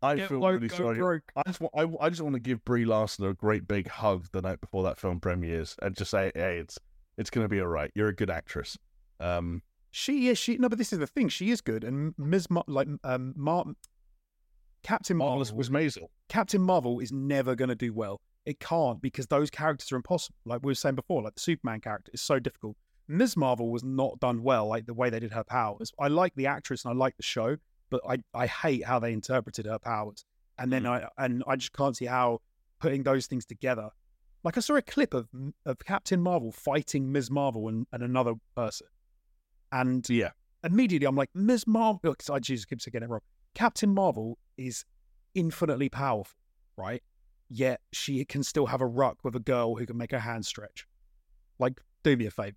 I 0.00 0.16
Get 0.16 0.30
feel 0.30 0.38
woke, 0.38 0.54
really 0.54 0.68
sorry. 0.70 0.96
broke. 0.96 1.22
I 1.36 1.42
just 1.46 1.60
want, 1.60 1.74
I, 1.76 2.06
I 2.06 2.08
just 2.08 2.22
want 2.22 2.34
to 2.34 2.40
give 2.40 2.64
Brie 2.64 2.86
Larson 2.86 3.26
a 3.26 3.34
great 3.34 3.68
big 3.68 3.88
hug 3.88 4.26
the 4.32 4.40
night 4.40 4.60
before 4.60 4.82
that 4.84 4.98
film 4.98 5.20
premieres 5.20 5.76
and 5.82 5.94
just 5.94 6.10
say, 6.10 6.32
hey, 6.34 6.58
it's 6.58 6.78
it's 7.18 7.28
going 7.28 7.44
to 7.44 7.48
be 7.48 7.60
all 7.60 7.66
right. 7.66 7.90
You're 7.94 8.08
a 8.08 8.14
good 8.14 8.30
actress. 8.30 8.78
Um, 9.20 9.60
She 9.90 10.28
is. 10.28 10.38
She 10.38 10.56
no, 10.56 10.70
but 10.70 10.78
this 10.78 10.94
is 10.94 10.98
the 10.98 11.06
thing. 11.06 11.28
She 11.28 11.50
is 11.50 11.60
good, 11.60 11.84
and 11.84 12.14
Ms. 12.16 12.48
Mar- 12.50 12.64
like 12.66 12.88
um, 13.04 13.34
Mar- 13.36 13.66
Captain 14.82 15.16
Marvel 15.18 15.36
Marvelous 15.36 15.52
was 15.52 15.68
Maisel. 15.68 16.08
Captain 16.30 16.62
Marvel 16.62 16.98
is 17.00 17.12
never 17.12 17.54
going 17.54 17.68
to 17.68 17.74
do 17.74 17.92
well. 17.92 18.20
It 18.44 18.58
can't 18.60 19.00
because 19.00 19.26
those 19.28 19.50
characters 19.50 19.92
are 19.92 19.96
impossible. 19.96 20.36
Like 20.44 20.62
we 20.62 20.70
were 20.70 20.74
saying 20.74 20.96
before, 20.96 21.22
like 21.22 21.34
the 21.34 21.40
Superman 21.40 21.80
character 21.80 22.10
is 22.12 22.20
so 22.20 22.38
difficult. 22.38 22.76
Ms. 23.08 23.36
Marvel 23.36 23.70
was 23.70 23.84
not 23.84 24.18
done 24.20 24.42
well, 24.42 24.66
like 24.68 24.86
the 24.86 24.94
way 24.94 25.10
they 25.10 25.20
did 25.20 25.32
her 25.32 25.44
powers. 25.44 25.92
I 25.98 26.08
like 26.08 26.34
the 26.34 26.46
actress 26.46 26.84
and 26.84 26.92
I 26.92 26.96
like 26.96 27.16
the 27.16 27.22
show, 27.22 27.56
but 27.90 28.00
I, 28.08 28.18
I 28.34 28.46
hate 28.46 28.84
how 28.84 28.98
they 28.98 29.12
interpreted 29.12 29.66
her 29.66 29.78
powers. 29.78 30.24
And 30.58 30.72
then 30.72 30.84
mm. 30.84 30.90
I 30.90 31.24
and 31.24 31.42
I 31.46 31.56
just 31.56 31.72
can't 31.72 31.96
see 31.96 32.06
how 32.06 32.40
putting 32.80 33.02
those 33.02 33.26
things 33.26 33.44
together. 33.44 33.90
Like 34.44 34.56
I 34.56 34.60
saw 34.60 34.76
a 34.76 34.82
clip 34.82 35.14
of 35.14 35.28
of 35.66 35.78
Captain 35.78 36.20
Marvel 36.20 36.52
fighting 36.52 37.10
Ms. 37.12 37.30
Marvel 37.30 37.68
and, 37.68 37.86
and 37.92 38.02
another 38.02 38.34
person, 38.56 38.86
and 39.70 40.08
Yeah. 40.08 40.30
immediately 40.64 41.06
I'm 41.06 41.16
like 41.16 41.30
Ms. 41.34 41.66
Marvel. 41.66 42.00
Because 42.02 42.30
I 42.30 42.38
Jesus 42.38 42.64
keeps 42.64 42.86
getting 42.86 43.04
it 43.04 43.10
wrong. 43.10 43.20
Captain 43.54 43.92
Marvel 43.92 44.38
is 44.56 44.84
infinitely 45.34 45.88
powerful, 45.88 46.36
right? 46.76 47.02
Yet 47.54 47.80
she 47.92 48.24
can 48.24 48.42
still 48.42 48.64
have 48.64 48.80
a 48.80 48.86
ruck 48.86 49.18
with 49.24 49.36
a 49.36 49.40
girl 49.40 49.74
who 49.74 49.84
can 49.84 49.98
make 49.98 50.12
her 50.12 50.18
hand 50.18 50.46
stretch. 50.46 50.86
Like, 51.58 51.82
do 52.02 52.16
me 52.16 52.24
a 52.24 52.30
favor. 52.30 52.56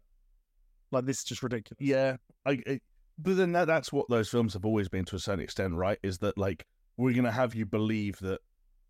Like 0.90 1.06
this 1.06 1.18
is 1.20 1.24
just 1.26 1.44
ridiculous. 1.44 1.82
Yeah. 1.82 2.16
I, 2.46 2.80
but 3.18 3.36
then 3.36 3.52
that, 3.52 3.66
that's 3.66 3.92
what 3.92 4.08
those 4.10 4.30
films 4.30 4.54
have 4.54 4.64
always 4.64 4.88
been 4.88 5.04
to 5.06 5.18
a 5.18 5.20
certain 5.20 5.44
extent, 5.44 5.74
right? 5.74 6.00
Is 6.02 6.20
that 6.20 6.38
like 6.38 6.66
we're 6.96 7.12
going 7.12 7.26
to 7.26 7.32
have 7.32 7.56
you 7.56 7.66
believe 7.66 8.20
that 8.20 8.40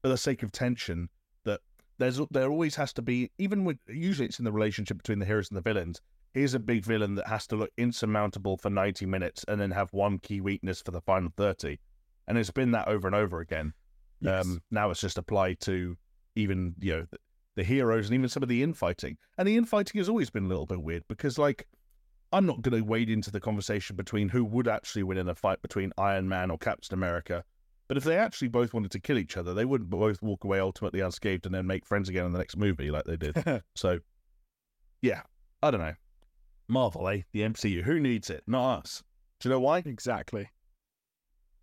for 0.03 0.09
the 0.09 0.17
sake 0.17 0.43
of 0.43 0.51
tension, 0.51 1.09
that 1.45 1.61
there's 1.97 2.21
there 2.29 2.51
always 2.51 2.75
has 2.75 2.93
to 2.93 3.01
be, 3.01 3.31
even 3.39 3.65
with 3.65 3.77
usually 3.87 4.27
it's 4.27 4.37
in 4.37 4.45
the 4.45 4.51
relationship 4.51 4.97
between 4.97 5.17
the 5.17 5.25
heroes 5.25 5.49
and 5.49 5.57
the 5.57 5.61
villains. 5.61 6.01
Here's 6.35 6.53
a 6.53 6.59
big 6.59 6.85
villain 6.85 7.15
that 7.15 7.27
has 7.27 7.47
to 7.47 7.55
look 7.55 7.71
insurmountable 7.77 8.57
for 8.57 8.69
90 8.69 9.07
minutes 9.07 9.43
and 9.47 9.59
then 9.59 9.71
have 9.71 9.91
one 9.91 10.19
key 10.19 10.41
weakness 10.41 10.81
for 10.81 10.91
the 10.91 11.01
final 11.01 11.31
30. 11.35 11.79
And 12.27 12.37
it's 12.37 12.51
been 12.51 12.71
that 12.71 12.87
over 12.87 13.07
and 13.07 13.15
over 13.15 13.39
again. 13.39 13.73
Yes. 14.21 14.45
Um, 14.45 14.61
now 14.71 14.89
it's 14.89 15.01
just 15.01 15.17
applied 15.17 15.59
to 15.61 15.97
even 16.35 16.75
you 16.79 16.93
know 16.93 17.05
the, 17.11 17.17
the 17.55 17.63
heroes 17.63 18.07
and 18.07 18.15
even 18.15 18.29
some 18.29 18.43
of 18.43 18.49
the 18.49 18.63
infighting. 18.63 19.17
And 19.37 19.47
the 19.47 19.57
infighting 19.57 19.99
has 19.99 20.09
always 20.09 20.29
been 20.29 20.45
a 20.45 20.47
little 20.47 20.65
bit 20.65 20.81
weird 20.81 21.03
because 21.07 21.37
like 21.37 21.67
I'm 22.31 22.45
not 22.45 22.61
going 22.61 22.77
to 22.77 22.87
wade 22.87 23.09
into 23.09 23.31
the 23.31 23.39
conversation 23.39 23.95
between 23.95 24.29
who 24.29 24.43
would 24.43 24.67
actually 24.67 25.03
win 25.03 25.17
in 25.17 25.29
a 25.29 25.35
fight 25.35 25.61
between 25.61 25.93
Iron 25.97 26.27
Man 26.27 26.51
or 26.51 26.57
Captain 26.57 26.93
America. 26.93 27.43
But 27.87 27.97
if 27.97 28.03
they 28.03 28.17
actually 28.17 28.47
both 28.47 28.73
wanted 28.73 28.91
to 28.91 28.99
kill 28.99 29.17
each 29.17 29.37
other, 29.37 29.53
they 29.53 29.65
wouldn't 29.65 29.89
both 29.89 30.21
walk 30.21 30.43
away 30.43 30.59
ultimately 30.59 31.01
unscathed 31.01 31.45
and 31.45 31.53
then 31.53 31.67
make 31.67 31.85
friends 31.85 32.09
again 32.09 32.25
in 32.25 32.31
the 32.31 32.39
next 32.39 32.57
movie 32.57 32.89
like 32.89 33.05
they 33.05 33.15
did. 33.15 33.37
so, 33.75 33.99
yeah, 35.01 35.21
I 35.61 35.71
don't 35.71 35.81
know. 35.81 35.93
Marvel, 36.67 37.07
eh? 37.09 37.21
The 37.31 37.41
MCU. 37.41 37.83
Who 37.83 37.99
needs 37.99 38.29
it? 38.29 38.43
Not 38.47 38.79
us. 38.79 39.03
Do 39.39 39.49
you 39.49 39.53
know 39.53 39.59
why? 39.59 39.79
exactly. 39.79 40.49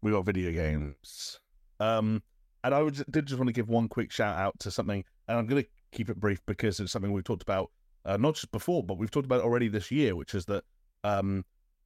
we 0.01 0.13
got 0.13 0.25
video 0.25 0.53
games. 0.53 1.41
Um, 1.81 2.23
and 2.65 2.75
I 2.75 2.83
would, 2.83 3.05
did 3.11 3.27
just 3.27 3.39
want 3.39 3.49
to 3.49 3.53
give 3.53 3.69
one 3.69 3.89
quick 3.89 4.11
shout 4.13 4.37
out 4.37 4.59
to 4.61 4.71
something, 4.71 5.05
and 5.29 5.39
I'm 5.39 5.47
going 5.47 5.63
to 5.63 5.69
keep 5.93 6.09
it 6.11 6.19
brief 6.21 6.41
because 6.47 6.81
it's 6.81 6.93
something 6.93 7.13
we've 7.13 7.25
talked 7.25 7.43
about 7.43 7.71
uh, 8.05 8.17
not 8.17 8.35
just 8.35 8.51
before, 8.53 8.83
but 8.83 8.99
we've 8.99 9.11
talked 9.11 9.27
about 9.27 9.43
already 9.43 9.69
this 9.69 9.91
year, 9.91 10.17
which 10.17 10.35
is 10.35 10.45
that 10.47 10.65
um, 11.05 11.45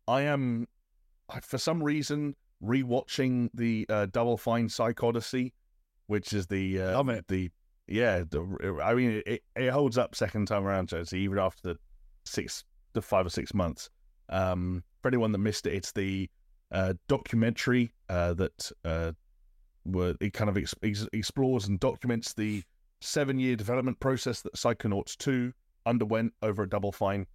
I 0.08 0.22
am, 0.22 0.66
I- 1.28 1.40
for 1.40 1.58
some 1.58 1.82
reason, 1.82 2.34
rewatching 2.64 3.50
the 3.54 3.86
uh, 3.88 4.06
Double 4.06 4.36
Fine 4.36 4.68
PsychOdyssey, 4.68 5.52
which 6.06 6.32
is 6.32 6.46
the 6.46 6.80
uh, 6.80 6.92
Love 6.96 7.08
it. 7.10 7.26
the 7.28 7.50
yeah, 7.88 8.24
the, 8.28 8.80
I 8.82 8.94
mean 8.94 9.22
it, 9.26 9.42
it 9.54 9.70
holds 9.70 9.96
up 9.98 10.14
second 10.14 10.46
time 10.46 10.66
around, 10.66 10.88
Jonesy, 10.88 11.18
even 11.20 11.38
after 11.38 11.60
the 11.74 11.78
six, 12.24 12.64
the 12.94 13.02
five 13.02 13.26
or 13.26 13.30
six 13.30 13.54
months. 13.54 13.90
Um, 14.28 14.82
for 15.02 15.08
anyone 15.08 15.30
that 15.32 15.38
missed 15.38 15.66
it, 15.66 15.74
it's 15.74 15.92
the 15.92 16.28
uh, 16.72 16.94
documentary 17.08 17.92
uh, 18.08 18.34
that 18.34 18.72
where 19.86 20.14
it 20.20 20.32
kind 20.32 20.50
of 20.50 20.56
ex- 20.56 20.74
ex- 20.82 21.08
explores 21.12 21.68
and 21.68 21.80
documents 21.80 22.32
the 22.34 22.62
seven-year 23.00 23.56
development 23.56 24.00
process 24.00 24.42
that 24.42 24.54
Psychonauts 24.54 25.16
2 25.16 25.52
underwent 25.84 26.32
over 26.42 26.62
a 26.62 26.68
Double 26.68 26.92
Fine, 26.92 27.26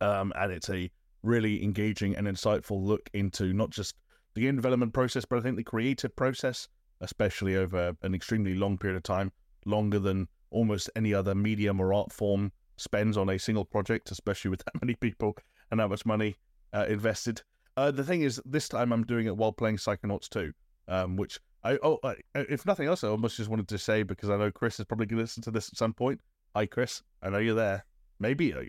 um, 0.00 0.32
and 0.36 0.52
it's 0.52 0.70
a 0.70 0.90
really 1.22 1.62
engaging 1.62 2.16
and 2.16 2.26
insightful 2.26 2.82
look 2.82 3.08
into 3.14 3.52
not 3.52 3.70
just 3.70 3.94
the 4.34 4.42
game 4.42 4.56
development 4.56 4.92
process, 4.92 5.24
but 5.24 5.38
I 5.38 5.42
think 5.42 5.56
the 5.56 5.64
creative 5.64 6.14
process, 6.16 6.68
especially 7.00 7.56
over 7.56 7.94
an 8.02 8.14
extremely 8.14 8.54
long 8.54 8.78
period 8.78 8.96
of 8.96 9.02
time, 9.02 9.32
longer 9.64 9.98
than 9.98 10.28
almost 10.50 10.90
any 10.96 11.14
other 11.14 11.34
medium 11.34 11.80
or 11.80 11.94
art 11.94 12.12
form 12.12 12.52
spends 12.76 13.16
on 13.16 13.30
a 13.30 13.38
single 13.38 13.64
project, 13.64 14.10
especially 14.10 14.50
with 14.50 14.64
that 14.64 14.80
many 14.82 14.94
people 14.94 15.36
and 15.70 15.80
that 15.80 15.88
much 15.88 16.04
money 16.04 16.36
uh, 16.72 16.86
invested. 16.88 17.42
Uh, 17.76 17.90
the 17.90 18.04
thing 18.04 18.22
is, 18.22 18.40
this 18.44 18.68
time 18.68 18.92
I'm 18.92 19.04
doing 19.04 19.26
it 19.26 19.36
while 19.36 19.52
playing 19.52 19.76
Psychonauts 19.76 20.28
2, 20.28 20.52
um, 20.88 21.16
which 21.16 21.38
I, 21.64 21.78
oh, 21.82 21.98
I, 22.02 22.16
if 22.34 22.66
nothing 22.66 22.88
else, 22.88 23.04
I 23.04 23.08
almost 23.08 23.36
just 23.36 23.48
wanted 23.48 23.68
to 23.68 23.78
say 23.78 24.02
because 24.02 24.30
I 24.30 24.36
know 24.36 24.50
Chris 24.50 24.80
is 24.80 24.86
probably 24.86 25.06
going 25.06 25.18
to 25.18 25.22
listen 25.22 25.42
to 25.44 25.50
this 25.50 25.68
at 25.68 25.76
some 25.76 25.92
point. 25.92 26.20
Hi, 26.56 26.66
Chris. 26.66 27.02
I 27.22 27.30
know 27.30 27.38
you're 27.38 27.54
there. 27.54 27.84
Maybe 28.18 28.52
uh, 28.52 28.62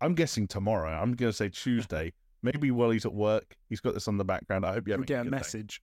I'm 0.00 0.14
guessing 0.14 0.46
tomorrow. 0.46 0.90
I'm 0.90 1.12
going 1.14 1.30
to 1.30 1.36
say 1.36 1.48
Tuesday. 1.48 2.12
Maybe 2.42 2.70
while 2.70 2.90
he's 2.90 3.04
at 3.04 3.14
work, 3.14 3.56
he's 3.68 3.80
got 3.80 3.94
this 3.94 4.08
on 4.08 4.18
the 4.18 4.24
background. 4.24 4.64
I 4.64 4.74
hope 4.74 4.86
you 4.86 4.96
get 5.04 5.26
a 5.26 5.30
message. 5.30 5.82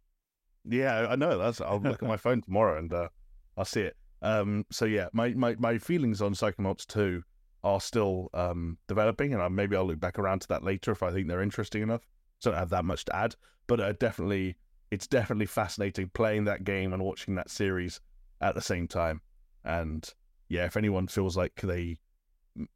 Day. 0.67 0.77
Yeah, 0.77 1.07
I 1.09 1.15
know. 1.15 1.37
That's. 1.37 1.59
I'll 1.59 1.81
look 1.81 2.01
at 2.01 2.07
my 2.07 2.17
phone 2.25 2.41
tomorrow 2.41 2.79
and 2.79 2.93
uh, 2.93 3.09
I'll 3.57 3.65
see 3.65 3.81
it. 3.81 3.97
Um, 4.21 4.65
so 4.71 4.85
yeah, 4.85 5.07
my, 5.11 5.29
my 5.33 5.55
my 5.59 5.77
feelings 5.77 6.21
on 6.21 6.33
Psychonauts 6.33 6.87
2 6.87 7.21
are 7.65 7.81
still 7.81 8.29
um, 8.33 8.77
developing, 8.87 9.33
and 9.33 9.41
I, 9.41 9.49
maybe 9.49 9.75
I'll 9.75 9.85
look 9.85 9.99
back 9.99 10.17
around 10.17 10.39
to 10.41 10.47
that 10.49 10.63
later 10.63 10.91
if 10.91 11.03
I 11.03 11.11
think 11.11 11.27
they're 11.27 11.41
interesting 11.41 11.81
enough. 11.81 12.07
So 12.39 12.49
I 12.49 12.53
don't 12.53 12.59
have 12.59 12.69
that 12.69 12.85
much 12.85 13.05
to 13.05 13.15
add, 13.15 13.35
but 13.67 13.79
uh, 13.79 13.93
definitely, 13.93 14.55
it's 14.93 15.07
definitely 15.07 15.47
fascinating 15.47 16.11
playing 16.13 16.45
that 16.45 16.63
game 16.63 16.93
and 16.93 17.03
watching 17.03 17.33
that 17.33 17.49
series 17.49 17.99
at 18.41 18.53
the 18.53 18.61
same 18.61 18.87
time. 18.87 19.21
And 19.65 20.07
yeah, 20.49 20.65
if 20.65 20.77
anyone 20.77 21.07
feels 21.07 21.35
like 21.35 21.59
they, 21.61 21.97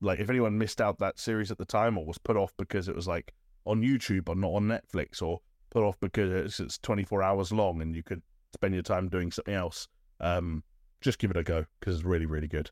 like, 0.01 0.19
if 0.19 0.27
anyone 0.27 0.57
missed 0.57 0.81
out 0.81 0.97
that 0.97 1.19
series 1.19 1.51
at 1.51 1.59
the 1.59 1.65
time 1.65 1.95
or 1.95 2.07
was 2.07 2.17
put 2.17 2.35
off 2.35 2.51
because 2.57 2.89
it 2.89 2.95
was 2.95 3.07
like 3.07 3.33
on 3.65 3.83
YouTube 3.83 4.29
or 4.29 4.35
not 4.35 4.53
on 4.53 4.63
Netflix 4.63 5.21
or 5.21 5.41
put 5.69 5.83
off 5.83 5.99
because 5.99 6.31
it's, 6.31 6.59
it's 6.59 6.79
24 6.79 7.21
hours 7.21 7.51
long 7.51 7.83
and 7.83 7.95
you 7.95 8.01
could 8.01 8.23
spend 8.51 8.73
your 8.73 8.81
time 8.81 9.09
doing 9.09 9.31
something 9.31 9.53
else, 9.53 9.87
um, 10.19 10.63
just 11.01 11.19
give 11.19 11.29
it 11.29 11.37
a 11.37 11.43
go 11.43 11.65
because 11.79 11.97
it's 11.97 12.05
really, 12.05 12.25
really 12.25 12.47
good. 12.47 12.71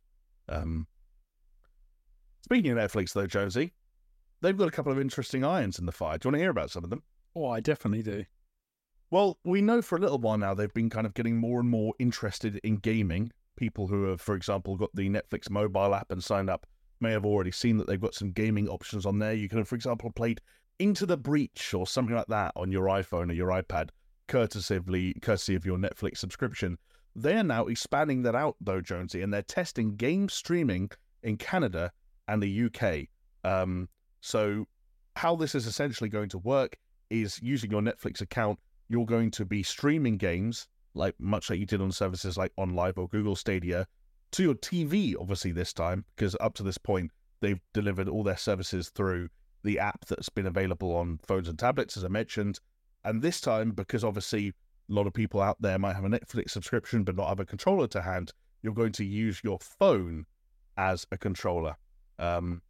Um, 0.49 0.87
speaking 2.41 2.71
of 2.71 2.79
Netflix, 2.79 3.13
though, 3.13 3.27
Jonesy, 3.27 3.73
they've 4.41 4.57
got 4.57 4.69
a 4.69 4.71
couple 4.71 4.91
of 4.91 4.99
interesting 4.99 5.45
irons 5.45 5.77
in 5.77 5.85
the 5.85 5.91
fire. 5.91 6.17
Do 6.17 6.25
you 6.25 6.31
want 6.31 6.39
to 6.39 6.43
hear 6.43 6.49
about 6.49 6.71
some 6.71 6.83
of 6.83 6.89
them? 6.89 7.03
Oh, 7.35 7.49
I 7.49 7.59
definitely 7.59 8.01
do. 8.01 8.25
Well, 9.11 9.37
we 9.43 9.61
know 9.61 9.81
for 9.81 9.97
a 9.97 10.01
little 10.01 10.17
while 10.17 10.37
now 10.37 10.53
they've 10.53 10.73
been 10.73 10.89
kind 10.89 11.05
of 11.05 11.13
getting 11.13 11.37
more 11.37 11.59
and 11.59 11.69
more 11.69 11.93
interested 11.99 12.59
in 12.63 12.77
gaming. 12.77 13.31
People 13.55 13.87
who 13.87 14.05
have, 14.05 14.19
for 14.19 14.35
example, 14.35 14.75
got 14.75 14.95
the 14.95 15.09
Netflix 15.09 15.49
mobile 15.49 15.93
app 15.93 16.11
and 16.11 16.23
signed 16.23 16.49
up 16.49 16.65
may 16.99 17.11
have 17.11 17.25
already 17.25 17.51
seen 17.51 17.77
that 17.77 17.87
they've 17.87 18.01
got 18.01 18.15
some 18.15 18.31
gaming 18.31 18.67
options 18.67 19.05
on 19.05 19.19
there. 19.19 19.33
You 19.33 19.47
can 19.47 19.59
have, 19.59 19.67
for 19.67 19.75
example, 19.75 20.11
played 20.11 20.41
Into 20.79 21.05
the 21.05 21.17
Breach 21.17 21.73
or 21.73 21.85
something 21.87 22.15
like 22.15 22.27
that 22.27 22.51
on 22.55 22.71
your 22.71 22.87
iPhone 22.87 23.29
or 23.29 23.33
your 23.33 23.49
iPad, 23.49 23.89
courtesy, 24.27 25.13
courtesy 25.21 25.55
of 25.55 25.65
your 25.65 25.77
Netflix 25.77 26.17
subscription. 26.17 26.77
They 27.15 27.35
are 27.35 27.43
now 27.43 27.67
expanding 27.67 28.23
that 28.23 28.35
out, 28.35 28.57
though, 28.59 28.81
Jonesy, 28.81 29.21
and 29.21 29.33
they're 29.33 29.41
testing 29.41 29.95
game 29.95 30.27
streaming 30.27 30.89
in 31.23 31.37
Canada 31.37 31.91
and 32.27 32.41
the 32.41 32.65
UK. 32.65 33.07
Um, 33.49 33.87
so, 34.21 34.65
how 35.15 35.35
this 35.35 35.55
is 35.55 35.65
essentially 35.65 36.09
going 36.09 36.29
to 36.29 36.39
work 36.39 36.75
is 37.09 37.39
using 37.41 37.71
your 37.71 37.81
Netflix 37.81 38.19
account, 38.19 38.59
you're 38.87 39.05
going 39.05 39.31
to 39.31 39.45
be 39.45 39.63
streaming 39.63 40.17
games, 40.17 40.67
like 40.93 41.15
much 41.19 41.49
like 41.49 41.59
you 41.59 41.65
did 41.65 41.81
on 41.81 41.91
services 41.91 42.37
like 42.37 42.55
OnLive 42.57 42.97
or 42.97 43.07
Google 43.07 43.35
Stadia, 43.35 43.87
to 44.31 44.43
your 44.43 44.55
TV, 44.55 45.15
obviously, 45.19 45.51
this 45.51 45.73
time, 45.73 46.05
because 46.15 46.35
up 46.39 46.53
to 46.55 46.63
this 46.63 46.77
point, 46.77 47.11
they've 47.41 47.61
delivered 47.73 48.09
all 48.09 48.23
their 48.23 48.37
services 48.37 48.89
through 48.89 49.29
the 49.63 49.79
app 49.79 50.05
that's 50.05 50.29
been 50.29 50.45
available 50.45 50.95
on 50.95 51.19
phones 51.25 51.47
and 51.47 51.57
tablets, 51.57 51.97
as 51.97 52.03
I 52.03 52.09
mentioned. 52.09 52.59
And 53.03 53.21
this 53.21 53.39
time, 53.39 53.71
because 53.71 54.03
obviously 54.03 54.49
a 54.89 54.93
lot 54.93 55.07
of 55.07 55.13
people 55.13 55.41
out 55.41 55.61
there 55.61 55.79
might 55.79 55.95
have 55.95 56.05
a 56.05 56.09
Netflix 56.09 56.51
subscription 56.51 57.03
but 57.03 57.15
not 57.15 57.29
have 57.29 57.39
a 57.39 57.45
controller 57.45 57.87
to 57.87 58.01
hand, 58.01 58.33
you're 58.61 58.73
going 58.73 58.91
to 58.93 59.05
use 59.05 59.41
your 59.43 59.59
phone 59.59 60.25
as 60.77 61.05
a 61.11 61.17
controller. 61.17 61.75
Um, 62.19 62.61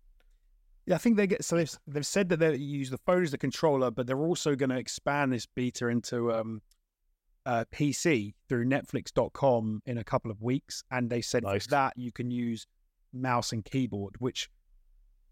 yeah, 0.86 0.96
I 0.96 0.98
think 0.98 1.18
they 1.18 1.28
get 1.28 1.44
so 1.44 1.56
they've, 1.56 1.78
they've 1.88 2.06
said 2.06 2.30
that 2.30 2.38
they 2.38 2.56
use 2.56 2.90
the 2.90 2.98
phone 3.00 3.24
as 3.24 3.32
the 3.32 3.38
controller, 3.38 3.90
but 3.90 4.06
they're 4.06 4.18
also 4.18 4.56
going 4.56 4.70
to 4.70 4.78
expand 4.78 5.34
this 5.34 5.46
beta 5.46 5.88
into 5.88 6.32
um, 6.32 6.62
uh, 7.46 7.66
PC 7.74 8.34
through 8.48 8.66
Netflix.com 8.66 9.82
in 9.86 9.98
a 9.98 10.04
couple 10.04 10.30
of 10.30 10.42
weeks, 10.42 10.84
and 10.92 11.10
they 11.10 11.22
said 11.22 11.44
nice. 11.44 11.68
that 11.68 11.94
you 11.96 12.12
can 12.12 12.30
use 12.30 12.68
mouse 13.14 13.52
and 13.52 13.66
keyboard, 13.66 14.16
which 14.20 14.50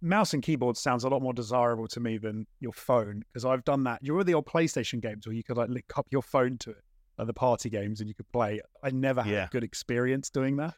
mouse 0.01 0.33
and 0.33 0.41
keyboard 0.41 0.75
sounds 0.75 1.03
a 1.03 1.09
lot 1.09 1.21
more 1.21 1.33
desirable 1.33 1.87
to 1.87 1.99
me 1.99 2.17
than 2.17 2.45
your 2.59 2.73
phone 2.73 3.23
because 3.27 3.45
I've 3.45 3.63
done 3.63 3.83
that. 3.83 3.99
You 4.01 4.17
are 4.17 4.23
the 4.23 4.33
old 4.33 4.45
PlayStation 4.45 5.01
games 5.01 5.27
where 5.27 5.35
you 5.35 5.43
could 5.43 5.57
like 5.57 5.69
link 5.69 5.85
up 5.95 6.07
your 6.09 6.23
phone 6.23 6.57
to 6.59 6.71
it, 6.71 6.83
like 7.17 7.27
the 7.27 7.33
party 7.33 7.69
games, 7.69 7.99
and 7.99 8.09
you 8.09 8.15
could 8.15 8.31
play. 8.31 8.59
I 8.83 8.89
never 8.89 9.21
had 9.21 9.31
yeah. 9.31 9.45
a 9.45 9.49
good 9.49 9.63
experience 9.63 10.29
doing 10.29 10.57
that. 10.57 10.73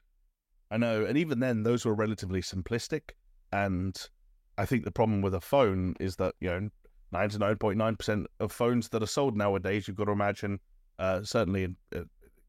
I 0.70 0.78
know, 0.78 1.06
and 1.06 1.18
even 1.18 1.40
then, 1.40 1.64
those 1.64 1.86
were 1.86 1.94
relatively 1.94 2.42
simplistic 2.42 3.12
and 3.52 4.10
I 4.58 4.66
think 4.66 4.86
the 4.86 4.92
problem 4.92 5.22
with 5.22 5.34
a 5.34 5.42
phone 5.42 5.96
is 6.00 6.16
that 6.18 6.36
you 6.40 6.50
know 6.50 6.70
ninety 7.12 7.38
nine 7.38 7.58
point 7.58 7.78
nine 7.78 7.96
percent 7.96 8.28
of 8.40 8.52
phones 8.52 8.90
that 8.90 9.04
are 9.04 9.08
sold 9.08 9.36
nowadays, 9.36 9.88
you've 9.88 9.98
got 9.98 10.06
to 10.06 10.12
imagine, 10.12 10.60
uh, 11.00 11.24
certainly 11.24 11.64
in 11.64 11.76
uh, 11.96 12.02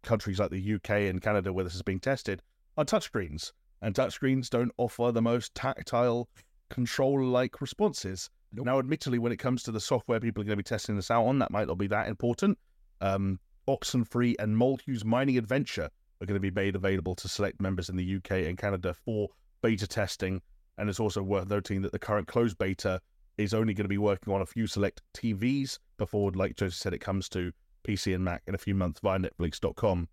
countries 0.03 0.39
like 0.39 0.51
the 0.51 0.75
UK 0.75 0.91
and 0.91 1.21
Canada 1.21 1.53
where 1.53 1.65
this 1.65 1.75
is 1.75 1.83
being 1.83 2.01
tested, 2.01 2.43
are 2.77 2.85
touchscreens, 2.85 3.53
and 3.83 3.95
touchscreens 3.95 4.49
don't 4.49 4.73
offer 4.79 5.13
the 5.13 5.23
most 5.23 5.55
tactile, 5.55 6.29
control-like 6.71 7.61
responses. 7.61 8.31
Nope. 8.53 8.67
Now, 8.67 8.79
admittedly, 8.79 9.19
when 9.19 9.33
it 9.33 9.39
comes 9.39 9.63
to 9.65 9.73
the 9.73 9.81
software 9.81 10.21
people 10.21 10.41
are 10.41 10.45
going 10.45 10.53
to 10.53 10.57
be 10.57 10.63
testing 10.63 10.97
this 10.97 11.11
out 11.11 11.27
on, 11.27 11.39
that 11.41 11.51
might 11.51 11.67
not 11.67 11.79
be 11.79 11.89
that 11.89 12.09
important. 12.09 12.59
Um, 13.01 13.39
Oxenfree 13.69 14.37
and 14.39 14.57
Molehew's 14.57 15.05
Mining 15.05 15.37
Adventure 15.37 15.91
are 16.21 16.27
going 16.27 16.41
to 16.41 16.41
be 16.41 16.53
made 16.53 16.77
available 16.77 17.15
to 17.17 17.29
select 17.29 17.61
members 17.61 17.89
in 17.89 17.97
the 17.97 18.17
UK 18.17 18.47
and 18.47 18.57
Canada 18.57 18.95
for 18.95 19.29
beta 19.61 19.87
testing 19.87 20.41
and 20.79 20.89
it's 20.89 21.01
also 21.01 21.23
worth 21.23 21.49
noting 21.49 21.83
that 21.83 21.93
the 21.93 21.99
current 21.99 22.29
closed 22.29 22.59
beta 22.59 23.01
is 23.39 23.55
only 23.55 23.75
going 23.75 23.85
to 23.85 23.89
be 23.89 23.99
working 23.99 24.33
on 24.33 24.43
a 24.43 24.47
few 24.47 24.67
select 24.67 25.03
TVs 25.15 25.79
before, 25.99 26.31
like 26.33 26.57
Joseph 26.57 26.79
said, 26.79 26.95
it 26.95 27.01
comes 27.01 27.29
to 27.31 27.53
PC 27.87 28.15
and 28.15 28.25
Mac 28.25 28.43
in 28.47 28.55
a 28.55 28.59
few 28.59 28.75
months 28.75 29.01
via 29.01 29.19
Netflix.com. 29.19 30.09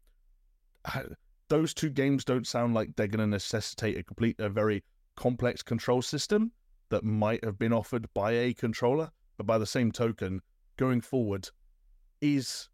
Those 1.50 1.74
two 1.74 1.90
games 1.90 2.26
don't 2.26 2.48
sound 2.48 2.74
like 2.74 2.96
they're 2.96 3.08
going 3.08 3.20
to 3.20 3.28
necessitate 3.28 3.98
a 3.98 4.04
complete, 4.04 4.40
a 4.40 4.50
very 4.50 4.84
complex 5.16 5.62
control 5.62 6.02
system 6.02 6.52
that 6.90 7.04
might 7.04 7.44
have 7.44 7.58
been 7.58 7.74
offered 7.74 8.08
by 8.14 8.32
a 8.32 8.54
controller. 8.54 9.12
But 9.38 9.46
by 9.46 9.58
the 9.58 9.66
same 9.66 9.92
token, 9.92 10.42
going 10.78 11.02
forward, 11.02 11.50
is 12.22 12.70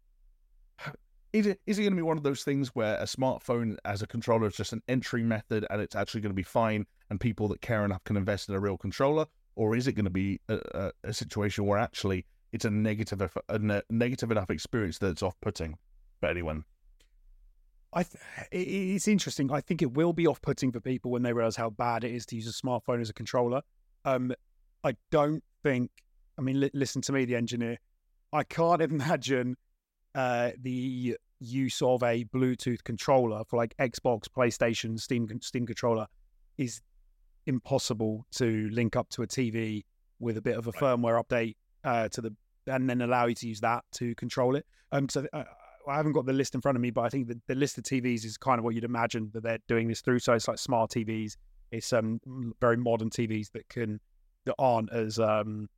is 1.32 1.46
it, 1.46 1.60
is 1.66 1.78
it 1.78 1.82
going 1.82 1.92
to 1.92 1.96
be 1.96 2.02
one 2.02 2.16
of 2.16 2.22
those 2.22 2.42
things 2.42 2.68
where 2.74 2.96
a 2.96 3.04
smartphone 3.04 3.76
as 3.84 4.02
a 4.02 4.06
controller 4.06 4.48
is 4.48 4.56
just 4.56 4.72
an 4.72 4.82
entry 4.88 5.22
method 5.22 5.64
and 5.70 5.80
it's 5.80 5.94
actually 5.94 6.20
going 6.20 6.30
to 6.30 6.34
be 6.34 6.42
fine 6.42 6.86
and 7.10 7.20
people 7.20 7.48
that 7.48 7.60
care 7.60 7.84
enough 7.84 8.04
can 8.04 8.16
invest 8.16 8.48
in 8.48 8.54
a 8.54 8.60
real 8.60 8.78
controller? 8.78 9.26
Or 9.56 9.76
is 9.76 9.86
it 9.86 9.92
going 9.92 10.04
to 10.04 10.10
be 10.10 10.40
a, 10.48 10.58
a, 10.72 11.08
a 11.08 11.12
situation 11.12 11.66
where 11.66 11.78
actually 11.78 12.24
it's 12.52 12.64
a 12.64 12.70
negative, 12.70 13.36
a 13.48 13.58
ne- 13.58 13.82
negative 13.90 14.30
enough 14.30 14.50
experience 14.50 14.98
that 14.98 15.08
it's 15.08 15.22
off 15.22 15.34
putting 15.40 15.76
for 16.20 16.28
anyone? 16.28 16.64
I 17.92 18.04
th- 18.04 18.22
it's 18.52 19.08
interesting. 19.08 19.50
I 19.52 19.60
think 19.60 19.82
it 19.82 19.92
will 19.92 20.12
be 20.12 20.26
off 20.26 20.40
putting 20.40 20.70
for 20.70 20.80
people 20.80 21.10
when 21.10 21.22
they 21.22 21.32
realize 21.32 21.56
how 21.56 21.70
bad 21.70 22.04
it 22.04 22.12
is 22.12 22.24
to 22.26 22.36
use 22.36 22.48
a 22.48 22.52
smartphone 22.52 23.00
as 23.00 23.10
a 23.10 23.12
controller. 23.12 23.62
Um, 24.04 24.32
I 24.84 24.94
don't 25.10 25.42
think, 25.62 25.90
I 26.38 26.42
mean, 26.42 26.60
li- 26.60 26.70
listen 26.72 27.02
to 27.02 27.12
me, 27.12 27.24
the 27.24 27.34
engineer. 27.34 27.78
I 28.32 28.44
can't 28.44 28.80
imagine 28.90 29.56
uh, 30.14 30.52
the 30.60 31.16
use 31.40 31.82
of 31.82 32.02
a 32.02 32.24
Bluetooth 32.24 32.84
controller 32.84 33.42
for 33.48 33.56
like 33.56 33.74
Xbox, 33.78 34.28
PlayStation, 34.28 34.98
Steam, 35.00 35.28
Steam 35.42 35.66
controller 35.66 36.06
is 36.56 36.80
impossible 37.50 38.26
to 38.32 38.68
link 38.70 38.96
up 38.96 39.08
to 39.10 39.22
a 39.22 39.26
TV 39.26 39.84
with 40.18 40.36
a 40.36 40.42
bit 40.42 40.56
of 40.56 40.66
a 40.66 40.70
right. 40.70 40.82
firmware 40.82 41.22
update 41.22 41.56
uh, 41.84 42.08
to 42.08 42.20
the 42.20 42.34
and 42.66 42.88
then 42.88 43.02
allow 43.02 43.26
you 43.26 43.34
to 43.34 43.48
use 43.48 43.60
that 43.60 43.84
to 43.92 44.14
control 44.14 44.56
it. 44.56 44.66
Um, 44.92 45.08
so 45.08 45.26
uh, 45.32 45.44
I 45.88 45.96
haven't 45.96 46.12
got 46.12 46.26
the 46.26 46.32
list 46.32 46.54
in 46.54 46.60
front 46.60 46.76
of 46.76 46.82
me, 46.82 46.90
but 46.90 47.02
I 47.02 47.08
think 47.08 47.28
the, 47.28 47.40
the 47.46 47.54
list 47.54 47.78
of 47.78 47.84
TVs 47.84 48.24
is 48.24 48.36
kind 48.36 48.58
of 48.58 48.64
what 48.64 48.74
you'd 48.74 48.84
imagine 48.84 49.30
that 49.34 49.42
they're 49.42 49.58
doing 49.66 49.88
this 49.88 50.00
through. 50.00 50.20
So 50.20 50.32
it's 50.34 50.48
like 50.48 50.58
smart 50.58 50.90
TVs, 50.90 51.36
it's 51.70 51.92
um 51.92 52.20
very 52.60 52.76
modern 52.76 53.10
TVs 53.10 53.50
that 53.52 53.68
can 53.68 54.00
that 54.46 54.54
aren't 54.58 54.92
as 54.92 55.18
um 55.18 55.68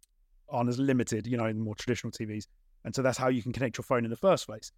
aren't 0.48 0.68
as 0.68 0.78
limited, 0.78 1.26
you 1.26 1.36
know, 1.36 1.46
in 1.46 1.60
more 1.60 1.74
traditional 1.74 2.10
TVs. 2.10 2.46
And 2.84 2.94
so 2.94 3.02
that's 3.02 3.18
how 3.18 3.28
you 3.28 3.42
can 3.42 3.52
connect 3.52 3.78
your 3.78 3.84
phone 3.84 4.04
in 4.04 4.10
the 4.10 4.16
first 4.16 4.46
place. 4.46 4.72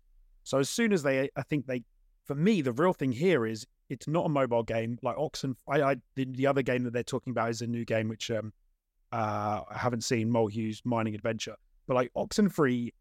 So 0.45 0.59
as 0.59 0.71
soon 0.71 0.93
as 0.93 1.03
they, 1.03 1.31
I 1.37 1.43
think 1.43 1.67
they, 1.67 1.83
for 2.25 2.35
me, 2.35 2.61
the 2.61 2.73
real 2.73 2.93
thing 2.93 3.13
here 3.13 3.47
is 3.47 3.67
it's 3.91 4.09
not 4.09 4.27
a 4.27 4.29
mobile 4.29 4.63
game 4.63 4.99
like 5.03 5.17
Oxen. 5.19 5.57
I, 5.69 5.83
I 5.83 5.97
the, 6.17 6.25
the 6.25 6.47
other 6.47 6.63
game 6.63 6.85
that 6.85 6.93
they're 6.93 7.03
talking 7.03 7.31
about 7.33 7.51
is 7.51 7.63
a 7.63 7.67
new 7.67 7.85
game 7.85 8.09
which 8.09 8.31
um 8.31 8.53
uh 9.13 9.63
I 9.71 9.77
haven't 9.79 10.05
seen 10.05 10.31
Molehew's 10.31 10.83
Mining 10.85 11.15
Adventure, 11.15 11.57
but 11.87 11.95
like 11.95 12.13
Oxenfree 12.15 12.93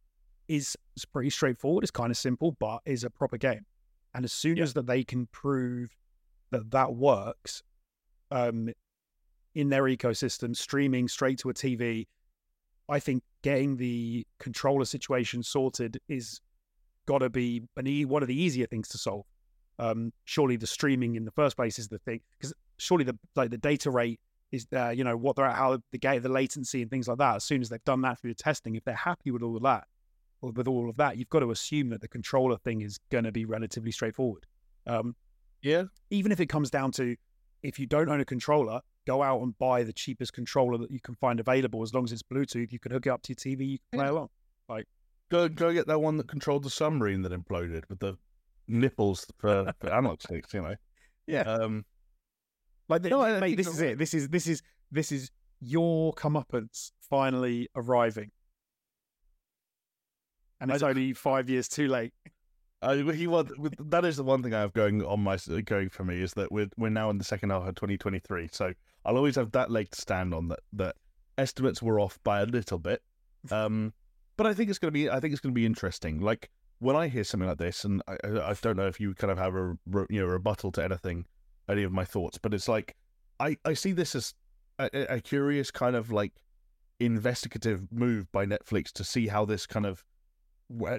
is 0.47 0.75
is 0.95 1.05
pretty 1.05 1.29
straightforward. 1.29 1.83
It's 1.83 1.91
kind 1.91 2.11
of 2.11 2.17
simple, 2.17 2.55
but 2.59 2.79
is 2.85 3.03
a 3.03 3.09
proper 3.09 3.37
game. 3.37 3.65
And 4.13 4.25
as 4.25 4.33
soon 4.33 4.57
Yeah. 4.57 4.63
as 4.63 4.73
that 4.73 4.85
they 4.85 5.03
can 5.03 5.27
prove 5.27 5.95
that 6.51 6.69
that 6.71 6.93
works 6.93 7.63
um, 8.29 8.69
in 9.55 9.69
their 9.69 9.83
ecosystem, 9.83 10.55
streaming 10.55 11.07
straight 11.07 11.39
to 11.39 11.49
a 11.49 11.53
TV, 11.53 12.07
I 12.89 12.99
think 12.99 13.23
getting 13.41 13.77
the 13.77 14.25
controller 14.39 14.85
situation 14.85 15.41
sorted 15.43 15.99
is 16.07 16.41
got 17.05 17.19
to 17.19 17.29
be 17.29 17.63
an 17.77 17.87
e- 17.87 18.05
one 18.05 18.21
of 18.21 18.27
the 18.27 18.39
easier 18.39 18.67
things 18.67 18.87
to 18.89 18.97
solve. 18.97 19.25
Um, 19.79 20.13
surely 20.25 20.55
the 20.55 20.67
streaming 20.67 21.15
in 21.15 21.25
the 21.25 21.31
first 21.31 21.55
place 21.55 21.79
is 21.79 21.87
the 21.87 21.97
thing 21.99 22.21
because 22.37 22.53
surely 22.77 23.03
the 23.03 23.17
like 23.35 23.49
the 23.49 23.57
data 23.57 23.89
rate 23.89 24.19
is 24.51 24.67
uh, 24.75 24.89
you 24.89 25.03
know 25.03 25.17
what 25.17 25.35
they're 25.35 25.45
at, 25.45 25.55
how 25.55 25.79
the 25.91 25.97
gate, 25.97 26.19
the 26.21 26.29
latency 26.29 26.81
and 26.83 26.91
things 26.91 27.07
like 27.07 27.17
that. 27.17 27.37
As 27.37 27.43
soon 27.43 27.61
as 27.61 27.69
they've 27.69 27.83
done 27.83 28.01
that 28.01 28.19
through 28.19 28.31
the 28.31 28.35
testing, 28.43 28.75
if 28.75 28.83
they're 28.83 28.93
happy 28.93 29.31
with 29.31 29.41
all 29.41 29.57
of 29.57 29.63
that, 29.63 29.85
or 30.41 30.51
with 30.51 30.67
all 30.67 30.89
of 30.89 30.97
that, 30.97 31.17
you've 31.17 31.29
got 31.29 31.39
to 31.39 31.49
assume 31.51 31.89
that 31.89 32.01
the 32.01 32.07
controller 32.07 32.57
thing 32.57 32.81
is 32.81 32.99
going 33.09 33.23
to 33.23 33.31
be 33.31 33.45
relatively 33.45 33.91
straightforward. 33.91 34.45
Um, 34.85 35.15
Yeah. 35.63 35.85
even 36.11 36.31
if 36.31 36.39
it 36.39 36.47
comes 36.47 36.69
down 36.69 36.91
to 36.93 37.15
if 37.63 37.79
you 37.79 37.87
don't 37.87 38.09
own 38.09 38.19
a 38.19 38.25
controller, 38.25 38.81
go 39.07 39.23
out 39.23 39.41
and 39.41 39.57
buy 39.57 39.83
the 39.83 39.93
cheapest 39.93 40.33
controller 40.33 40.77
that 40.77 40.91
you 40.91 40.99
can 40.99 41.15
find 41.15 41.39
available. 41.39 41.81
As 41.81 41.93
long 41.93 42.03
as 42.03 42.11
it's 42.11 42.21
Bluetooth, 42.21 42.71
you 42.71 42.79
can 42.79 42.91
hook 42.91 43.07
it 43.07 43.09
up 43.09 43.21
to 43.23 43.29
your 43.31 43.57
TV, 43.57 43.65
you 43.71 43.77
can 43.79 43.99
play 43.99 44.05
Yeah. 44.05 44.11
along. 44.11 44.29
Like 44.69 44.85
go 45.29 45.49
go 45.49 45.73
get 45.73 45.87
that 45.87 45.99
one 45.99 46.17
that 46.17 46.27
controlled 46.27 46.63
the 46.63 46.69
submarine 46.69 47.23
that 47.23 47.31
imploded 47.31 47.89
with 47.89 47.99
the 47.99 48.17
nipples 48.67 49.25
for, 49.37 49.73
for 49.79 49.93
analog 49.93 50.21
sticks. 50.21 50.53
You 50.53 50.61
know. 50.61 50.75
Yeah. 51.27 51.41
Um. 51.41 51.85
Like, 52.89 53.01
the, 53.01 53.09
No, 53.09 53.39
mate, 53.39 53.55
this 53.55 53.67
is 53.67 53.81
it. 53.81 53.97
This 53.97 54.13
is 54.13 54.29
this 54.29 54.47
is 54.47 54.61
this 54.91 55.11
is 55.11 55.31
your 55.61 56.13
comeuppance 56.13 56.91
finally 57.09 57.69
arriving, 57.75 58.31
and 60.59 60.71
it's 60.71 60.83
only 60.83 61.13
five 61.13 61.49
years 61.49 61.67
too 61.67 61.87
late. 61.87 62.13
I, 62.81 62.97
he 63.13 63.27
was, 63.27 63.47
that 63.79 64.03
is 64.03 64.17
the 64.17 64.23
one 64.23 64.43
thing 64.43 64.53
I 64.53 64.59
have 64.59 64.73
going 64.73 65.03
on 65.03 65.21
my 65.21 65.37
going 65.63 65.89
for 65.89 66.03
me 66.03 66.21
is 66.21 66.33
that 66.33 66.51
we're 66.51 66.69
we're 66.77 66.89
now 66.89 67.09
in 67.09 67.17
the 67.17 67.23
second 67.23 67.51
half 67.51 67.67
of 67.67 67.75
2023, 67.75 68.49
so 68.51 68.73
I'll 69.05 69.15
always 69.15 69.37
have 69.37 69.51
that 69.53 69.71
leg 69.71 69.89
to 69.91 70.01
stand 70.01 70.33
on. 70.33 70.49
That 70.49 70.59
that 70.73 70.95
estimates 71.37 71.81
were 71.81 71.99
off 71.99 72.19
by 72.23 72.41
a 72.41 72.45
little 72.45 72.79
bit, 72.79 73.01
um, 73.51 73.93
but 74.35 74.47
I 74.47 74.53
think 74.53 74.69
it's 74.69 74.79
gonna 74.79 74.91
be 74.91 75.09
I 75.09 75.19
think 75.19 75.31
it's 75.31 75.41
gonna 75.41 75.53
be 75.53 75.65
interesting. 75.65 76.19
Like 76.19 76.49
when 76.83 76.95
I 76.95 77.07
hear 77.07 77.23
something 77.23 77.47
like 77.47 77.57
this, 77.57 77.85
and 77.85 78.01
I, 78.07 78.17
I 78.23 78.53
don't 78.61 78.77
know 78.77 78.87
if 78.87 78.99
you 78.99 79.13
kind 79.15 79.31
of 79.31 79.37
have 79.37 79.55
a 79.55 79.77
you 80.09 80.21
know 80.21 80.25
rebuttal 80.27 80.71
to 80.73 80.83
anything, 80.83 81.25
any 81.69 81.83
of 81.83 81.91
my 81.91 82.05
thoughts, 82.05 82.37
but 82.37 82.53
it's 82.53 82.67
like 82.67 82.95
I 83.39 83.57
I 83.65 83.73
see 83.73 83.93
this 83.93 84.15
as 84.15 84.33
a, 84.79 84.89
a- 84.93 85.15
a 85.15 85.21
curious 85.21 85.71
kind 85.71 85.95
of 85.95 86.11
like 86.11 86.33
investigative 86.99 87.87
move 87.91 88.31
by 88.31 88.45
Netflix 88.45 88.91
to 88.93 89.03
see 89.03 89.27
how 89.27 89.45
this 89.45 89.65
kind 89.65 89.85
of 89.85 90.03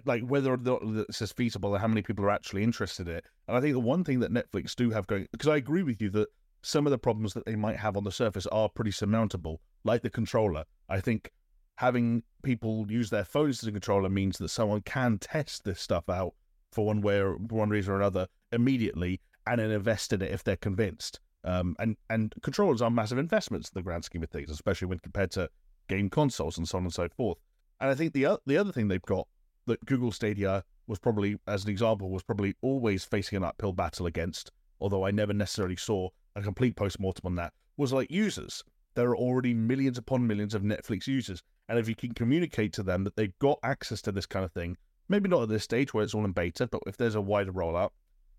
like 0.05 0.22
whether 0.22 0.53
or 0.53 0.57
not 0.57 0.80
this 0.85 1.20
is 1.22 1.32
feasible 1.32 1.74
and 1.74 1.80
how 1.80 1.89
many 1.89 2.03
people 2.03 2.24
are 2.24 2.30
actually 2.30 2.62
interested 2.62 3.09
in 3.09 3.16
it. 3.16 3.24
And 3.49 3.57
I 3.57 3.61
think 3.61 3.72
the 3.74 3.80
one 3.80 4.05
thing 4.05 4.20
that 4.20 4.32
Netflix 4.32 4.74
do 4.74 4.91
have 4.91 5.07
going, 5.07 5.26
because 5.32 5.49
I 5.49 5.57
agree 5.57 5.82
with 5.82 6.01
you 6.01 6.11
that 6.11 6.28
some 6.62 6.87
of 6.87 6.91
the 6.93 6.99
problems 6.99 7.35
that 7.35 7.45
they 7.45 7.57
might 7.57 7.76
have 7.76 7.97
on 7.97 8.05
the 8.05 8.12
surface 8.12 8.47
are 8.47 8.68
pretty 8.68 8.91
surmountable, 8.91 9.61
like 9.85 10.03
the 10.03 10.11
controller. 10.11 10.64
I 10.89 11.01
think 11.01 11.30
having 11.77 12.22
people 12.43 12.87
use 12.89 13.11
their 13.11 13.25
phones 13.25 13.62
as 13.62 13.68
a 13.68 13.72
controller 13.72 14.09
means 14.09 14.39
that 14.39 14.49
someone 14.49 14.81
can 14.83 15.18
test 15.18 15.64
this 15.64 15.81
stuff 15.81 16.09
out 16.09 16.35
for 16.72 16.87
one 16.87 17.01
way 17.01 17.18
or 17.18 17.35
one 17.35 17.70
reason 17.70 17.93
or 17.93 17.97
another 17.97 18.27
immediately 18.53 19.20
and 19.47 19.61
then 19.61 19.70
invest 19.70 20.12
in 20.12 20.22
it 20.22 20.31
if 20.31 20.45
they're 20.45 20.57
convinced. 20.57 21.20
Um, 21.45 21.77
and 21.79 21.97
and 22.09 22.33
controllers 22.43 22.81
are 22.81 22.91
massive 22.91 23.18
investments 23.18 23.68
in 23.68 23.79
the 23.79 23.83
grand 23.83 24.05
scheme 24.05 24.22
of 24.22 24.31
things, 24.31 24.51
especially 24.51 24.89
when 24.89 24.99
compared 24.99 25.31
to 25.33 25.51
game 25.89 26.09
consoles 26.09 26.57
and 26.57 26.66
so 26.66 26.79
on 26.79 26.85
and 26.85 26.95
so 26.95 27.09
forth. 27.09 27.39
And 27.81 27.91
I 27.91 27.95
think 27.95 28.14
the 28.14 28.39
the 28.47 28.57
other 28.57 28.72
thing 28.72 28.89
they've 28.89 29.03
got 29.03 29.29
that 29.66 29.85
Google 29.85 30.12
Stadia 30.12 30.64
was 30.87 30.99
probably, 30.99 31.37
as 31.47 31.64
an 31.64 31.70
example, 31.70 32.11
was 32.11 32.22
probably 32.22 32.55
always 32.62 33.05
facing 33.05 33.37
an 33.37 33.45
uphill 33.45 33.72
battle 33.72 34.07
against, 34.07 34.51
although 34.81 35.07
I 35.07 35.11
never 35.11 35.33
necessarily 35.33 35.77
saw 35.77 36.09
a 36.37 36.43
complete 36.43 36.77
post 36.77 37.01
mortem 37.01 37.27
on 37.27 37.35
that, 37.37 37.53
was 37.77 37.93
like 37.93 38.11
users. 38.11 38.62
There 38.95 39.09
are 39.09 39.16
already 39.16 39.55
millions 39.55 39.99
upon 39.99 40.27
millions 40.27 40.55
of 40.55 40.62
Netflix 40.62 41.07
users. 41.07 41.43
And 41.69 41.79
if 41.79 41.89
you 41.89 41.95
can 41.95 42.12
communicate 42.12 42.73
to 42.75 42.83
them 42.83 43.05
that 43.05 43.17
they've 43.17 43.39
got 43.39 43.59
access 43.62 44.03
to 44.03 44.12
this 44.12 44.27
kind 44.27 44.45
of 44.45 44.53
thing, 44.53 44.77
maybe 45.09 45.29
not 45.29 45.43
at 45.43 45.49
this 45.49 45.65
stage 45.65 45.93
where 45.93 46.05
it's 46.05 46.15
all 46.15 46.25
in 46.25 46.33
beta, 46.33 46.67
but 46.67 46.83
if 46.87 46.97
there's 46.97 47.15
a 47.15 47.21
wider 47.21 47.53
rollout, 47.53 47.91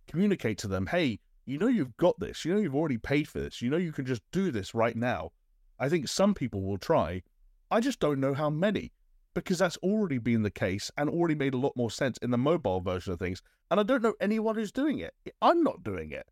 communicate 0.08 0.58
to 0.60 0.68
them, 0.68 0.88
hey, 0.88 1.20
you 1.46 1.58
know 1.58 1.68
you've 1.68 1.98
got 1.98 2.20
this, 2.20 2.46
you 2.46 2.54
know 2.54 2.60
you've 2.60 2.76
already 2.76 2.98
paid 2.98 3.28
for 3.28 3.40
this, 3.40 3.62
you 3.62 3.70
know 3.70 3.78
you 3.78 3.92
can 3.92 4.06
just 4.06 4.22
do 4.32 4.52
this 4.52 4.74
right 4.76 4.96
now. 4.96 5.32
I 5.80 5.90
think 5.90 6.08
some 6.08 6.34
people 6.34 6.62
will 6.62 6.78
try. 6.78 7.24
I 7.70 7.80
just 7.80 8.00
don't 8.00 8.20
know 8.20 8.34
how 8.34 8.50
many, 8.50 8.92
because 9.34 9.60
that's 9.60 9.78
already 9.78 10.20
been 10.20 10.44
the 10.44 10.52
case 10.52 10.92
and 10.98 11.10
already 11.10 11.36
made 11.36 11.54
a 11.54 11.60
lot 11.60 11.76
more 11.76 11.92
sense 11.92 12.18
in 12.20 12.32
the 12.32 12.38
mobile 12.38 12.80
version 12.80 13.14
of 13.14 13.20
things. 13.20 13.42
And 13.70 13.80
I 13.80 13.84
don't 13.84 14.04
know 14.04 14.14
anyone 14.22 14.56
who's 14.56 14.72
doing 14.72 15.00
it. 15.00 15.14
I'm 15.42 15.64
not 15.64 15.84
doing 15.84 16.12
it. 16.12 16.28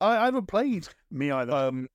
I, 0.00 0.18
I 0.18 0.24
haven't 0.26 0.48
played. 0.48 0.88
Me 1.10 1.30
either. 1.30 1.52
Um, 1.52 1.88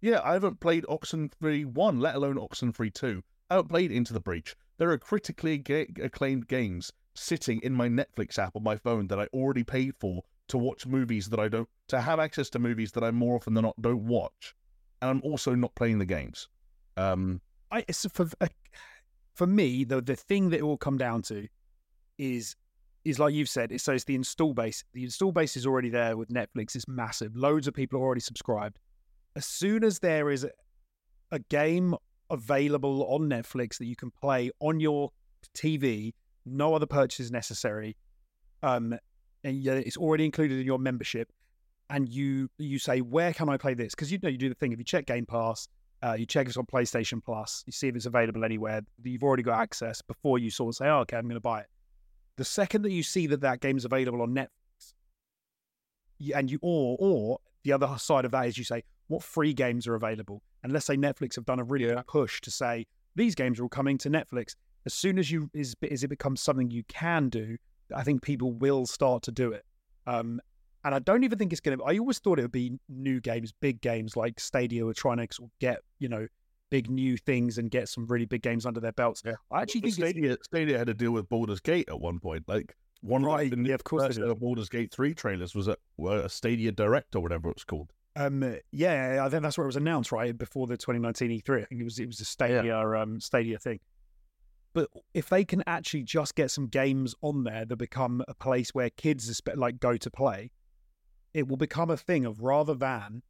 yeah, 0.00 0.20
I 0.22 0.34
haven't 0.34 0.60
played 0.60 0.84
Oxen 0.88 1.30
Free 1.40 1.64
1, 1.64 1.98
let 1.98 2.14
alone 2.14 2.36
Oxenfree 2.36 2.92
2 2.92 3.22
outplayed 3.50 3.92
Into 3.92 4.12
the 4.12 4.20
Breach. 4.20 4.56
There 4.78 4.90
are 4.90 4.98
critically 4.98 5.58
ga- 5.58 5.88
acclaimed 6.02 6.48
games 6.48 6.92
sitting 7.14 7.60
in 7.60 7.72
my 7.72 7.88
Netflix 7.88 8.38
app 8.38 8.56
on 8.56 8.62
my 8.62 8.76
phone 8.76 9.06
that 9.08 9.20
I 9.20 9.26
already 9.32 9.64
paid 9.64 9.94
for 10.00 10.22
to 10.48 10.58
watch 10.58 10.86
movies 10.86 11.28
that 11.28 11.40
I 11.40 11.48
don't, 11.48 11.68
to 11.88 12.00
have 12.00 12.20
access 12.20 12.50
to 12.50 12.58
movies 12.58 12.92
that 12.92 13.04
I 13.04 13.10
more 13.10 13.36
often 13.36 13.54
than 13.54 13.64
not 13.64 13.80
don't 13.80 14.06
watch. 14.06 14.54
And 15.00 15.10
I'm 15.10 15.22
also 15.22 15.54
not 15.54 15.74
playing 15.74 15.98
the 15.98 16.04
games. 16.04 16.48
Um, 16.96 17.40
I, 17.70 17.84
so 17.90 18.08
for, 18.08 18.26
uh, 18.40 18.48
for 19.34 19.46
me, 19.46 19.84
the, 19.84 20.00
the 20.00 20.16
thing 20.16 20.50
that 20.50 20.58
it 20.58 20.62
will 20.62 20.76
come 20.76 20.98
down 20.98 21.22
to 21.22 21.46
is 22.18 22.56
is 23.04 23.18
like 23.18 23.34
you've 23.34 23.50
said, 23.50 23.70
it's 23.70 23.84
so 23.84 23.92
it's 23.92 24.04
the 24.04 24.14
install 24.14 24.54
base. 24.54 24.82
The 24.94 25.04
install 25.04 25.30
base 25.30 25.56
is 25.56 25.66
already 25.66 25.90
there 25.90 26.16
with 26.16 26.30
Netflix. 26.30 26.74
It's 26.74 26.88
massive. 26.88 27.36
Loads 27.36 27.68
of 27.68 27.74
people 27.74 27.98
are 27.98 28.02
already 28.02 28.22
subscribed. 28.22 28.78
As 29.36 29.44
soon 29.44 29.84
as 29.84 29.98
there 29.98 30.30
is 30.30 30.44
a, 30.44 30.50
a 31.30 31.38
game 31.38 31.94
available 32.30 33.04
on 33.04 33.28
Netflix 33.28 33.78
that 33.78 33.86
you 33.86 33.96
can 33.96 34.10
play 34.10 34.50
on 34.60 34.80
your 34.80 35.10
TV, 35.54 36.12
no 36.44 36.74
other 36.74 36.86
purchase 36.86 37.30
necessary. 37.30 37.96
Um, 38.62 38.98
and 39.42 39.56
yeah, 39.56 39.74
it's 39.74 39.96
already 39.96 40.24
included 40.24 40.58
in 40.58 40.66
your 40.66 40.78
membership. 40.78 41.30
And 41.90 42.08
you 42.08 42.48
you 42.58 42.78
say, 42.78 43.00
where 43.02 43.34
can 43.34 43.48
I 43.50 43.58
play 43.58 43.74
this? 43.74 43.94
Because 43.94 44.10
you 44.10 44.18
know 44.22 44.30
you 44.30 44.38
do 44.38 44.48
the 44.48 44.54
thing. 44.54 44.72
If 44.72 44.78
you 44.78 44.84
check 44.84 45.04
Game 45.06 45.26
Pass, 45.26 45.68
uh, 46.02 46.14
you 46.14 46.26
check 46.26 46.46
it's 46.46 46.56
on 46.56 46.66
PlayStation 46.66 47.22
Plus, 47.22 47.62
you 47.66 47.72
see 47.72 47.88
if 47.88 47.96
it's 47.96 48.06
available 48.06 48.44
anywhere. 48.44 48.82
You've 49.02 49.22
already 49.22 49.42
got 49.42 49.60
access 49.60 50.02
before 50.02 50.38
you 50.38 50.50
sort 50.50 50.74
of 50.74 50.76
say, 50.76 50.86
oh, 50.88 50.98
okay, 51.00 51.16
I'm 51.16 51.24
going 51.24 51.34
to 51.34 51.40
buy 51.40 51.60
it. 51.60 51.66
The 52.36 52.44
second 52.44 52.82
that 52.82 52.90
you 52.90 53.02
see 53.02 53.26
that 53.28 53.42
that 53.42 53.60
game 53.60 53.76
is 53.76 53.84
available 53.84 54.20
on 54.22 54.34
Netflix, 54.34 54.94
and 56.34 56.50
you 56.50 56.58
or 56.62 56.96
or 56.98 57.38
the 57.62 57.72
other 57.72 57.94
side 57.98 58.24
of 58.24 58.32
that 58.32 58.46
is 58.46 58.58
you 58.58 58.64
say 58.64 58.82
what 59.08 59.22
free 59.22 59.52
games 59.52 59.86
are 59.86 59.94
available. 59.94 60.42
And 60.64 60.72
let's 60.72 60.86
say 60.86 60.96
Netflix 60.96 61.36
have 61.36 61.44
done 61.44 61.60
a 61.60 61.64
really 61.64 61.84
good 61.84 62.06
push 62.06 62.40
to 62.40 62.50
say 62.50 62.86
these 63.14 63.34
games 63.34 63.60
are 63.60 63.64
all 63.64 63.68
coming 63.68 63.98
to 63.98 64.10
Netflix. 64.10 64.56
As 64.86 64.94
soon 64.94 65.18
as 65.18 65.30
you 65.30 65.48
is 65.54 65.76
as 65.90 66.02
it 66.02 66.08
becomes 66.08 66.40
something 66.40 66.70
you 66.70 66.82
can 66.88 67.28
do, 67.28 67.56
I 67.94 68.02
think 68.02 68.22
people 68.22 68.52
will 68.52 68.86
start 68.86 69.22
to 69.24 69.32
do 69.32 69.52
it. 69.52 69.64
Um, 70.06 70.40
and 70.84 70.94
I 70.94 70.98
don't 70.98 71.22
even 71.22 71.38
think 71.38 71.52
it's 71.52 71.60
going 71.60 71.78
to. 71.78 71.84
I 71.84 71.98
always 71.98 72.18
thought 72.18 72.38
it 72.38 72.42
would 72.42 72.52
be 72.52 72.78
new 72.88 73.20
games, 73.20 73.52
big 73.60 73.80
games 73.80 74.16
like 74.16 74.40
Stadia 74.40 74.90
trying 74.94 75.18
to 75.18 75.28
sort 75.30 75.50
get 75.60 75.78
you 75.98 76.08
know 76.08 76.26
big 76.70 76.90
new 76.90 77.16
things 77.16 77.58
and 77.58 77.70
get 77.70 77.88
some 77.88 78.06
really 78.06 78.26
big 78.26 78.42
games 78.42 78.66
under 78.66 78.80
their 78.80 78.92
belts. 78.92 79.22
Yeah. 79.24 79.34
I 79.52 79.62
actually 79.62 79.82
think 79.82 79.98
it's, 79.98 80.10
Stadia, 80.10 80.36
Stadia 80.42 80.78
had 80.78 80.86
to 80.88 80.94
deal 80.94 81.12
with 81.12 81.28
Baldur's 81.28 81.60
Gate 81.60 81.88
at 81.88 82.00
one 82.00 82.18
point. 82.18 82.44
Like 82.48 82.74
one 83.02 83.22
Right, 83.22 83.52
of 83.52 83.58
the 83.62 83.68
yeah, 83.68 83.74
of 83.74 83.84
course 83.84 84.16
first 84.16 84.40
Baldur's 84.40 84.70
Gate 84.70 84.92
three 84.92 85.14
trailers 85.14 85.54
was 85.54 85.68
a, 85.68 85.76
a 86.06 86.28
Stadia 86.28 86.72
Direct 86.72 87.14
or 87.14 87.20
whatever 87.20 87.50
it 87.50 87.56
was 87.56 87.64
called. 87.64 87.92
Um, 88.16 88.56
yeah, 88.70 89.24
I 89.24 89.28
think 89.28 89.42
that's 89.42 89.58
where 89.58 89.64
it 89.64 89.68
was 89.68 89.76
announced, 89.76 90.12
right 90.12 90.36
before 90.36 90.66
the 90.66 90.76
2019 90.76 91.42
E3. 91.42 91.62
I 91.62 91.64
think 91.64 91.80
it 91.80 91.84
was 91.84 91.98
it 91.98 92.06
was 92.06 92.20
a 92.20 92.24
Stadia 92.24 92.78
um 92.78 93.20
Stadia 93.20 93.58
thing. 93.58 93.80
But 94.72 94.88
if 95.14 95.28
they 95.28 95.44
can 95.44 95.62
actually 95.66 96.02
just 96.02 96.34
get 96.34 96.50
some 96.50 96.66
games 96.66 97.14
on 97.22 97.44
there 97.44 97.64
that 97.64 97.76
become 97.76 98.22
a 98.26 98.34
place 98.34 98.70
where 98.70 98.90
kids 98.90 99.40
like 99.54 99.78
go 99.78 99.96
to 99.96 100.10
play, 100.10 100.50
it 101.32 101.48
will 101.48 101.56
become 101.56 101.90
a 101.90 101.96
thing 101.96 102.24
of 102.24 102.40
rather 102.40 102.74
than, 102.74 103.22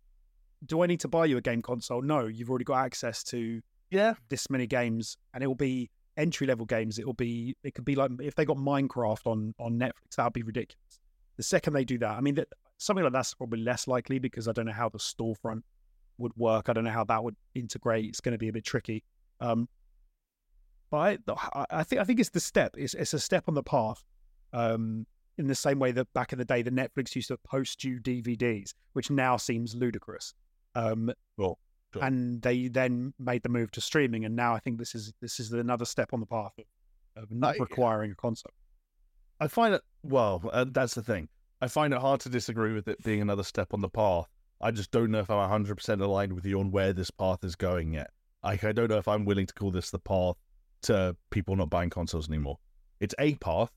do 0.64 0.82
I 0.82 0.86
need 0.86 1.00
to 1.00 1.08
buy 1.08 1.26
you 1.26 1.36
a 1.36 1.42
game 1.42 1.60
console? 1.60 2.00
No, 2.00 2.26
you've 2.26 2.48
already 2.48 2.64
got 2.64 2.84
access 2.84 3.22
to 3.24 3.60
Yeah, 3.90 4.14
this 4.30 4.48
many 4.48 4.66
games, 4.66 5.16
and 5.34 5.44
it 5.44 5.46
will 5.46 5.54
be 5.54 5.90
entry 6.16 6.46
level 6.46 6.64
games. 6.64 6.98
It 6.98 7.06
will 7.06 7.12
be 7.12 7.56
it 7.62 7.74
could 7.74 7.84
be 7.84 7.94
like 7.94 8.10
if 8.20 8.34
they 8.34 8.44
got 8.44 8.56
Minecraft 8.56 9.26
on 9.26 9.54
on 9.58 9.78
Netflix, 9.78 10.16
that 10.16 10.24
would 10.24 10.32
be 10.32 10.42
ridiculous. 10.42 11.00
The 11.36 11.42
second 11.42 11.72
they 11.72 11.84
do 11.84 11.98
that, 11.98 12.12
I 12.12 12.20
mean, 12.20 12.36
that, 12.36 12.48
something 12.78 13.04
like 13.04 13.12
that's 13.12 13.34
probably 13.34 13.60
less 13.60 13.86
likely 13.88 14.18
because 14.18 14.48
I 14.48 14.52
don't 14.52 14.66
know 14.66 14.72
how 14.72 14.88
the 14.88 14.98
storefront 14.98 15.62
would 16.18 16.32
work. 16.36 16.68
I 16.68 16.72
don't 16.72 16.84
know 16.84 16.90
how 16.90 17.04
that 17.04 17.22
would 17.24 17.36
integrate. 17.54 18.06
It's 18.06 18.20
going 18.20 18.32
to 18.32 18.38
be 18.38 18.48
a 18.48 18.52
bit 18.52 18.64
tricky. 18.64 19.02
Um, 19.40 19.68
but 20.90 21.18
I, 21.28 21.64
I- 21.70 21.82
think 21.84 22.00
I 22.00 22.04
think 22.04 22.20
it's 22.20 22.30
the 22.30 22.40
step. 22.40 22.74
It's 22.76 22.94
it's 22.94 23.14
a 23.14 23.18
step 23.18 23.44
on 23.48 23.54
the 23.54 23.62
path. 23.62 24.02
Um, 24.52 25.06
in 25.36 25.48
the 25.48 25.54
same 25.56 25.80
way 25.80 25.90
that 25.90 26.12
back 26.12 26.32
in 26.32 26.38
the 26.38 26.44
day, 26.44 26.62
the 26.62 26.70
Netflix 26.70 27.16
used 27.16 27.26
to 27.28 27.36
post 27.38 27.82
you 27.82 27.98
DVDs, 27.98 28.72
which 28.92 29.10
now 29.10 29.36
seems 29.36 29.74
ludicrous. 29.74 30.32
Um, 30.76 31.10
Well, 31.36 31.58
sure. 31.92 32.04
and 32.04 32.40
they 32.40 32.68
then 32.68 33.12
made 33.18 33.42
the 33.42 33.48
move 33.48 33.72
to 33.72 33.80
streaming, 33.80 34.24
and 34.24 34.36
now 34.36 34.54
I 34.54 34.60
think 34.60 34.78
this 34.78 34.94
is 34.94 35.12
this 35.20 35.40
is 35.40 35.52
another 35.52 35.84
step 35.84 36.10
on 36.12 36.20
the 36.20 36.26
path 36.26 36.52
of 37.16 37.30
not 37.32 37.56
I- 37.56 37.58
requiring 37.58 38.12
a 38.12 38.14
console. 38.14 38.52
I 39.40 39.48
find 39.48 39.74
it 39.74 39.82
well. 40.04 40.48
Uh, 40.52 40.66
that's 40.70 40.94
the 40.94 41.02
thing. 41.02 41.28
I 41.60 41.68
find 41.68 41.94
it 41.94 42.00
hard 42.00 42.20
to 42.20 42.28
disagree 42.28 42.72
with 42.72 42.88
it 42.88 43.02
being 43.02 43.20
another 43.22 43.42
step 43.44 43.72
on 43.72 43.80
the 43.80 43.88
path. 43.88 44.26
I 44.60 44.70
just 44.70 44.90
don't 44.90 45.10
know 45.10 45.20
if 45.20 45.30
I'm 45.30 45.38
100 45.38 45.76
percent 45.76 46.00
aligned 46.00 46.32
with 46.32 46.44
you 46.46 46.60
on 46.60 46.70
where 46.70 46.92
this 46.92 47.10
path 47.10 47.44
is 47.44 47.54
going 47.56 47.92
yet. 47.92 48.10
Like, 48.42 48.64
I 48.64 48.72
don't 48.72 48.90
know 48.90 48.98
if 48.98 49.08
I'm 49.08 49.24
willing 49.24 49.46
to 49.46 49.54
call 49.54 49.70
this 49.70 49.90
the 49.90 49.98
path 49.98 50.36
to 50.82 51.16
people 51.30 51.56
not 51.56 51.70
buying 51.70 51.90
consoles 51.90 52.28
anymore. 52.28 52.58
It's 53.00 53.14
a 53.18 53.34
path. 53.36 53.70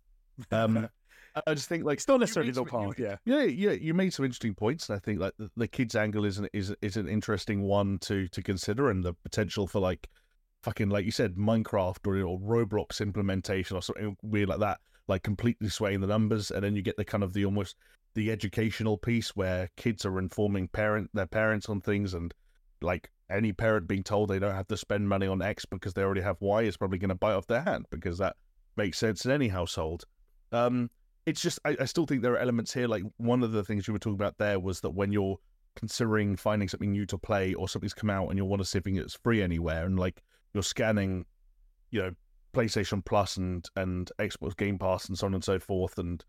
Um, 0.52 0.78
I- 1.36 1.42
I 1.46 1.54
just 1.54 1.70
think 1.70 1.84
like 1.84 1.98
It's 2.00 2.08
not 2.08 2.20
necessarily 2.20 2.52
the 2.52 2.66
path, 2.66 2.98
yeah. 2.98 3.18
Yeah, 3.26 3.44
yeah, 3.44 3.72
you 3.72 3.94
made 3.94 4.12
some 4.12 4.26
interesting 4.26 4.56
points, 4.56 4.90
and 4.90 4.96
I 4.96 5.00
think 5.00 5.20
like 5.20 5.34
the, 5.38 5.52
the 5.56 5.68
kids 5.68 5.96
angle 5.96 6.26
is 6.26 6.40
an 6.40 6.48
is 6.52 6.74
is 6.82 6.98
an 6.98 7.08
interesting 7.08 7.62
one 7.62 8.00
to 8.00 8.28
to 8.30 8.42
consider, 8.42 8.90
and 8.90 9.04
the 9.04 9.14
potential 9.14 9.68
for 9.68 9.80
like 9.80 10.10
fucking 10.64 10.90
like 10.90 11.06
you 11.06 11.12
said, 11.12 11.36
Minecraft 11.36 12.08
or, 12.08 12.18
or 12.24 12.40
Roblox 12.40 13.02
implementation 13.02 13.78
or 13.78 13.84
something 13.84 14.18
weird 14.24 14.50
like 14.50 14.60
that, 14.62 14.80
like 15.08 15.24
completely 15.24 15.70
swaying 15.70 16.02
the 16.02 16.08
numbers, 16.08 16.52
and 16.52 16.64
then 16.64 16.76
you 16.76 16.82
get 16.82 16.98
the 16.98 17.06
kind 17.06 17.24
of 17.24 17.34
the 17.34 17.46
almost 17.46 17.76
the 18.14 18.32
educational 18.32 18.98
piece 18.98 19.36
where 19.36 19.70
kids 19.78 20.06
are 20.06 20.20
informing 20.20 20.68
parent 20.68 21.10
their 21.14 21.28
parents 21.28 21.70
on 21.70 21.82
things, 21.82 22.14
and 22.14 22.34
like 22.82 23.10
any 23.30 23.52
parent 23.52 23.88
being 23.88 24.04
told 24.04 24.30
they 24.30 24.40
don't 24.40 24.56
have 24.56 24.68
to 24.68 24.78
spend 24.78 25.08
money 25.08 25.28
on 25.28 25.42
X 25.42 25.66
because 25.66 25.94
they 25.94 26.02
already 26.02 26.22
have 26.22 26.38
Y 26.40 26.64
is 26.64 26.78
probably 26.78 26.98
going 26.98 27.10
to 27.10 27.16
bite 27.16 27.34
off 27.34 27.48
their 27.48 27.62
hand 27.62 27.86
because 27.90 28.18
that 28.18 28.36
makes 28.76 28.98
sense 28.98 29.26
in 29.26 29.32
any 29.32 29.48
household. 29.48 30.06
Um, 30.52 30.90
it's 31.26 31.42
just 31.42 31.60
I, 31.66 31.76
I 31.80 31.86
still 31.86 32.06
think 32.06 32.22
there 32.22 32.34
are 32.34 32.40
elements 32.40 32.74
here. 32.74 32.88
Like 32.88 33.04
one 33.18 33.44
of 33.44 33.52
the 33.52 33.64
things 33.64 33.88
you 33.88 33.94
were 33.94 34.00
talking 34.00 34.16
about 34.16 34.38
there 34.38 34.60
was 34.60 34.82
that 34.82 34.92
when 34.92 35.12
you're 35.12 35.38
considering 35.76 36.36
finding 36.36 36.68
something 36.68 36.92
new 36.92 37.06
to 37.06 37.18
play 37.18 37.54
or 37.54 37.68
something's 37.68 37.94
come 37.94 38.10
out 38.10 38.30
and 38.30 38.38
you 38.38 38.46
want 38.46 38.62
to 38.62 38.66
see 38.66 38.80
if 38.80 38.88
it's 38.88 39.16
free 39.16 39.42
anywhere, 39.42 39.86
and 39.86 40.00
like 40.00 40.24
you're 40.54 40.64
scanning, 40.64 41.26
you 41.92 42.02
know, 42.02 42.12
PlayStation 42.58 43.06
Plus 43.06 43.38
and 43.38 43.68
and 43.76 44.12
Xbox 44.20 44.58
Game 44.58 44.80
Pass 44.80 45.08
and 45.08 45.18
so 45.18 45.28
on 45.28 45.36
and 45.36 45.44
so 45.44 45.60
forth, 45.60 45.98
and 46.00 46.24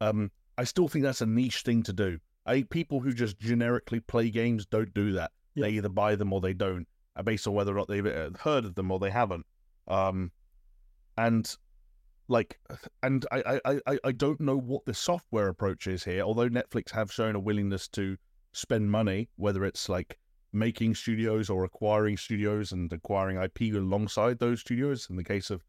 um, 0.00 0.30
I 0.56 0.64
still 0.64 0.86
think 0.86 1.04
that's 1.04 1.22
a 1.22 1.26
niche 1.26 1.62
thing 1.62 1.82
to 1.84 1.92
do. 1.92 2.18
I 2.46 2.54
think 2.54 2.70
people 2.70 3.00
who 3.00 3.12
just 3.12 3.38
generically 3.38 4.00
play 4.00 4.30
games 4.30 4.64
don't 4.66 4.92
do 4.94 5.12
that. 5.12 5.32
Yeah. 5.54 5.66
They 5.66 5.72
either 5.72 5.88
buy 5.88 6.14
them 6.16 6.32
or 6.32 6.40
they 6.40 6.54
don't, 6.54 6.86
uh, 7.16 7.22
based 7.22 7.46
on 7.46 7.54
whether 7.54 7.72
or 7.72 7.78
not 7.78 7.88
they've 7.88 8.06
uh, 8.06 8.30
heard 8.38 8.64
of 8.64 8.74
them 8.74 8.90
or 8.90 8.98
they 8.98 9.10
haven't. 9.10 9.44
Um, 9.88 10.30
and 11.18 11.56
like 12.28 12.58
and 13.02 13.26
I, 13.32 13.60
I 13.64 13.80
i 13.86 13.98
i 14.04 14.12
don't 14.12 14.40
know 14.40 14.56
what 14.56 14.86
the 14.86 14.94
software 14.94 15.48
approach 15.48 15.88
is 15.88 16.04
here 16.04 16.22
although 16.22 16.48
netflix 16.48 16.90
have 16.92 17.12
shown 17.12 17.34
a 17.34 17.40
willingness 17.40 17.88
to 17.88 18.16
spend 18.52 18.90
money 18.90 19.28
whether 19.36 19.64
it's 19.64 19.88
like 19.88 20.18
making 20.52 20.94
studios 20.94 21.50
or 21.50 21.64
acquiring 21.64 22.16
studios 22.16 22.72
and 22.72 22.92
acquiring 22.92 23.42
ip 23.42 23.60
alongside 23.74 24.38
those 24.38 24.60
studios 24.60 25.08
in 25.10 25.16
the 25.16 25.24
case 25.24 25.50
of 25.50 25.64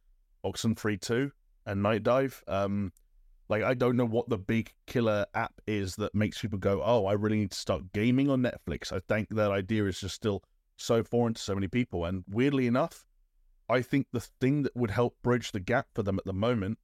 oxenfree 0.45 0.99
2 0.99 1.31
and 1.65 1.81
night 1.81 2.03
dive. 2.03 2.43
Um 2.47 2.91
like 3.49 3.61
i 3.63 3.73
don't 3.73 3.97
know 3.97 4.05
what 4.05 4.29
the 4.29 4.37
big 4.37 4.71
killer 4.87 5.25
app 5.33 5.51
is 5.67 5.97
that 5.97 6.15
makes 6.15 6.39
people 6.39 6.57
go 6.57 6.81
oh 6.83 7.05
i 7.05 7.11
really 7.11 7.37
need 7.37 7.51
to 7.51 7.57
start 7.57 7.91
gaming 7.91 8.29
on 8.29 8.41
netflix. 8.41 8.91
I 8.93 8.99
think 9.07 9.29
that 9.35 9.51
idea 9.51 9.85
is 9.85 9.99
just 9.99 10.15
still 10.15 10.43
so 10.77 11.03
foreign 11.03 11.33
to 11.33 11.41
so 11.41 11.53
many 11.53 11.67
people. 11.67 12.05
And 12.05 12.23
weirdly 12.29 12.67
enough 12.67 13.05
I 13.69 13.81
think 13.81 14.07
the 14.11 14.21
thing 14.21 14.63
that 14.63 14.75
would 14.75 14.91
help 14.91 15.21
bridge 15.21 15.51
the 15.51 15.59
gap 15.59 15.87
for 15.93 16.03
them 16.03 16.17
at 16.19 16.25
the 16.25 16.33
moment 16.33 16.79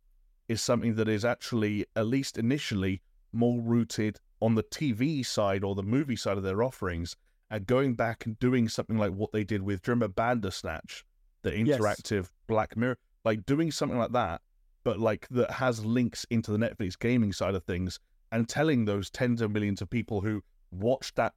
is 0.47 0.61
something 0.61 0.95
that 0.95 1.07
is 1.07 1.23
actually, 1.23 1.85
at 1.95 2.07
least 2.07 2.37
initially, 2.37 3.01
more 3.31 3.61
rooted 3.61 4.19
on 4.41 4.55
the 4.55 4.63
TV 4.63 5.25
side 5.25 5.63
or 5.63 5.75
the 5.75 5.83
movie 5.83 6.15
side 6.15 6.37
of 6.37 6.43
their 6.43 6.63
offerings, 6.63 7.15
and 7.51 7.67
going 7.67 7.93
back 7.95 8.25
and 8.25 8.39
doing 8.39 8.67
something 8.67 8.97
like 8.97 9.11
what 9.11 9.31
they 9.31 9.43
did 9.43 9.61
with, 9.61 9.81
do 9.81 9.91
you 9.91 9.93
remember 9.93 10.13
Bandersnatch, 10.13 11.03
the 11.43 11.55
Yes. 11.55 11.79
interactive 11.79 12.29
Black 12.47 12.75
Mirror, 12.75 12.97
like 13.25 13.45
doing 13.45 13.71
something 13.71 13.97
like 13.97 14.11
that, 14.11 14.41
but 14.83 14.99
like 14.99 15.27
that 15.29 15.51
has 15.51 15.85
links 15.85 16.25
into 16.29 16.51
the 16.51 16.57
Netflix 16.57 16.97
gaming 16.97 17.33
side 17.33 17.55
of 17.55 17.63
things, 17.63 17.99
and 18.31 18.47
telling 18.47 18.85
those 18.85 19.09
tens 19.09 19.41
of 19.41 19.51
millions 19.51 19.81
of 19.81 19.89
people 19.89 20.21
who 20.21 20.41
watched 20.71 21.15
that 21.15 21.33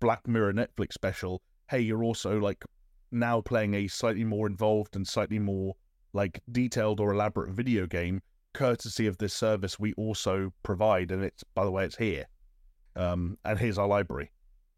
Black 0.00 0.26
Mirror 0.26 0.54
Netflix 0.54 0.94
special, 0.94 1.42
hey, 1.68 1.80
you're 1.80 2.04
also 2.04 2.38
like 2.38 2.64
now 3.12 3.40
playing 3.40 3.74
a 3.74 3.88
slightly 3.88 4.24
more 4.24 4.46
involved 4.46 4.96
and 4.96 5.06
slightly 5.06 5.38
more 5.38 5.74
like 6.12 6.40
detailed 6.50 7.00
or 7.00 7.12
elaborate 7.12 7.52
video 7.52 7.86
game 7.86 8.20
courtesy 8.52 9.06
of 9.06 9.16
this 9.18 9.32
service 9.32 9.78
we 9.78 9.92
also 9.92 10.52
provide 10.64 11.12
and 11.12 11.22
it's 11.22 11.44
by 11.54 11.64
the 11.64 11.70
way 11.70 11.84
it's 11.84 11.96
here 11.96 12.26
um 12.96 13.38
and 13.44 13.58
here's 13.58 13.78
our 13.78 13.86
library. 13.86 14.30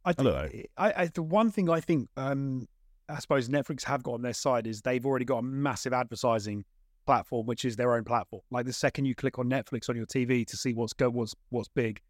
I 0.04 0.10
I 0.10 0.12
don't 0.12 0.50
think 0.50 0.66
I, 0.76 0.92
I 0.96 1.06
the 1.06 1.22
one 1.22 1.50
thing 1.50 1.70
I 1.70 1.80
think 1.80 2.08
um 2.16 2.66
I 3.12 3.18
suppose 3.18 3.48
Netflix 3.48 3.84
have 3.84 4.02
got 4.02 4.14
on 4.14 4.22
their 4.22 4.32
side 4.32 4.66
is 4.66 4.80
they've 4.80 5.04
already 5.04 5.24
got 5.24 5.38
a 5.38 5.42
massive 5.42 5.92
advertising 5.92 6.64
platform, 7.06 7.46
which 7.46 7.64
is 7.64 7.76
their 7.76 7.94
own 7.94 8.04
platform. 8.04 8.42
Like 8.50 8.66
the 8.66 8.72
second 8.72 9.04
you 9.04 9.14
click 9.14 9.38
on 9.38 9.48
Netflix 9.48 9.88
on 9.88 9.96
your 9.96 10.06
TV 10.06 10.46
to 10.46 10.56
see 10.56 10.72
what's 10.72 10.92
go 10.92 11.10
what's 11.10 11.34
what's 11.50 11.68
big, 11.68 12.00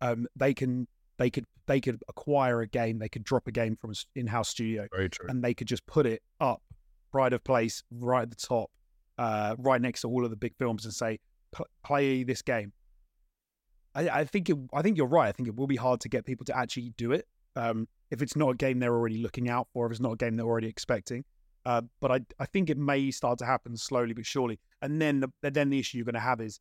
um, 0.00 0.26
they 0.36 0.54
can 0.54 0.86
they 1.18 1.30
could 1.30 1.46
they 1.66 1.80
could 1.80 2.02
acquire 2.08 2.60
a 2.60 2.66
game, 2.66 2.98
they 2.98 3.08
could 3.08 3.24
drop 3.24 3.46
a 3.46 3.52
game 3.52 3.76
from 3.76 3.90
an 3.90 3.96
in-house 4.14 4.48
studio, 4.48 4.86
very 4.92 5.08
true 5.08 5.26
and 5.28 5.42
they 5.42 5.54
could 5.54 5.68
just 5.68 5.86
put 5.86 6.06
it 6.06 6.22
up 6.40 6.62
right 7.12 7.32
of 7.32 7.42
place 7.42 7.82
right 7.90 8.22
at 8.22 8.30
the 8.30 8.36
top, 8.36 8.70
uh, 9.18 9.56
right 9.58 9.80
next 9.80 10.02
to 10.02 10.08
all 10.08 10.24
of 10.24 10.30
the 10.30 10.36
big 10.36 10.54
films, 10.58 10.84
and 10.84 10.94
say 10.94 11.18
play 11.84 12.22
this 12.22 12.42
game. 12.42 12.72
I, 13.94 14.08
I 14.08 14.24
think 14.24 14.48
it, 14.50 14.56
I 14.72 14.82
think 14.82 14.96
you're 14.96 15.06
right. 15.06 15.28
I 15.28 15.32
think 15.32 15.48
it 15.48 15.56
will 15.56 15.66
be 15.66 15.76
hard 15.76 16.00
to 16.02 16.08
get 16.08 16.24
people 16.24 16.44
to 16.46 16.56
actually 16.56 16.92
do 16.96 17.12
it 17.12 17.26
um, 17.56 17.88
if 18.10 18.22
it's 18.22 18.36
not 18.36 18.50
a 18.50 18.54
game 18.54 18.78
they're 18.78 18.94
already 18.94 19.18
looking 19.18 19.48
out 19.48 19.68
for, 19.72 19.86
if 19.86 19.92
it's 19.92 20.00
not 20.00 20.12
a 20.12 20.16
game 20.16 20.36
they're 20.36 20.46
already 20.46 20.68
expecting. 20.68 21.24
Uh, 21.66 21.82
but 22.00 22.10
I 22.10 22.20
I 22.38 22.46
think 22.46 22.70
it 22.70 22.78
may 22.78 23.10
start 23.10 23.38
to 23.40 23.46
happen 23.46 23.76
slowly 23.76 24.14
but 24.14 24.24
surely. 24.26 24.58
And 24.82 25.00
then 25.00 25.20
the 25.20 25.50
then 25.50 25.70
the 25.70 25.78
issue 25.78 25.98
you're 25.98 26.04
going 26.06 26.14
to 26.14 26.20
have 26.20 26.40
is 26.40 26.58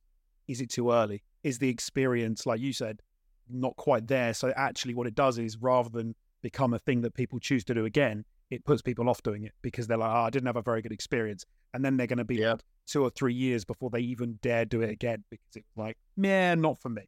is 0.48 0.62
it 0.62 0.70
too 0.70 0.92
early? 0.92 1.24
Is 1.44 1.60
the 1.60 1.70
experience 1.70 2.46
like 2.46 2.60
you 2.60 2.74
said 2.74 3.02
not 3.50 3.76
quite 3.78 4.08
there? 4.08 4.34
So 4.34 4.52
actually, 4.56 4.94
what 4.94 5.08
it 5.08 5.16
does 5.16 5.38
is 5.38 5.58
rather 5.58 5.90
than 5.90 6.16
become 6.42 6.74
a 6.74 6.80
thing 6.80 7.02
that 7.02 7.14
people 7.14 7.40
choose 7.40 7.64
to 7.66 7.74
do 7.74 7.86
again, 7.86 8.26
it 8.50 8.66
puts 8.66 8.82
people 8.82 9.10
off 9.10 9.22
doing 9.24 9.44
it 9.44 9.54
because 9.62 9.88
they're 9.88 9.98
like, 9.98 10.10
oh, 10.12 10.22
I 10.24 10.30
didn't 10.30 10.48
have 10.48 10.56
a 10.56 10.62
very 10.62 10.82
good 10.82 10.92
experience. 10.92 11.46
And 11.74 11.84
then 11.86 11.98
they're 11.98 12.08
going 12.08 12.18
to 12.18 12.26
be 12.26 12.38
Yeah. 12.38 12.54
like 12.54 12.62
two 12.88 13.04
or 13.04 13.10
three 13.10 13.34
years 13.34 13.64
before 13.66 13.90
they 13.90 14.00
even 14.00 14.40
dare 14.42 14.66
do 14.66 14.82
it 14.82 14.90
again 14.90 15.24
because 15.30 15.46
it's 15.56 15.68
like, 15.78 15.98
man, 16.18 16.62
not 16.62 16.80
for 16.80 16.90
me. 16.90 17.04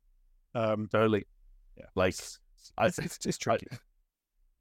Um, 0.53 0.87
totally 0.91 1.25
yeah, 1.77 1.85
like 1.95 2.13
I- 2.77 2.87
it's, 2.87 2.99
it's, 2.99 3.25
it's 3.25 3.37
tricky. 3.37 3.67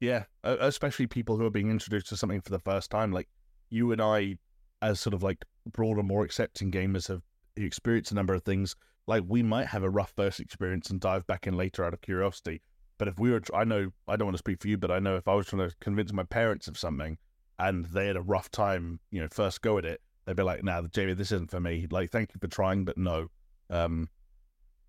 Yeah, 0.00 0.24
uh, 0.44 0.56
especially 0.60 1.06
people 1.06 1.36
who 1.36 1.44
are 1.44 1.50
being 1.50 1.70
introduced 1.70 2.08
to 2.08 2.16
something 2.16 2.40
for 2.40 2.50
the 2.50 2.58
first 2.58 2.90
time. 2.90 3.12
Like 3.12 3.28
you 3.68 3.92
and 3.92 4.00
I, 4.00 4.38
as 4.80 4.98
sort 4.98 5.12
of 5.12 5.22
like 5.22 5.44
broader, 5.70 6.02
more 6.02 6.24
accepting 6.24 6.70
gamers, 6.70 7.08
have 7.08 7.22
experienced 7.56 8.10
a 8.10 8.14
number 8.14 8.32
of 8.32 8.42
things. 8.42 8.74
Like 9.06 9.24
we 9.26 9.42
might 9.42 9.66
have 9.66 9.82
a 9.82 9.90
rough 9.90 10.12
first 10.16 10.40
experience 10.40 10.88
and 10.88 11.00
dive 11.00 11.26
back 11.26 11.46
in 11.46 11.54
later 11.56 11.84
out 11.84 11.92
of 11.92 12.00
curiosity. 12.00 12.62
But 12.96 13.08
if 13.08 13.18
we 13.18 13.30
were, 13.30 13.42
I 13.54 13.64
know, 13.64 13.90
I 14.08 14.16
don't 14.16 14.26
want 14.26 14.34
to 14.36 14.38
speak 14.38 14.60
for 14.60 14.68
you, 14.68 14.78
but 14.78 14.90
I 14.90 14.98
know 14.98 15.16
if 15.16 15.26
I 15.28 15.34
was 15.34 15.46
trying 15.46 15.68
to 15.68 15.74
convince 15.80 16.12
my 16.12 16.22
parents 16.24 16.68
of 16.68 16.78
something 16.78 17.18
and 17.58 17.84
they 17.86 18.06
had 18.06 18.16
a 18.16 18.22
rough 18.22 18.50
time, 18.50 19.00
you 19.10 19.20
know, 19.20 19.28
first 19.30 19.62
go 19.62 19.78
at 19.78 19.84
it, 19.84 20.00
they'd 20.24 20.36
be 20.36 20.42
like, 20.42 20.62
"Nah, 20.62 20.82
Jamie, 20.92 21.14
this 21.14 21.32
isn't 21.32 21.50
for 21.50 21.60
me. 21.60 21.86
Like, 21.90 22.10
thank 22.10 22.32
you 22.34 22.40
for 22.40 22.48
trying, 22.48 22.84
but 22.84 22.96
no." 22.96 23.28
Um, 23.68 24.08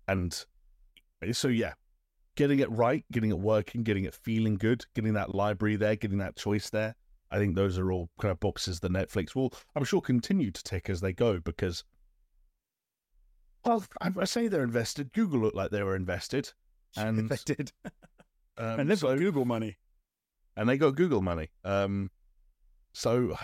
and 0.08 0.44
so 1.32 1.48
yeah, 1.48 1.72
getting 2.36 2.58
it 2.60 2.70
right, 2.70 3.04
getting 3.12 3.30
it 3.30 3.38
working, 3.38 3.82
getting 3.82 4.04
it 4.04 4.14
feeling 4.14 4.56
good, 4.56 4.84
getting 4.94 5.14
that 5.14 5.34
library 5.34 5.76
there, 5.76 5.96
getting 5.96 6.18
that 6.18 6.36
choice 6.36 6.70
there. 6.70 6.94
I 7.30 7.38
think 7.38 7.54
those 7.54 7.78
are 7.78 7.90
all 7.90 8.10
kind 8.20 8.30
of 8.32 8.40
boxes 8.40 8.80
that 8.80 8.92
Netflix 8.92 9.34
will, 9.34 9.54
I'm 9.74 9.84
sure, 9.84 10.00
continue 10.02 10.50
to 10.50 10.62
tick 10.62 10.90
as 10.90 11.00
they 11.00 11.12
go 11.12 11.40
because, 11.40 11.82
well, 13.64 13.84
I, 14.00 14.10
I 14.18 14.24
say 14.24 14.48
they're 14.48 14.64
invested. 14.64 15.12
Google 15.12 15.40
looked 15.40 15.56
like 15.56 15.70
they 15.70 15.82
were 15.82 15.96
invested, 15.96 16.52
and 16.96 17.28
they 17.28 17.38
did, 17.44 17.72
um, 18.58 18.80
and 18.80 18.90
they've 18.90 18.98
so- 18.98 19.08
got 19.08 19.18
Google 19.18 19.44
money. 19.44 19.78
and 20.56 20.68
they 20.68 20.76
got 20.76 20.94
Google 20.94 21.22
money. 21.22 21.48
Um, 21.64 22.10
so 22.92 23.36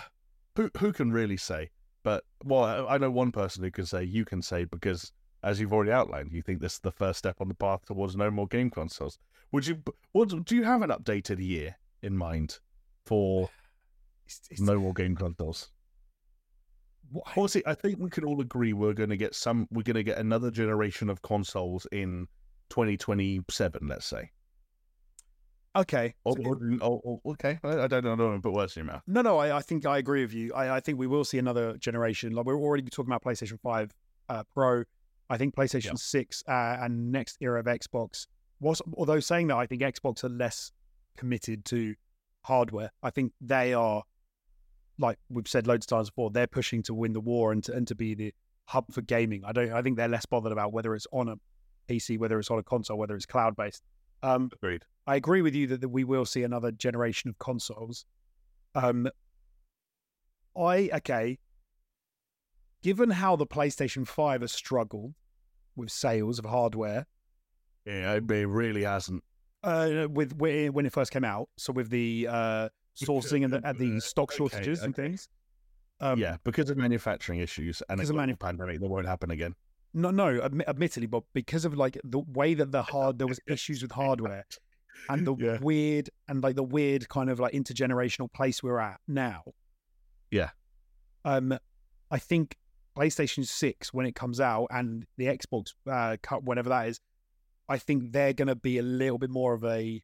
who 0.57 0.71
who 0.79 0.93
can 0.93 1.13
really 1.13 1.37
say? 1.39 1.71
But 2.03 2.25
well, 2.45 2.65
I 2.65 2.95
I 2.95 2.99
know 2.99 3.11
one 3.11 3.33
person 3.33 3.63
who 3.63 3.71
can 3.71 3.87
say. 3.87 4.03
You 4.05 4.25
can 4.25 4.43
say 4.43 4.65
because, 4.65 5.13
as 5.43 5.61
you've 5.61 5.73
already 5.73 5.93
outlined, 5.93 6.33
you 6.33 6.43
think 6.43 6.61
this 6.61 6.75
is 6.75 6.79
the 6.81 6.91
first 6.93 7.19
step 7.19 7.37
on 7.41 7.49
the 7.49 7.55
path 7.55 7.85
towards 7.87 8.17
no 8.17 8.31
more 8.31 8.47
game 8.47 8.71
consoles. 8.71 9.19
Would 9.53 9.67
you? 9.67 9.83
What 10.13 10.45
do 10.45 10.57
you 10.57 10.65
have 10.65 10.83
an 10.83 10.91
updated 10.91 11.39
year 11.45 11.77
in 12.03 12.17
mind 12.17 12.59
for 13.07 13.49
It's, 14.27 14.41
it's, 14.51 14.61
no 14.61 14.79
more 14.79 14.93
game 14.93 15.17
consoles? 15.17 15.71
what- 17.11 17.25
Honestly, 17.37 17.63
I 17.67 17.75
think 17.75 17.99
we 17.99 18.11
can 18.11 18.25
all 18.25 18.41
agree 18.41 18.73
we're 18.73 18.93
going 18.95 19.09
to 19.11 19.17
get 19.17 19.35
some. 19.35 19.67
We're 19.71 19.83
going 19.85 19.97
to 19.97 20.03
get 20.03 20.19
another 20.19 20.51
generation 20.51 21.09
of 21.09 21.23
consoles 21.23 21.87
in 21.93 22.27
2027. 22.71 23.87
Let's 23.89 24.05
say. 24.07 24.31
okay. 25.77 26.15
Or, 26.25 26.35
so- 26.37 26.79
or, 26.83 27.01
or- 27.05 27.33
okay, 27.33 27.59
I, 27.63 27.81
I 27.81 27.87
don't 27.87 28.05
know. 28.05 28.13
I 28.13 28.17
don't 28.17 28.29
want 28.31 28.43
to 28.43 28.49
put 28.49 28.53
words 28.55 28.77
in 28.77 28.85
your 28.85 28.93
mouth. 28.93 29.03
No, 29.07 29.23
no, 29.23 29.39
I, 29.39 29.57
I 29.59 29.61
think 29.63 29.87
I 29.87 29.99
agree 29.99 30.23
with 30.23 30.35
you. 30.35 30.53
I, 30.53 30.77
I 30.77 30.81
think 30.81 30.99
we 30.99 31.07
will 31.07 31.25
see 31.25 31.39
another 31.39 31.77
generation. 31.79 32.33
Like 32.35 32.45
we're 32.45 32.59
already 32.59 32.83
talking 32.83 33.11
about 33.13 33.23
PlayStation 33.23 33.59
Five 33.63 33.93
uh, 34.29 34.43
Pro. 34.53 34.83
I 35.31 35.37
think 35.37 35.55
PlayStation 35.55 35.85
Yeah. 35.87 35.95
Six 35.97 36.43
uh, 36.49 36.79
and 36.81 37.13
next 37.13 37.39
era 37.41 37.61
of 37.61 37.67
Xbox. 37.67 38.27
Was 38.61 38.83
although 38.97 39.21
saying 39.21 39.49
that, 39.49 39.57
I 39.57 39.67
think 39.67 39.83
Xbox 39.83 40.25
are 40.25 40.29
less 40.29 40.73
committed 41.17 41.65
to 41.67 41.95
hardware. 42.43 42.91
I 43.03 43.11
think 43.11 43.33
they 43.41 43.75
are 43.75 44.03
like 44.99 45.19
we've 45.31 45.49
said 45.49 45.67
loads 45.67 45.87
of 45.87 45.91
times 45.91 46.11
before, 46.11 46.31
they're 46.31 46.47
pushing 46.47 46.83
to 46.85 46.95
win 46.95 47.13
the 47.13 47.21
war 47.21 47.53
and 47.53 47.63
to, 47.65 47.73
and 47.73 47.87
to 47.87 47.95
be 47.95 48.15
the 48.15 48.35
hub 48.65 48.93
for 48.93 49.01
gaming. 49.03 49.43
I 49.45 49.53
don't. 49.53 49.73
I 49.73 49.83
think 49.83 49.97
they're 49.97 50.09
less 50.09 50.27
bothered 50.27 50.53
about 50.53 50.73
whether 50.73 50.95
it's 50.95 51.07
on 51.13 51.29
a 51.29 51.37
PC, 51.89 52.19
whether 52.19 52.39
it's 52.39 52.51
on 52.51 52.59
a 52.59 52.63
console, 52.63 52.99
whether 52.99 53.15
it's 53.15 53.27
cloud 53.27 53.57
based. 53.57 53.83
Um, 54.23 54.51
Agreed. 54.53 54.85
I 55.07 55.17
agree 55.17 55.43
with 55.43 55.55
you 55.55 55.67
that, 55.69 55.81
that 55.81 55.89
we 55.89 56.05
will 56.05 56.27
see 56.27 56.43
another 56.43 56.73
generation 56.73 57.31
of 57.31 57.39
consoles. 57.39 58.05
Um, 58.75 59.09
I 60.57 60.91
okay. 60.95 61.39
Given 62.89 63.11
how 63.11 63.37
the 63.37 63.47
PlayStation 63.47 64.07
Five 64.09 64.41
has 64.41 64.51
struggled 64.51 65.13
with 65.77 65.91
sales 65.91 66.39
of 66.39 66.47
hardware, 66.47 67.05
Yeah, 67.85 68.15
it 68.15 68.23
really 68.27 68.85
hasn't. 68.85 69.23
uh, 69.63 70.07
with 70.11 70.33
when 70.39 70.87
it 70.87 70.93
first 70.95 71.13
came 71.13 71.23
out, 71.25 71.51
so 71.59 71.71
with 71.75 71.91
the 71.91 72.27
uh, 72.31 72.69
sourcing 72.99 73.45
and 73.45 73.53
the, 73.53 73.61
and 73.69 73.79
the 73.79 74.01
stock 74.01 74.31
Okay, 74.31 74.39
shortages 74.39 74.83
and 74.83 74.97
things. 74.97 75.29
Um, 76.01 76.19
yeah, 76.19 76.39
because 76.45 76.71
of 76.71 76.79
manufacturing 76.79 77.41
issues 77.41 77.83
and 77.91 77.99
because 77.99 78.09
of 78.09 78.17
manu- 78.17 78.37
pandemic, 78.37 78.81
that 78.81 78.89
won't 78.89 79.07
happen 79.07 79.33
again. 79.33 79.55
No, 79.93 80.11
no, 80.11 80.41
admi- 80.41 80.67
admittedly, 80.67 81.09
but 81.09 81.25
because 81.35 81.67
of 81.67 81.75
like 81.77 81.99
the 82.05 82.21
way 82.21 82.55
that 82.55 82.73
the 82.73 82.83
hard 82.83 83.19
there 83.19 83.27
was 83.27 83.39
issues 83.47 83.83
with 83.83 83.93
hardware 83.93 84.47
and 85.11 85.27
the 85.27 85.35
Yeah. 85.39 85.59
weird 85.61 86.09
and 86.27 86.43
like 86.43 86.57
the 86.57 86.63
weird 86.63 87.07
kind 87.11 87.29
of 87.29 87.39
like 87.39 87.53
intergenerational 87.53 88.33
place 88.33 88.63
we're 88.63 88.79
at 88.79 88.99
now. 89.07 89.43
Yeah. 90.31 90.53
Um, 91.27 91.59
I 92.11 92.19
think 92.19 92.57
PlayStation 92.99 93.47
Six 93.47 93.93
when 93.95 94.07
it 94.07 94.15
comes 94.15 94.41
out 94.41 94.67
and 94.71 95.07
the 95.17 95.27
Xbox 95.27 95.73
uh, 95.91 96.17
whenever 96.43 96.69
that 96.71 96.89
is, 96.89 97.01
I 97.69 97.79
think 97.79 98.13
they're 98.13 98.33
going 98.33 98.49
to 98.49 98.57
be 98.57 98.79
a 98.79 98.83
little 98.83 99.19
bit 99.19 99.31
more 99.31 99.55
of 99.55 99.65
a. 99.65 100.03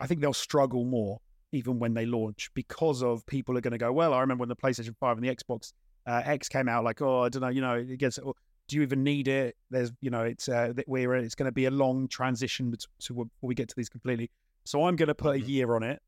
I 0.00 0.06
think 0.06 0.20
they'll 0.20 0.32
struggle 0.32 0.84
more 0.84 1.18
even 1.52 1.78
when 1.78 1.94
they 1.94 2.06
launch 2.06 2.50
because 2.54 3.02
of 3.02 3.24
people 3.26 3.56
are 3.56 3.60
going 3.60 3.72
to 3.72 3.78
go. 3.78 3.92
Well, 3.92 4.12
I 4.12 4.20
remember 4.20 4.42
when 4.42 4.48
the 4.48 4.56
PlayStation 4.56 4.94
Five 4.98 5.18
and 5.18 5.24
the 5.26 5.34
Xbox 5.34 5.72
uh, 6.06 6.22
X 6.24 6.48
came 6.48 6.68
out, 6.68 6.82
like, 6.84 7.00
oh, 7.00 7.22
I 7.22 7.28
don't 7.28 7.42
know, 7.42 7.48
you 7.48 7.60
know, 7.60 7.74
it 7.74 7.98
gets. 7.98 8.18
Do 8.66 8.76
you 8.76 8.82
even 8.82 9.04
need 9.04 9.28
it? 9.28 9.56
There's, 9.70 9.92
you 10.00 10.08
know, 10.08 10.22
it's 10.22 10.48
uh, 10.48 10.72
that 10.74 10.88
we're 10.88 11.14
it's 11.16 11.34
going 11.34 11.48
to 11.48 11.52
be 11.52 11.66
a 11.66 11.70
long 11.70 12.08
transition 12.08 12.74
to 13.00 13.30
we 13.42 13.54
get 13.54 13.68
to 13.68 13.74
these 13.76 13.90
completely. 13.90 14.30
So 14.64 14.86
I'm 14.86 14.96
going 14.96 15.08
to 15.08 15.14
put 15.14 15.36
a 15.36 15.38
Mhm. 15.38 15.48
year 15.48 15.74
on 15.76 15.82
it. 15.82 16.00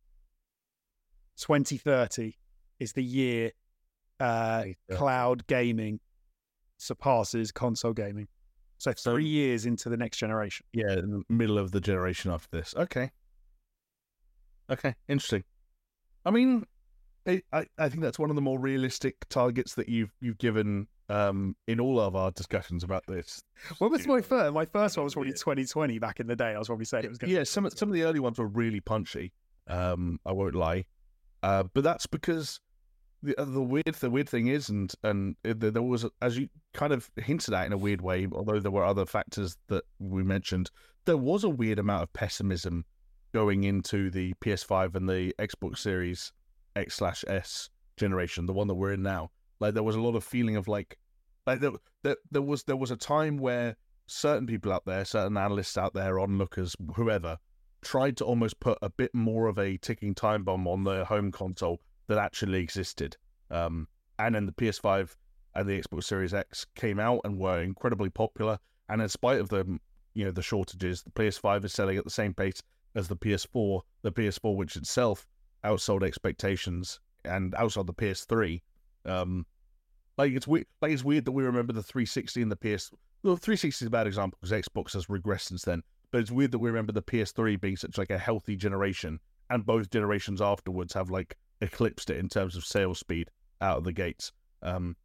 2030 1.37 2.39
is 2.81 2.95
the 2.95 3.05
year 3.05 3.53
uh, 4.19 4.65
cloud 4.91 5.47
gaming 5.47 6.01
surpasses 6.79 7.53
console 7.53 7.93
gaming. 7.93 8.29
So 8.79 8.93
So- 8.97 9.15
three 9.15 9.27
years 9.27 9.67
into 9.67 9.89
the 9.89 9.97
next 9.97 10.19
generation. 10.19 10.67
Yeah, 10.73 10.93
in 10.93 11.11
the 11.11 11.23
middle 11.29 11.59
of 11.59 11.73
the 11.73 11.81
generation 11.81 12.31
after 12.31 12.57
this. 12.57 12.75
Okay. 12.77 13.11
Okay, 14.69 14.95
interesting. 15.09 15.45
I 16.25 16.31
mean, 16.31 16.67
I, 17.27 17.43
I, 17.79 17.89
think 17.89 18.03
that's 18.03 18.19
one 18.19 18.31
of 18.31 18.37
the 18.37 18.43
more 18.43 18.59
realistic 18.59 19.29
targets 19.29 19.75
that 19.75 19.89
you've 19.89 20.13
you've 20.21 20.39
given 20.39 20.89
um, 21.09 21.57
in 21.67 21.81
all 21.81 22.01
of 22.01 22.17
our 22.17 22.31
discussions 22.31 22.85
about 22.85 23.05
this. 23.07 23.43
What 23.79 23.91
was 23.91 24.07
my 24.07 24.21
first? 24.21 24.53
My 24.53 24.65
first 24.65 24.97
one 24.97 25.05
was 25.05 25.15
probably 25.15 25.33
2020 25.33 25.99
back 25.99 26.21
in 26.21 26.27
the 26.27 26.37
day. 26.37 26.55
I 26.55 26.59
was 26.59 26.69
probably 26.69 26.85
saying 26.85 27.05
it 27.05 27.09
was 27.09 27.19
going. 27.19 27.33
Yeah, 27.33 27.45
some 27.45 27.69
some 27.71 27.89
of 27.89 27.95
the 27.95 28.03
early 28.03 28.21
ones 28.21 28.39
were 28.39 28.47
really 28.47 28.81
punchy. 28.81 29.33
Um, 29.69 30.21
I 30.25 30.33
won't 30.33 30.55
lie, 30.55 30.87
uh, 31.43 31.65
but 31.75 31.83
that's 31.85 32.07
because 32.07 32.61
the 33.27 33.41
uh, 33.41 33.45
the 33.45 33.63
weird 33.63 33.95
the 34.01 34.11
weird 34.11 34.29
thing 34.29 34.47
is, 34.47 34.69
and 34.69 34.93
and 35.03 35.37
there 35.45 35.83
was 35.83 36.07
as 36.23 36.39
you 36.39 36.49
kind 36.73 36.93
of 36.93 37.11
hinted 37.17 37.53
at 37.53 37.67
in 37.67 37.73
a 37.73 37.79
weird 37.79 38.01
way, 38.01 38.27
although 38.33 38.61
there 38.61 38.71
were 38.71 38.85
other 38.85 39.05
factors 39.05 39.57
that 39.69 39.85
we 39.99 40.23
mentioned, 40.23 40.71
there 41.05 41.17
was 41.17 41.45
a 41.45 41.51
weird 41.51 41.79
amount 41.79 42.03
of 42.03 42.13
pessimism 42.13 42.85
going 43.35 43.65
into 43.65 44.11
the 44.11 44.33
PS5 44.43 44.95
and 44.95 45.09
the 45.09 45.35
Xbox 45.39 45.79
Series 45.79 46.33
X 46.75 46.97
slash 46.97 47.25
S 47.29 47.69
generation, 47.97 48.47
the 48.47 48.53
one 48.53 48.69
that 48.69 48.75
we're 48.75 48.93
in 48.93 49.03
now. 49.03 49.31
Like 49.61 49.75
there 49.75 49.83
was 49.83 49.97
a 49.97 50.01
lot 50.01 50.15
of 50.15 50.25
feeling 50.25 50.57
of 50.57 50.69
like, 50.69 50.99
like 51.47 51.61
there, 51.61 51.73
there, 52.03 52.17
there 52.31 52.43
was 52.43 52.63
there 52.65 52.77
was 52.77 52.91
a 52.91 52.97
time 52.97 53.39
where 53.39 53.77
certain 54.07 54.47
people 54.47 54.73
out 54.73 54.85
there, 54.87 55.05
certain 55.05 55.37
analysts 55.37 55.77
out 55.77 55.95
there, 55.95 56.21
onlookers, 56.21 56.77
whoever, 56.95 57.39
tried 57.83 58.17
to 58.19 58.25
almost 58.25 58.61
put 58.61 58.79
a 58.83 58.91
bit 58.91 59.15
more 59.15 59.49
of 59.49 59.59
a 59.59 59.77
ticking 59.79 60.15
time 60.15 60.45
bomb 60.45 60.69
on 60.69 60.85
the 60.85 61.05
home 61.05 61.33
console 61.33 61.81
that 62.09 62.19
actually 62.19 62.61
existed. 62.61 63.17
Um, 63.51 63.89
and 64.19 64.35
then 64.35 64.47
the 64.47 64.53
PS5 64.53 65.15
and 65.55 65.69
the 65.69 65.81
Xbox 65.81 66.05
Series 66.05 66.35
X 66.35 66.67
came 66.75 66.99
out 66.99 67.21
and 67.25 67.39
were 67.39 67.61
incredibly 67.61 68.11
popular. 68.11 68.59
And 68.89 69.03
in 69.03 69.09
spite 69.09 69.41
of 69.41 69.49
the 69.49 69.79
you 70.15 70.25
know 70.25 70.31
the 70.31 70.43
shortages, 70.43 71.03
the 71.03 71.11
PS5 71.11 71.65
is 71.65 71.73
selling 71.73 71.99
at 71.99 72.05
the 72.05 72.11
same 72.11 72.35
pace 72.35 72.63
as 72.95 73.09
the 73.09 73.17
PS4. 73.17 73.83
The 74.03 74.13
PS4, 74.13 74.57
which 74.57 74.77
itself 74.77 75.27
outsold 75.65 76.03
expectations 76.03 77.01
and 77.25 77.53
outsold 77.53 77.87
the 77.87 77.95
PS3. 77.95 78.63
Um, 79.05 79.47
like 80.17 80.33
it's 80.33 80.47
weird. 80.47 80.67
Like 80.81 80.93
it's 80.93 81.05
weird 81.05 81.25
that 81.25 81.33
we 81.33 81.43
remember 81.43 81.73
the 81.73 81.83
360 81.83 82.43
and 82.43 82.53
the 82.53 82.57
PS. 82.57 82.91
Well, 83.23 83.37
360 83.37 83.85
is 83.85 83.87
a 83.87 83.91
bad 83.91 84.07
example 84.07 84.39
because 84.41 84.65
Xbox 84.65 84.93
has 84.95 85.07
regressed 85.07 85.43
since 85.43 85.63
then. 85.63 85.83
But 86.11 86.21
it's 86.21 86.31
weird 86.31 86.53
that 86.53 86.59
we 86.59 86.71
remember 86.71 86.93
the 86.93 87.03
PS3 87.03 87.61
being 87.61 87.77
such 87.77 87.99
like 87.99 88.11
a 88.11 88.19
healthy 88.19 88.57
generation, 88.57 89.19
and 89.51 89.67
both 89.67 89.91
generations 89.91 90.41
afterwards 90.41 90.95
have 90.95 91.11
like 91.11 91.37
eclipsed 91.61 92.11
it 92.11 92.19
in 92.19 92.29
terms 92.29 92.57
of 92.57 92.65
sales 92.65 92.99
speed 92.99 93.31
out 93.61 93.79
of 93.79 93.85
the 93.85 93.93
gates. 93.93 94.33
Um, 94.63 94.97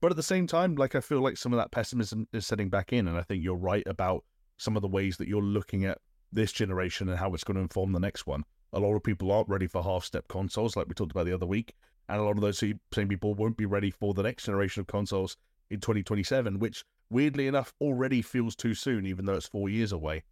but 0.00 0.10
at 0.10 0.16
the 0.16 0.22
same 0.22 0.46
time, 0.46 0.76
like 0.76 0.94
I 0.94 1.00
feel 1.00 1.20
like 1.20 1.36
some 1.36 1.52
of 1.52 1.58
that 1.58 1.70
pessimism 1.70 2.26
is 2.32 2.46
setting 2.46 2.70
back 2.70 2.92
in, 2.92 3.08
and 3.08 3.18
I 3.18 3.22
think 3.22 3.42
you're 3.42 3.56
right 3.56 3.86
about 3.86 4.24
some 4.56 4.76
of 4.76 4.82
the 4.82 4.88
ways 4.88 5.16
that 5.18 5.28
you're 5.28 5.42
looking 5.42 5.84
at 5.84 5.98
this 6.32 6.52
generation 6.52 7.08
and 7.08 7.18
how 7.18 7.34
it's 7.34 7.44
going 7.44 7.56
to 7.56 7.62
inform 7.62 7.92
the 7.92 8.00
next 8.00 8.26
one. 8.26 8.44
A 8.72 8.78
lot 8.78 8.94
of 8.94 9.02
people 9.02 9.32
aren't 9.32 9.48
ready 9.48 9.66
for 9.66 9.82
half-step 9.82 10.28
consoles, 10.28 10.76
like 10.76 10.86
we 10.86 10.94
talked 10.94 11.12
about 11.12 11.26
the 11.26 11.34
other 11.34 11.46
week, 11.46 11.74
and 12.08 12.20
a 12.20 12.22
lot 12.22 12.36
of 12.36 12.40
those 12.40 12.58
same 12.58 13.08
people 13.08 13.34
won't 13.34 13.56
be 13.56 13.66
ready 13.66 13.90
for 13.90 14.14
the 14.14 14.22
next 14.22 14.44
generation 14.44 14.80
of 14.80 14.86
consoles 14.86 15.36
in 15.70 15.80
2027, 15.80 16.58
which 16.58 16.84
weirdly 17.10 17.46
enough 17.46 17.72
already 17.80 18.22
feels 18.22 18.54
too 18.54 18.74
soon, 18.74 19.06
even 19.06 19.24
though 19.24 19.34
it's 19.34 19.46
four 19.46 19.68
years 19.68 19.92
away. 19.92 20.22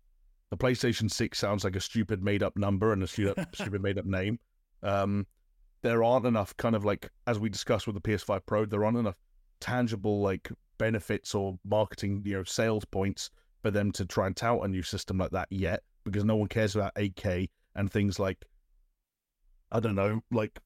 The 0.51 0.57
PlayStation 0.57 1.11
6 1.11 1.39
sounds 1.39 1.65
like 1.65 1.77
a 1.77 1.81
stupid 1.81 2.23
made 2.23 2.43
up 2.43 2.57
number 2.57 2.93
and 2.93 3.03
a 3.03 3.07
stupid, 3.09 3.47
stupid 3.53 3.83
made 3.83 3.99
up 3.99 4.07
name. 4.07 4.39
Um, 4.83 5.27
there 5.83 6.03
aren't 6.03 6.27
enough 6.27 6.57
kind 6.57 6.75
of 6.75 6.85
like, 6.85 7.11
as 7.27 7.39
we 7.39 7.49
discussed 7.49 7.87
with 7.87 7.95
the 7.95 8.01
PS5 8.01 8.41
Pro, 8.47 8.65
there 8.65 8.85
aren't 8.85 8.99
enough 8.99 9.17
tangible 9.61 10.21
like 10.21 10.51
benefits 10.79 11.35
or 11.35 11.59
marketing, 11.65 12.23
you 12.25 12.37
know, 12.37 12.45
sales 12.45 12.85
points 12.85 13.31
for 13.63 13.71
them 13.71 13.91
to 13.93 14.05
try 14.05 14.27
and 14.27 14.37
tout 14.37 14.65
a 14.65 14.69
new 14.69 14.83
system 14.83 15.19
like 15.19 15.31
that 15.31 15.49
yet, 15.51 15.83
because 16.05 16.25
no 16.25 16.37
one 16.37 16.49
cares 16.49 16.77
about 16.77 16.95
8K 16.95 17.49
and 17.75 17.91
things 17.91 18.19
like, 18.19 18.45
I 19.71 19.81
don't 19.81 19.95
know, 19.95 20.21
like 20.31 20.59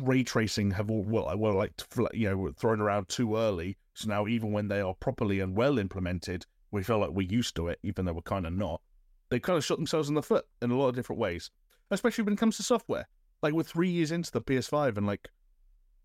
ray 0.00 0.22
tracing 0.22 0.70
have 0.72 0.90
all 0.90 1.02
well, 1.02 1.28
I 1.28 1.34
well 1.34 1.54
like 1.54 1.72
you 2.12 2.28
know 2.28 2.52
thrown 2.56 2.80
around 2.80 3.08
too 3.08 3.36
early. 3.36 3.76
So 3.94 4.08
now 4.08 4.26
even 4.26 4.52
when 4.52 4.68
they 4.68 4.80
are 4.80 4.94
properly 4.94 5.40
and 5.40 5.56
well 5.56 5.78
implemented, 5.78 6.44
we 6.70 6.82
feel 6.82 6.98
like 6.98 7.10
we're 7.10 7.28
used 7.28 7.56
to 7.56 7.68
it, 7.68 7.78
even 7.82 8.04
though 8.04 8.12
we're 8.12 8.22
kind 8.22 8.46
of 8.46 8.52
not. 8.52 8.80
They 9.28 9.40
kind 9.40 9.56
of 9.56 9.64
shot 9.64 9.78
themselves 9.78 10.08
in 10.08 10.14
the 10.14 10.22
foot 10.22 10.44
in 10.62 10.70
a 10.70 10.76
lot 10.76 10.88
of 10.88 10.94
different 10.94 11.20
ways, 11.20 11.50
especially 11.90 12.24
when 12.24 12.34
it 12.34 12.38
comes 12.38 12.56
to 12.56 12.62
software. 12.62 13.08
Like 13.42 13.52
we're 13.52 13.62
three 13.62 13.90
years 13.90 14.12
into 14.12 14.30
the 14.30 14.40
PS5, 14.40 14.96
and 14.96 15.06
like, 15.06 15.28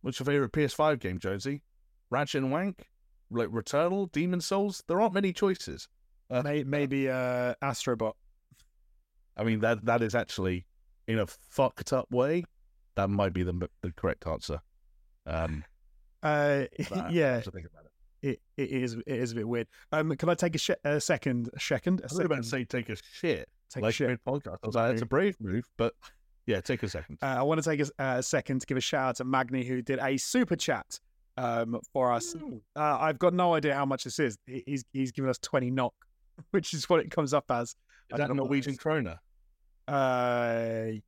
what's 0.02 0.20
your 0.20 0.26
favorite 0.26 0.52
PS5 0.52 1.00
game, 1.00 1.20
Jonesy? 1.20 1.64
Ratchet 2.10 2.44
and 2.44 2.52
Wank, 2.52 2.90
like 3.30 3.48
Returnal, 3.50 4.12
Demon's 4.12 4.46
Souls. 4.46 4.84
There 4.88 5.00
aren't 5.02 5.14
many 5.14 5.32
choices. 5.34 5.88
Uh, 6.30 6.42
May, 6.44 6.64
maybe 6.64 7.10
uh, 7.10 7.56
Astrobot. 7.62 8.14
I 9.38 9.44
mean 9.44 9.62
that 9.62 9.86
that 9.86 10.02
is 10.02 10.14
actually 10.14 10.66
in 11.08 11.20
a 11.20 11.28
fucked 11.28 11.94
up 11.94 12.12
way. 12.12 12.44
That 12.96 13.10
might 13.10 13.34
be 13.34 13.44
the 13.44 13.70
the 13.82 13.92
correct 13.94 14.28
answer. 14.28 14.60
Um, 15.26 15.64
Uh, 16.22 16.66
yeah, 17.10 17.36
have 17.36 17.44
to 17.46 17.52
think 17.52 17.68
about 17.68 17.86
it. 18.22 18.40
it, 18.58 18.70
is. 18.70 18.94
It 18.94 19.04
is 19.08 19.32
a 19.32 19.36
bit 19.36 19.48
weird. 19.48 19.68
Um, 19.92 20.16
can 20.16 20.30
I 20.30 20.36
take 20.36 20.56
a, 20.56 20.58
sh- 20.58 20.70
a 20.84 21.02
second? 21.02 21.50
A 21.56 21.60
second? 21.60 22.02
A 22.02 22.04
I 22.04 22.08
was 22.10 22.20
about 22.20 22.36
to 22.38 22.44
say 22.44 22.66
take 22.66 22.90
a 22.90 22.96
shit 22.96 23.50
take 23.72 23.86
a 23.86 23.92
shit. 23.92 24.24
podcast. 24.26 24.58
I 24.64 24.68
was 24.68 24.76
like, 24.76 24.94
it's 24.94 25.02
a 25.02 25.06
brave 25.06 25.38
move, 25.40 25.66
but 25.78 25.94
yeah, 26.52 26.62
take 26.62 26.84
a 26.84 26.90
second. 26.90 27.18
Uh, 27.22 27.26
I 27.40 27.42
want 27.44 27.62
to 27.64 27.70
take 27.70 27.82
a, 27.82 28.18
a 28.18 28.24
second 28.24 28.60
to 28.62 28.68
give 28.68 28.78
a 28.78 28.82
shout 28.82 29.10
out 29.10 29.16
to 29.18 29.24
Magni 29.24 29.64
who 29.64 29.82
did 29.82 30.00
a 30.00 30.18
super 30.18 30.56
chat 30.56 31.00
um, 31.38 31.80
for 31.94 32.12
us. 32.12 32.36
Uh, 32.76 32.98
I've 33.00 33.20
got 33.20 33.34
no 33.34 33.54
idea 33.56 33.74
how 33.74 33.86
much 33.86 34.04
this 34.04 34.20
is. 34.20 34.38
He's 34.46 34.84
he's 34.94 35.12
given 35.12 35.30
us 35.30 35.38
twenty 35.40 35.72
knock, 35.72 35.94
which 36.52 36.74
is 36.74 36.90
what 36.90 37.00
it 37.00 37.10
comes 37.12 37.34
up 37.34 37.46
as. 37.50 37.70
Is 37.70 37.76
that 38.10 38.18
don't 38.18 38.36
know 38.36 38.44
what 38.44 38.50
Norwegian 38.50 38.76
kroner? 38.76 39.20
Uh, 39.88 41.00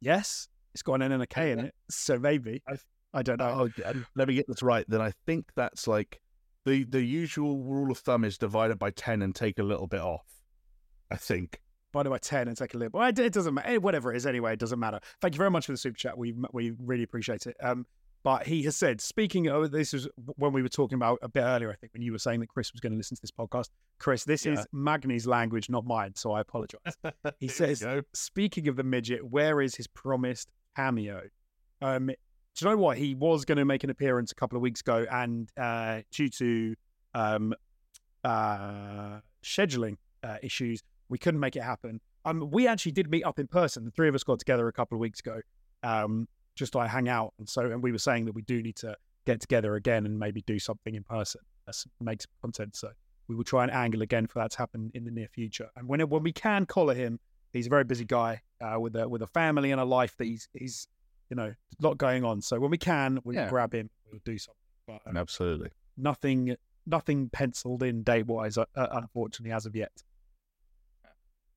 yes, 0.00 0.48
it's 0.72 0.82
got 0.82 0.94
an 0.94 1.02
N 1.02 1.12
and 1.12 1.22
a 1.22 1.26
K 1.26 1.52
in 1.52 1.58
it, 1.58 1.74
so 1.90 2.18
maybe 2.18 2.62
I- 2.68 2.76
I 3.16 3.22
don't 3.22 3.38
know. 3.38 3.68
Oh, 3.86 4.02
let 4.16 4.26
me 4.26 4.34
get 4.34 4.48
this 4.48 4.60
right. 4.60 4.84
Then 4.88 5.00
I 5.00 5.12
think 5.24 5.46
that's 5.54 5.86
like 5.86 6.20
the 6.64 6.82
the 6.82 7.00
usual 7.00 7.62
rule 7.62 7.92
of 7.92 7.98
thumb 7.98 8.24
is 8.24 8.38
divided 8.38 8.76
by 8.78 8.90
ten 8.90 9.22
and 9.22 9.32
take 9.34 9.60
a 9.60 9.62
little 9.62 9.86
bit 9.86 10.00
off. 10.00 10.26
I 11.12 11.16
think. 11.16 11.60
By 11.94 12.02
the 12.02 12.10
way, 12.10 12.18
ten 12.20 12.48
and 12.48 12.56
take 12.56 12.74
a 12.74 12.76
little. 12.76 12.98
Well, 12.98 13.08
it, 13.08 13.18
it 13.20 13.32
doesn't 13.32 13.54
matter. 13.54 13.78
Whatever 13.78 14.12
it 14.12 14.16
is, 14.16 14.26
anyway, 14.26 14.54
it 14.54 14.58
doesn't 14.58 14.80
matter. 14.80 14.98
Thank 15.20 15.34
you 15.34 15.38
very 15.38 15.50
much 15.50 15.66
for 15.66 15.72
the 15.72 15.78
super 15.78 15.96
chat. 15.96 16.18
We 16.18 16.34
we 16.52 16.72
really 16.78 17.04
appreciate 17.04 17.46
it. 17.46 17.56
Um, 17.62 17.86
but 18.24 18.46
he 18.46 18.62
has 18.64 18.74
said, 18.74 19.00
speaking 19.00 19.46
of 19.48 19.70
this 19.70 19.94
is 19.94 20.08
when 20.36 20.52
we 20.52 20.62
were 20.62 20.68
talking 20.68 20.96
about 20.96 21.18
a 21.22 21.28
bit 21.28 21.42
earlier. 21.42 21.70
I 21.70 21.74
think 21.76 21.92
when 21.92 22.02
you 22.02 22.10
were 22.10 22.18
saying 22.18 22.40
that 22.40 22.48
Chris 22.48 22.72
was 22.72 22.80
going 22.80 22.92
to 22.92 22.96
listen 22.96 23.16
to 23.16 23.20
this 23.22 23.30
podcast. 23.30 23.68
Chris, 23.98 24.24
this 24.24 24.44
is 24.46 24.58
Yeah. 24.58 24.64
Magni's 24.72 25.26
language, 25.26 25.68
not 25.70 25.84
mine. 25.84 26.14
So 26.16 26.32
I 26.32 26.40
apologize. 26.40 26.80
He 27.38 27.48
says, 27.48 27.86
speaking 28.14 28.66
of 28.68 28.76
the 28.76 28.82
midget, 28.82 29.22
where 29.22 29.60
is 29.60 29.74
his 29.76 29.86
promised 29.86 30.50
cameo? 30.74 31.24
Um, 31.82 32.06
do 32.06 32.14
you 32.60 32.70
know 32.70 32.76
what? 32.78 32.96
He 32.96 33.14
was 33.14 33.44
going 33.44 33.58
to 33.58 33.66
make 33.66 33.84
an 33.84 33.90
appearance 33.90 34.32
a 34.32 34.34
couple 34.34 34.56
of 34.56 34.62
weeks 34.62 34.80
ago, 34.80 35.04
and 35.12 35.50
uh, 35.58 36.00
due 36.10 36.30
to 36.30 36.74
um, 37.14 37.54
uh, 38.24 39.20
scheduling 39.44 39.96
uh, 40.22 40.36
issues, 40.42 40.82
we 41.14 41.18
couldn't 41.18 41.38
make 41.38 41.54
it 41.54 41.62
happen. 41.62 42.00
Um, 42.24 42.50
we 42.50 42.66
actually 42.66 42.90
did 42.90 43.08
meet 43.08 43.22
up 43.22 43.38
in 43.38 43.46
person. 43.46 43.84
The 43.84 43.92
three 43.92 44.08
of 44.08 44.16
us 44.16 44.24
got 44.24 44.40
together 44.40 44.66
a 44.66 44.72
couple 44.72 44.96
of 44.96 45.00
weeks 45.00 45.20
ago, 45.20 45.40
um, 45.84 46.26
just 46.56 46.72
to 46.72 46.78
like, 46.78 46.90
hang 46.90 47.08
out, 47.08 47.34
and 47.38 47.48
so 47.48 47.60
and 47.70 47.80
we 47.80 47.92
were 47.92 47.98
saying 47.98 48.24
that 48.24 48.32
we 48.34 48.42
do 48.42 48.60
need 48.60 48.74
to 48.76 48.96
get 49.24 49.40
together 49.40 49.76
again 49.76 50.06
and 50.06 50.18
maybe 50.18 50.42
do 50.42 50.58
something 50.58 50.96
in 50.96 51.04
person. 51.04 51.40
Let's 51.68 51.86
make 52.00 52.20
some 52.22 52.32
content. 52.42 52.74
So 52.74 52.88
we 53.28 53.36
will 53.36 53.44
try 53.44 53.62
and 53.62 53.70
angle 53.72 54.02
again 54.02 54.26
for 54.26 54.40
that 54.40 54.50
to 54.50 54.58
happen 54.58 54.90
in 54.92 55.04
the 55.04 55.12
near 55.12 55.28
future. 55.28 55.68
And 55.76 55.86
when 55.88 56.00
when 56.08 56.24
we 56.24 56.32
can 56.32 56.66
collar 56.66 56.94
him, 56.94 57.20
he's 57.52 57.68
a 57.68 57.70
very 57.70 57.84
busy 57.84 58.04
guy 58.04 58.40
uh, 58.60 58.80
with 58.80 58.96
a 58.96 59.08
with 59.08 59.22
a 59.22 59.28
family 59.28 59.70
and 59.70 59.80
a 59.80 59.84
life 59.84 60.16
that 60.16 60.24
he's 60.24 60.48
he's 60.52 60.88
you 61.30 61.36
know 61.36 61.54
a 61.54 61.86
lot 61.86 61.96
going 61.96 62.24
on. 62.24 62.42
So 62.42 62.58
when 62.58 62.72
we 62.72 62.78
can, 62.78 63.20
we 63.22 63.36
Yeah. 63.36 63.48
grab 63.48 63.72
him. 63.72 63.88
We'll 64.10 64.20
do 64.24 64.36
something. 64.36 64.58
But 64.88 65.00
um, 65.06 65.16
Absolutely. 65.16 65.68
nothing 65.96 66.56
nothing 66.86 67.30
penciled 67.30 67.82
in 67.84 68.02
date 68.02 68.26
wise, 68.26 68.58
uh, 68.58 68.64
uh, 68.74 68.88
unfortunately, 68.92 69.52
as 69.52 69.64
of 69.64 69.76
yet. 69.76 69.92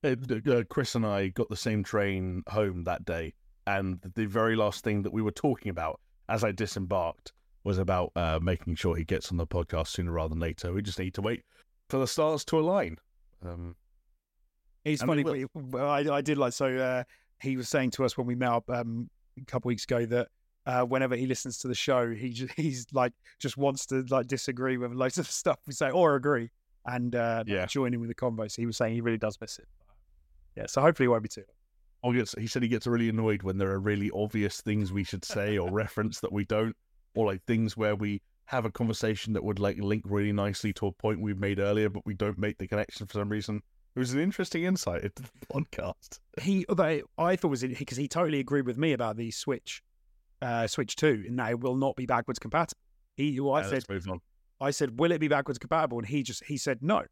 Uh, 0.04 0.16
uh, 0.52 0.64
Chris 0.70 0.96
and 0.96 1.06
I 1.06 1.30
got 1.30 1.50
the 1.50 1.56
same 1.56 1.84
train 1.84 2.44
home 2.48 2.84
that 2.84 3.04
day, 3.06 3.34
and 3.66 4.00
the 4.16 4.26
very 4.26 4.56
last 4.56 4.84
thing 4.84 5.02
that 5.04 5.12
we 5.14 5.22
were 5.22 5.32
talking 5.32 5.70
about 5.70 6.00
as 6.30 6.44
I 6.44 6.52
disembarked 6.52 7.34
was 7.64 7.78
about 7.78 8.12
uh, 8.16 8.40
making 8.42 8.76
sure 8.76 8.96
he 8.96 9.04
gets 9.04 9.32
on 9.32 9.38
the 9.38 9.48
podcast 9.48 9.88
sooner 9.88 10.12
rather 10.12 10.30
than 10.30 10.40
later. 10.40 10.72
We 10.72 10.82
just 10.82 11.00
need 11.00 11.14
to 11.16 11.22
wait 11.22 11.44
for 11.90 11.98
the 11.98 12.08
stars 12.08 12.46
to 12.46 12.60
align. 12.60 12.98
Um, 13.46 13.76
It's 14.86 15.02
funny. 15.04 15.24
we- 15.24 15.80
I, 15.80 16.00
I 16.16 16.22
did 16.22 16.38
like 16.38 16.54
so. 16.54 16.68
Uh, 16.78 17.04
he 17.42 17.58
was 17.58 17.68
saying 17.68 17.92
to 17.92 18.06
us 18.06 18.18
when 18.18 18.26
we 18.28 18.36
met 18.36 18.50
up 18.50 18.70
um, 18.70 19.10
a 19.40 19.46
couple 19.46 19.70
weeks 19.70 19.84
ago 19.84 20.06
that 20.06 20.28
uh, 20.66 20.84
whenever 20.84 21.16
he 21.16 21.26
listens 21.26 21.58
to 21.60 21.68
the 21.68 21.76
show, 21.76 22.10
he 22.14 22.30
just, 22.30 22.54
he's 22.58 22.86
like 22.94 23.14
just 23.40 23.58
wants 23.58 23.86
to 23.88 24.06
like 24.10 24.28
disagree 24.28 24.78
with 24.78 24.92
loads 24.94 25.18
of 25.18 25.28
stuff 25.32 25.58
we 25.66 25.74
say 25.74 25.90
or 25.90 26.16
agree 26.16 26.50
and 26.86 27.16
uh, 27.16 27.44
Yeah. 27.48 27.66
join 27.66 27.94
in 27.94 28.00
with 28.00 28.10
the 28.10 28.16
convo. 28.16 28.50
So 28.50 28.62
he 28.62 28.66
was 28.66 28.78
saying 28.78 28.94
he 28.94 29.02
really 29.02 29.18
does 29.18 29.38
miss 29.42 29.60
it. 29.60 29.68
Yeah. 30.58 30.66
So 30.68 30.82
hopefully 30.82 31.06
it 31.06 31.10
won't 31.10 31.24
be 31.24 31.30
too. 31.30 31.44
Gets, 32.14 32.36
he 32.38 32.48
said 32.48 32.64
he 32.64 32.70
gets 32.70 32.88
really 32.88 33.10
annoyed 33.10 33.44
when 33.44 33.58
there 33.58 33.70
are 33.72 33.80
really 33.80 34.10
obvious 34.16 34.62
things 34.62 34.94
we 34.94 35.04
should 35.04 35.26
say 35.26 35.58
or 35.58 35.70
reference 35.72 36.22
that 36.22 36.32
we 36.32 36.46
don't, 36.46 36.76
or 37.16 37.26
like 37.26 37.44
things 37.44 37.76
where 37.76 37.96
we 37.96 38.22
have 38.46 38.64
a 38.64 38.72
conversation 38.72 39.34
that 39.34 39.44
would 39.44 39.60
like 39.60 39.78
link 39.78 40.04
really 40.06 40.32
nicely 40.32 40.72
to 40.72 40.88
a 40.88 40.92
point 40.94 41.20
we've 41.20 41.40
made 41.40 41.60
earlier, 41.60 41.90
but 41.90 42.06
we 42.06 42.14
don't 42.14 42.38
make 42.38 42.58
the 42.60 42.68
connection 42.68 43.06
for 43.08 43.20
some 43.20 43.28
reason. 43.28 43.62
It 43.94 44.00
was 44.00 44.14
an 44.14 44.22
interesting 44.22 44.64
insight 44.64 45.04
into 45.04 45.24
the 45.24 45.30
podcast. 45.54 46.20
He, 46.42 46.66
although 46.70 47.02
I 47.18 47.36
thought 47.36 47.50
was 47.50 47.64
because 47.64 47.98
he 47.98 48.08
totally 48.08 48.40
agreed 48.40 48.66
with 48.66 48.78
me 48.78 48.94
about 48.94 49.18
the 49.18 49.32
Switch, 49.32 49.84
uh, 50.42 50.68
Switch 50.68 50.96
Two, 50.96 51.26
and 51.28 51.38
that 51.40 51.52
it 51.52 51.60
will 51.60 51.76
not 51.76 51.98
be 51.98 52.06
backwards 52.06 52.40
compatible. 52.40 52.80
He, 53.18 53.38
well, 53.40 53.56
I 53.56 53.62
Yeah, 53.62 53.66
said, 53.66 53.74
let's 53.74 53.90
move 53.90 54.08
on. 54.10 54.20
I 54.62 54.72
said, 54.72 54.98
will 54.98 55.12
it 55.12 55.20
be 55.20 55.28
backwards 55.28 55.60
compatible? 55.60 55.98
And 55.98 56.08
he 56.08 56.24
just 56.24 56.46
he 56.46 56.58
said 56.58 56.80
no, 56.82 57.04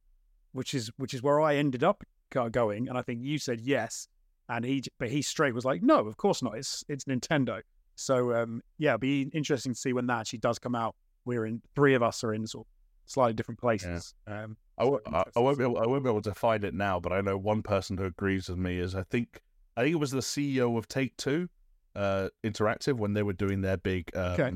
which 0.53 0.73
is 0.73 0.89
which 0.95 1.13
is 1.13 1.21
where 1.21 1.41
I 1.41 1.55
ended 1.55 1.83
up 1.83 2.03
going. 2.29 2.87
And 2.89 2.97
I 2.97 3.01
think 3.01 3.21
you 3.21 3.37
said 3.37 3.61
yes, 3.61 4.07
and 4.49 4.63
he 4.65 4.83
but 4.99 5.09
he 5.09 5.21
straight 5.21 5.53
was 5.53 5.65
like, 5.65 5.81
no, 5.81 5.99
of 6.07 6.17
course 6.17 6.41
not. 6.43 6.55
It's 6.57 6.83
it's 6.87 7.05
Nintendo. 7.05 7.61
So 7.95 8.33
um, 8.35 8.61
yeah, 8.77 8.91
it'll 8.91 8.99
be 8.99 9.23
interesting 9.33 9.73
to 9.73 9.79
see 9.79 9.93
when 9.93 10.07
that 10.07 10.19
actually 10.21 10.39
does 10.39 10.59
come 10.59 10.75
out. 10.75 10.95
We're 11.25 11.45
in 11.45 11.61
three 11.75 11.93
of 11.95 12.03
us 12.03 12.23
are 12.23 12.33
in 12.33 12.45
sort 12.45 12.67
of 12.67 12.71
slightly 13.05 13.33
different 13.33 13.59
places. 13.59 14.13
Um, 14.27 14.57
I, 14.77 14.83
w- 14.83 14.99
quite 15.05 15.27
I, 15.35 15.39
I 15.39 15.41
won't 15.41 15.57
be 15.57 15.63
able, 15.63 15.79
I 15.79 15.87
won't 15.87 16.03
be 16.03 16.09
able 16.09 16.21
to 16.23 16.33
find 16.33 16.63
it 16.63 16.73
now, 16.73 16.99
but 16.99 17.11
I 17.13 17.21
know 17.21 17.37
one 17.37 17.63
person 17.63 17.97
who 17.97 18.03
agrees 18.05 18.49
with 18.49 18.57
me 18.57 18.79
is 18.79 18.93
I 18.95 19.03
think 19.03 19.39
I 19.77 19.83
think 19.83 19.93
it 19.93 19.99
was 19.99 20.11
the 20.11 20.19
CEO 20.19 20.77
of 20.77 20.87
Take 20.87 21.15
Two 21.17 21.47
uh, 21.95 22.29
Interactive 22.43 22.93
when 22.97 23.13
they 23.13 23.23
were 23.23 23.33
doing 23.33 23.61
their 23.61 23.77
big 23.77 24.11
um, 24.15 24.31
Okay. 24.33 24.51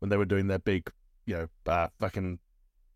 when 0.00 0.10
they 0.10 0.16
were 0.16 0.24
doing 0.26 0.46
their 0.46 0.58
big 0.58 0.90
you 1.24 1.34
know 1.36 1.72
uh, 1.72 1.88
fucking 1.98 2.38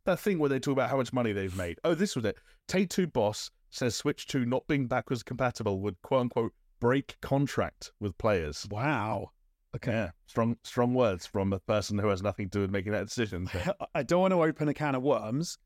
that 0.05 0.21
thing 0.21 0.39
where 0.39 0.49
they 0.49 0.59
talk 0.61 0.73
about 0.73 0.91
how 0.91 0.97
much 0.97 1.13
money 1.13 1.33
they've 1.33 1.57
made. 1.57 1.79
Oh, 1.85 1.95
this 1.95 2.15
was 2.15 2.25
it. 2.25 2.37
Take 2.69 2.91
Two 2.91 3.07
boss 3.07 3.51
says 3.71 3.97
Switch 3.97 4.27
Two 4.27 4.45
not 4.45 4.67
being 4.67 4.87
backwards 4.87 5.23
compatible 5.23 5.81
would 5.81 6.01
quote 6.03 6.23
unquote 6.23 6.53
break 6.81 7.17
contract 7.21 7.93
with 8.01 8.17
players. 8.19 8.67
wow. 8.71 9.31
Okay. 9.77 9.93
Yeah, 9.93 10.11
strong 10.27 10.57
strong 10.65 10.95
words 10.95 11.27
from 11.27 11.53
a 11.53 11.61
person 11.61 11.97
who 11.99 12.09
has 12.09 12.23
nothing 12.23 12.47
to 12.51 12.59
do 12.59 12.61
with 12.63 12.71
making 12.71 12.93
that 12.93 13.07
decision. 13.07 13.49
I 13.95 14.03
don't 14.03 14.21
want 14.21 14.33
to 14.33 14.43
open 14.43 14.69
a 14.69 14.75
can 14.75 14.97
of 14.97 15.03
worms, 15.03 15.59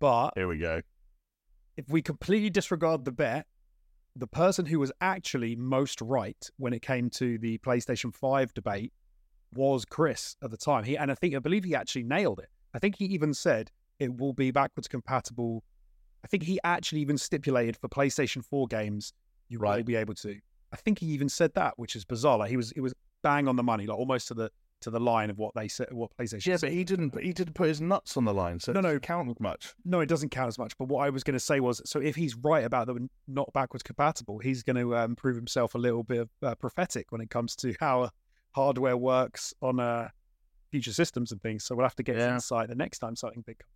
but 0.00 0.30
here 0.34 0.48
we 0.48 0.58
go. 0.58 0.80
if 1.76 1.86
we 1.90 2.00
completely 2.00 2.48
disregard 2.48 3.04
the 3.04 3.12
bet, 3.12 3.46
the 4.14 4.26
person 4.26 4.64
who 4.64 4.78
was 4.78 4.90
actually 5.02 5.54
most 5.54 6.00
right 6.00 6.48
when 6.56 6.72
it 6.72 6.80
came 6.80 7.10
to 7.10 7.36
the 7.36 7.58
PlayStation 7.58 8.14
5 8.14 8.54
debate 8.54 8.92
was 9.52 9.84
Chris 9.84 10.36
at 10.42 10.50
the 10.50 10.56
time. 10.56 10.84
He 10.84 10.96
and 10.96 11.10
I 11.10 11.14
think 11.14 11.34
I 11.34 11.38
believe 11.38 11.64
he 11.64 11.74
actually 11.74 12.04
nailed 12.04 12.38
it. 12.38 12.48
I 12.72 12.78
think 12.78 12.96
he 12.96 13.04
even 13.06 13.34
said 13.34 13.70
it 13.98 14.16
will 14.16 14.32
be 14.32 14.50
backwards 14.50 14.88
compatible. 14.88 15.62
I 16.26 16.28
think 16.28 16.42
he 16.42 16.58
actually 16.64 17.02
even 17.02 17.16
stipulated 17.18 17.76
for 17.76 17.88
PlayStation 17.88 18.44
4 18.44 18.66
games 18.66 19.12
you 19.48 19.60
will 19.60 19.68
Right. 19.68 19.86
be 19.86 19.94
able 19.94 20.14
to. 20.14 20.40
I 20.72 20.76
think 20.76 20.98
he 20.98 21.06
even 21.06 21.28
said 21.28 21.54
that, 21.54 21.74
which 21.78 21.94
is 21.94 22.04
bizarre. 22.04 22.38
Like 22.38 22.50
he 22.50 22.56
was 22.56 22.72
it 22.72 22.80
was 22.80 22.92
bang 23.22 23.46
on 23.46 23.54
the 23.54 23.62
money, 23.62 23.86
like 23.86 23.96
almost 23.96 24.26
to 24.28 24.34
the 24.34 24.50
to 24.80 24.90
the 24.90 24.98
line 24.98 25.30
of 25.30 25.38
what 25.38 25.54
they 25.54 25.68
said 25.68 25.86
what 25.92 26.10
PlayStation 26.18 26.46
Yeah, 26.46 26.56
said. 26.56 26.66
but 26.66 26.72
he 26.72 26.82
didn't. 26.82 27.10
But 27.10 27.22
he 27.22 27.32
didn't 27.32 27.54
put 27.54 27.68
his 27.68 27.80
nuts 27.80 28.16
on 28.16 28.24
the 28.24 28.34
line, 28.34 28.58
so 28.58 28.72
No, 28.72 28.80
no. 28.80 28.98
count 28.98 29.38
much. 29.40 29.72
No, 29.84 30.00
it 30.00 30.06
doesn't 30.08 30.30
count 30.30 30.48
as 30.48 30.58
much. 30.58 30.76
But 30.76 30.88
what 30.88 31.06
I 31.06 31.10
was 31.10 31.22
going 31.22 31.34
to 31.34 31.40
say 31.40 31.60
was, 31.60 31.80
so 31.88 32.00
if 32.00 32.16
he's 32.16 32.34
right 32.34 32.64
about 32.64 32.88
them 32.88 33.08
not 33.28 33.52
backwards 33.52 33.84
compatible, 33.84 34.40
he's 34.40 34.64
going 34.64 34.76
to 34.76 34.96
um, 34.96 35.14
prove 35.14 35.36
himself 35.36 35.76
a 35.76 35.78
little 35.78 36.02
bit 36.02 36.28
uh, 36.42 36.56
prophetic 36.56 37.12
when 37.12 37.20
it 37.20 37.30
comes 37.30 37.54
to 37.56 37.72
how 37.78 38.10
hardware 38.56 38.96
works 38.96 39.54
on 39.62 39.78
uh, 39.78 40.08
future 40.72 40.92
systems 40.92 41.30
and 41.30 41.40
things. 41.40 41.62
So 41.64 41.76
we'll 41.76 41.86
have 41.86 41.94
to 41.96 42.02
get 42.02 42.16
Yeah. 42.16 42.34
insight 42.34 42.68
the 42.68 42.74
next 42.74 42.98
time 42.98 43.14
something 43.16 43.42
big 43.46 43.58
comes. 43.60 43.70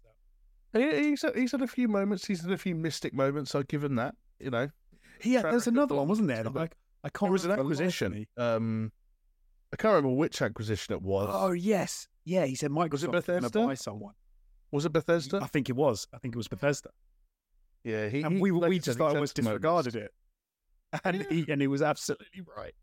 He, 0.73 1.09
he's 1.11 1.23
had, 1.23 1.35
he's 1.37 1.53
had 1.53 1.63
a 1.63 1.67
few 1.67 1.89
moments. 1.89 2.27
He's 2.27 2.43
had 2.43 2.53
a 2.53 2.59
few 2.59 2.75
mystic 2.75 3.13
moments. 3.15 3.55
I'll 3.55 3.63
give 3.65 3.83
him 3.85 3.97
that. 3.97 4.15
You 4.39 4.51
know, 4.51 4.69
Yeah, 5.23 5.41
Track 5.43 5.53
there's 5.53 5.67
another 5.67 5.95
one, 5.97 6.09
wasn't 6.09 6.29
there? 6.29 6.45
Like 6.45 6.77
I 7.05 7.09
can't 7.09 7.29
it 7.31 7.33
was 7.33 7.45
an 7.45 7.51
remember 7.51 7.75
the 7.75 7.81
life 7.81 7.81
of 7.81 7.83
acquisition. 7.83 8.27
Um, 8.37 8.93
I 9.73 9.77
can't 9.77 9.95
remember 9.95 10.17
which 10.17 10.41
acquisition 10.43 10.95
it 10.95 11.03
was. 11.03 11.29
Oh 11.33 11.53
yes, 11.53 12.09
yeah. 12.25 12.45
He 12.47 12.55
said 12.55 12.71
Microsoft 12.71 12.93
Was 12.93 13.05
it 13.05 13.11
was 13.13 13.25
going 13.27 13.39
to 13.39 13.43
Bethesda? 13.49 13.67
buy 13.67 13.75
someone. 13.75 14.15
was 14.71 14.85
it 14.87 14.93
Bethesda? 14.93 15.41
I 15.43 15.47
think 15.47 15.69
it 15.69 15.77
was. 15.77 16.07
I 16.15 16.19
think 16.19 16.35
it 16.35 16.39
was 16.39 16.49
Bethesda. 16.49 16.91
Yeah, 17.85 18.09
he. 18.09 18.23
and 18.23 18.35
he- 18.35 18.41
we 18.41 18.51
like 18.51 18.69
we 18.71 18.79
just 18.79 18.99
had 18.99 19.05
almost 19.05 19.37
some 19.37 19.45
moments. 19.47 19.63
disregarded 19.63 19.97
it, 19.97 20.13
and 21.05 21.27
he 21.31 21.47
and 21.51 21.61
he 21.61 21.67
was 21.67 21.83
absolutely 21.83 22.43
right. 22.57 22.75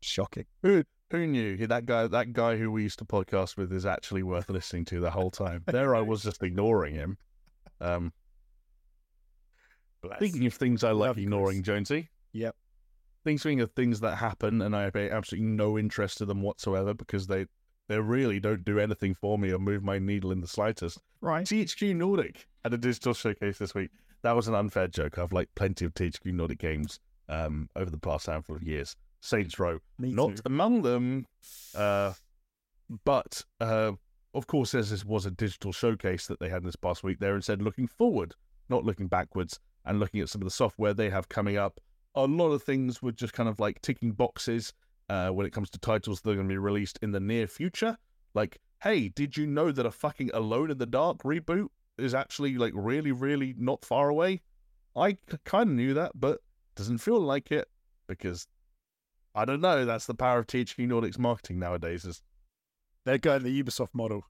Shocking. 0.00 0.44
Who 0.62 0.84
who 1.14 1.26
knew 1.26 1.66
that 1.66 1.86
guy? 1.86 2.06
That 2.06 2.32
guy 2.32 2.56
who 2.56 2.70
we 2.70 2.82
used 2.82 2.98
to 2.98 3.04
podcast 3.04 3.56
with 3.56 3.72
is 3.72 3.86
actually 3.86 4.22
worth 4.22 4.48
listening 4.50 4.84
to 4.86 5.00
the 5.00 5.10
whole 5.10 5.30
time. 5.30 5.62
There, 5.66 5.94
I 5.94 6.00
was 6.00 6.22
just 6.22 6.42
ignoring 6.42 6.94
him. 6.94 7.18
Um, 7.80 8.12
Bless. 10.02 10.18
Speaking 10.18 10.46
of 10.46 10.54
things 10.54 10.84
I 10.84 10.90
like 10.90 11.08
Love 11.08 11.18
ignoring. 11.18 11.62
Jonesy. 11.62 12.10
Yep. 12.32 12.56
Thinking 13.24 13.60
of 13.60 13.72
things 13.72 14.00
that 14.00 14.16
happen, 14.16 14.60
and 14.60 14.76
I 14.76 14.82
have 14.82 14.96
absolutely 14.96 15.48
no 15.48 15.78
interest 15.78 16.20
in 16.20 16.28
them 16.28 16.42
whatsoever 16.42 16.92
because 16.92 17.26
they 17.26 17.46
they 17.88 17.98
really 17.98 18.40
don't 18.40 18.64
do 18.64 18.78
anything 18.78 19.14
for 19.14 19.38
me 19.38 19.52
or 19.52 19.58
move 19.58 19.82
my 19.82 19.98
needle 19.98 20.32
in 20.32 20.40
the 20.40 20.46
slightest. 20.46 20.98
Right. 21.20 21.46
THQ 21.46 21.96
Nordic 21.96 22.46
had 22.62 22.74
a 22.74 22.78
digital 22.78 23.14
showcase 23.14 23.58
this 23.58 23.74
week. 23.74 23.90
That 24.22 24.36
was 24.36 24.48
an 24.48 24.54
unfair 24.54 24.88
joke. 24.88 25.18
I've 25.18 25.32
liked 25.32 25.54
plenty 25.54 25.84
of 25.84 25.94
THQ 25.94 26.32
Nordic 26.32 26.58
games 26.58 26.98
um, 27.28 27.68
over 27.76 27.90
the 27.90 27.98
past 27.98 28.26
handful 28.26 28.56
of 28.56 28.62
years. 28.62 28.96
Saints 29.24 29.58
Row, 29.58 29.78
Me 29.98 30.12
not 30.12 30.36
too. 30.36 30.42
among 30.44 30.82
them. 30.82 31.26
Uh, 31.74 32.12
but 33.04 33.42
uh, 33.60 33.92
of 34.34 34.46
course, 34.46 34.74
as 34.74 34.90
this 34.90 35.04
was 35.04 35.24
a 35.24 35.30
digital 35.30 35.72
showcase 35.72 36.26
that 36.26 36.40
they 36.40 36.48
had 36.50 36.62
this 36.62 36.76
past 36.76 37.02
week, 37.02 37.18
they're 37.18 37.36
instead 37.36 37.62
looking 37.62 37.86
forward, 37.86 38.34
not 38.68 38.84
looking 38.84 39.08
backwards, 39.08 39.60
and 39.86 39.98
looking 39.98 40.20
at 40.20 40.28
some 40.28 40.42
of 40.42 40.46
the 40.46 40.50
software 40.50 40.92
they 40.92 41.08
have 41.08 41.28
coming 41.28 41.56
up. 41.56 41.80
A 42.14 42.26
lot 42.26 42.50
of 42.50 42.62
things 42.62 43.02
were 43.02 43.12
just 43.12 43.32
kind 43.32 43.48
of 43.48 43.58
like 43.58 43.80
ticking 43.80 44.12
boxes 44.12 44.72
uh, 45.08 45.30
when 45.30 45.46
it 45.46 45.52
comes 45.52 45.70
to 45.70 45.78
titles 45.78 46.20
that 46.20 46.30
are 46.30 46.34
going 46.34 46.48
to 46.48 46.52
be 46.52 46.58
released 46.58 46.98
in 47.02 47.10
the 47.10 47.20
near 47.20 47.46
future. 47.46 47.96
Like, 48.34 48.58
hey, 48.82 49.08
did 49.08 49.36
you 49.36 49.46
know 49.46 49.72
that 49.72 49.86
a 49.86 49.90
fucking 49.90 50.30
Alone 50.34 50.70
in 50.70 50.78
the 50.78 50.86
Dark 50.86 51.22
reboot 51.22 51.68
is 51.96 52.14
actually 52.14 52.58
like 52.58 52.72
really, 52.74 53.12
really 53.12 53.54
not 53.56 53.84
far 53.84 54.10
away? 54.10 54.42
I 54.94 55.16
kind 55.44 55.70
of 55.70 55.76
knew 55.76 55.94
that, 55.94 56.12
but 56.14 56.40
doesn't 56.76 56.98
feel 56.98 57.20
like 57.20 57.50
it 57.50 57.68
because 58.06 58.46
I 59.34 59.44
don't 59.44 59.60
know. 59.60 59.84
That's 59.84 60.06
the 60.06 60.14
power 60.14 60.38
of 60.38 60.46
THQ 60.46 60.86
Nordic's 60.86 61.18
marketing 61.18 61.58
nowadays. 61.58 62.04
Is 62.04 62.22
They're 63.04 63.18
going 63.18 63.42
the 63.42 63.62
Ubisoft 63.62 63.88
model. 63.92 64.22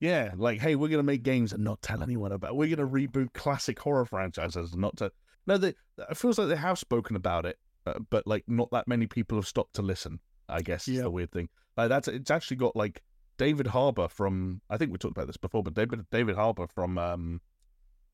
yeah, 0.00 0.32
like 0.36 0.60
hey, 0.60 0.74
we're 0.76 0.88
gonna 0.88 1.02
make 1.02 1.22
games 1.22 1.52
and 1.52 1.64
not 1.64 1.82
tell 1.82 2.02
anyone 2.02 2.32
about. 2.32 2.56
We're 2.56 2.74
gonna 2.74 2.88
reboot 2.88 3.32
classic 3.34 3.78
horror 3.78 4.04
franchises, 4.06 4.72
and 4.72 4.80
not 4.82 4.96
to. 4.98 5.10
No, 5.46 5.56
they, 5.58 5.74
it 6.10 6.16
feels 6.16 6.38
like 6.38 6.48
they 6.48 6.56
have 6.56 6.78
spoken 6.78 7.16
about 7.16 7.46
it, 7.46 7.58
uh, 7.86 7.94
but 8.10 8.26
like 8.26 8.44
not 8.46 8.70
that 8.70 8.86
many 8.86 9.06
people 9.06 9.38
have 9.38 9.46
stopped 9.46 9.74
to 9.74 9.82
listen. 9.82 10.20
I 10.48 10.62
guess 10.62 10.88
is 10.88 10.96
Yeah. 10.96 11.02
the 11.02 11.10
weird 11.10 11.30
thing. 11.32 11.48
Like 11.76 11.88
that's 11.88 12.08
it's 12.08 12.30
actually 12.30 12.58
got 12.58 12.76
like 12.76 13.02
David 13.38 13.66
Harbour 13.68 14.08
from. 14.08 14.60
I 14.70 14.76
think 14.76 14.92
we 14.92 14.98
talked 14.98 15.16
about 15.16 15.26
this 15.26 15.36
before, 15.36 15.62
but 15.62 15.74
David 15.74 16.04
David 16.10 16.36
Harbour 16.36 16.66
from 16.66 16.96
um, 16.98 17.40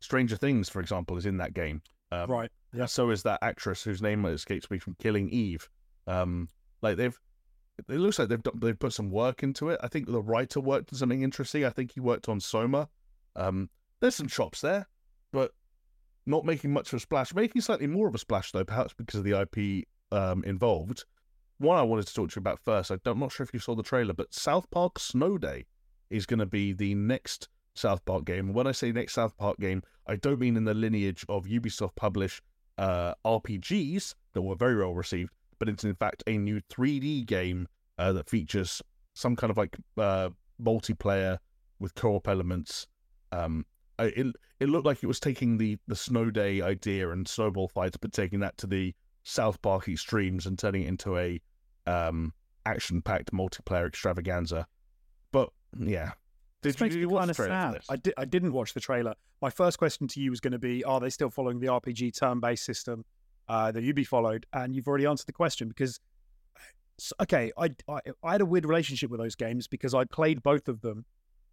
Stranger 0.00 0.36
Things, 0.36 0.68
for 0.68 0.80
example, 0.80 1.16
is 1.16 1.26
in 1.26 1.36
that 1.38 1.54
game. 1.54 1.82
Um, 2.12 2.30
right. 2.30 2.50
Yeah. 2.74 2.86
So 2.86 3.10
is 3.10 3.22
that 3.22 3.38
actress 3.42 3.82
whose 3.82 4.02
name 4.02 4.24
escapes 4.26 4.70
me 4.70 4.78
from 4.78 4.96
Killing 5.00 5.28
Eve. 5.30 5.68
Um, 6.06 6.48
like 6.82 6.96
they've 6.96 7.18
it 7.88 7.98
looks 7.98 8.18
like 8.18 8.28
they've 8.28 8.42
they've 8.56 8.78
put 8.78 8.92
some 8.92 9.10
work 9.10 9.42
into 9.42 9.70
it. 9.70 9.80
I 9.82 9.88
think 9.88 10.06
the 10.06 10.22
writer 10.22 10.60
worked 10.60 10.92
on 10.92 10.98
something 10.98 11.22
interesting. 11.22 11.64
I 11.64 11.70
think 11.70 11.92
he 11.92 12.00
worked 12.00 12.28
on 12.28 12.40
Soma. 12.40 12.88
Um, 13.36 13.68
there's 14.00 14.14
some 14.14 14.28
chops 14.28 14.60
there, 14.60 14.88
but 15.32 15.52
not 16.26 16.44
making 16.44 16.72
much 16.72 16.92
of 16.92 16.98
a 16.98 17.00
splash. 17.00 17.34
Making 17.34 17.62
slightly 17.62 17.86
more 17.86 18.08
of 18.08 18.14
a 18.14 18.18
splash 18.18 18.52
though, 18.52 18.64
perhaps 18.64 18.94
because 18.94 19.18
of 19.18 19.24
the 19.24 19.40
IP 19.40 19.86
um, 20.12 20.44
involved. 20.44 21.04
One 21.58 21.78
I 21.78 21.82
wanted 21.82 22.06
to 22.08 22.14
talk 22.14 22.30
to 22.30 22.36
you 22.36 22.40
about 22.40 22.60
first. 22.64 22.90
I 22.90 22.98
am 23.06 23.18
not 23.18 23.32
sure 23.32 23.44
if 23.44 23.54
you 23.54 23.60
saw 23.60 23.74
the 23.74 23.82
trailer, 23.82 24.12
but 24.12 24.34
South 24.34 24.70
Park 24.70 24.98
Snow 24.98 25.38
Day 25.38 25.66
is 26.10 26.26
going 26.26 26.40
to 26.40 26.46
be 26.46 26.72
the 26.72 26.94
next 26.94 27.48
South 27.74 28.04
Park 28.04 28.24
game. 28.24 28.52
When 28.52 28.66
I 28.66 28.72
say 28.72 28.92
next 28.92 29.14
South 29.14 29.36
Park 29.36 29.58
game, 29.58 29.82
I 30.06 30.16
don't 30.16 30.40
mean 30.40 30.56
in 30.56 30.64
the 30.64 30.74
lineage 30.74 31.24
of 31.28 31.46
Ubisoft 31.46 31.96
published 31.96 32.42
uh, 32.78 33.14
RPGs 33.24 34.14
that 34.32 34.42
were 34.42 34.56
very 34.56 34.76
well 34.76 34.94
received, 34.94 35.30
but 35.58 35.68
it's 35.68 35.84
in 35.84 35.94
fact 35.94 36.22
a 36.26 36.36
new 36.36 36.60
3D 36.62 37.26
game 37.26 37.68
uh, 37.98 38.12
that 38.12 38.28
features 38.28 38.82
some 39.14 39.36
kind 39.36 39.50
of 39.50 39.56
like 39.56 39.76
uh, 39.96 40.30
multiplayer 40.60 41.38
with 41.78 41.94
co-op 41.94 42.28
elements. 42.28 42.86
Um, 43.32 43.64
it 43.98 44.34
it 44.60 44.68
looked 44.68 44.86
like 44.86 45.02
it 45.02 45.06
was 45.06 45.20
taking 45.20 45.58
the 45.58 45.78
the 45.86 45.96
snow 45.96 46.30
day 46.30 46.60
idea 46.60 47.10
and 47.10 47.26
snowball 47.26 47.68
fights, 47.68 47.96
but 47.96 48.12
taking 48.12 48.40
that 48.40 48.56
to 48.58 48.66
the 48.66 48.94
South 49.22 49.60
Park 49.62 49.88
extremes 49.88 50.46
and 50.46 50.58
turning 50.58 50.82
it 50.82 50.88
into 50.88 51.16
a 51.16 51.40
um, 51.86 52.32
action-packed 52.66 53.32
multiplayer 53.32 53.86
extravaganza. 53.86 54.66
But 55.32 55.50
yeah, 55.78 56.12
did 56.72 56.94
you, 56.94 57.00
you 57.00 57.08
watch 57.08 57.28
the 57.28 57.34
trailer? 57.34 57.78
I 57.88 57.96
did. 57.96 58.14
I 58.16 58.24
didn't 58.24 58.52
watch 58.52 58.74
the 58.74 58.80
trailer. 58.80 59.14
My 59.40 59.50
first 59.50 59.78
question 59.78 60.08
to 60.08 60.20
you 60.20 60.30
was 60.30 60.40
going 60.40 60.52
to 60.52 60.58
be: 60.58 60.84
Are 60.84 61.00
they 61.00 61.10
still 61.10 61.30
following 61.30 61.60
the 61.60 61.68
RPG 61.68 62.18
turn-based 62.18 62.64
system 62.64 63.04
uh, 63.48 63.72
that 63.72 63.82
Ubi 63.82 64.04
followed? 64.04 64.46
And 64.52 64.74
you've 64.74 64.88
already 64.88 65.06
answered 65.06 65.26
the 65.26 65.32
question 65.32 65.68
because, 65.68 66.00
okay, 67.20 67.52
I, 67.58 67.70
I, 67.88 68.00
I 68.22 68.32
had 68.32 68.40
a 68.40 68.46
weird 68.46 68.66
relationship 68.66 69.10
with 69.10 69.20
those 69.20 69.34
games 69.34 69.68
because 69.68 69.94
I 69.94 70.04
played 70.04 70.42
both 70.42 70.68
of 70.68 70.80
them 70.80 71.04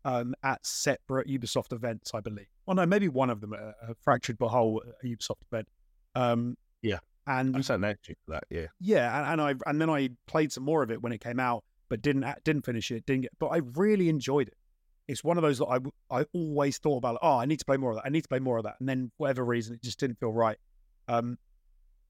um, 0.06 0.34
at 0.44 0.66
separate 0.66 1.28
Ubisoft 1.28 1.74
events, 1.74 2.12
I 2.14 2.22
believe. 2.22 2.48
Well, 2.66 2.76
no, 2.76 2.86
maybe 2.86 3.08
one 3.08 3.30
of 3.30 3.42
them, 3.42 3.54
a, 3.54 3.92
a 3.92 3.96
Fractured 4.02 4.38
But 4.38 4.50
Whole 4.50 4.82
Ubisoft 5.04 5.42
event. 5.52 5.68
Um, 6.16 6.58
yeah, 6.82 7.00
and 7.28 7.56
I 7.56 7.62
sat 7.62 7.80
next 7.80 8.06
to 8.06 8.16
for 8.26 8.32
that. 8.32 8.44
Yeah, 8.50 8.68
yeah, 8.80 9.18
and, 9.20 9.42
and 9.42 9.42
I 9.42 9.70
and 9.70 9.80
then 9.82 9.90
I 9.90 10.10
played 10.28 10.52
some 10.52 10.64
more 10.64 10.84
of 10.84 10.92
it 10.92 11.02
when 11.02 11.12
it 11.12 11.22
came 11.22 11.40
out, 11.40 11.64
but 11.90 12.02
didn't 12.02 12.26
didn't 12.44 12.66
finish 12.66 12.92
it. 12.92 13.06
Didn't 13.06 13.24
get, 13.24 13.32
but 13.40 13.48
I 13.48 13.58
really 13.76 14.10
enjoyed 14.10 14.48
it. 14.48 14.58
It's 15.08 15.24
one 15.24 15.38
of 15.38 15.44
those 15.44 15.58
that 15.60 15.66
I 15.66 16.20
I 16.20 16.26
always 16.34 16.78
thought 16.78 16.98
about. 16.98 17.20
Oh, 17.22 17.38
I 17.38 17.46
need 17.46 17.60
to 17.60 17.66
play 17.66 17.78
more 17.78 17.92
of 17.92 17.98
that. 17.98 18.06
I 18.06 18.10
need 18.10 18.22
to 18.22 18.30
play 18.30 18.40
more 18.40 18.58
of 18.58 18.64
that, 18.64 18.76
and 18.80 18.88
then 18.88 19.12
whatever 19.18 19.44
reason, 19.44 19.76
it 19.76 19.84
just 19.84 20.00
didn't 20.00 20.20
feel 20.20 20.32
right. 20.32 20.58
Um, 21.08 21.38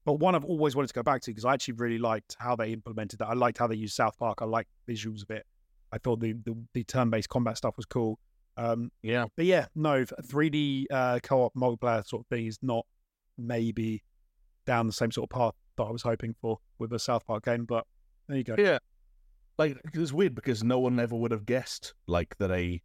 but 0.04 0.14
one 0.14 0.34
I've 0.34 0.44
always 0.44 0.74
wanted 0.74 0.88
to 0.88 0.94
go 0.94 1.02
back 1.02 1.22
to 1.22 1.30
because 1.30 1.44
I 1.44 1.54
actually 1.54 1.74
really 1.74 1.98
liked 1.98 2.36
how 2.38 2.56
they 2.56 2.72
implemented 2.72 3.20
that. 3.20 3.28
I 3.28 3.34
liked 3.34 3.58
how 3.58 3.66
they 3.66 3.76
used 3.76 3.94
South 3.94 4.18
Park. 4.18 4.38
I 4.42 4.44
liked 4.44 4.70
visuals 4.88 5.22
of 5.22 5.30
it. 5.30 5.46
I 5.92 5.98
thought 5.98 6.20
the 6.20 6.32
the, 6.32 6.56
the 6.74 6.84
turn 6.84 7.10
based 7.10 7.28
combat 7.28 7.56
stuff 7.56 7.76
was 7.76 7.86
cool. 7.86 8.18
Um, 8.56 8.90
yeah, 9.02 9.26
but 9.36 9.46
yeah, 9.46 9.66
no, 9.74 10.04
3D 10.04 10.86
uh, 10.90 11.20
co-op 11.22 11.54
multiplayer 11.54 12.06
sort 12.06 12.22
of 12.22 12.26
thing 12.26 12.46
is 12.46 12.58
not 12.62 12.84
maybe 13.38 14.02
down 14.66 14.86
the 14.86 14.92
same 14.92 15.10
sort 15.10 15.30
of 15.30 15.36
path 15.36 15.54
that 15.76 15.84
I 15.84 15.90
was 15.90 16.02
hoping 16.02 16.34
for 16.40 16.58
with 16.78 16.92
a 16.92 16.98
South 16.98 17.26
Park 17.26 17.44
game. 17.44 17.64
But 17.64 17.86
there 18.28 18.36
you 18.36 18.44
go. 18.44 18.56
Yeah, 18.58 18.78
like 19.58 19.76
it's 19.92 20.12
weird 20.12 20.34
because 20.34 20.62
no 20.64 20.78
one 20.78 20.98
ever 20.98 21.16
would 21.16 21.30
have 21.30 21.46
guessed 21.46 21.94
like 22.06 22.36
that 22.38 22.50
a 22.50 22.82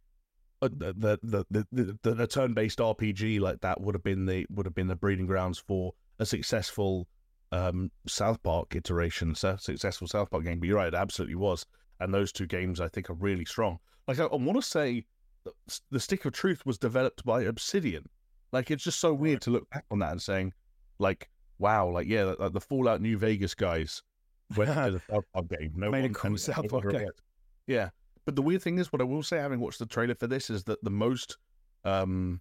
the 0.60 0.94
the 1.22 1.44
the 1.50 1.66
the, 1.70 2.14
the, 2.14 2.26
turn 2.26 2.52
based 2.52 2.78
RPG 2.78 3.40
like 3.40 3.60
that 3.60 3.80
would 3.80 3.94
have 3.94 4.02
been 4.02 4.26
the 4.26 4.44
would 4.50 4.66
have 4.66 4.74
been 4.74 4.88
the 4.88 4.96
breeding 4.96 5.26
grounds 5.26 5.58
for 5.58 5.92
a 6.18 6.26
successful 6.26 7.06
um, 7.52 7.90
South 8.06 8.42
Park 8.42 8.74
iteration, 8.74 9.34
successful 9.34 10.06
South 10.06 10.30
Park 10.30 10.44
game. 10.44 10.58
But 10.58 10.68
you're 10.68 10.76
right, 10.76 10.88
it 10.88 10.94
absolutely 10.94 11.36
was. 11.36 11.64
And 12.00 12.12
those 12.12 12.32
two 12.32 12.46
games, 12.46 12.80
I 12.80 12.88
think, 12.88 13.10
are 13.10 13.14
really 13.14 13.44
strong. 13.44 13.78
Like 14.06 14.18
I, 14.18 14.24
I 14.24 14.36
want 14.36 14.56
to 14.56 14.62
say, 14.62 15.04
the 15.90 16.00
Stick 16.00 16.24
of 16.24 16.32
Truth 16.32 16.66
was 16.66 16.78
developed 16.78 17.24
by 17.24 17.42
Obsidian. 17.42 18.04
Like 18.52 18.70
it's 18.70 18.84
just 18.84 19.00
so 19.00 19.14
weird 19.14 19.40
to 19.42 19.50
look 19.50 19.68
back 19.70 19.84
on 19.90 19.98
that 20.00 20.12
and 20.12 20.22
saying, 20.22 20.52
like, 20.98 21.30
wow, 21.58 21.88
like 21.88 22.06
yeah, 22.06 22.34
like 22.38 22.52
the 22.52 22.60
Fallout 22.60 23.00
New 23.00 23.18
Vegas 23.18 23.54
guys 23.54 24.02
went 24.56 24.70
to 24.70 24.90
the 24.92 25.02
South 25.10 25.24
Park 25.32 25.48
game. 25.48 25.72
No 25.76 25.90
Made 25.90 26.02
one 26.02 26.10
a 26.10 26.14
cool 26.14 26.36
South 26.38 26.68
Park 26.70 26.90
game. 26.90 27.08
Yeah, 27.66 27.90
but 28.24 28.36
the 28.36 28.42
weird 28.42 28.62
thing 28.62 28.78
is, 28.78 28.92
what 28.92 29.00
I 29.00 29.04
will 29.04 29.22
say, 29.22 29.38
having 29.38 29.60
watched 29.60 29.78
the 29.78 29.86
trailer 29.86 30.14
for 30.14 30.26
this, 30.26 30.50
is 30.50 30.64
that 30.64 30.82
the 30.84 30.90
most 30.90 31.36
um, 31.84 32.40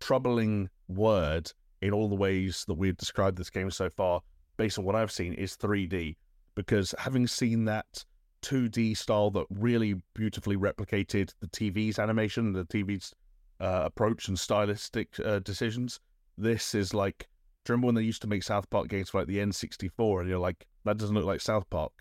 troubling 0.00 0.68
word 0.88 1.50
in 1.80 1.92
all 1.92 2.08
the 2.08 2.14
ways 2.14 2.64
that 2.68 2.74
we've 2.74 2.96
described 2.96 3.38
this 3.38 3.50
game 3.50 3.70
so 3.70 3.88
far, 3.90 4.20
based 4.56 4.78
on 4.78 4.84
what 4.84 4.94
I've 4.94 5.10
seen, 5.10 5.32
is 5.34 5.56
3D. 5.56 6.16
Because 6.54 6.94
having 6.98 7.26
seen 7.26 7.64
that 7.64 8.04
2D 8.42 8.96
style 8.96 9.30
that 9.30 9.46
really 9.50 9.94
beautifully 10.14 10.56
replicated 10.56 11.32
the 11.40 11.46
TV's 11.48 11.98
animation, 11.98 12.52
the 12.52 12.66
TV's 12.66 13.14
uh, 13.60 13.82
approach 13.84 14.28
and 14.28 14.38
stylistic 14.38 15.18
uh, 15.24 15.38
decisions, 15.38 16.00
this 16.36 16.74
is 16.74 16.92
like. 16.92 17.26
Do 17.64 17.70
you 17.70 17.74
remember 17.74 17.86
when 17.86 17.94
they 17.94 18.02
used 18.02 18.22
to 18.22 18.28
make 18.28 18.42
South 18.42 18.68
Park 18.70 18.88
games 18.88 19.10
for 19.10 19.20
like 19.20 19.28
the 19.28 19.38
N64 19.38 20.20
and 20.20 20.28
you're 20.28 20.38
like, 20.38 20.66
that 20.84 20.98
doesn't 20.98 21.14
look 21.14 21.24
like 21.24 21.40
South 21.40 21.68
Park? 21.70 21.92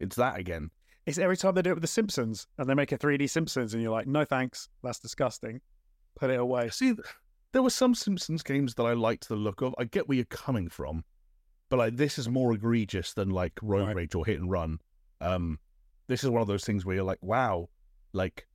It's 0.00 0.16
that 0.16 0.38
again. 0.38 0.70
It's 1.06 1.18
every 1.18 1.36
time 1.36 1.54
they 1.54 1.62
do 1.62 1.70
it 1.70 1.74
with 1.74 1.82
The 1.82 1.88
Simpsons 1.88 2.46
and 2.58 2.68
they 2.68 2.74
make 2.74 2.92
a 2.92 2.98
3D 2.98 3.30
Simpsons 3.30 3.74
and 3.74 3.82
you're 3.82 3.92
like, 3.92 4.06
no 4.06 4.24
thanks, 4.24 4.68
that's 4.82 4.98
disgusting. 4.98 5.60
Put 6.16 6.30
it 6.30 6.40
away. 6.40 6.68
See, 6.70 6.94
there 7.52 7.62
were 7.62 7.70
some 7.70 7.94
Simpsons 7.94 8.42
games 8.42 8.74
that 8.74 8.84
I 8.84 8.94
liked 8.94 9.28
the 9.28 9.36
look 9.36 9.62
of. 9.62 9.74
I 9.78 9.84
get 9.84 10.08
where 10.08 10.16
you're 10.16 10.24
coming 10.24 10.68
from, 10.68 11.04
but 11.68 11.78
like 11.78 11.96
this 11.96 12.18
is 12.18 12.28
more 12.28 12.52
egregious 12.52 13.14
than 13.14 13.30
like 13.30 13.52
Road 13.62 13.86
right. 13.86 13.96
Rage 13.96 14.14
or 14.14 14.26
Hit 14.26 14.40
and 14.40 14.50
Run. 14.50 14.78
Um, 15.20 15.58
this 16.08 16.24
is 16.24 16.30
one 16.30 16.42
of 16.42 16.48
those 16.48 16.64
things 16.64 16.84
where 16.84 16.96
you're 16.96 17.04
like, 17.04 17.22
wow, 17.22 17.68
like 18.12 18.46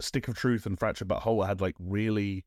Stick 0.00 0.28
of 0.28 0.36
Truth 0.36 0.66
and 0.66 0.78
Fractured 0.78 1.08
But 1.08 1.20
Whole 1.20 1.42
had 1.42 1.60
like 1.60 1.76
really 1.78 2.44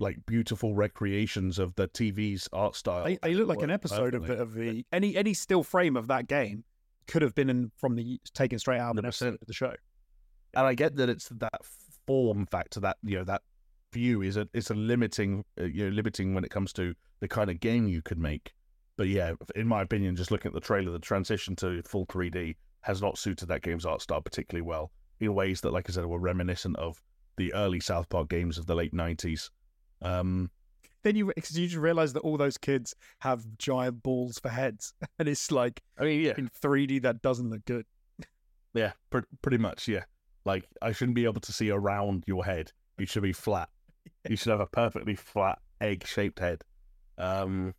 like 0.00 0.18
beautiful 0.26 0.74
recreations 0.74 1.58
of 1.58 1.74
the 1.74 1.88
TV's 1.88 2.48
art 2.52 2.74
style. 2.74 3.04
They, 3.04 3.18
they 3.22 3.34
look 3.34 3.48
like 3.48 3.62
an 3.62 3.70
episode 3.70 4.14
of 4.14 4.26
the, 4.26 4.34
of 4.34 4.54
the 4.54 4.84
any 4.92 5.16
any 5.16 5.34
still 5.34 5.62
frame 5.62 5.96
of 5.96 6.08
that 6.08 6.26
game 6.28 6.64
could 7.06 7.22
have 7.22 7.34
been 7.34 7.50
in, 7.50 7.72
from 7.76 7.96
the 7.96 8.20
taken 8.34 8.58
straight 8.58 8.78
out 8.80 8.92
of 8.92 8.98
an 8.98 9.04
episode 9.04 9.34
of 9.34 9.46
the 9.46 9.52
show. 9.52 9.74
And 10.54 10.66
I 10.66 10.74
get 10.74 10.96
that 10.96 11.08
it's 11.08 11.28
that 11.28 11.64
form 12.06 12.46
factor 12.46 12.80
that 12.80 12.96
you 13.02 13.18
know 13.18 13.24
that 13.24 13.42
view 13.92 14.22
is 14.22 14.36
a 14.36 14.48
it's 14.54 14.70
a 14.70 14.74
limiting 14.74 15.44
uh, 15.60 15.64
you 15.64 15.84
know 15.84 15.90
limiting 15.90 16.34
when 16.34 16.44
it 16.44 16.50
comes 16.50 16.72
to 16.74 16.94
the 17.20 17.28
kind 17.28 17.50
of 17.50 17.60
game 17.60 17.88
you 17.88 18.02
could 18.02 18.18
make. 18.18 18.52
But 18.96 19.08
yeah, 19.08 19.32
in 19.54 19.66
my 19.66 19.82
opinion, 19.82 20.16
just 20.16 20.30
looking 20.30 20.50
at 20.50 20.54
the 20.54 20.60
trailer, 20.60 20.92
the 20.92 20.98
transition 20.98 21.56
to 21.56 21.82
full 21.84 22.06
3D 22.06 22.56
has 22.82 23.00
not 23.00 23.18
suited 23.18 23.48
that 23.48 23.62
game's 23.62 23.86
art 23.86 24.02
style 24.02 24.20
particularly 24.20 24.62
well 24.62 24.90
in 25.20 25.34
ways 25.34 25.60
that, 25.60 25.72
like 25.72 25.88
I 25.88 25.92
said, 25.92 26.06
were 26.06 26.18
reminiscent 26.18 26.76
of 26.76 27.02
the 27.36 27.52
early 27.54 27.80
South 27.80 28.08
Park 28.08 28.28
games 28.28 28.58
of 28.58 28.66
the 28.66 28.74
late 28.74 28.94
90s. 28.94 29.50
Um, 30.02 30.50
then 31.02 31.16
you 31.16 31.32
because 31.34 31.58
you 31.58 31.66
just 31.66 31.78
realize 31.78 32.12
that 32.12 32.20
all 32.20 32.36
those 32.36 32.58
kids 32.58 32.94
have 33.20 33.44
giant 33.58 34.02
balls 34.02 34.38
for 34.38 34.48
heads, 34.48 34.92
and 35.18 35.28
it's 35.28 35.50
like, 35.50 35.80
I 35.98 36.04
mean, 36.04 36.20
yeah, 36.20 36.34
in 36.36 36.50
3D 36.62 37.02
that 37.02 37.22
doesn't 37.22 37.50
look 37.50 37.64
good. 37.64 37.86
Yeah, 38.74 38.92
pr- 39.10 39.20
pretty 39.42 39.58
much, 39.58 39.88
yeah. 39.88 40.04
Like 40.44 40.64
I 40.82 40.92
shouldn't 40.92 41.16
be 41.16 41.24
able 41.24 41.40
to 41.40 41.52
see 41.52 41.70
around 41.70 42.24
your 42.26 42.44
head. 42.44 42.72
You 42.98 43.06
should 43.06 43.22
be 43.22 43.32
flat. 43.32 43.68
You 44.28 44.36
should 44.36 44.50
have 44.50 44.60
a 44.60 44.66
perfectly 44.66 45.14
flat 45.14 45.58
egg-shaped 45.80 46.38
head. 46.38 46.62
Um, 47.16 47.74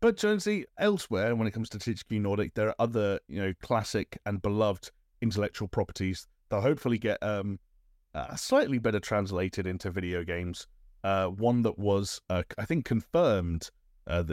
but 0.00 0.16
Jonesy, 0.16 0.64
elsewhere 0.78 1.34
when 1.36 1.46
it 1.46 1.52
comes 1.52 1.68
to 1.70 1.78
THQ 1.78 2.20
Nordic, 2.20 2.54
there 2.54 2.68
are 2.68 2.74
other 2.78 3.20
you 3.28 3.40
know 3.40 3.52
classic 3.62 4.18
and 4.26 4.40
beloved 4.40 4.90
intellectual 5.20 5.68
properties 5.68 6.26
that 6.50 6.60
hopefully 6.60 6.98
get 6.98 7.22
um, 7.22 7.58
uh, 8.14 8.34
slightly 8.36 8.78
better 8.78 9.00
translated 9.00 9.66
into 9.66 9.90
video 9.90 10.24
games. 10.24 10.66
Uh, 11.04 11.26
one 11.26 11.62
that 11.62 11.78
was, 11.78 12.20
uh, 12.30 12.42
I 12.58 12.64
think, 12.64 12.84
confirmed 12.84 13.70
uh, 14.06 14.24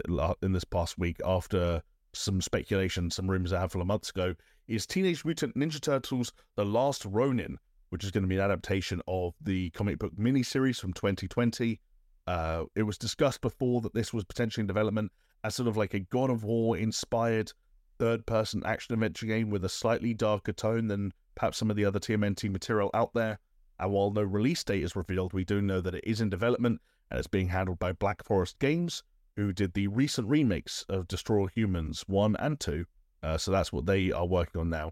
in 0.41 0.51
this 0.51 0.63
past 0.63 0.97
week 0.97 1.17
after 1.25 1.81
some 2.13 2.41
speculation, 2.41 3.09
some 3.11 3.29
rumors 3.29 3.53
I 3.53 3.61
had 3.61 3.71
from 3.71 3.85
months 3.87 4.09
ago, 4.09 4.35
is 4.67 4.85
Teenage 4.85 5.25
Mutant 5.25 5.55
Ninja 5.55 5.81
Turtles: 5.81 6.31
The 6.55 6.65
Last 6.65 7.05
Ronin, 7.05 7.57
which 7.89 8.03
is 8.03 8.11
going 8.11 8.23
to 8.23 8.27
be 8.27 8.35
an 8.35 8.41
adaptation 8.41 9.01
of 9.07 9.33
the 9.41 9.69
comic 9.71 9.99
book 9.99 10.15
miniseries 10.17 10.79
from 10.79 10.93
2020. 10.93 11.79
Uh, 12.27 12.65
it 12.75 12.83
was 12.83 12.97
discussed 12.97 13.41
before 13.41 13.81
that 13.81 13.93
this 13.93 14.13
was 14.13 14.23
potentially 14.23 14.61
in 14.61 14.67
development 14.67 15.11
as 15.43 15.55
sort 15.55 15.67
of 15.67 15.77
like 15.77 15.93
a 15.93 15.99
God 15.99 16.29
of 16.29 16.43
War 16.43 16.77
inspired 16.77 17.51
third 17.97 18.25
person 18.25 18.63
action 18.65 18.93
adventure 18.93 19.25
game 19.25 19.49
with 19.49 19.65
a 19.65 19.69
slightly 19.69 20.13
darker 20.13 20.53
tone 20.53 20.87
than 20.87 21.11
perhaps 21.35 21.57
some 21.57 21.69
of 21.69 21.75
the 21.75 21.85
other 21.85 21.99
TMNT 21.99 22.49
material 22.49 22.89
out 22.93 23.13
there. 23.13 23.39
And 23.79 23.91
while 23.91 24.11
no 24.11 24.23
release 24.23 24.63
date 24.63 24.83
is 24.83 24.95
revealed, 24.95 25.33
we 25.33 25.45
do 25.45 25.61
know 25.61 25.81
that 25.81 25.95
it 25.95 26.03
is 26.05 26.21
in 26.21 26.29
development 26.29 26.81
and 27.09 27.17
it's 27.17 27.27
being 27.27 27.47
handled 27.47 27.79
by 27.79 27.93
Black 27.93 28.23
Forest 28.23 28.59
Games, 28.59 29.03
who 29.35 29.53
did 29.53 29.73
the 29.73 29.87
recent 29.87 30.27
remakes 30.27 30.85
of 30.89 31.07
Destroy 31.07 31.39
All 31.39 31.47
Humans 31.47 32.03
1 32.07 32.35
and 32.37 32.59
2. 32.59 32.85
Uh, 33.23 33.37
so 33.37 33.51
that's 33.51 33.71
what 33.71 33.85
they 33.85 34.11
are 34.11 34.25
working 34.25 34.61
on 34.61 34.69
now. 34.69 34.91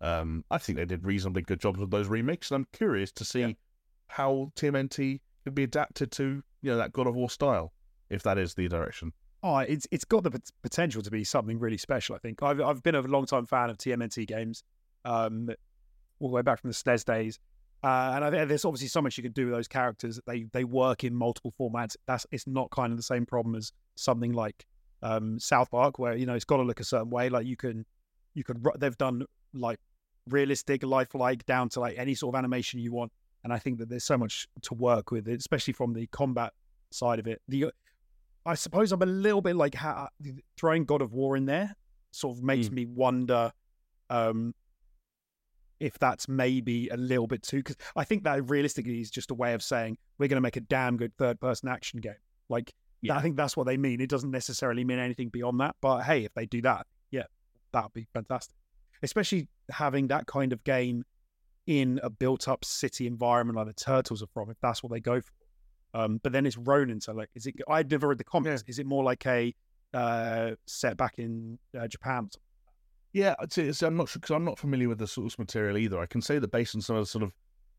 Um, 0.00 0.44
I 0.50 0.58
think 0.58 0.76
they 0.76 0.84
did 0.84 1.04
reasonably 1.04 1.42
good 1.42 1.60
jobs 1.60 1.78
with 1.78 1.90
those 1.90 2.08
remakes, 2.08 2.50
and 2.50 2.56
I'm 2.56 2.66
curious 2.72 3.10
to 3.12 3.24
see 3.24 3.40
yeah. 3.40 3.52
how 4.08 4.52
TMNT 4.56 5.20
could 5.44 5.54
be 5.54 5.62
adapted 5.62 6.10
to 6.12 6.42
you 6.62 6.70
know 6.70 6.76
that 6.76 6.92
God 6.92 7.06
of 7.06 7.14
War 7.14 7.30
style, 7.30 7.72
if 8.10 8.22
that 8.24 8.36
is 8.36 8.54
the 8.54 8.68
direction. 8.68 9.12
Oh, 9.42 9.58
it's 9.58 9.86
it's 9.90 10.04
got 10.04 10.22
the 10.22 10.30
pot- 10.30 10.50
potential 10.62 11.02
to 11.02 11.10
be 11.10 11.24
something 11.24 11.58
really 11.58 11.78
special. 11.78 12.14
I 12.14 12.18
think 12.18 12.42
I've 12.42 12.60
I've 12.60 12.82
been 12.82 12.94
a 12.94 13.00
long 13.00 13.26
time 13.26 13.46
fan 13.46 13.70
of 13.70 13.78
TMNT 13.78 14.26
games, 14.26 14.64
um, 15.04 15.48
all 16.18 16.28
the 16.28 16.34
way 16.34 16.42
back 16.42 16.60
from 16.60 16.70
the 16.70 16.74
SNES 16.74 17.04
days, 17.04 17.38
uh, 17.86 18.12
and 18.14 18.24
I 18.24 18.30
think 18.30 18.48
there's 18.48 18.64
obviously 18.64 18.88
so 18.88 19.00
much 19.00 19.16
you 19.16 19.22
can 19.22 19.32
do 19.32 19.44
with 19.46 19.54
those 19.54 19.68
characters. 19.68 20.18
They 20.26 20.38
they 20.52 20.64
work 20.64 21.04
in 21.04 21.14
multiple 21.14 21.52
formats. 21.58 21.96
That's 22.06 22.26
it's 22.32 22.46
not 22.46 22.70
kind 22.70 22.90
of 22.92 22.96
the 22.96 23.02
same 23.14 23.24
problem 23.26 23.54
as 23.54 23.72
something 23.94 24.32
like 24.32 24.66
um, 25.02 25.38
South 25.38 25.70
Park, 25.70 25.98
where 25.98 26.16
you 26.16 26.26
know 26.26 26.34
it's 26.34 26.44
got 26.52 26.56
to 26.58 26.62
look 26.64 26.80
a 26.80 26.84
certain 26.84 27.10
way. 27.10 27.28
Like 27.28 27.46
you 27.46 27.56
can 27.56 27.84
you 28.34 28.44
can 28.44 28.62
they've 28.78 28.98
done 28.98 29.24
like 29.54 29.78
realistic, 30.28 30.82
lifelike 30.82 31.46
down 31.46 31.68
to 31.70 31.80
like 31.80 31.96
any 31.96 32.14
sort 32.14 32.34
of 32.34 32.38
animation 32.38 32.80
you 32.80 32.92
want. 32.92 33.12
And 33.44 33.52
I 33.52 33.58
think 33.60 33.78
that 33.78 33.88
there's 33.88 34.04
so 34.04 34.18
much 34.18 34.48
to 34.62 34.74
work 34.74 35.12
with, 35.12 35.28
especially 35.28 35.72
from 35.74 35.92
the 35.94 36.06
combat 36.08 36.52
side 36.90 37.20
of 37.20 37.26
it. 37.28 37.40
The 37.46 37.70
I 38.44 38.54
suppose 38.54 38.90
I'm 38.92 39.02
a 39.02 39.06
little 39.06 39.42
bit 39.42 39.54
like 39.56 39.74
how, 39.74 40.08
throwing 40.56 40.84
God 40.84 41.02
of 41.02 41.12
War 41.12 41.36
in 41.36 41.46
there 41.46 41.74
sort 42.10 42.36
of 42.36 42.42
makes 42.42 42.68
Mm. 42.68 42.72
me 42.72 42.86
wonder 42.86 43.52
um, 44.10 44.54
if 45.80 45.98
that's 45.98 46.28
maybe 46.28 46.88
a 46.88 46.96
little 46.96 47.26
bit 47.26 47.42
too. 47.42 47.58
Because 47.58 47.76
I 47.94 48.04
think 48.04 48.24
that 48.24 48.48
realistically 48.48 49.00
is 49.00 49.10
just 49.10 49.30
a 49.30 49.34
way 49.34 49.54
of 49.54 49.62
saying 49.62 49.98
we're 50.18 50.28
going 50.28 50.36
to 50.36 50.40
make 50.42 50.56
a 50.56 50.60
damn 50.60 50.96
good 50.96 51.16
third 51.16 51.38
person 51.40 51.68
action 51.68 52.00
game. 52.00 52.14
Like 52.48 52.72
Yeah. 53.02 53.16
I 53.16 53.22
think 53.22 53.36
that's 53.36 53.56
what 53.56 53.66
they 53.66 53.76
mean. 53.76 54.00
It 54.00 54.08
doesn't 54.08 54.30
necessarily 54.30 54.84
mean 54.84 54.98
anything 54.98 55.28
beyond 55.28 55.60
that. 55.60 55.76
But 55.80 56.02
hey, 56.02 56.24
if 56.24 56.32
they 56.34 56.46
do 56.46 56.62
that, 56.62 56.86
yeah, 57.10 57.24
that'd 57.72 57.92
be 57.92 58.06
fantastic. 58.12 58.54
Especially 59.02 59.48
having 59.70 60.08
that 60.08 60.26
kind 60.26 60.52
of 60.52 60.64
game 60.64 61.04
in 61.66 62.00
a 62.02 62.08
built-up 62.08 62.64
city 62.64 63.06
environment 63.06 63.56
like 63.56 63.66
the 63.66 63.72
Turtles 63.74 64.22
are 64.22 64.28
from, 64.32 64.50
if 64.50 64.56
that's 64.62 64.82
what 64.82 64.92
they 64.92 65.00
go 65.00 65.20
for. 65.20 65.32
Um, 65.94 66.20
but 66.22 66.32
then 66.32 66.46
it's 66.46 66.56
Ronin, 66.56 67.00
so 67.00 67.12
like, 67.12 67.28
is 67.34 67.46
it? 67.46 67.54
I'd 67.68 67.90
never 67.90 68.08
read 68.08 68.18
the 68.18 68.24
comics. 68.24 68.64
Is 68.66 68.78
it 68.78 68.86
more 68.86 69.02
like 69.04 69.26
a 69.26 69.54
uh, 69.94 70.52
set 70.66 70.96
back 70.96 71.18
in 71.18 71.58
uh, 71.78 71.88
Japan? 71.88 72.28
Yeah, 73.16 73.34
say 73.48 73.62
it's, 73.62 73.80
I'm 73.80 73.96
not 73.96 74.10
sure 74.10 74.20
because 74.20 74.34
I'm 74.34 74.44
not 74.44 74.58
familiar 74.58 74.90
with 74.90 74.98
the 74.98 75.06
source 75.06 75.38
material 75.38 75.78
either. 75.78 75.98
I 75.98 76.04
can 76.04 76.20
say 76.20 76.38
that 76.38 76.50
based 76.52 76.74
on 76.74 76.82
some 76.82 76.96
of 76.96 77.02
the 77.02 77.06
sort 77.06 77.24
of 77.24 77.32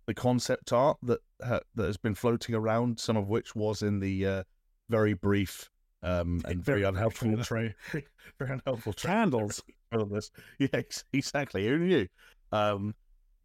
the 0.07 0.15
concept 0.15 0.73
art 0.73 0.97
that 1.03 1.19
ha- 1.45 1.59
that 1.76 1.85
has 1.85 1.95
been 1.95 2.15
floating 2.15 2.55
around, 2.55 2.99
some 2.99 3.15
of 3.18 3.27
which 3.27 3.55
was 3.55 3.84
in 3.84 3.99
the 3.99 4.26
uh, 4.26 4.43
very 4.89 5.14
brief 5.14 5.69
um, 6.01 6.41
and 6.45 6.65
very, 6.65 6.81
Very 6.81 6.84
unhelpful 6.85 7.38
tray, 7.43 7.76
very 8.39 8.51
unhelpful 8.51 8.93
tray 8.93 9.11
Candles. 9.11 9.61
this. 10.09 10.31
Yeah, 10.57 10.81
exactly. 11.14 11.68
Who 11.68 11.77
knew? 11.77 12.07
Um, 12.51 12.95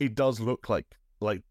it 0.01 0.15
does 0.15 0.41
look 0.41 0.71
like 0.71 0.87
like 1.21 1.43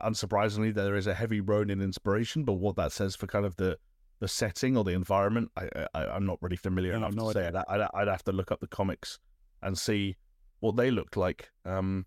unsurprisingly 0.00 0.72
there 0.72 0.94
is 0.94 1.08
a 1.08 1.14
heavy 1.14 1.40
Ronin 1.40 1.80
inspiration, 1.80 2.44
but 2.44 2.54
what 2.54 2.76
that 2.76 2.92
says 2.92 3.16
for 3.16 3.26
kind 3.26 3.44
of 3.44 3.56
the 3.56 3.76
the 4.20 4.28
setting 4.28 4.76
or 4.76 4.84
the 4.84 4.92
environment, 4.92 5.50
I, 5.56 5.86
I 5.94 6.04
I'm 6.04 6.26
not 6.26 6.38
really 6.42 6.56
familiar 6.56 6.92
Yeah, 6.92 6.98
enough 6.98 7.14
no 7.14 7.32
to 7.32 7.32
say. 7.32 7.48
I'd, 7.48 7.56
I'd, 7.56 7.88
I'd 7.92 8.08
have 8.08 8.22
to 8.26 8.32
look 8.32 8.52
up 8.52 8.60
the 8.60 8.68
comics 8.68 9.18
and 9.62 9.76
see 9.78 10.16
what 10.60 10.76
they 10.76 10.90
looked 10.90 11.16
like. 11.16 11.50
Um, 11.64 12.06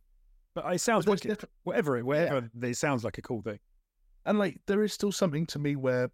But 0.54 0.74
it 0.74 0.80
sounds 0.82 1.08
like 1.08 1.26
it, 1.26 1.44
whatever 1.64 1.98
it, 1.98 2.06
whatever 2.06 2.50
it 2.62 2.78
sounds 2.78 3.04
like 3.04 3.18
a 3.18 3.22
cool 3.22 3.42
thing. 3.42 3.60
and 4.26 4.38
like 4.40 4.62
there 4.68 4.84
is 4.84 4.94
still 4.94 5.12
something 5.12 5.46
to 5.48 5.60
me 5.60 5.76
where 5.76 6.10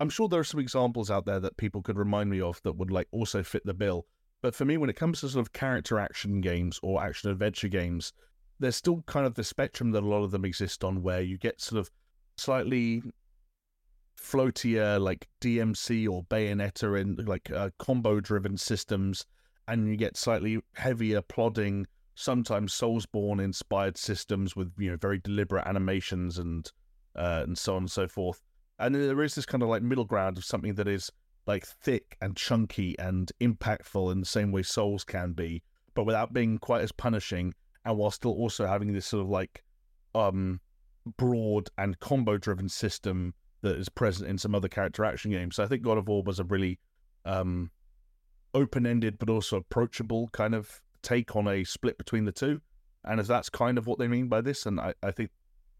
I'm 0.00 0.10
sure 0.10 0.28
there 0.28 0.40
are 0.40 0.44
some 0.44 0.60
examples 0.60 1.10
out 1.10 1.26
there 1.26 1.40
that 1.40 1.56
people 1.56 1.82
could 1.82 1.98
remind 1.98 2.30
me 2.30 2.40
of 2.40 2.60
that 2.62 2.76
would 2.76 2.90
like 2.90 3.08
also 3.12 3.42
fit 3.42 3.64
the 3.64 3.74
bill. 3.74 4.06
But 4.40 4.54
for 4.54 4.64
me, 4.64 4.76
when 4.76 4.90
it 4.90 4.96
comes 4.96 5.20
to 5.20 5.28
sort 5.28 5.46
of 5.46 5.52
character 5.52 5.98
action 6.00 6.40
games 6.40 6.80
or 6.82 7.02
action 7.02 7.30
adventure 7.30 7.68
games, 7.68 8.12
there's 8.58 8.74
still 8.76 9.02
kind 9.06 9.26
of 9.26 9.34
the 9.34 9.44
spectrum 9.44 9.92
that 9.92 10.02
a 10.02 10.08
lot 10.08 10.24
of 10.24 10.30
them 10.32 10.44
exist 10.44 10.82
on 10.82 11.02
where 11.02 11.20
you 11.20 11.38
get 11.38 11.60
sort 11.60 11.78
of 11.78 11.90
slightly 12.36 13.02
floatier 14.20 15.00
like 15.00 15.28
DMC 15.40 16.08
or 16.08 16.24
Bayonetta 16.24 17.00
in 17.00 17.16
like 17.26 17.50
uh, 17.50 17.70
combo 17.78 18.20
driven 18.20 18.56
systems, 18.56 19.26
and 19.72 19.88
you 19.88 19.96
get 19.96 20.18
slightly 20.18 20.60
heavier 20.74 21.22
plodding, 21.22 21.86
sometimes 22.14 22.74
Soulsborne 22.74 23.42
inspired 23.42 23.96
systems 23.96 24.54
with 24.54 24.70
you 24.76 24.90
know 24.90 24.98
very 24.98 25.18
deliberate 25.18 25.66
animations 25.66 26.36
and 26.36 26.70
uh, 27.16 27.40
and 27.44 27.56
so 27.56 27.76
on 27.76 27.84
and 27.84 27.90
so 27.90 28.06
forth. 28.06 28.42
And 28.78 28.94
there 28.94 29.22
is 29.22 29.34
this 29.34 29.46
kind 29.46 29.62
of 29.62 29.70
like 29.70 29.82
middle 29.82 30.04
ground 30.04 30.36
of 30.36 30.44
something 30.44 30.74
that 30.74 30.88
is 30.88 31.10
like 31.46 31.66
thick 31.66 32.18
and 32.20 32.36
chunky 32.36 32.98
and 32.98 33.32
impactful 33.40 34.12
in 34.12 34.20
the 34.20 34.26
same 34.26 34.52
way 34.52 34.62
Souls 34.62 35.04
can 35.04 35.32
be, 35.32 35.62
but 35.94 36.04
without 36.04 36.34
being 36.34 36.58
quite 36.58 36.82
as 36.82 36.92
punishing, 36.92 37.54
and 37.86 37.96
while 37.96 38.10
still 38.10 38.32
also 38.32 38.66
having 38.66 38.92
this 38.92 39.06
sort 39.06 39.22
of 39.22 39.30
like 39.30 39.64
um 40.14 40.60
broad 41.16 41.70
and 41.78 41.98
combo 41.98 42.36
driven 42.36 42.68
system 42.68 43.32
that 43.62 43.76
is 43.76 43.88
present 43.88 44.28
in 44.28 44.36
some 44.36 44.54
other 44.54 44.68
character 44.68 45.02
action 45.02 45.30
games. 45.30 45.56
So 45.56 45.64
I 45.64 45.66
think 45.66 45.80
God 45.80 45.96
of 45.96 46.08
War 46.08 46.22
was 46.22 46.40
a 46.40 46.44
really 46.44 46.78
um 47.24 47.70
open 48.54 48.86
ended 48.86 49.18
but 49.18 49.30
also 49.30 49.56
approachable 49.56 50.28
kind 50.32 50.54
of 50.54 50.80
take 51.02 51.34
on 51.36 51.48
a 51.48 51.64
split 51.64 51.98
between 51.98 52.24
the 52.24 52.32
two. 52.32 52.60
And 53.04 53.18
if 53.18 53.26
that's 53.26 53.48
kind 53.48 53.78
of 53.78 53.86
what 53.86 53.98
they 53.98 54.06
mean 54.06 54.28
by 54.28 54.40
this, 54.40 54.66
and 54.66 54.78
I, 54.78 54.94
I 55.02 55.10
think 55.10 55.30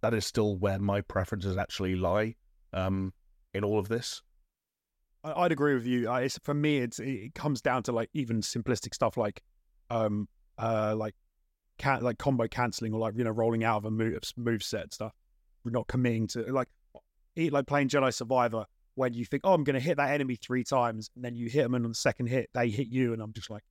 that 0.00 0.14
is 0.14 0.26
still 0.26 0.56
where 0.56 0.78
my 0.78 1.00
preferences 1.00 1.56
actually 1.56 1.94
lie 1.94 2.34
um 2.72 3.12
in 3.54 3.64
all 3.64 3.78
of 3.78 3.88
this. 3.88 4.22
I'd 5.24 5.52
agree 5.52 5.74
with 5.74 5.86
you. 5.86 6.08
I, 6.08 6.22
it's, 6.22 6.38
for 6.42 6.54
me, 6.54 6.78
it's 6.78 6.98
it 6.98 7.34
comes 7.34 7.60
down 7.60 7.84
to 7.84 7.92
like 7.92 8.10
even 8.12 8.40
simplistic 8.40 8.92
stuff 8.94 9.16
like, 9.16 9.42
um, 9.88 10.28
uh, 10.58 10.94
like 10.96 11.14
can 11.78 12.02
like 12.02 12.18
combo 12.18 12.48
canceling 12.48 12.92
or 12.92 12.98
like 12.98 13.14
you 13.16 13.24
know 13.24 13.30
rolling 13.30 13.62
out 13.64 13.78
of 13.78 13.84
a 13.84 13.90
move 13.90 14.18
move 14.36 14.62
set 14.62 14.92
stuff. 14.92 15.12
We're 15.64 15.70
not 15.70 15.86
committing 15.86 16.26
to 16.28 16.52
like 16.52 16.68
like 17.36 17.66
playing 17.66 17.88
Jedi 17.88 18.12
Survivor 18.12 18.66
when 18.94 19.14
you 19.14 19.24
think, 19.24 19.42
oh, 19.44 19.54
I'm 19.54 19.64
going 19.64 19.74
to 19.74 19.80
hit 19.80 19.96
that 19.96 20.10
enemy 20.10 20.36
three 20.36 20.64
times, 20.64 21.10
and 21.14 21.24
then 21.24 21.34
you 21.34 21.48
hit 21.48 21.62
them, 21.62 21.74
and 21.74 21.84
on 21.84 21.90
the 21.90 21.96
second 21.96 22.26
hit 22.26 22.50
they 22.54 22.68
hit 22.68 22.88
you, 22.88 23.12
and 23.12 23.22
I'm 23.22 23.32
just 23.32 23.50
like, 23.50 23.64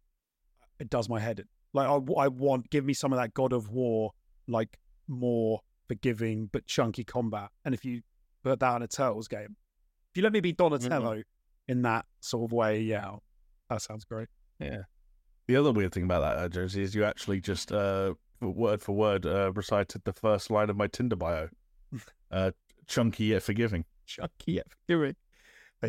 it 0.79 0.89
does 0.89 1.09
my 1.09 1.19
head 1.19 1.39
in. 1.39 1.45
Like 1.73 1.87
I, 1.87 2.23
I 2.23 2.27
want 2.27 2.69
give 2.69 2.83
me 2.83 2.93
some 2.93 3.13
of 3.13 3.19
that 3.19 3.33
God 3.33 3.53
of 3.53 3.69
War 3.69 4.11
like 4.47 4.77
more 5.07 5.61
forgiving 5.87 6.49
but 6.51 6.65
chunky 6.65 7.03
combat, 7.03 7.49
and 7.63 7.73
if 7.73 7.85
you 7.85 8.01
put 8.43 8.59
that 8.59 8.75
in 8.75 8.81
a 8.81 8.87
Turtles 8.87 9.27
game, 9.27 9.55
if 10.11 10.17
you 10.17 10.23
let 10.23 10.33
me 10.33 10.39
be 10.39 10.51
Donatello 10.51 11.23
in 11.67 11.83
that 11.83 12.05
sort 12.19 12.49
of 12.49 12.51
way, 12.51 12.81
yeah, 12.81 13.11
that 13.69 13.81
sounds 13.81 14.03
great. 14.03 14.27
Yeah. 14.59 14.83
The 15.47 15.55
other 15.55 15.71
weird 15.71 15.93
thing 15.93 16.03
about 16.03 16.21
that, 16.21 16.37
uh, 16.37 16.49
Jonesy, 16.49 16.81
is 16.81 16.95
you 16.95 17.03
actually 17.03 17.41
just 17.41 17.71
uh, 17.71 18.13
word 18.41 18.81
for 18.81 18.93
word 18.93 19.25
uh, 19.25 19.51
recited 19.53 20.03
the 20.03 20.13
first 20.13 20.51
line 20.51 20.69
of 20.69 20.77
my 20.77 20.87
Tinder 20.87 21.15
bio. 21.15 21.49
uh, 22.31 22.51
chunky 22.87 23.25
yet 23.25 23.43
forgiving. 23.43 23.85
Chunky 24.15 24.53
yet. 24.53 24.67
There 24.87 25.13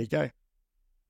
you 0.01 0.07
go. 0.07 0.31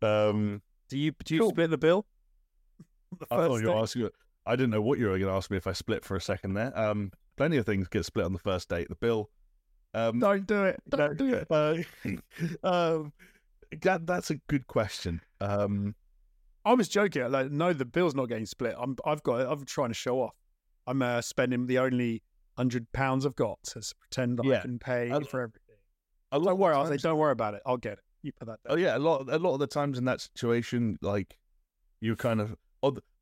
Um, 0.03 0.63
Do 0.89 0.99
you 0.99 1.13
do 1.25 1.35
you 1.35 1.41
Cool. 1.43 1.51
split 1.51 1.71
the 1.71 1.79
bill? 1.79 2.07
The 3.19 3.27
I 3.31 3.37
thought 3.47 3.61
you 3.61 3.69
were 3.69 3.77
asking. 3.77 4.09
I 4.47 4.57
didn't 4.57 4.71
know 4.71 4.81
what 4.83 4.99
you 4.99 5.05
were 5.07 5.19
going 5.19 5.31
to 5.31 5.37
ask 5.37 5.51
me 5.51 5.57
if 5.57 5.67
I 5.67 5.73
split 5.73 6.05
for 6.05 6.17
a 6.17 6.21
second 6.21 6.55
there. 6.55 6.77
Um, 6.79 7.13
plenty 7.37 7.59
of 7.59 7.67
things 7.67 7.87
get 7.89 8.05
split 8.05 8.25
on 8.25 8.33
the 8.33 8.39
first 8.39 8.69
date. 8.69 8.89
The 8.89 8.97
bill. 8.97 9.31
Um, 9.95 10.19
Don't 10.19 10.47
do 10.47 10.65
it. 10.65 10.83
Don't 10.89 11.17
do 11.19 11.35
it. 11.35 11.47
uh, 11.51 11.77
um, 12.67 13.13
that 13.83 14.07
that's 14.07 14.31
a 14.31 14.37
good 14.49 14.67
question. 14.67 15.21
Um, 15.41 15.95
I 16.65 16.73
was 16.75 16.89
joking. 16.89 17.31
Like, 17.31 17.51
no, 17.51 17.73
the 17.73 17.85
bill's 17.85 18.15
not 18.15 18.27
getting 18.31 18.47
split. 18.47 18.75
I'm. 18.79 18.97
I've 19.05 19.23
got. 19.23 19.41
I'm 19.51 19.65
trying 19.67 19.89
to 19.91 19.95
show 19.95 20.21
off. 20.23 20.35
I'm 20.87 21.03
uh, 21.03 21.21
spending 21.21 21.67
the 21.67 21.79
only 21.79 22.23
hundred 22.57 22.91
pounds 22.93 23.25
I've 23.27 23.37
got 23.37 23.63
to 23.65 23.83
pretend 24.01 24.41
I 24.43 24.49
Yeah. 24.49 24.61
can 24.63 24.79
pay 24.79 25.11
I- 25.13 25.21
for 25.21 25.41
everything. 25.43 25.61
Don't 26.33 26.59
worry. 26.59 26.75
I'll 26.75 26.85
say, 26.85 26.91
times- 26.93 27.03
don't 27.03 27.19
worry 27.19 27.33
about 27.33 27.55
it. 27.55 27.63
I'll 27.67 27.77
get 27.77 27.95
it. 27.95 28.05
You 28.23 28.33
put 28.39 28.47
that 28.47 28.61
Oh 28.67 28.77
yeah, 28.77 28.97
a 28.97 29.01
lot 29.01 29.29
a 29.29 29.39
lot 29.39 29.55
of 29.55 29.61
the 29.61 29.67
times 29.67 29.99
in 29.99 30.05
that 30.05 30.21
situation, 30.21 30.97
like 31.03 31.37
you 32.01 32.15
kind 32.17 32.41
of 32.41 32.57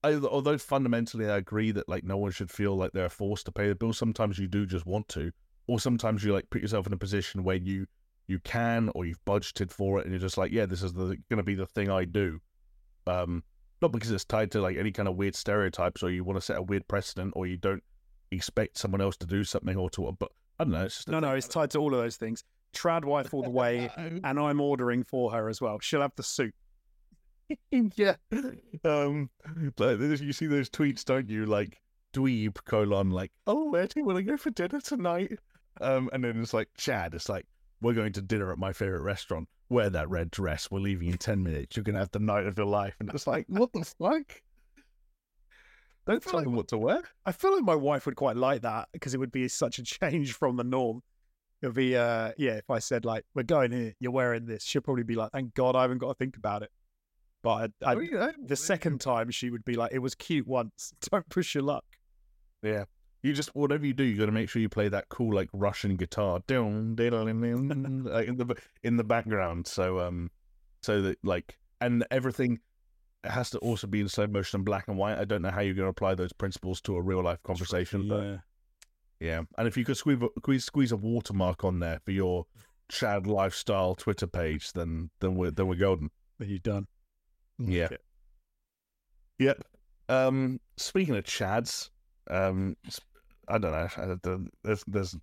although 0.02 0.58
fundamentally 0.58 1.28
I 1.28 1.36
agree 1.36 1.72
that 1.72 1.88
like 1.88 2.04
no 2.04 2.16
one 2.16 2.30
should 2.30 2.50
feel 2.50 2.76
like 2.76 2.92
they're 2.92 3.08
forced 3.08 3.46
to 3.46 3.52
pay 3.52 3.68
the 3.68 3.74
bill. 3.74 3.92
Sometimes 3.92 4.38
you 4.38 4.46
do 4.46 4.66
just 4.66 4.86
want 4.86 5.08
to, 5.08 5.32
or 5.66 5.80
sometimes 5.80 6.24
you 6.24 6.32
like 6.32 6.48
put 6.50 6.62
yourself 6.62 6.86
in 6.86 6.92
a 6.92 6.98
position 6.98 7.44
where 7.44 7.56
you 7.56 7.86
you 8.28 8.38
can 8.40 8.90
or 8.94 9.04
you've 9.04 9.24
budgeted 9.24 9.70
for 9.70 9.98
it 9.98 10.04
and 10.04 10.12
you're 10.12 10.20
just 10.20 10.38
like, 10.38 10.52
yeah, 10.52 10.64
this 10.64 10.82
is 10.82 10.92
going 10.92 11.18
to 11.30 11.42
be 11.42 11.54
the 11.56 11.66
thing 11.66 11.90
I 11.90 12.04
do. 12.04 12.38
Um, 13.06 13.42
not 13.82 13.90
because 13.92 14.10
it's 14.12 14.24
tied 14.24 14.52
to 14.52 14.60
like 14.60 14.76
any 14.76 14.92
kind 14.92 15.08
of 15.08 15.16
weird 15.16 15.34
stereotypes 15.34 16.02
or 16.02 16.10
you 16.10 16.22
want 16.22 16.36
to 16.36 16.40
set 16.40 16.56
a 16.56 16.62
weird 16.62 16.86
precedent 16.86 17.32
or 17.34 17.46
you 17.46 17.56
don't 17.56 17.82
expect 18.30 18.78
someone 18.78 19.00
else 19.00 19.16
to 19.16 19.26
do 19.26 19.42
something 19.42 19.76
or 19.76 19.90
to, 19.90 20.14
but 20.18 20.30
I 20.58 20.64
don't 20.64 20.72
know. 20.72 20.84
It's 20.84 20.96
just 20.96 21.08
No, 21.08 21.18
no, 21.18 21.34
it's 21.34 21.48
tied 21.48 21.70
to 21.70 21.78
all 21.78 21.92
of 21.92 22.00
those 22.00 22.16
things. 22.16 22.44
Trad 22.74 23.04
wife 23.04 23.34
all 23.34 23.42
the 23.42 23.50
way, 23.50 23.90
and 23.96 24.38
I'm 24.38 24.60
ordering 24.60 25.02
for 25.04 25.30
her 25.32 25.48
as 25.48 25.60
well. 25.60 25.78
She'll 25.80 26.02
have 26.02 26.14
the 26.16 26.22
soup. 26.22 26.54
yeah. 27.70 28.14
Um, 28.84 29.30
you 29.56 30.32
see 30.32 30.46
those 30.46 30.70
tweets, 30.70 31.04
don't 31.04 31.28
you? 31.28 31.46
Like 31.46 31.78
dweeb 32.12 32.56
colon 32.64 33.10
like, 33.10 33.32
oh, 33.46 33.70
where 33.70 33.86
do 33.86 34.00
you 34.00 34.04
want 34.04 34.18
to 34.18 34.22
go 34.22 34.36
for 34.36 34.50
dinner 34.50 34.80
tonight? 34.80 35.38
Um, 35.80 36.10
and 36.12 36.24
then 36.24 36.40
it's 36.40 36.54
like 36.54 36.68
Chad. 36.76 37.14
It's 37.14 37.28
like 37.28 37.46
we're 37.80 37.94
going 37.94 38.12
to 38.14 38.22
dinner 38.22 38.52
at 38.52 38.58
my 38.58 38.72
favorite 38.72 39.02
restaurant. 39.02 39.48
Wear 39.68 39.90
that 39.90 40.10
red 40.10 40.30
dress. 40.30 40.70
We're 40.70 40.80
leaving 40.80 41.08
in 41.08 41.18
ten 41.18 41.42
minutes. 41.42 41.76
You're 41.76 41.84
gonna 41.84 42.00
have 42.00 42.10
the 42.10 42.18
night 42.18 42.46
of 42.46 42.58
your 42.58 42.66
life. 42.66 42.96
And 43.00 43.08
it's 43.14 43.26
like, 43.26 43.46
what 43.48 43.72
the 43.72 43.84
fuck? 43.84 44.42
Don't 46.06 46.22
tell 46.22 46.34
like- 46.34 46.44
them 46.44 46.56
what 46.56 46.68
to 46.68 46.78
wear. 46.78 47.02
I 47.24 47.32
feel 47.32 47.54
like 47.54 47.64
my 47.64 47.74
wife 47.74 48.06
would 48.06 48.16
quite 48.16 48.36
like 48.36 48.62
that 48.62 48.88
because 48.92 49.14
it 49.14 49.18
would 49.18 49.32
be 49.32 49.46
such 49.48 49.78
a 49.78 49.82
change 49.82 50.32
from 50.32 50.56
the 50.56 50.64
norm. 50.64 51.02
It'd 51.62 51.74
be, 51.74 51.96
uh, 51.96 52.32
yeah, 52.38 52.52
if 52.52 52.70
I 52.70 52.78
said 52.78 53.04
like, 53.04 53.24
"We're 53.34 53.42
going 53.42 53.72
here, 53.72 53.94
you're 54.00 54.12
wearing 54.12 54.46
this," 54.46 54.64
she'll 54.64 54.82
probably 54.82 55.02
be 55.04 55.14
like, 55.14 55.32
"Thank 55.32 55.54
God, 55.54 55.76
I 55.76 55.82
haven't 55.82 55.98
got 55.98 56.08
to 56.08 56.14
think 56.14 56.36
about 56.36 56.62
it." 56.62 56.70
But 57.42 57.70
I, 57.82 57.92
I, 57.92 57.94
Oh, 57.96 58.00
yeah, 58.00 58.32
the 58.42 58.56
second 58.56 59.00
time, 59.00 59.30
she 59.30 59.50
would 59.50 59.64
be 59.64 59.74
like, 59.74 59.92
"It 59.92 59.98
was 59.98 60.14
cute 60.14 60.46
once. 60.46 60.92
Don't 61.10 61.28
push 61.28 61.54
your 61.54 61.64
luck." 61.64 61.84
Yeah. 62.62 62.84
You 63.22 63.34
just 63.34 63.54
whatever 63.54 63.84
you 63.84 63.92
do, 63.92 64.02
you 64.02 64.16
got 64.16 64.26
to 64.26 64.32
make 64.32 64.48
sure 64.48 64.62
you 64.62 64.70
play 64.70 64.88
that 64.88 65.10
cool 65.10 65.34
like 65.34 65.50
Russian 65.52 65.96
guitar, 65.96 66.40
like, 68.04 68.28
in 68.28 68.36
the 68.38 68.56
in 68.82 68.96
the 68.96 69.04
background. 69.04 69.66
So 69.66 70.00
um, 70.00 70.30
so 70.82 71.02
that 71.02 71.18
like 71.22 71.58
and 71.82 72.06
everything 72.10 72.60
has 73.24 73.50
to 73.50 73.58
also 73.58 73.86
be 73.86 74.00
in 74.00 74.08
slow 74.08 74.26
motion 74.26 74.58
and 74.58 74.64
black 74.64 74.88
and 74.88 74.96
white. 74.96 75.18
I 75.18 75.26
don't 75.26 75.42
know 75.42 75.50
how 75.50 75.60
you're 75.60 75.74
going 75.74 75.84
to 75.84 75.90
apply 75.90 76.14
those 76.14 76.32
principles 76.32 76.80
to 76.82 76.96
a 76.96 77.02
real 77.02 77.22
life 77.22 77.42
conversation, 77.42 78.08
but 78.08 78.40
Yeah. 79.20 79.42
And 79.58 79.68
if 79.68 79.76
you 79.76 79.84
could 79.84 79.96
squeeze 79.96 80.18
a, 80.22 80.28
squeeze 80.38 80.64
squeeze 80.64 80.92
a 80.92 80.96
watermark 80.96 81.62
on 81.64 81.78
there 81.78 82.00
for 82.04 82.10
your 82.12 82.46
Chad 82.90 83.26
lifestyle 83.26 83.94
Twitter 83.94 84.26
page, 84.26 84.72
then 84.72 85.10
then 85.20 85.34
we're 85.36 85.50
then 85.50 85.68
we're 85.68 85.76
golden. 85.76 86.10
Then 86.38 86.48
you're 86.48 86.58
done. 86.58 86.86
Like 87.58 87.68
Yeah. 87.68 87.88
it. 87.90 88.00
Yep. 89.38 89.62
Um, 90.08 90.60
speaking 90.76 91.16
of 91.16 91.24
Chads, 91.24 91.90
um, 92.30 92.76
I 93.48 93.58
don't 93.58 93.72
know. 93.72 93.88
I 93.96 94.16
don't- 94.22 94.48
There's 94.64 94.84
there's 94.86 95.16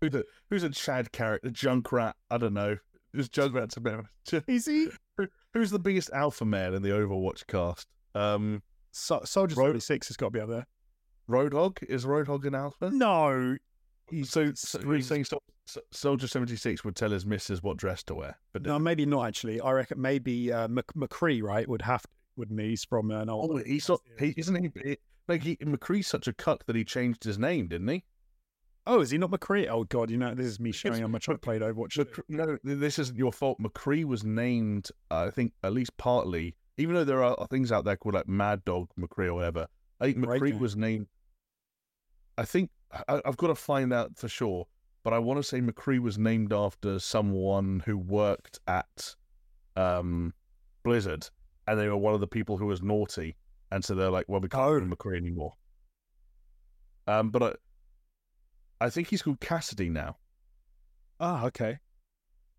who's 0.00 0.14
a 0.14 0.24
who's 0.50 0.62
a 0.62 0.70
Chad 0.70 1.12
character? 1.12 1.50
Junkrat. 1.50 2.14
I 2.30 2.38
don't 2.38 2.54
know. 2.54 2.76
Is 3.14 3.28
Junkrat's 3.28 3.76
a 3.76 3.80
bit? 3.80 4.00
Is 4.48 4.66
he? 4.66 4.88
Who- 5.16 5.28
Who's 5.54 5.70
the 5.70 5.78
biggest 5.78 6.10
alpha 6.12 6.44
male 6.44 6.74
in 6.74 6.82
the 6.82 6.90
Overwatch 6.90 7.46
cast? 7.46 7.86
Um, 8.14 8.62
So, 8.90 9.22
Soldier 9.24 9.56
Ro- 9.56 9.66
36 9.68 10.08
has 10.08 10.16
got 10.18 10.26
to 10.26 10.30
be 10.32 10.40
up 10.40 10.50
there. 10.50 10.66
Roadhog 11.28 11.82
is 11.82 12.04
Roadhog 12.04 12.44
an 12.46 12.54
alpha? 12.54 12.90
No. 12.90 13.56
He's 14.10 14.30
So, 14.30 14.52
so 14.54 14.80
you're 14.82 15.00
saying 15.00 15.24
Sol- 15.24 15.42
Sol- 15.66 15.82
Soldier 15.90 16.28
seventy 16.28 16.54
six 16.56 16.84
would 16.84 16.94
tell 16.94 17.10
his 17.10 17.26
missus 17.26 17.62
what 17.62 17.76
dress 17.76 18.02
to 18.04 18.14
wear? 18.14 18.38
But 18.52 18.62
No, 18.62 18.78
maybe 18.78 19.04
not 19.04 19.26
actually. 19.26 19.60
I 19.60 19.72
reckon 19.72 20.00
maybe 20.00 20.52
uh, 20.52 20.68
Mc- 20.68 20.94
McCree, 20.94 21.42
right, 21.42 21.68
would 21.68 21.82
have 21.82 22.02
to, 22.02 22.08
wouldn't 22.36 22.60
he? 22.60 22.68
He's 22.68 22.84
from 22.84 23.10
an 23.10 23.28
old. 23.28 23.50
oh, 23.50 23.56
he's 23.66 23.88
not. 23.88 24.00
He, 24.18 24.32
isn't 24.36 24.54
he? 24.54 24.70
he- 24.84 24.98
Like 25.26 25.42
he, 25.42 25.56
McCree's 25.56 26.06
such 26.06 26.28
a 26.28 26.32
cuck 26.32 26.64
that 26.66 26.76
he 26.76 26.84
changed 26.84 27.24
his 27.24 27.36
name, 27.38 27.66
didn't 27.66 27.88
he? 27.88 28.04
Oh, 28.86 29.00
is 29.00 29.10
he 29.10 29.18
not 29.18 29.32
McCree? 29.32 29.66
Oh 29.68 29.82
God, 29.82 30.08
you 30.12 30.16
know 30.16 30.32
this 30.36 30.46
is 30.46 30.60
me 30.60 30.70
showing 30.70 31.00
how 31.00 31.08
much 31.08 31.28
I 31.28 31.34
played 31.34 31.60
Overwatch. 31.62 31.98
Mc- 31.98 32.20
no, 32.28 32.56
this 32.62 33.00
isn't 33.00 33.18
your 33.18 33.32
fault. 33.32 33.58
McCree 33.58 34.04
was 34.04 34.22
named, 34.22 34.90
uh, 35.10 35.24
I 35.24 35.30
think, 35.30 35.52
at 35.64 35.72
least 35.72 35.96
partly, 35.96 36.54
even 36.78 36.94
though 36.94 37.02
there 37.02 37.24
are 37.24 37.48
things 37.48 37.72
out 37.72 37.84
there 37.84 37.96
called 37.96 38.14
like 38.14 38.28
Mad 38.28 38.64
Dog 38.64 38.88
McCree 38.96 39.26
or 39.26 39.34
whatever. 39.34 39.66
I 40.00 40.04
think 40.12 40.18
McCree 40.18 40.56
was 40.60 40.76
named. 40.76 41.08
I 42.38 42.44
think 42.44 42.70
I, 43.08 43.20
I've 43.24 43.36
got 43.36 43.48
to 43.48 43.54
find 43.54 43.92
out 43.92 44.16
for 44.16 44.28
sure, 44.28 44.66
but 45.02 45.12
I 45.12 45.18
want 45.18 45.38
to 45.38 45.42
say 45.42 45.60
McCree 45.60 45.98
was 46.00 46.18
named 46.18 46.52
after 46.52 46.98
someone 46.98 47.82
who 47.86 47.96
worked 47.96 48.60
at 48.66 49.14
um, 49.76 50.34
Blizzard, 50.84 51.28
and 51.66 51.78
they 51.78 51.88
were 51.88 51.96
one 51.96 52.14
of 52.14 52.20
the 52.20 52.26
people 52.26 52.56
who 52.56 52.66
was 52.66 52.82
naughty, 52.82 53.36
and 53.70 53.84
so 53.84 53.94
they're 53.94 54.10
like, 54.10 54.26
"Well, 54.28 54.40
we 54.40 54.48
can't 54.48 54.62
call 54.62 54.76
Oh. 54.76 54.80
McCree 54.80 55.16
anymore." 55.16 55.54
Um, 57.06 57.30
but 57.30 57.42
I, 58.80 58.86
I 58.86 58.90
think 58.90 59.08
he's 59.08 59.22
called 59.22 59.40
Cassidy 59.40 59.88
now. 59.90 60.16
Ah, 61.20 61.46
okay. 61.46 61.78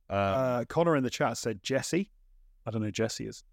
Um, 0.10 0.18
Uh, 0.18 0.66
Connor 0.70 0.96
in 0.96 1.04
the 1.04 1.10
chat 1.10 1.38
said 1.38 1.62
Jesse. 1.62 2.10
I 2.66 2.72
don't 2.72 2.82
know 2.82 2.88
who 2.88 2.92
Jesse 2.92 3.28
is. 3.28 3.44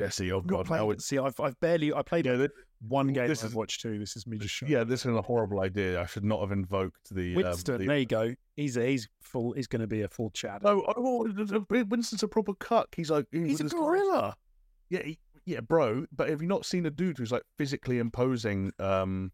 Jesse, 0.00 0.32
oh 0.32 0.38
I've 0.38 0.46
not 0.46 0.50
god, 0.58 0.66
played 0.66 0.78
now 0.78 0.90
it. 0.90 0.94
it's 0.94 1.06
See, 1.06 1.18
I've 1.18 1.38
I've 1.40 1.58
barely 1.60 1.92
I 1.92 2.02
played 2.02 2.26
yeah, 2.26 2.36
thi- 2.36 2.48
one 2.88 3.08
game 3.12 3.28
this 3.28 3.42
of 3.42 3.50
is- 3.50 3.54
Overwatch 3.56 3.78
two. 3.80 3.98
This 3.98 4.16
is 4.16 4.26
me 4.26 4.38
just 4.38 4.54
showing. 4.54 4.72
yeah, 4.72 4.84
this 4.84 5.06
is 5.06 5.14
a 5.14 5.22
horrible 5.22 5.60
idea. 5.60 6.00
I 6.00 6.06
should 6.06 6.24
not 6.24 6.40
have 6.40 6.52
invoked 6.52 7.14
the. 7.14 7.30
um, 7.36 7.42
Winston, 7.42 7.78
the- 7.78 7.86
there 7.86 7.98
you 7.98 8.06
go. 8.06 8.34
He's 8.56 8.76
a, 8.76 8.86
he's 8.86 9.08
full. 9.22 9.52
He's 9.52 9.66
going 9.66 9.80
to 9.80 9.86
be 9.86 10.02
a 10.02 10.08
full 10.08 10.30
Chad. 10.30 10.62
No, 10.62 10.84
oh, 10.96 11.26
Winston's 11.68 12.22
a 12.22 12.28
proper 12.28 12.54
cuck. 12.54 12.88
He's 12.96 13.10
like 13.10 13.26
he's 13.32 13.60
a 13.60 13.64
with 13.64 13.72
his- 13.72 13.72
gorilla. 13.72 14.36
Yeah, 14.88 15.02
he, 15.04 15.18
yeah, 15.46 15.60
bro. 15.60 16.06
But 16.14 16.28
have 16.30 16.42
you 16.42 16.48
not 16.48 16.64
seen 16.66 16.86
a 16.86 16.90
dude 16.90 17.18
who's 17.18 17.32
like 17.32 17.42
physically 17.58 17.98
imposing, 17.98 18.72
um, 18.78 19.32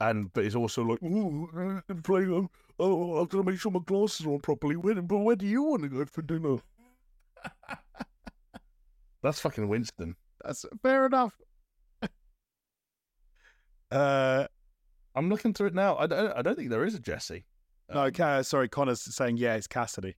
and 0.00 0.32
but 0.32 0.44
he's 0.44 0.56
also 0.56 0.82
like, 0.82 0.98
oh, 1.04 1.48
I'm 1.88 2.02
playing. 2.02 2.32
Oh, 2.32 2.50
oh, 2.78 3.20
I've 3.22 3.28
got 3.28 3.38
to 3.38 3.50
make 3.50 3.60
sure 3.60 3.70
my 3.70 3.80
glasses 3.84 4.24
are 4.26 4.30
on 4.30 4.40
properly. 4.40 4.76
When, 4.76 5.00
but 5.06 5.18
where 5.18 5.36
do 5.36 5.46
you 5.46 5.62
want 5.62 5.82
to 5.82 5.88
go 5.88 6.04
for 6.06 6.22
dinner? 6.22 6.56
That's 9.22 9.40
fucking 9.40 9.68
Winston. 9.68 10.16
That's 10.44 10.64
fair 10.82 11.06
enough. 11.06 11.34
uh, 13.90 14.46
I'm 15.14 15.28
looking 15.28 15.52
through 15.52 15.68
it 15.68 15.74
now. 15.74 15.96
I 15.96 16.06
don't. 16.06 16.32
I 16.36 16.42
don't 16.42 16.56
think 16.56 16.70
there 16.70 16.84
is 16.84 16.94
a 16.94 17.00
Jesse. 17.00 17.44
no, 17.92 18.04
Um, 18.04 18.12
Ca- 18.12 18.42
sorry, 18.42 18.68
Connor's 18.68 19.02
saying 19.14 19.36
yeah, 19.36 19.54
it's 19.54 19.66
Cassidy. 19.66 20.16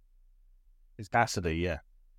It's 0.98 1.08
Cassidy, 1.08 1.56
yeah. 1.56 1.78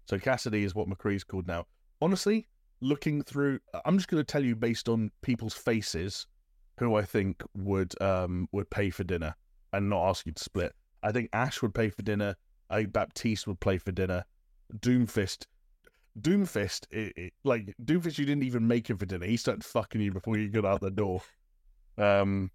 So 0.10 0.19
Cassidy 0.19 0.64
is 0.64 0.76
what 0.76 0.89
McCree's 0.89 1.23
called 1.23 1.47
now. 1.47 1.65
Honestly, 2.01 2.47
looking 2.81 3.22
through, 3.23 3.60
I'm 3.85 3.97
just 3.97 4.10
going 4.10 4.19
to 4.19 4.30
tell 4.30 4.43
you 4.43 4.55
based 4.55 4.89
on 4.89 5.11
people's 5.22 5.53
faces, 5.53 6.27
who 6.80 6.95
I 6.95 7.03
think 7.03 7.43
would 7.55 7.99
um 8.01 8.47
would 8.51 8.69
pay 8.69 8.89
for 8.89 9.03
dinner 9.03 9.35
and 9.72 9.89
not 9.89 10.10
ask 10.10 10.26
you 10.26 10.34
to 10.34 10.43
split. 10.43 10.73
I 11.03 11.11
think 11.11 11.30
Ash 11.34 11.61
would 11.61 11.73
pay 11.73 11.89
for 11.89 12.01
dinner. 12.01 12.35
I 12.69 12.77
think 12.77 12.93
Baptiste 12.93 13.47
would 13.47 13.60
play 13.60 13.77
for 13.77 13.91
dinner. 13.91 14.26
Doomfist, 14.80 15.45
Doomfist, 16.19 16.85
it, 16.91 17.14
it, 17.15 17.34
like 17.44 17.73
Doomfist, 17.84 18.18
you 18.19 18.26
didn't 18.26 18.44
even 18.44 18.68
make 18.68 18.90
him 18.90 18.98
for 18.98 19.06
dinner. 19.06 19.26
He 19.26 19.38
started 19.38 19.64
fucking 19.64 19.99
you 20.02 20.11
before 20.11 20.38
you 20.38 20.49
got 20.49 20.65
out 20.65 20.81
the 20.81 20.91
door. 20.91 21.22
Um, 21.98 22.52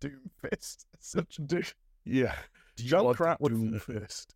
Doomfist. 0.00 0.84
such 1.00 1.38
a 1.38 1.42
dude. 1.42 1.72
Yeah, 2.04 2.34
Junkrat 2.78 3.36
would 3.40 3.52
Doomfist. 3.52 4.26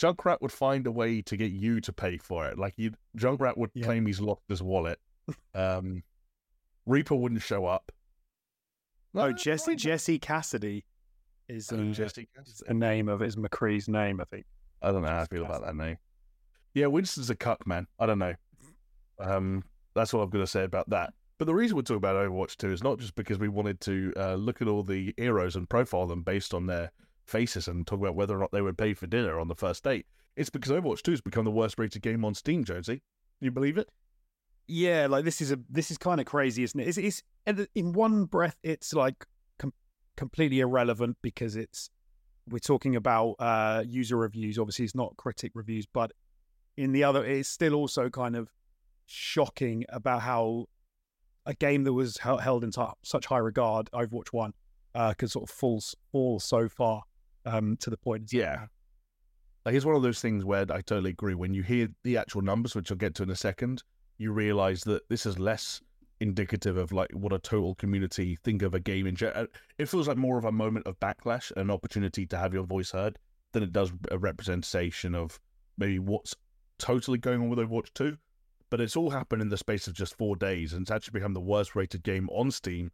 Junkrat 0.00 0.40
would 0.40 0.52
find 0.52 0.86
a 0.86 0.90
way 0.92 1.20
to 1.22 1.36
get 1.36 1.50
you 1.52 1.80
to 1.82 1.92
pay 1.92 2.16
for 2.18 2.46
it. 2.46 2.58
Like 2.58 2.74
you, 2.76 2.92
Junkrat 3.16 3.56
would 3.56 3.70
Yeah. 3.74 3.84
claim 3.84 4.06
he's 4.06 4.20
lost 4.20 4.42
his 4.48 4.62
wallet. 4.62 4.98
Um, 5.54 6.02
Reaper 6.86 7.14
wouldn't 7.14 7.42
show 7.42 7.66
up. 7.66 7.92
Oh, 9.14 9.26
No, 9.26 9.32
Jesse 9.32 9.72
Reaper- 9.72 9.78
Jesse 9.80 10.18
Cassidy 10.18 10.84
is, 11.48 11.70
Oh, 11.72 11.76
uh, 11.78 11.92
Jesse. 11.92 12.28
is 12.44 12.62
a 12.66 12.74
name 12.74 13.08
of 13.08 13.22
is 13.22 13.36
McCree's 13.36 13.88
name, 13.88 14.20
I 14.20 14.24
think. 14.24 14.46
I 14.80 14.90
don't 14.92 15.02
know 15.02 15.08
how 15.08 15.20
I 15.20 15.26
feel 15.26 15.44
about 15.44 15.62
that 15.62 15.76
name. 15.76 15.98
Yeah, 16.74 16.86
Winston's 16.86 17.30
a 17.30 17.34
cuck, 17.34 17.66
man. 17.66 17.86
I 17.98 18.06
don't 18.06 18.18
know. 18.18 18.34
Um, 19.18 19.64
that's 19.94 20.14
all 20.14 20.22
I've 20.22 20.30
got 20.30 20.38
to 20.38 20.46
say 20.46 20.64
about 20.64 20.88
that. 20.90 21.12
But 21.38 21.46
the 21.46 21.54
reason 21.54 21.76
we're 21.76 21.82
talking 21.82 21.96
about 21.96 22.16
Overwatch 22.16 22.56
2 22.56 22.70
is 22.70 22.82
not 22.82 22.98
just 22.98 23.14
because 23.14 23.38
we 23.38 23.48
wanted 23.48 23.80
to 23.82 24.12
uh, 24.16 24.34
look 24.34 24.60
at 24.60 24.68
all 24.68 24.82
the 24.82 25.14
heroes 25.16 25.56
and 25.56 25.68
profile 25.68 26.06
them 26.06 26.22
based 26.22 26.52
on 26.52 26.66
their 26.66 26.90
faces 27.26 27.66
and 27.66 27.86
talk 27.86 27.98
about 27.98 28.14
whether 28.14 28.36
or 28.36 28.40
not 28.40 28.52
they 28.52 28.60
would 28.60 28.76
pay 28.76 28.92
for 28.92 29.06
dinner 29.06 29.40
on 29.40 29.48
the 29.48 29.54
first 29.54 29.82
date. 29.82 30.06
It's 30.36 30.50
because 30.50 30.70
Overwatch 30.70 31.02
2 31.02 31.12
has 31.12 31.20
become 31.20 31.44
the 31.44 31.50
worst 31.50 31.78
rated 31.78 32.02
game 32.02 32.24
on 32.24 32.34
Steam, 32.34 32.64
Jonesy. 32.64 33.02
You 33.40 33.50
believe 33.50 33.78
it? 33.78 33.88
Yeah, 34.66 35.06
like 35.08 35.24
this 35.24 35.40
is 35.40 35.50
a 35.50 35.58
this 35.68 35.90
is 35.90 35.98
kind 35.98 36.20
of 36.20 36.26
crazy, 36.26 36.62
isn't 36.62 36.78
it? 36.78 36.86
It's, 36.86 36.98
it's 36.98 37.22
in 37.74 37.92
one 37.92 38.26
breath, 38.26 38.56
it's 38.62 38.94
like 38.94 39.26
com- 39.58 39.72
completely 40.16 40.60
irrelevant 40.60 41.16
because 41.22 41.56
it's 41.56 41.90
we're 42.48 42.60
talking 42.60 42.94
about 42.94 43.34
uh, 43.40 43.82
user 43.86 44.16
reviews. 44.16 44.58
Obviously, 44.58 44.84
it's 44.84 44.94
not 44.94 45.16
critic 45.16 45.52
reviews, 45.54 45.86
but 45.86 46.12
in 46.76 46.92
the 46.92 47.04
other, 47.04 47.24
it's 47.24 47.48
still 47.48 47.74
also 47.74 48.08
kind 48.08 48.36
of 48.36 48.50
shocking 49.06 49.84
about 49.88 50.22
how 50.22 50.66
a 51.46 51.54
game 51.54 51.84
that 51.84 51.92
was 51.92 52.16
held 52.18 52.64
in 52.64 52.70
such 53.02 53.26
high 53.26 53.38
regard, 53.38 53.90
Overwatch 53.92 54.32
One, 54.32 54.52
uh, 54.94 55.14
could 55.14 55.30
sort 55.30 55.48
of 55.48 55.54
fall 55.54 55.82
fall 56.12 56.40
so 56.40 56.68
far 56.68 57.02
um, 57.46 57.76
to 57.78 57.90
the 57.90 57.96
point. 57.96 58.32
Yeah. 58.32 58.66
Like 59.64 59.74
it's 59.74 59.84
one 59.84 59.96
of 59.96 60.02
those 60.02 60.20
things 60.20 60.44
where 60.44 60.62
I 60.70 60.80
totally 60.80 61.10
agree. 61.10 61.34
When 61.34 61.52
you 61.52 61.62
hear 61.62 61.88
the 62.02 62.16
actual 62.16 62.42
numbers, 62.42 62.74
which 62.74 62.90
I'll 62.90 62.96
get 62.96 63.14
to 63.16 63.22
in 63.22 63.30
a 63.30 63.36
second, 63.36 63.82
you 64.18 64.32
realize 64.32 64.82
that 64.84 65.08
this 65.08 65.26
is 65.26 65.38
less 65.38 65.80
indicative 66.20 66.76
of 66.76 66.92
like 66.92 67.10
what 67.12 67.32
a 67.32 67.38
total 67.38 67.74
community 67.74 68.36
think 68.44 68.62
of 68.62 68.74
a 68.74 68.80
game 68.80 69.06
in 69.06 69.16
general. 69.16 69.46
It 69.78 69.88
feels 69.88 70.08
like 70.08 70.16
more 70.16 70.38
of 70.38 70.44
a 70.44 70.52
moment 70.52 70.86
of 70.86 70.98
backlash, 71.00 71.50
an 71.56 71.70
opportunity 71.70 72.26
to 72.26 72.36
have 72.36 72.54
your 72.54 72.64
voice 72.64 72.90
heard, 72.90 73.18
than 73.52 73.62
it 73.62 73.72
does 73.72 73.92
a 74.10 74.18
representation 74.18 75.14
of 75.14 75.38
maybe 75.78 75.98
what's 75.98 76.34
totally 76.80 77.18
going 77.18 77.40
on 77.40 77.48
with 77.48 77.58
Overwatch 77.58 77.92
2. 77.94 78.16
But 78.70 78.80
it's 78.80 78.96
all 78.96 79.10
happened 79.10 79.42
in 79.42 79.48
the 79.48 79.56
space 79.56 79.86
of 79.86 79.94
just 79.94 80.16
four 80.16 80.36
days, 80.36 80.72
and 80.72 80.82
it's 80.82 80.90
actually 80.90 81.18
become 81.18 81.34
the 81.34 81.40
worst 81.40 81.74
rated 81.74 82.02
game 82.02 82.28
on 82.30 82.50
Steam. 82.50 82.92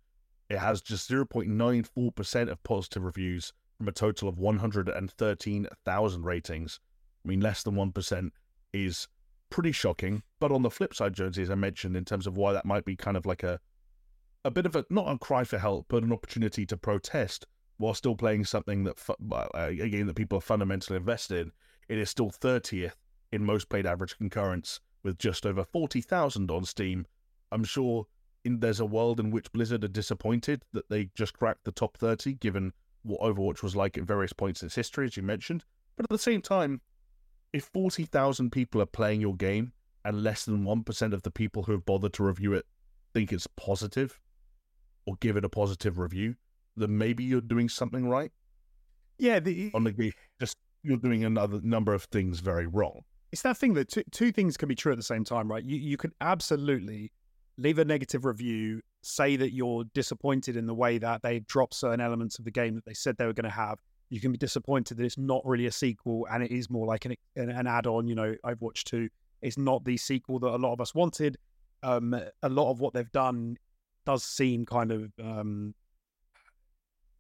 It 0.49 0.59
has 0.59 0.81
just 0.81 1.11
0.94% 1.11 2.49
of 2.51 2.63
positive 2.63 3.03
reviews 3.03 3.53
from 3.77 3.89
a 3.89 3.93
total 3.93 4.29
of 4.29 4.39
113,000 4.39 6.25
ratings. 6.25 6.81
I 7.25 7.29
mean, 7.29 7.41
less 7.41 7.63
than 7.63 7.75
1% 7.75 8.31
is 8.73 9.09
pretty 9.51 9.73
shocking. 9.73 10.23
But 10.41 10.53
on 10.53 10.63
the 10.63 10.71
flip 10.71 10.95
side, 10.95 11.15
Jonesy, 11.15 11.43
as 11.43 11.51
I 11.51 11.57
mentioned, 11.57 11.97
in 11.97 12.05
terms 12.05 12.27
of 12.27 12.37
why 12.37 12.53
that 12.53 12.65
might 12.65 12.85
be 12.85 12.97
kind 12.97 13.17
of 13.17 13.27
like 13.27 13.43
a 13.43 13.61
a 14.45 14.51
bit 14.51 14.65
of 14.65 14.77
a 14.77 14.85
not 14.91 15.11
a 15.11 15.19
cry 15.19 15.43
for 15.43 15.59
help, 15.59 15.87
but 15.89 16.05
an 16.05 16.13
opportunity 16.13 16.65
to 16.67 16.77
protest 16.77 17.47
while 17.79 17.95
still 17.95 18.15
playing 18.15 18.45
something 18.45 18.85
that 18.85 18.97
uh, 19.11 19.47
a 19.55 19.89
game 19.89 20.07
that 20.07 20.15
people 20.15 20.39
are 20.39 20.43
fundamentally 20.43 20.97
invested 20.97 21.39
in. 21.39 21.53
It 21.89 21.99
is 21.99 22.09
still 22.11 22.31
30th 22.31 22.93
in 23.33 23.45
most 23.45 23.69
played 23.69 23.87
average 23.87 24.17
concurrence 24.17 24.81
with 25.03 25.19
just 25.19 25.47
over 25.47 25.65
40,000 25.65 26.51
on 26.51 26.65
Steam. 26.65 27.07
I'm 27.53 27.65
sure 27.65 28.07
in, 28.45 28.61
there's 28.61 28.81
a 28.81 28.87
world 28.87 29.21
in 29.21 29.31
which 29.31 29.53
Blizzard 29.53 29.85
are 29.85 29.89
disappointed 29.89 30.63
that 30.73 30.89
they 30.89 31.11
just 31.15 31.35
cracked 31.35 31.65
the 31.65 31.73
top 31.73 31.97
30, 31.97 32.35
given 32.35 32.73
what 33.03 33.21
Overwatch 33.21 33.63
was 33.63 33.77
like 33.77 33.97
at 33.97 34.05
various 34.05 34.33
points 34.33 34.63
in 34.63 34.67
its 34.67 34.75
history, 34.75 35.07
as 35.07 35.17
you 35.17 35.23
mentioned. 35.23 35.65
But 35.97 36.05
at 36.05 36.11
the 36.11 36.19
same 36.19 36.43
time, 36.43 36.81
if 37.53 37.65
40,000 37.65 38.51
people 38.51 38.83
are 38.83 38.87
playing 38.87 39.21
your 39.21 39.35
game 39.35 39.73
and 40.05 40.23
less 40.23 40.45
than 40.45 40.65
1% 40.65 41.13
of 41.13 41.23
the 41.23 41.31
people 41.31 41.65
who 41.65 41.73
have 41.73 41.87
bothered 41.87 42.13
to 42.15 42.25
review 42.25 42.53
it 42.53 42.67
think 43.15 43.33
it's 43.33 43.47
positive 43.47 44.21
or 45.07 45.15
give 45.21 45.37
it 45.37 45.45
a 45.45 45.49
positive 45.49 45.99
review, 45.99 46.35
then 46.77 46.99
maybe 46.99 47.25
you're 47.25 47.41
doing 47.41 47.69
something 47.69 48.09
right. 48.09 48.33
Yeah, 49.19 49.41
the, 49.41 49.71
On 49.73 49.85
the 49.85 50.13
just 50.39 50.57
you're 50.83 50.99
doing 50.99 51.25
another 51.25 51.61
number 51.63 51.95
of 51.95 52.05
things 52.05 52.41
very 52.41 52.67
wrong. 52.67 53.05
It's 53.33 53.43
that 53.43 53.57
thing 53.57 53.75
that 53.75 53.89
two, 53.89 54.03
two 54.11 54.33
things 54.33 54.57
can 54.57 54.69
be 54.69 54.75
true 54.75 54.93
at 54.93 54.99
the 54.99 55.05
same 55.05 55.25
time, 55.25 55.51
right? 55.51 55.65
You 55.65 55.77
you 55.77 55.97
could 55.97 56.13
absolutely 56.21 57.13
leave 57.59 57.79
a 57.79 57.85
negative 57.85 58.25
review, 58.25 58.81
say 59.03 59.37
that 59.37 59.53
you're 59.53 59.85
disappointed 59.95 60.57
in 60.57 60.67
the 60.67 60.75
way 60.75 60.99
that 60.99 61.23
they 61.23 61.41
dropped 61.41 61.75
certain 61.75 62.01
elements 62.01 62.39
of 62.39 62.45
the 62.45 62.51
game 62.51 62.75
that 62.75 62.85
they 62.85 62.95
said 62.95 63.17
they 63.17 63.27
were 63.27 63.33
going 63.33 63.45
to 63.45 63.51
have. 63.51 63.79
You 64.11 64.21
can 64.21 64.31
be 64.31 64.39
disappointed 64.39 64.99
that 64.99 65.05
it's 65.05 65.19
not 65.19 65.45
really 65.45 65.67
a 65.67 65.73
sequel 65.73 66.27
and 66.31 66.43
it 66.43 66.53
is 66.53 66.71
more 66.71 66.87
like 66.87 67.05
an 67.05 67.15
an, 67.37 67.51
an 67.51 67.67
add-on. 67.67 68.07
You 68.07 68.15
know, 68.15 68.35
Overwatch 68.45 68.85
Two. 68.85 69.09
It's 69.43 69.59
not 69.59 69.85
the 69.85 69.97
sequel 69.97 70.39
that 70.41 70.49
a 70.49 70.57
lot 70.57 70.73
of 70.73 70.81
us 70.81 70.95
wanted. 70.95 71.37
Um, 71.83 72.15
a 72.43 72.49
lot 72.49 72.71
of 72.71 72.81
what 72.81 72.95
they've 72.95 73.13
done 73.13 73.59
does 74.07 74.25
seem 74.25 74.65
kind 74.65 74.91
of 74.91 75.13
um, 75.23 75.75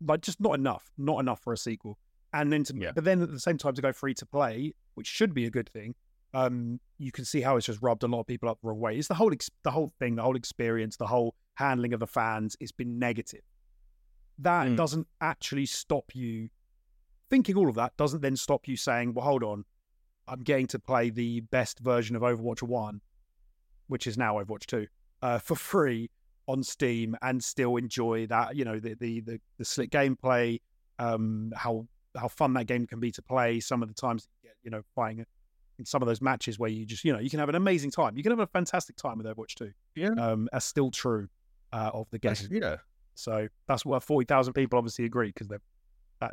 like 0.01 0.23
just 0.23 0.41
not 0.41 0.55
enough, 0.55 0.91
not 0.97 1.21
enough 1.21 1.41
for 1.43 1.53
a 1.53 1.59
sequel. 1.59 1.99
And 2.41 2.53
then, 2.53 2.65
to, 2.65 2.75
Yeah. 2.77 2.93
but 2.95 3.05
then 3.05 3.23
at 3.23 3.31
the 3.31 3.41
same 3.41 3.59
time 3.59 3.75
to 3.75 3.83
go 3.83 3.93
free 3.93 4.15
to 4.15 4.27
play, 4.27 4.75
which 4.95 5.07
should 5.07 5.33
be 5.35 5.47
a 5.47 5.51
good 5.51 5.69
thing. 5.71 5.95
Um, 6.35 6.81
you 6.99 7.13
can 7.13 7.25
see 7.25 7.41
how 7.41 7.57
it's 7.57 7.67
just 7.67 7.81
rubbed 7.83 8.03
a 8.03 8.07
lot 8.09 8.21
of 8.21 8.27
people 8.27 8.49
up 8.49 8.61
the 8.61 8.69
wrong 8.69 8.81
way. 8.81 8.97
It's 8.99 9.09
the 9.09 9.15
whole, 9.15 9.33
ex- 9.33 9.51
the 9.63 9.71
whole 9.71 9.89
thing, 9.99 10.17
the 10.17 10.23
whole 10.23 10.37
experience, 10.37 10.97
the 10.97 11.07
whole 11.07 11.35
handling 11.55 11.95
of 11.95 12.01
the 12.01 12.07
fans. 12.07 12.57
It's 12.61 12.73
been 12.73 12.99
negative. 12.99 13.41
That 14.39 14.69
Mm. 14.69 14.77
doesn't 14.77 15.07
actually 15.21 15.67
stop 15.67 16.15
you 16.15 16.51
thinking 17.31 17.57
all 17.57 17.69
of 17.69 17.75
that. 17.77 17.97
Doesn't 17.97 18.21
then 18.21 18.37
stop 18.37 18.69
you 18.69 18.77
saying, 18.77 19.15
"Well, 19.15 19.25
hold 19.25 19.43
on, 19.43 19.65
I'm 20.29 20.43
getting 20.43 20.67
to 20.69 20.79
play 20.79 21.09
the 21.11 21.41
best 21.41 21.79
version 21.79 22.17
of 22.17 22.23
Overwatch 22.23 22.63
One, 22.63 23.01
which 23.87 24.07
is 24.07 24.19
now 24.19 24.35
Overwatch 24.35 24.67
Two, 24.67 24.89
uh, 25.23 25.39
for 25.39 25.55
free 25.57 26.11
on 26.47 26.63
Steam, 26.63 27.17
and 27.23 27.43
still 27.43 27.77
enjoy 27.77 28.27
that. 28.27 28.57
You 28.57 28.65
know, 28.67 28.79
the 28.79 28.95
the 28.95 29.21
the, 29.21 29.41
the 29.57 29.65
slick 29.65 29.91
gameplay, 29.91 30.61
um, 30.99 31.53
how 31.57 31.87
how 32.17 32.29
fun 32.29 32.55
that 32.55 32.67
game 32.67 32.87
can 32.87 33.01
be 33.01 33.11
to 33.13 33.23
play. 33.23 33.61
Some 33.61 33.83
of 33.83 33.89
the 33.89 33.95
times, 33.95 34.29
you 34.63 34.71
know, 34.71 34.83
playing 34.95 35.25
in 35.79 35.85
some 35.85 36.03
of 36.03 36.09
those 36.09 36.23
matches 36.23 36.59
where 36.59 36.71
you 36.71 36.87
just, 36.87 37.05
you 37.05 37.13
know, 37.13 37.19
you 37.19 37.31
can 37.31 37.39
have 37.39 37.49
an 37.49 37.55
amazing 37.55 37.91
time. 37.91 38.17
You 38.17 38.23
can 38.23 38.33
have 38.33 38.41
a 38.41 38.47
fantastic 38.47 38.97
time 38.97 39.19
with 39.19 39.27
Overwatch 39.27 39.55
Two. 39.55 39.73
Yeah. 39.95 40.11
Um, 40.19 40.49
that's 40.53 40.65
still 40.65 40.91
true 40.91 41.29
uh, 41.73 41.91
of 41.93 42.09
the 42.11 42.19
game. 42.19 42.35
That's- 42.35 42.49
yeah. 42.51 42.77
So 43.15 43.49
that's 43.67 43.85
what 43.85 44.03
forty 44.03 44.27
thousand 44.27 44.53
people 44.53 44.79
obviously 44.79 45.07
agree 45.07 45.29
because 45.29 45.49
that, 45.49 45.61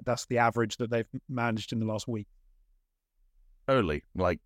that's 0.06 0.26
the 0.26 0.38
average 0.38 0.78
that 0.78 0.90
they've 0.90 1.08
managed 1.30 1.72
in 1.72 1.80
the 1.80 1.86
last 1.86 2.08
week. 2.08 2.28
Totally. 3.68 4.04
Like 4.16 4.40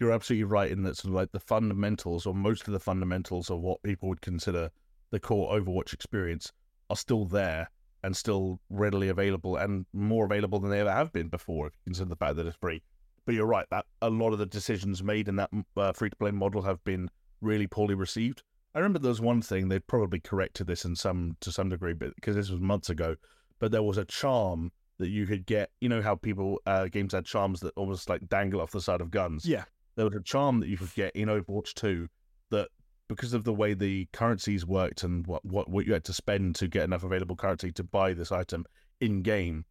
you're 0.00 0.12
absolutely 0.12 0.44
right 0.44 0.70
in 0.70 0.82
that 0.84 0.96
sort 0.96 1.10
of 1.10 1.14
like 1.14 1.32
the 1.32 1.40
fundamentals 1.40 2.24
or 2.24 2.34
most 2.34 2.66
of 2.66 2.72
the 2.72 2.80
fundamentals 2.80 3.50
of 3.50 3.60
what 3.60 3.82
people 3.82 4.08
would 4.08 4.22
consider 4.22 4.70
the 5.10 5.20
core 5.20 5.52
Overwatch 5.52 5.92
experience 5.92 6.52
are 6.88 6.96
still 6.96 7.24
there 7.24 7.70
and 8.02 8.16
still 8.16 8.60
readily 8.70 9.08
available 9.08 9.56
and 9.56 9.86
more 9.92 10.24
available 10.24 10.58
than 10.60 10.70
they 10.70 10.80
ever 10.80 10.92
have 10.92 11.12
been 11.12 11.28
before 11.28 11.66
if 11.66 11.72
you 11.74 11.80
consider 11.84 12.08
the 12.08 12.16
fact 12.16 12.36
that 12.36 12.46
it's 12.46 12.56
free. 12.56 12.82
But 13.26 13.34
you're 13.34 13.46
right 13.46 13.66
that 13.70 13.86
a 14.00 14.08
lot 14.08 14.32
of 14.32 14.38
the 14.38 14.46
decisions 14.46 15.02
made 15.02 15.28
in 15.28 15.36
that 15.36 15.50
uh, 15.76 15.92
free 15.92 16.10
to 16.10 16.16
play 16.16 16.30
model 16.30 16.62
have 16.62 16.82
been 16.84 17.10
really 17.40 17.66
poorly 17.66 17.94
received. 17.94 18.42
I 18.74 18.78
remember 18.78 18.98
there 19.00 19.08
was 19.10 19.20
one 19.20 19.42
thing 19.42 19.68
they've 19.68 19.86
probably 19.86 20.20
corrected 20.20 20.66
this 20.66 20.84
in 20.84 20.94
some 20.94 21.36
to 21.40 21.50
some 21.50 21.68
degree, 21.68 21.94
but 21.94 22.14
because 22.14 22.36
this 22.36 22.50
was 22.50 22.60
months 22.60 22.90
ago. 22.90 23.16
But 23.58 23.72
there 23.72 23.82
was 23.82 23.98
a 23.98 24.04
charm 24.04 24.70
that 24.98 25.08
you 25.08 25.26
could 25.26 25.46
get. 25.46 25.70
You 25.80 25.88
know 25.88 26.00
how 26.00 26.14
people 26.14 26.60
uh, 26.66 26.86
games 26.86 27.12
had 27.12 27.24
charms 27.24 27.60
that 27.60 27.72
almost 27.76 28.08
like 28.08 28.28
dangle 28.28 28.60
off 28.60 28.70
the 28.70 28.80
side 28.80 29.00
of 29.00 29.10
guns. 29.10 29.44
Yeah. 29.44 29.64
there 29.96 30.04
was 30.04 30.14
a 30.14 30.22
charm 30.22 30.60
that 30.60 30.68
you 30.68 30.76
could 30.76 30.94
get 30.94 31.14
in 31.16 31.28
Overwatch 31.28 31.74
2 31.74 32.08
that 32.50 32.68
because 33.08 33.32
of 33.32 33.44
the 33.44 33.52
way 33.52 33.74
the 33.74 34.06
currencies 34.12 34.66
worked 34.66 35.02
and 35.02 35.26
what, 35.26 35.44
what, 35.44 35.68
what 35.68 35.86
you 35.86 35.92
had 35.92 36.04
to 36.04 36.12
spend 36.12 36.54
to 36.56 36.68
get 36.68 36.84
enough 36.84 37.04
available 37.04 37.36
currency 37.36 37.72
to 37.72 37.82
buy 37.82 38.12
this 38.12 38.30
item 38.30 38.64
in 39.00 39.22
game, 39.22 39.64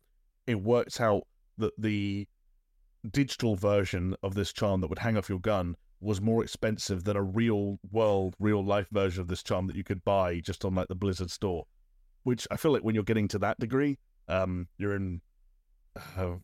it 0.47 0.61
works 0.61 0.99
out 0.99 1.23
that 1.57 1.73
the 1.79 2.27
digital 3.11 3.55
version 3.55 4.15
of 4.23 4.33
this 4.33 4.51
charm 4.51 4.81
that 4.81 4.89
would 4.89 4.99
hang 4.99 5.17
off 5.17 5.29
your 5.29 5.39
gun 5.39 5.75
was 5.99 6.21
more 6.21 6.43
expensive 6.43 7.03
than 7.03 7.17
a 7.17 7.23
real 7.23 7.79
world, 7.91 8.35
real 8.39 8.63
life 8.63 8.87
version 8.91 9.21
of 9.21 9.27
this 9.27 9.43
charm 9.43 9.67
that 9.67 9.75
you 9.75 9.83
could 9.83 10.03
buy 10.03 10.39
just 10.39 10.63
on 10.65 10.75
like 10.75 10.87
the 10.87 10.95
Blizzard 10.95 11.31
store. 11.31 11.65
Which 12.23 12.47
I 12.51 12.57
feel 12.57 12.71
like 12.71 12.83
when 12.83 12.93
you're 12.93 13.03
getting 13.03 13.27
to 13.29 13.39
that 13.39 13.59
degree, 13.59 13.97
um, 14.27 14.67
you're 14.77 14.95
in 14.95 15.21
uh, 16.17 16.35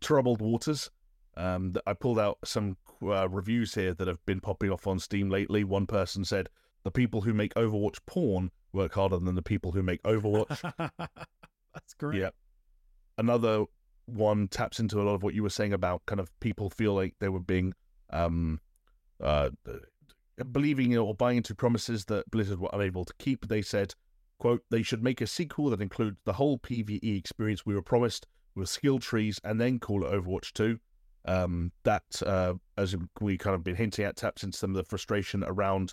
troubled 0.00 0.40
waters. 0.40 0.90
Um, 1.36 1.74
I 1.86 1.92
pulled 1.92 2.18
out 2.18 2.38
some 2.44 2.76
uh, 3.02 3.28
reviews 3.28 3.74
here 3.74 3.94
that 3.94 4.08
have 4.08 4.24
been 4.26 4.40
popping 4.40 4.70
off 4.70 4.86
on 4.86 4.98
Steam 4.98 5.28
lately. 5.28 5.64
One 5.64 5.86
person 5.86 6.24
said 6.24 6.48
the 6.84 6.90
people 6.90 7.20
who 7.20 7.32
make 7.32 7.54
Overwatch 7.54 7.98
porn 8.06 8.50
work 8.72 8.94
harder 8.94 9.18
than 9.18 9.34
the 9.34 9.42
people 9.42 9.72
who 9.72 9.82
make 9.82 10.02
Overwatch. 10.02 10.72
that's 10.98 11.94
great. 11.98 12.20
Yeah. 12.20 12.30
Another 13.16 13.64
one 14.06 14.48
taps 14.48 14.80
into 14.80 15.00
a 15.00 15.04
lot 15.04 15.14
of 15.14 15.22
what 15.22 15.34
you 15.34 15.42
were 15.42 15.50
saying 15.50 15.72
about 15.72 16.06
kind 16.06 16.20
of 16.20 16.30
people 16.40 16.70
feel 16.70 16.94
like 16.94 17.14
they 17.20 17.28
were 17.28 17.40
being 17.40 17.74
um 18.10 18.58
uh 19.22 19.50
believing 20.52 20.96
or 20.96 21.14
buying 21.14 21.38
into 21.38 21.54
promises 21.54 22.04
that 22.06 22.30
Blizzard 22.30 22.60
were 22.60 22.70
unable 22.72 23.04
to 23.04 23.12
keep. 23.18 23.48
They 23.48 23.62
said, 23.62 23.94
quote, 24.38 24.62
they 24.70 24.82
should 24.82 25.02
make 25.02 25.20
a 25.20 25.26
sequel 25.26 25.70
that 25.70 25.82
includes 25.82 26.18
the 26.24 26.34
whole 26.34 26.58
PvE 26.58 27.18
experience 27.18 27.66
we 27.66 27.74
were 27.74 27.82
promised 27.82 28.26
with 28.54 28.68
skill 28.68 28.98
trees 28.98 29.40
and 29.44 29.60
then 29.60 29.78
call 29.78 30.04
it 30.04 30.12
Overwatch 30.12 30.52
2. 30.52 30.78
Um, 31.28 31.72
that, 31.84 32.22
uh, 32.24 32.54
as 32.78 32.96
we 33.20 33.36
kind 33.36 33.54
of 33.54 33.62
been 33.62 33.76
hinting 33.76 34.06
at, 34.06 34.16
taps 34.16 34.42
into 34.42 34.56
some 34.56 34.70
of 34.70 34.76
the 34.76 34.82
frustration 34.84 35.44
around 35.46 35.92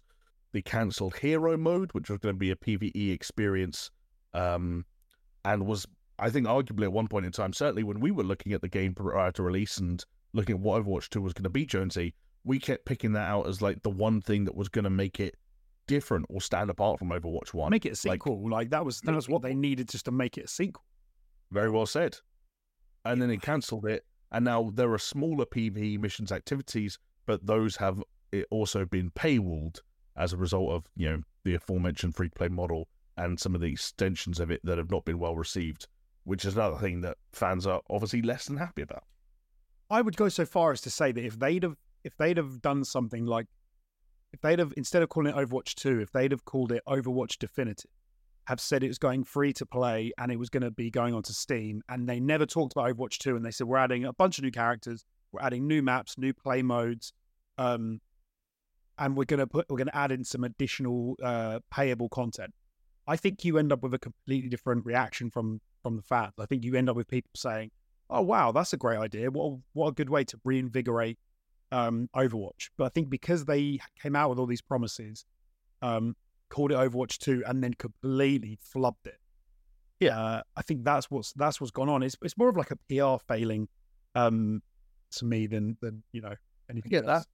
the 0.54 0.62
cancelled 0.62 1.18
hero 1.18 1.58
mode, 1.58 1.92
which 1.92 2.10
was 2.10 2.20
going 2.20 2.34
to 2.36 2.40
be 2.40 2.52
a 2.52 2.56
PvE 2.56 3.12
experience, 3.14 3.92
um, 4.34 4.86
and 5.44 5.66
was, 5.68 5.86
I 6.20 6.30
think, 6.30 6.48
arguably 6.48 6.84
at 6.84 6.94
one 6.94 7.10
point 7.10 7.26
in 7.26 7.34
time, 7.34 7.52
certainly 7.52 7.84
when 7.84 8.00
we 8.00 8.12
were 8.12 8.24
looking 8.24 8.54
at 8.54 8.62
the 8.62 8.70
game 8.70 8.96
prior 8.96 9.32
to 9.34 9.44
release 9.44 9.78
and 9.78 10.04
looking 10.32 10.56
at 10.56 10.62
what 10.62 10.82
Overwatch 10.82 11.10
2 11.10 11.22
was 11.22 11.34
going 11.34 11.44
to 11.44 11.50
be, 11.50 11.66
Jonesy, 11.66 12.14
we 12.46 12.58
kept 12.58 12.86
picking 12.86 13.12
that 13.14 13.28
out 13.28 13.48
as 13.48 13.62
like 13.62 13.84
the 13.84 13.90
one 13.90 14.22
thing 14.22 14.46
that 14.46 14.56
was 14.56 14.70
going 14.70 14.84
to 14.86 14.90
make 14.90 15.20
it 15.20 15.36
different 15.88 16.26
or 16.30 16.40
stand 16.40 16.70
apart 16.70 16.98
from 17.00 17.10
Overwatch 17.10 17.54
1. 17.54 17.70
Make 17.72 17.86
it 17.86 17.90
a 17.90 18.08
Like- 18.08 18.20
sequel. 18.20 18.50
Like, 18.50 18.70
that 18.70 18.86
was 18.86 19.02
that 19.02 19.14
was 19.14 19.28
what 19.28 19.42
they 19.42 19.54
needed 19.54 19.90
just 19.90 20.06
to 20.06 20.12
make 20.12 20.38
it 20.38 20.46
a 20.46 20.48
sequel. 20.48 20.86
Very 21.52 21.70
well 21.70 21.86
said. 21.86 22.18
And 23.04 23.22
then 23.22 23.30
it 23.30 23.42
cancelled 23.42 23.86
it, 23.86 24.06
and 24.36 24.44
now 24.44 24.70
there 24.74 24.92
are 24.92 24.98
smaller 24.98 25.46
PvE 25.46 25.98
missions 25.98 26.30
activities, 26.30 27.00
but 27.26 27.48
those 27.48 27.78
have 27.78 28.04
eh, 28.34 28.44
also 28.52 28.84
been 28.84 29.10
paywalled 29.12 29.80
as 30.18 30.34
a 30.34 30.38
result 30.38 30.72
of 30.72 30.86
you 30.98 31.10
know 31.10 31.22
the 31.46 31.56
aforementioned 31.56 32.16
free 32.16 32.28
play 32.28 32.50
model 32.50 32.90
and 33.16 33.40
some 33.40 33.56
of 33.56 33.62
the 33.62 33.72
extensions 33.72 34.42
of 34.42 34.52
it 34.52 34.60
that 34.66 34.78
have 34.78 34.92
not 34.92 35.06
been 35.06 35.20
well 35.20 35.38
received, 35.38 35.88
which 36.26 36.44
is 36.44 36.56
another 36.56 36.78
thing 36.78 37.00
that 37.00 37.16
fans 37.32 37.66
are 37.66 37.82
obviously 37.90 38.22
less 38.22 38.48
than 38.48 38.58
happy 38.58 38.82
about. 38.82 39.06
I 39.90 40.02
would 40.02 40.18
go 40.18 40.28
so 40.28 40.46
far 40.46 40.74
as 40.74 40.82
to 40.82 40.90
say 40.90 41.14
that 41.14 41.24
if 41.26 41.40
they'd 41.40 41.64
have 41.64 41.78
if 42.04 42.18
they'd 42.18 42.36
have 42.36 42.62
done 42.62 42.84
something 42.84 43.26
like 43.26 43.48
if 44.34 44.42
they'd 44.42 44.60
have 44.60 44.74
instead 44.76 45.02
of 45.02 45.08
calling 45.08 45.34
it 45.34 45.38
Overwatch 45.38 45.76
2, 45.76 46.02
if 46.02 46.12
they'd 46.12 46.32
have 46.32 46.44
called 46.44 46.74
it 46.74 46.84
Overwatch 46.86 47.38
Definitive, 47.40 47.90
have 48.46 48.60
said 48.60 48.84
it 48.84 48.88
was 48.88 49.00
going 49.00 49.24
free 49.24 49.54
to 49.54 49.66
play 49.66 50.12
and 50.18 50.32
it 50.32 50.38
was 50.38 50.50
going 50.50 50.64
to 50.64 50.72
be 50.72 50.90
going 50.90 51.14
onto 51.14 51.34
Steam, 51.34 51.82
and 51.90 52.08
they 52.08 52.20
never 52.20 52.46
talked 52.46 52.74
about 52.74 52.96
Overwatch 52.96 53.18
2, 53.18 53.36
and 53.36 53.46
they 53.46 53.52
said 53.52 53.68
we're 53.68 53.78
adding 53.78 54.06
a 54.06 54.14
bunch 54.14 54.38
of 54.38 54.44
new 54.44 54.52
characters, 54.52 55.04
we're 55.32 55.42
adding 55.42 55.68
new 55.68 55.82
maps, 55.82 56.18
new 56.18 56.34
play 56.34 56.62
modes, 56.62 57.12
um, 57.58 58.00
and 58.98 59.18
we're 59.18 59.26
going 59.26 59.40
to 59.40 59.48
put 59.48 59.66
we're 59.70 59.78
going 59.78 59.88
to 59.88 59.98
add 59.98 60.12
in 60.12 60.24
some 60.24 60.44
additional 60.44 61.16
uh, 61.22 61.60
payable 61.72 62.10
content. 62.10 62.54
I 63.08 63.18
think 63.18 63.44
you 63.44 63.58
end 63.58 63.72
up 63.72 63.84
with 63.84 63.94
a 63.94 64.00
completely 64.00 64.50
different 64.50 64.86
reaction 64.86 65.30
from 65.30 65.60
from 65.84 65.98
the 65.98 66.02
fans. 66.02 66.34
I 66.40 66.46
think 66.46 66.64
you 66.64 66.76
end 66.76 66.90
up 66.90 66.96
with 66.96 67.08
people 67.08 67.30
saying, 67.36 67.72
"Oh 68.10 68.22
wow, 68.22 68.52
that's 68.52 68.74
a 68.74 68.78
great 68.78 68.98
idea! 68.98 69.30
What 69.32 69.60
what 69.74 69.90
a 69.90 69.92
good 69.92 70.10
way 70.10 70.24
to 70.26 70.40
reinvigorate 70.44 71.18
um, 71.72 72.10
Overwatch." 72.16 72.70
But 72.78 72.86
I 72.86 72.90
think 72.90 73.10
because 73.10 73.46
they 73.46 73.80
came 74.02 74.16
out 74.16 74.30
with 74.30 74.40
all 74.40 74.46
these 74.46 74.62
promises, 74.62 75.26
um, 75.82 76.16
called 76.56 76.72
it 76.72 76.76
Overwatch 76.76 77.18
Two, 77.18 77.44
and 77.46 77.62
then 77.62 77.74
completely 77.74 78.58
flubbed 78.74 79.06
it. 79.06 79.20
Yeah. 80.00 80.18
uh, 80.20 80.42
I 80.56 80.62
think 80.62 80.84
that's 80.84 81.12
what's 81.12 81.34
that's 81.34 81.60
what's 81.60 81.72
gone 81.72 81.90
on. 81.90 82.02
It's 82.02 82.16
it's 82.22 82.38
more 82.38 82.50
of 82.50 82.56
like 82.56 82.72
a 82.72 82.78
PR 82.90 83.22
failing 83.28 83.68
um, 84.16 84.62
to 85.12 85.26
me 85.26 85.48
than 85.48 85.78
than 85.82 86.04
you 86.14 86.22
know 86.22 86.36
anything. 86.70 86.90
get 86.90 87.06
else. 87.06 87.24
that. 87.24 87.28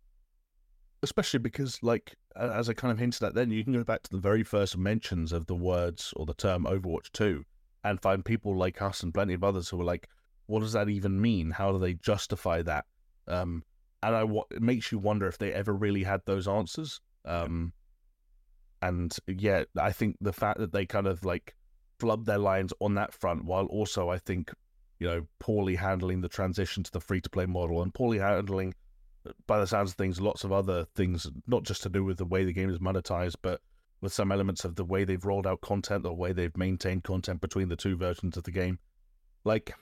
especially 1.04 1.40
because 1.40 1.82
like 1.82 2.16
as 2.36 2.70
i 2.70 2.74
kind 2.74 2.92
of 2.92 3.00
hinted 3.00 3.24
at 3.24 3.34
then 3.34 3.50
you 3.50 3.64
can 3.64 3.74
go 3.74 3.84
back 3.84 4.02
to 4.04 4.12
the 4.12 4.18
very 4.18 4.44
first 4.44 4.78
mentions 4.78 5.32
of 5.32 5.46
the 5.48 5.56
words 5.56 6.14
or 6.16 6.26
the 6.26 6.34
term 6.34 6.66
overwatch 6.66 7.12
2 7.14 7.44
and 7.84 8.02
find 8.02 8.26
people 8.26 8.56
like 8.58 8.82
us 8.82 9.04
and 9.04 9.14
plenty 9.14 9.34
of 9.34 9.44
others 9.44 9.70
who 9.70 9.80
are 9.80 9.86
like 9.86 10.08
what 10.48 10.60
does 10.60 10.74
that 10.74 10.90
even 10.90 11.20
mean 11.20 11.50
how 11.50 11.72
do 11.72 11.80
they 11.80 11.94
justify 11.94 12.62
that 12.62 12.86
um 13.28 13.64
and 14.04 14.16
i 14.16 14.26
it 14.52 14.62
makes 14.62 14.92
you 14.92 15.00
wonder 15.00 15.28
if 15.28 15.38
they 15.38 15.54
ever 15.54 15.74
really 15.74 16.04
had 16.04 16.22
those 16.26 16.48
answers 16.48 17.00
um 17.26 17.72
and 18.82 19.18
yeah 19.28 19.64
i 19.80 19.92
think 19.92 20.16
the 20.22 20.34
fact 20.34 20.60
that 20.60 20.72
they 20.72 20.86
kind 20.86 21.08
of 21.08 21.24
like 21.24 21.56
flubbed 22.00 22.26
their 22.26 22.38
lines 22.38 22.74
on 22.80 22.96
that 22.96 23.14
front 23.14 23.46
while 23.46 23.66
also 23.66 24.10
i 24.10 24.18
think 24.18 24.52
you 25.00 25.08
know 25.08 25.26
poorly 25.40 25.76
handling 25.76 26.22
the 26.22 26.30
transition 26.30 26.84
to 26.84 26.92
the 26.92 27.00
free 27.00 27.22
to 27.22 27.30
play 27.30 27.46
model 27.46 27.82
and 27.82 27.94
poorly 27.94 28.18
handling 28.18 28.74
by 29.48 29.60
the 29.60 29.68
sounds 29.68 29.92
of 29.92 29.98
things, 29.98 30.20
lots 30.20 30.44
of 30.44 30.52
other 30.52 30.86
things, 30.96 31.28
not 31.48 31.64
just 31.64 31.84
to 31.84 31.90
do 31.90 32.04
with 32.04 32.18
the 32.18 32.26
way 32.26 32.44
the 32.44 32.54
game 32.54 32.70
is 32.70 32.80
monetized, 32.80 33.36
but 33.42 33.62
with 34.02 34.14
some 34.14 34.32
elements 34.32 34.66
of 34.66 34.76
the 34.76 34.86
way 34.86 35.04
they've 35.04 35.26
rolled 35.26 35.46
out 35.46 35.62
content, 35.62 36.04
the 36.04 36.14
way 36.14 36.34
they've 36.34 36.58
maintained 36.58 37.04
content 37.04 37.40
between 37.40 37.70
the 37.70 37.76
two 37.76 37.96
versions 37.96 38.36
of 38.36 38.44
the 38.44 38.52
game. 38.52 38.80
Like, 39.44 39.74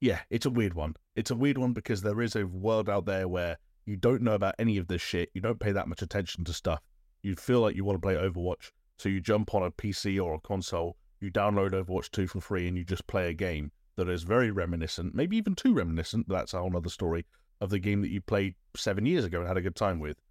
yeah, 0.00 0.20
it's 0.30 0.46
a 0.46 0.50
weird 0.50 0.74
one. 0.74 0.94
It's 1.16 1.30
a 1.30 1.36
weird 1.36 1.58
one 1.58 1.72
because 1.72 2.02
there 2.02 2.20
is 2.20 2.36
a 2.36 2.46
world 2.46 2.88
out 2.88 3.06
there 3.06 3.26
where 3.26 3.56
you 3.84 3.96
don't 3.96 4.22
know 4.22 4.34
about 4.34 4.54
any 4.58 4.78
of 4.78 4.86
this 4.86 5.02
shit. 5.02 5.30
You 5.34 5.40
don't 5.40 5.60
pay 5.60 5.72
that 5.72 5.88
much 5.88 6.02
attention 6.02 6.44
to 6.44 6.52
stuff. 6.52 6.80
You 7.26 7.34
feel 7.34 7.58
like 7.58 7.74
you 7.74 7.84
want 7.84 7.96
to 7.96 8.06
play 8.06 8.14
Overwatch, 8.14 8.70
so 8.98 9.08
you 9.08 9.20
jump 9.20 9.52
on 9.52 9.64
a 9.64 9.72
PC 9.72 10.24
or 10.24 10.34
a 10.34 10.40
console, 10.40 10.96
you 11.20 11.28
download 11.28 11.72
Overwatch 11.72 12.12
2 12.12 12.28
for 12.28 12.40
free, 12.40 12.68
and 12.68 12.78
you 12.78 12.84
just 12.84 13.04
play 13.08 13.28
a 13.28 13.34
game 13.34 13.72
that 13.96 14.08
is 14.08 14.22
very 14.22 14.52
reminiscent, 14.52 15.12
maybe 15.12 15.36
even 15.36 15.56
too 15.56 15.74
reminiscent. 15.74 16.28
That's 16.28 16.54
a 16.54 16.60
whole 16.60 16.76
other 16.76 16.88
story 16.88 17.26
of 17.60 17.70
the 17.70 17.80
game 17.80 18.00
that 18.02 18.12
you 18.12 18.20
played 18.20 18.54
seven 18.76 19.06
years 19.06 19.24
ago 19.24 19.40
and 19.40 19.48
had 19.48 19.56
a 19.56 19.60
good 19.60 19.74
time 19.74 19.98
with. 19.98 20.22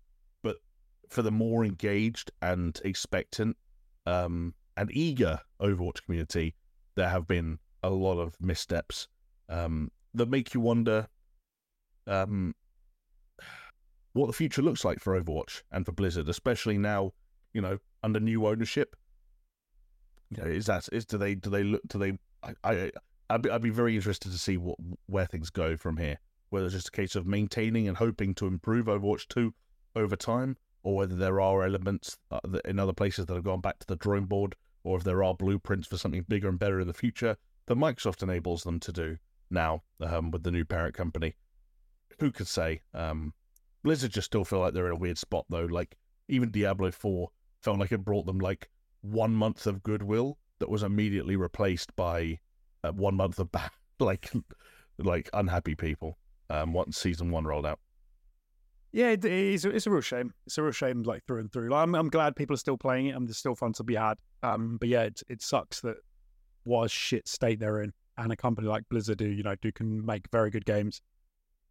But 0.42 0.56
for 1.10 1.22
the 1.22 1.32
more 1.32 1.66
engaged 1.66 2.32
and 2.42 2.80
expectant 2.86 3.58
um, 4.06 4.54
and 4.78 4.90
eager 4.94 5.42
Overwatch 5.60 6.06
community, 6.06 6.56
there 6.96 7.10
have 7.10 7.28
been 7.28 7.60
a 7.84 7.90
lot 7.90 8.20
of 8.20 8.38
missteps 8.40 9.10
um, 9.50 9.92
that 10.14 10.30
make 10.30 10.54
you 10.54 10.62
wonder 10.62 11.10
um, 12.08 12.56
what 14.16 14.28
the 14.28 14.34
future 14.34 14.62
looks 14.62 14.86
like 14.86 15.00
for 15.00 15.22
Overwatch 15.22 15.62
and 15.72 15.86
for 15.86 15.92
Blizzard, 15.92 16.30
especially 16.30 16.78
now, 16.78 17.12
you 17.54 17.62
know, 17.62 17.80
under 18.02 18.20
new 18.20 18.48
ownership. 18.48 18.96
You 20.30 20.44
know, 20.44 20.50
is 20.50 20.66
that 20.66 20.88
is 20.92 21.06
do 21.06 21.18
they 21.18 21.36
do 21.36 21.50
they 21.50 21.64
look 21.64 21.82
do 21.88 22.00
they 22.00 22.18
I, 22.42 22.54
I 22.64 22.92
I'd 23.30 23.42
be, 23.42 23.50
I'd 23.50 23.62
be 23.62 23.70
very 23.70 23.96
interested 23.96 24.32
to 24.32 24.38
see 24.38 24.58
what 24.58 24.78
where 25.08 25.26
things 25.26 25.50
go 25.50 25.76
from 25.76 25.98
here. 25.98 26.20
Whether 26.50 26.68
it's 26.68 26.76
just 26.76 26.88
a 26.88 26.92
case 26.92 27.16
of 27.16 27.28
maintaining 27.28 27.88
and 27.88 27.98
hoping 27.98 28.34
to 28.36 28.48
improve 28.48 28.86
Overwatch 28.86 29.28
2 29.28 29.54
over 29.96 30.16
time, 30.16 30.58
or 30.84 30.96
whether 30.96 31.16
there 31.16 31.42
are 31.42 31.64
elements 31.64 32.18
uh, 32.32 32.40
in 32.64 32.80
other 32.80 32.94
places 32.94 33.26
that 33.26 33.34
have 33.34 33.44
gone 33.44 33.62
back 33.62 33.80
to 33.80 33.88
the 33.88 33.96
drawing 33.96 34.26
board, 34.26 34.56
or 34.84 34.98
if 34.98 35.04
there 35.04 35.24
are 35.24 35.34
blueprints 35.34 35.88
for 35.88 35.98
something 35.98 36.24
bigger 36.28 36.48
and 36.48 36.60
better 36.60 36.80
in 36.80 36.88
the 36.88 36.94
future 36.94 37.36
that 37.66 37.78
Microsoft 37.78 38.24
enables 38.24 38.64
them 38.64 38.80
to 38.80 38.94
do 38.94 39.18
now 39.50 39.84
um, 40.00 40.32
with 40.32 40.44
the 40.44 40.52
new 40.52 40.64
parent 40.64 40.94
company. 40.94 41.36
Who 42.20 42.32
could 42.32 42.48
say? 42.48 42.82
Um, 42.94 43.34
Blizzard 43.86 44.12
just 44.12 44.26
still 44.26 44.44
feel 44.44 44.62
like 44.62 44.74
they're 44.74 44.88
in 44.88 44.94
a 44.94 44.98
weird 44.98 45.20
spot 45.20 45.46
though. 45.48 45.66
Like 45.66 45.96
even 46.28 46.50
Diablo 46.50 46.90
4 46.90 47.30
felt 47.62 47.78
like 47.78 47.92
it 47.92 48.04
brought 48.04 48.26
them 48.26 48.40
like 48.40 48.68
one 49.02 49.32
month 49.32 49.68
of 49.68 49.84
goodwill 49.84 50.40
that 50.58 50.70
was 50.70 50.82
immediately 50.82 51.36
replaced 51.36 51.96
by 51.96 52.40
uh, 52.84 52.92
one 52.94 53.16
month 53.16 53.38
of 53.38 53.52
bad, 53.52 53.70
like 54.00 54.32
like 54.98 55.30
unhappy 55.34 55.76
people. 55.76 56.18
Um, 56.50 56.74
once 56.74 56.98
season 56.98 57.30
one 57.30 57.46
rolled 57.46 57.66
out. 57.66 57.80
Yeah, 58.92 59.10
it, 59.10 59.26
it's, 59.26 59.66
it's 59.66 59.88
a 59.88 59.92
real 59.92 60.02
shame. 60.02 60.34
It's 60.48 60.58
a 60.58 60.64
real 60.64 60.72
shame, 60.72 61.04
like 61.04 61.24
through 61.26 61.42
and 61.42 61.52
through. 61.52 61.70
Like, 61.70 61.84
I'm 61.84 61.94
I'm 61.94 62.10
glad 62.10 62.36
people 62.36 62.56
are 62.56 62.58
still 62.58 62.78
playing 62.78 63.08
it, 63.08 63.16
and 63.16 63.28
there's 63.28 63.38
still 63.38 63.56
fun 63.56 63.74
to 63.74 63.84
be 63.84 63.96
had. 63.96 64.18
Um, 64.42 64.78
but 64.80 64.90
yeah, 64.90 65.04
it 65.04 65.22
it 65.28 65.44
sucks 65.44 65.82
that 65.82 65.98
was 66.66 66.92
shit 66.92 67.28
state 67.28 67.60
they're 67.60 67.82
in, 67.82 67.94
and 68.18 68.32
a 68.32 68.36
company 68.36 68.68
like 68.68 68.84
Blizzard, 68.90 69.20
who 69.20 69.28
you 69.28 69.44
know 69.44 69.56
do 69.62 69.72
can 69.72 70.04
make 70.04 70.28
very 70.32 70.50
good 70.50 70.66
games, 70.66 71.02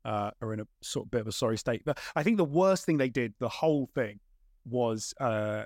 uh, 0.05 0.31
are 0.41 0.53
in 0.53 0.61
a 0.61 0.67
sort 0.83 1.07
of 1.07 1.11
bit 1.11 1.21
of 1.23 1.27
a 1.27 1.33
sorry 1.33 1.59
state. 1.59 1.83
But 1.85 1.99
I 2.15 2.23
think 2.23 2.37
the 2.37 2.45
worst 2.45 2.85
thing 2.85 2.99
they 2.99 3.09
did, 3.09 3.35
the 3.39 3.49
whole 3.49 3.89
thing, 3.95 4.21
was 4.65 5.15
uh, 5.21 5.65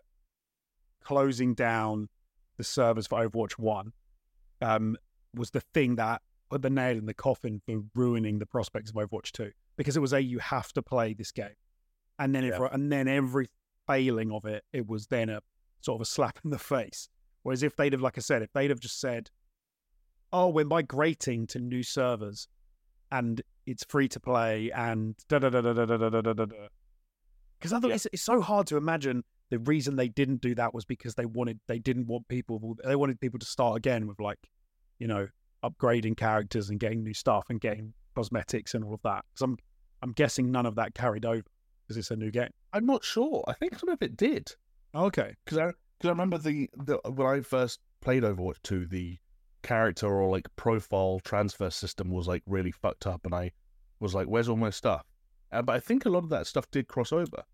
closing 1.03 1.55
down 1.55 2.09
the 2.57 2.65
servers 2.65 3.07
for 3.07 3.27
Overwatch 3.27 3.53
One. 3.53 3.93
Um, 4.61 4.97
was 5.35 5.51
the 5.51 5.61
thing 5.73 5.97
that 5.97 6.23
put 6.51 6.63
the 6.63 6.71
nail 6.71 6.97
in 6.97 7.07
the 7.07 7.15
coffin 7.15 7.61
for 7.67 7.83
ruining 7.95 8.39
the 8.39 8.47
prospects 8.47 8.91
of 8.91 8.97
Overwatch 8.97 9.33
2 9.33 9.51
because 9.77 9.97
it 9.97 10.01
was 10.01 10.13
a 10.13 10.21
you 10.21 10.39
have 10.39 10.73
to 10.73 10.83
play 10.83 11.15
this 11.15 11.31
game, 11.31 11.55
and 12.19 12.35
then 12.35 12.45
if, 12.45 12.59
and 12.73 12.91
then 12.91 13.07
every 13.07 13.49
failing 13.87 14.33
of 14.33 14.45
it, 14.45 14.65
it 14.73 14.87
was 14.87 15.07
then 15.07 15.29
a 15.29 15.41
sort 15.81 15.97
of 15.97 16.03
a 16.03 16.05
slap 16.05 16.39
in 16.45 16.51
the 16.51 16.59
face. 16.59 17.09
Whereas 17.43 17.63
if 17.63 17.77
they'd 17.77 17.93
have, 17.93 18.03
like 18.03 18.19
I 18.19 18.21
said, 18.21 18.43
if 18.43 18.53
they'd 18.53 18.71
have 18.71 18.81
just 18.81 19.01
said, 19.01 19.31
"Oh, 20.33 20.49
we're 20.49 20.65
migrating 20.65 21.47
to 21.49 21.61
new 21.61 21.85
servers, 21.85 22.49
and 23.13 23.41
it's 23.69 23.85
free 23.85 24.09
to 24.09 24.21
play," 24.21 24.71
and 24.73 25.15
da 25.29 25.39
da 25.39 25.51
da 25.51 25.61
da 25.61 25.73
da 25.73 25.87
da 25.87 25.97
da 25.97 26.09
da 26.09 26.21
da 26.21 26.33
da, 26.33 26.47
because 27.59 27.73
otherwise 27.73 28.07
it's, 28.07 28.15
it's 28.15 28.23
so 28.23 28.41
hard 28.41 28.67
to 28.69 28.77
imagine 28.77 29.25
the 29.51 29.59
reason 29.61 29.97
they 29.97 30.09
didn't 30.09 30.41
do 30.41 30.55
that 30.55 30.75
was 30.75 30.85
because 30.85 31.15
they 31.15 31.27
wanted 31.27 31.59
they 31.69 31.79
didn't 31.79 32.07
want 32.07 32.27
people 32.29 32.77
they 32.85 32.97
wanted 32.97 33.21
people 33.21 33.39
to 33.39 33.47
start 33.47 33.77
again 33.77 34.07
with 34.07 34.21
like 34.21 34.39
you 34.99 35.07
know 35.07 35.29
upgrading 35.65 36.17
characters 36.17 36.71
and 36.71 36.81
getting 36.81 37.03
new 37.03 37.15
stuff 37.15 37.47
and 37.49 37.61
getting 37.61 37.93
cosmetics 38.15 38.75
and 38.75 38.85
all 38.85 38.95
of 38.95 39.03
that. 39.03 39.25
Because 39.33 39.43
I'm 39.43 39.59
I'm 40.03 40.13
guessing 40.13 40.51
none 40.51 40.67
of 40.67 40.77
that 40.77 40.95
carried 40.95 41.25
over 41.25 41.45
because 41.83 41.97
it's 41.97 42.11
a 42.11 42.17
new 42.17 42.31
game. 42.31 42.51
I'm 42.73 42.87
not 42.87 43.05
sure. 43.05 43.45
I 43.49 43.55
think 43.55 43.79
some 43.79 43.89
of 43.89 44.03
it 44.03 44.17
did. 44.17 44.53
Okay. 44.95 45.35
Because 45.45 45.59
I 45.59 45.73
because 45.99 46.09
I 46.09 46.11
remember 46.11 46.39
the, 46.39 46.69
the 46.77 46.99
when 47.11 47.27
I 47.27 47.41
first 47.41 47.81
played 48.01 48.23
Overwatch 48.23 48.63
2, 48.63 48.87
the 48.87 49.19
character 49.63 50.07
or 50.07 50.31
like 50.31 50.47
profile 50.57 51.21
transfer 51.25 51.71
system 51.71 52.11
was 52.11 52.29
like 52.29 52.43
really 52.47 52.73
fucked 52.73 53.07
up, 53.07 53.25
and 53.25 53.35
I 53.35 53.53
was 54.01 54.15
like, 54.15 54.27
"Where's 54.27 54.49
all 54.49 54.57
my 54.57 54.71
stuff?" 54.71 55.05
Uh, 55.53 55.63
but 55.63 55.75
I 55.77 55.81
think 55.81 56.05
a 56.05 56.11
lot 56.11 56.25
of 56.25 56.31
that 56.31 56.47
stuff 56.47 56.71
did 56.71 56.89
cross 56.89 57.13
over. 57.13 57.45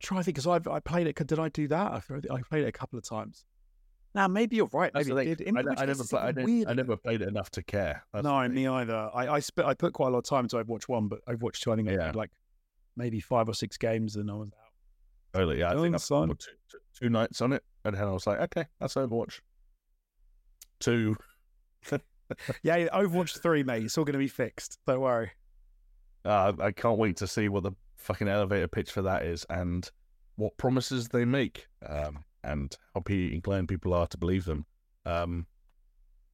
Try 0.00 0.18
to 0.18 0.24
think 0.24 0.36
because 0.36 0.46
I 0.46 0.60
I 0.70 0.80
played 0.80 1.06
it. 1.06 1.16
Did 1.26 1.38
I 1.38 1.48
do 1.48 1.68
that? 1.68 1.92
I 1.92 2.42
played 2.42 2.64
it 2.64 2.68
a 2.68 2.72
couple 2.72 2.98
of 2.98 3.04
times. 3.04 3.44
Now, 4.14 4.26
maybe 4.26 4.56
you're 4.56 4.68
right. 4.72 4.92
Maybe 4.94 5.12
it 5.12 5.38
did. 5.38 5.56
I, 5.56 5.60
I, 5.82 5.84
never, 5.84 6.02
play, 6.02 6.20
I, 6.20 6.70
I, 6.70 6.74
never 6.74 6.96
played 6.96 7.20
it 7.20 7.28
enough 7.28 7.50
to 7.50 7.62
care. 7.62 8.04
That's 8.12 8.24
no, 8.24 8.48
me 8.48 8.66
either. 8.66 9.10
I 9.14 9.28
I, 9.34 9.40
sp- 9.44 9.66
I 9.66 9.74
put 9.74 9.92
quite 9.92 10.08
a 10.08 10.10
lot 10.10 10.18
of 10.18 10.24
time 10.24 10.46
into 10.46 10.56
Overwatch 10.56 10.88
One, 10.88 11.08
but 11.08 11.24
Overwatch 11.26 11.60
Two, 11.60 11.72
I 11.72 11.76
think 11.76 11.90
I 11.90 11.92
yeah. 11.92 12.12
like 12.14 12.30
maybe 12.96 13.20
five 13.20 13.48
or 13.48 13.54
six 13.54 13.76
games, 13.76 14.16
and 14.16 14.30
I 14.30 14.34
was 14.34 14.48
out. 14.48 15.38
Really? 15.40 15.60
Yeah, 15.60 15.72
I 15.72 15.74
think 15.74 15.94
I 15.94 15.98
put 15.98 16.38
two, 16.38 16.50
two, 16.70 16.78
two 16.98 17.10
nights 17.10 17.40
on 17.42 17.52
it, 17.52 17.62
and 17.84 17.94
then 17.94 18.02
I 18.02 18.10
was 18.10 18.26
like, 18.26 18.40
okay, 18.40 18.66
that's 18.80 18.94
Overwatch. 18.94 19.40
Two. 20.80 21.16
yeah, 22.62 22.88
Overwatch 22.88 23.40
Three, 23.40 23.62
mate. 23.62 23.84
It's 23.84 23.98
all 23.98 24.04
going 24.04 24.12
to 24.14 24.18
be 24.18 24.28
fixed. 24.28 24.78
Don't 24.86 25.00
worry. 25.00 25.30
Uh, 26.24 26.52
I 26.60 26.72
can't 26.72 26.98
wait 26.98 27.16
to 27.18 27.26
see 27.26 27.48
what 27.48 27.62
the 27.62 27.72
fucking 27.96 28.28
elevator 28.28 28.68
pitch 28.68 28.92
for 28.92 29.02
that 29.02 29.24
is 29.24 29.46
and 29.50 29.90
what 30.36 30.56
promises 30.56 31.08
they 31.08 31.24
make. 31.24 31.66
Um, 31.86 32.24
and 32.44 32.76
how 32.94 33.02
inclined 33.08 33.68
people 33.68 33.92
are 33.94 34.06
to 34.06 34.18
believe 34.18 34.44
them. 34.44 34.66
Um, 35.04 35.46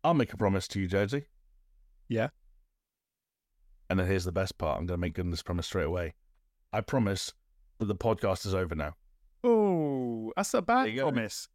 I'll 0.03 0.15
make 0.15 0.33
a 0.33 0.37
promise 0.37 0.69
to 0.69 0.81
you, 0.81 0.87
Jonesy. 0.87 1.27
Yeah. 2.09 2.29
And 3.89 3.99
then 3.99 4.07
here's 4.07 4.25
the 4.25 4.33
best 4.33 4.59
part. 4.59 4.79
I'm 4.79 4.87
going 4.87 4.99
to 4.99 5.01
make 5.01 5.15
good 5.15 5.25
on 5.25 5.31
this 5.31 5.43
promise 5.43 5.67
straight 5.67 5.87
away. 5.87 6.15
I 6.73 6.81
promise 6.81 7.33
that 7.79 7.87
the 7.87 7.95
podcast 7.95 8.47
is 8.47 8.55
over 8.55 8.75
now. 8.75 8.95
Oh, 9.43 10.33
that's 10.37 10.55
a 10.55 10.63
bad 10.63 10.97
promise. 10.97 11.49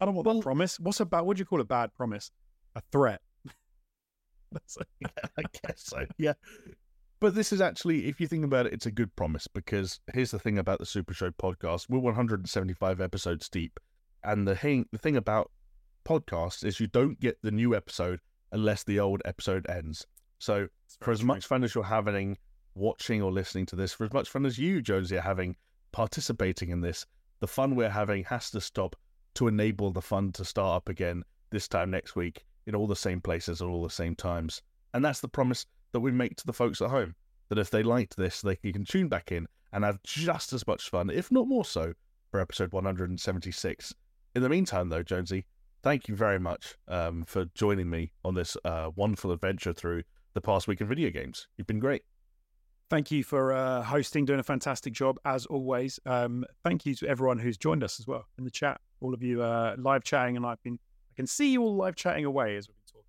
I 0.00 0.06
don't 0.06 0.14
want 0.14 0.26
well, 0.26 0.36
that 0.36 0.42
promise. 0.42 0.80
What's 0.80 1.00
a 1.00 1.04
bad? 1.04 1.22
What 1.22 1.36
do 1.36 1.40
you 1.40 1.44
call 1.44 1.60
a 1.60 1.64
bad 1.64 1.94
promise? 1.94 2.30
A 2.74 2.82
threat. 2.90 3.20
that's 4.52 4.78
a, 4.78 5.08
I 5.38 5.42
guess 5.62 5.82
so. 5.84 6.06
Yeah. 6.18 6.34
But 7.20 7.34
this 7.34 7.52
is 7.52 7.60
actually, 7.60 8.06
if 8.08 8.18
you 8.18 8.26
think 8.26 8.44
about 8.44 8.66
it, 8.66 8.72
it's 8.72 8.86
a 8.86 8.90
good 8.90 9.14
promise 9.14 9.46
because 9.46 10.00
here's 10.14 10.30
the 10.30 10.38
thing 10.38 10.58
about 10.58 10.78
the 10.78 10.86
Super 10.86 11.12
Show 11.12 11.30
podcast: 11.30 11.86
we're 11.90 11.98
175 11.98 13.00
episodes 13.00 13.48
deep, 13.50 13.78
and 14.24 14.48
the 14.48 14.56
thing 14.56 14.86
the 14.90 14.98
thing 14.98 15.16
about 15.16 15.50
podcasts 16.06 16.64
is 16.64 16.80
you 16.80 16.86
don't 16.86 17.20
get 17.20 17.36
the 17.42 17.50
new 17.50 17.76
episode 17.76 18.20
unless 18.52 18.84
the 18.84 18.98
old 18.98 19.20
episode 19.26 19.68
ends. 19.68 20.06
So, 20.38 20.68
for 21.02 21.10
as 21.10 21.22
much 21.22 21.44
fun 21.44 21.62
as 21.62 21.74
you're 21.74 21.84
having 21.84 22.38
watching 22.74 23.20
or 23.20 23.30
listening 23.30 23.66
to 23.66 23.76
this, 23.76 23.92
for 23.92 24.04
as 24.04 24.12
much 24.14 24.30
fun 24.30 24.46
as 24.46 24.58
you, 24.58 24.80
Jonesy, 24.80 25.18
are 25.18 25.20
having 25.20 25.56
participating 25.92 26.70
in 26.70 26.80
this, 26.80 27.04
the 27.40 27.46
fun 27.46 27.74
we're 27.74 27.90
having 27.90 28.24
has 28.24 28.50
to 28.52 28.62
stop 28.62 28.96
to 29.34 29.48
enable 29.48 29.90
the 29.90 30.02
fun 30.02 30.32
to 30.32 30.44
start 30.44 30.76
up 30.76 30.88
again 30.88 31.22
this 31.50 31.68
time 31.68 31.90
next 31.90 32.16
week 32.16 32.44
in 32.66 32.74
all 32.74 32.86
the 32.86 32.96
same 32.96 33.20
places 33.20 33.60
at 33.60 33.68
all 33.68 33.82
the 33.82 33.90
same 33.90 34.14
times. 34.14 34.62
And 34.94 35.04
that's 35.04 35.20
the 35.20 35.28
promise 35.28 35.66
that 35.92 36.00
we 36.00 36.12
make 36.12 36.36
to 36.36 36.46
the 36.46 36.52
folks 36.52 36.80
at 36.80 36.90
home. 36.90 37.14
That 37.48 37.58
if 37.58 37.70
they 37.70 37.82
liked 37.82 38.16
this, 38.16 38.42
they 38.42 38.56
can 38.56 38.84
tune 38.84 39.08
back 39.08 39.32
in 39.32 39.46
and 39.72 39.84
have 39.84 40.02
just 40.02 40.52
as 40.52 40.66
much 40.66 40.90
fun, 40.90 41.10
if 41.10 41.30
not 41.30 41.48
more 41.48 41.64
so, 41.64 41.94
for 42.30 42.40
episode 42.40 42.72
176. 42.72 43.94
In 44.34 44.42
the 44.42 44.48
meantime, 44.48 44.88
though, 44.88 45.02
Jonesy, 45.02 45.46
thank 45.82 46.08
you 46.08 46.14
very 46.14 46.38
much 46.38 46.76
um, 46.86 47.24
for 47.24 47.46
joining 47.54 47.90
me 47.90 48.12
on 48.24 48.34
this 48.34 48.56
uh, 48.64 48.90
wonderful 48.94 49.32
adventure 49.32 49.72
through 49.72 50.02
the 50.34 50.40
past 50.40 50.68
week 50.68 50.80
in 50.80 50.86
video 50.86 51.10
games. 51.10 51.48
You've 51.56 51.66
been 51.66 51.80
great. 51.80 52.02
Thank 52.90 53.12
you 53.12 53.22
for 53.22 53.52
uh, 53.52 53.82
hosting, 53.82 54.24
doing 54.24 54.40
a 54.40 54.42
fantastic 54.42 54.92
job 54.92 55.20
as 55.24 55.46
always. 55.46 56.00
Um, 56.06 56.44
thank 56.64 56.84
you 56.84 56.96
to 56.96 57.06
everyone 57.06 57.38
who's 57.38 57.56
joined 57.56 57.84
us 57.84 58.00
as 58.00 58.08
well 58.08 58.26
in 58.36 58.42
the 58.42 58.50
chat. 58.50 58.80
All 59.00 59.14
of 59.14 59.22
you 59.22 59.42
uh, 59.42 59.76
live 59.78 60.02
chatting, 60.02 60.36
and 60.36 60.44
I've 60.44 60.60
been 60.64 60.80
I 61.12 61.14
can 61.14 61.28
see 61.28 61.52
you 61.52 61.62
all 61.62 61.76
live 61.76 61.94
chatting 61.94 62.24
away 62.24 62.56
as 62.56 62.66
we've 62.68 62.74
been 62.74 62.92
talking. 62.92 63.06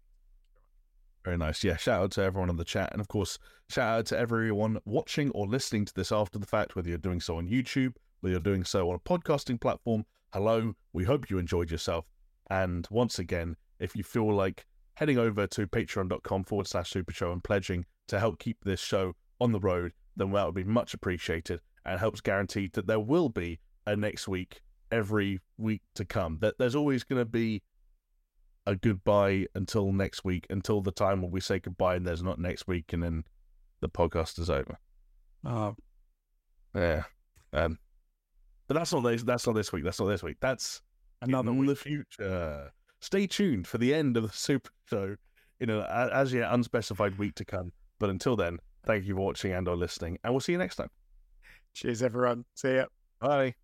very 1.25 1.37
nice. 1.37 1.63
Yeah, 1.63 1.77
shout 1.77 2.03
out 2.03 2.11
to 2.11 2.21
everyone 2.21 2.51
in 2.51 2.57
the 2.57 2.63
chat. 2.63 2.89
And 2.91 3.01
of 3.01 3.07
course, 3.07 3.39
shout 3.69 3.99
out 3.99 4.05
to 4.07 4.19
everyone 4.19 4.77
watching 4.85 5.31
or 5.31 5.47
listening 5.47 5.85
to 5.85 5.93
this 5.95 6.11
after 6.11 6.37
the 6.37 6.45
fact, 6.45 6.75
whether 6.75 6.87
you're 6.87 6.99
doing 6.99 7.19
so 7.19 7.37
on 7.37 7.47
YouTube, 7.47 7.93
whether 8.19 8.33
you're 8.33 8.39
doing 8.39 8.63
so 8.63 8.87
on 8.89 8.95
a 8.95 8.99
podcasting 8.99 9.59
platform. 9.59 10.05
Hello, 10.31 10.73
we 10.93 11.05
hope 11.05 11.31
you 11.31 11.39
enjoyed 11.39 11.71
yourself. 11.71 12.05
And 12.51 12.87
once 12.91 13.17
again, 13.17 13.55
if 13.79 13.95
you 13.95 14.03
feel 14.03 14.31
like 14.31 14.67
heading 14.93 15.17
over 15.17 15.47
to 15.47 15.65
patreon.com 15.65 16.43
forward 16.43 16.67
slash 16.67 16.91
super 16.91 17.13
show 17.13 17.31
and 17.31 17.43
pledging 17.43 17.85
to 18.09 18.19
help 18.19 18.37
keep 18.37 18.57
this 18.63 18.79
show 18.79 19.15
on 19.41 19.51
the 19.51 19.59
road, 19.59 19.91
then 20.15 20.31
that 20.31 20.45
would 20.45 20.55
be 20.55 20.63
much 20.63 20.93
appreciated 20.93 21.59
and 21.85 21.99
helps 21.99 22.21
guarantee 22.21 22.69
that 22.73 22.87
there 22.87 22.99
will 22.99 23.27
be 23.27 23.59
a 23.85 23.95
next 23.95 24.27
week 24.27 24.61
every 24.91 25.39
week 25.57 25.81
to 25.95 26.05
come. 26.05 26.37
That 26.41 26.55
there's 26.59 26.75
always 26.75 27.03
going 27.03 27.19
to 27.19 27.25
be 27.25 27.63
a 28.67 28.75
goodbye 28.75 29.47
until 29.55 29.91
next 29.91 30.23
week, 30.23 30.45
until 30.49 30.81
the 30.81 30.91
time 30.91 31.21
when 31.21 31.31
we 31.31 31.39
say 31.41 31.59
goodbye 31.59 31.95
and 31.95 32.05
there's 32.05 32.21
not 32.23 32.39
next 32.39 32.67
week, 32.67 32.93
and 32.93 33.01
then 33.03 33.23
the 33.81 33.89
podcast 33.89 34.37
is 34.39 34.49
over. 34.49 34.77
Oh, 35.43 35.75
Yeah. 36.75 37.03
Um, 37.53 37.79
but 38.67 38.75
that's 38.75 38.93
not 38.93 39.01
this. 39.03 39.23
That's 39.23 39.45
not 39.47 39.55
this 39.55 39.73
week. 39.73 39.83
That's 39.83 39.99
not 39.99 40.05
this 40.07 40.23
week. 40.23 40.37
That's 40.39 40.81
another 41.21 41.49
in 41.51 41.65
the 41.65 41.75
future. 41.75 42.71
Stay 43.01 43.27
tuned 43.27 43.67
for 43.67 43.77
the 43.79 43.93
end 43.93 44.15
of 44.15 44.23
the 44.23 44.29
Super 44.33 44.69
Show 44.85 45.15
in 45.59 45.69
a 45.69 45.79
a- 45.79 46.13
as 46.13 46.31
yet 46.31 46.53
unspecified 46.53 47.17
week 47.17 47.35
to 47.35 47.45
come. 47.45 47.71
But 47.99 48.09
until 48.11 48.35
then, 48.35 48.59
thank 48.85 49.05
you 49.05 49.15
for 49.15 49.21
watching 49.21 49.53
and 49.53 49.67
or 49.67 49.75
listening, 49.75 50.17
and 50.23 50.33
we'll 50.33 50.39
see 50.41 50.51
you 50.51 50.57
next 50.57 50.75
time. 50.75 50.89
Cheers, 51.73 52.03
everyone. 52.03 52.45
See 52.55 52.75
ya. 52.75 52.85
Bye. 53.19 53.55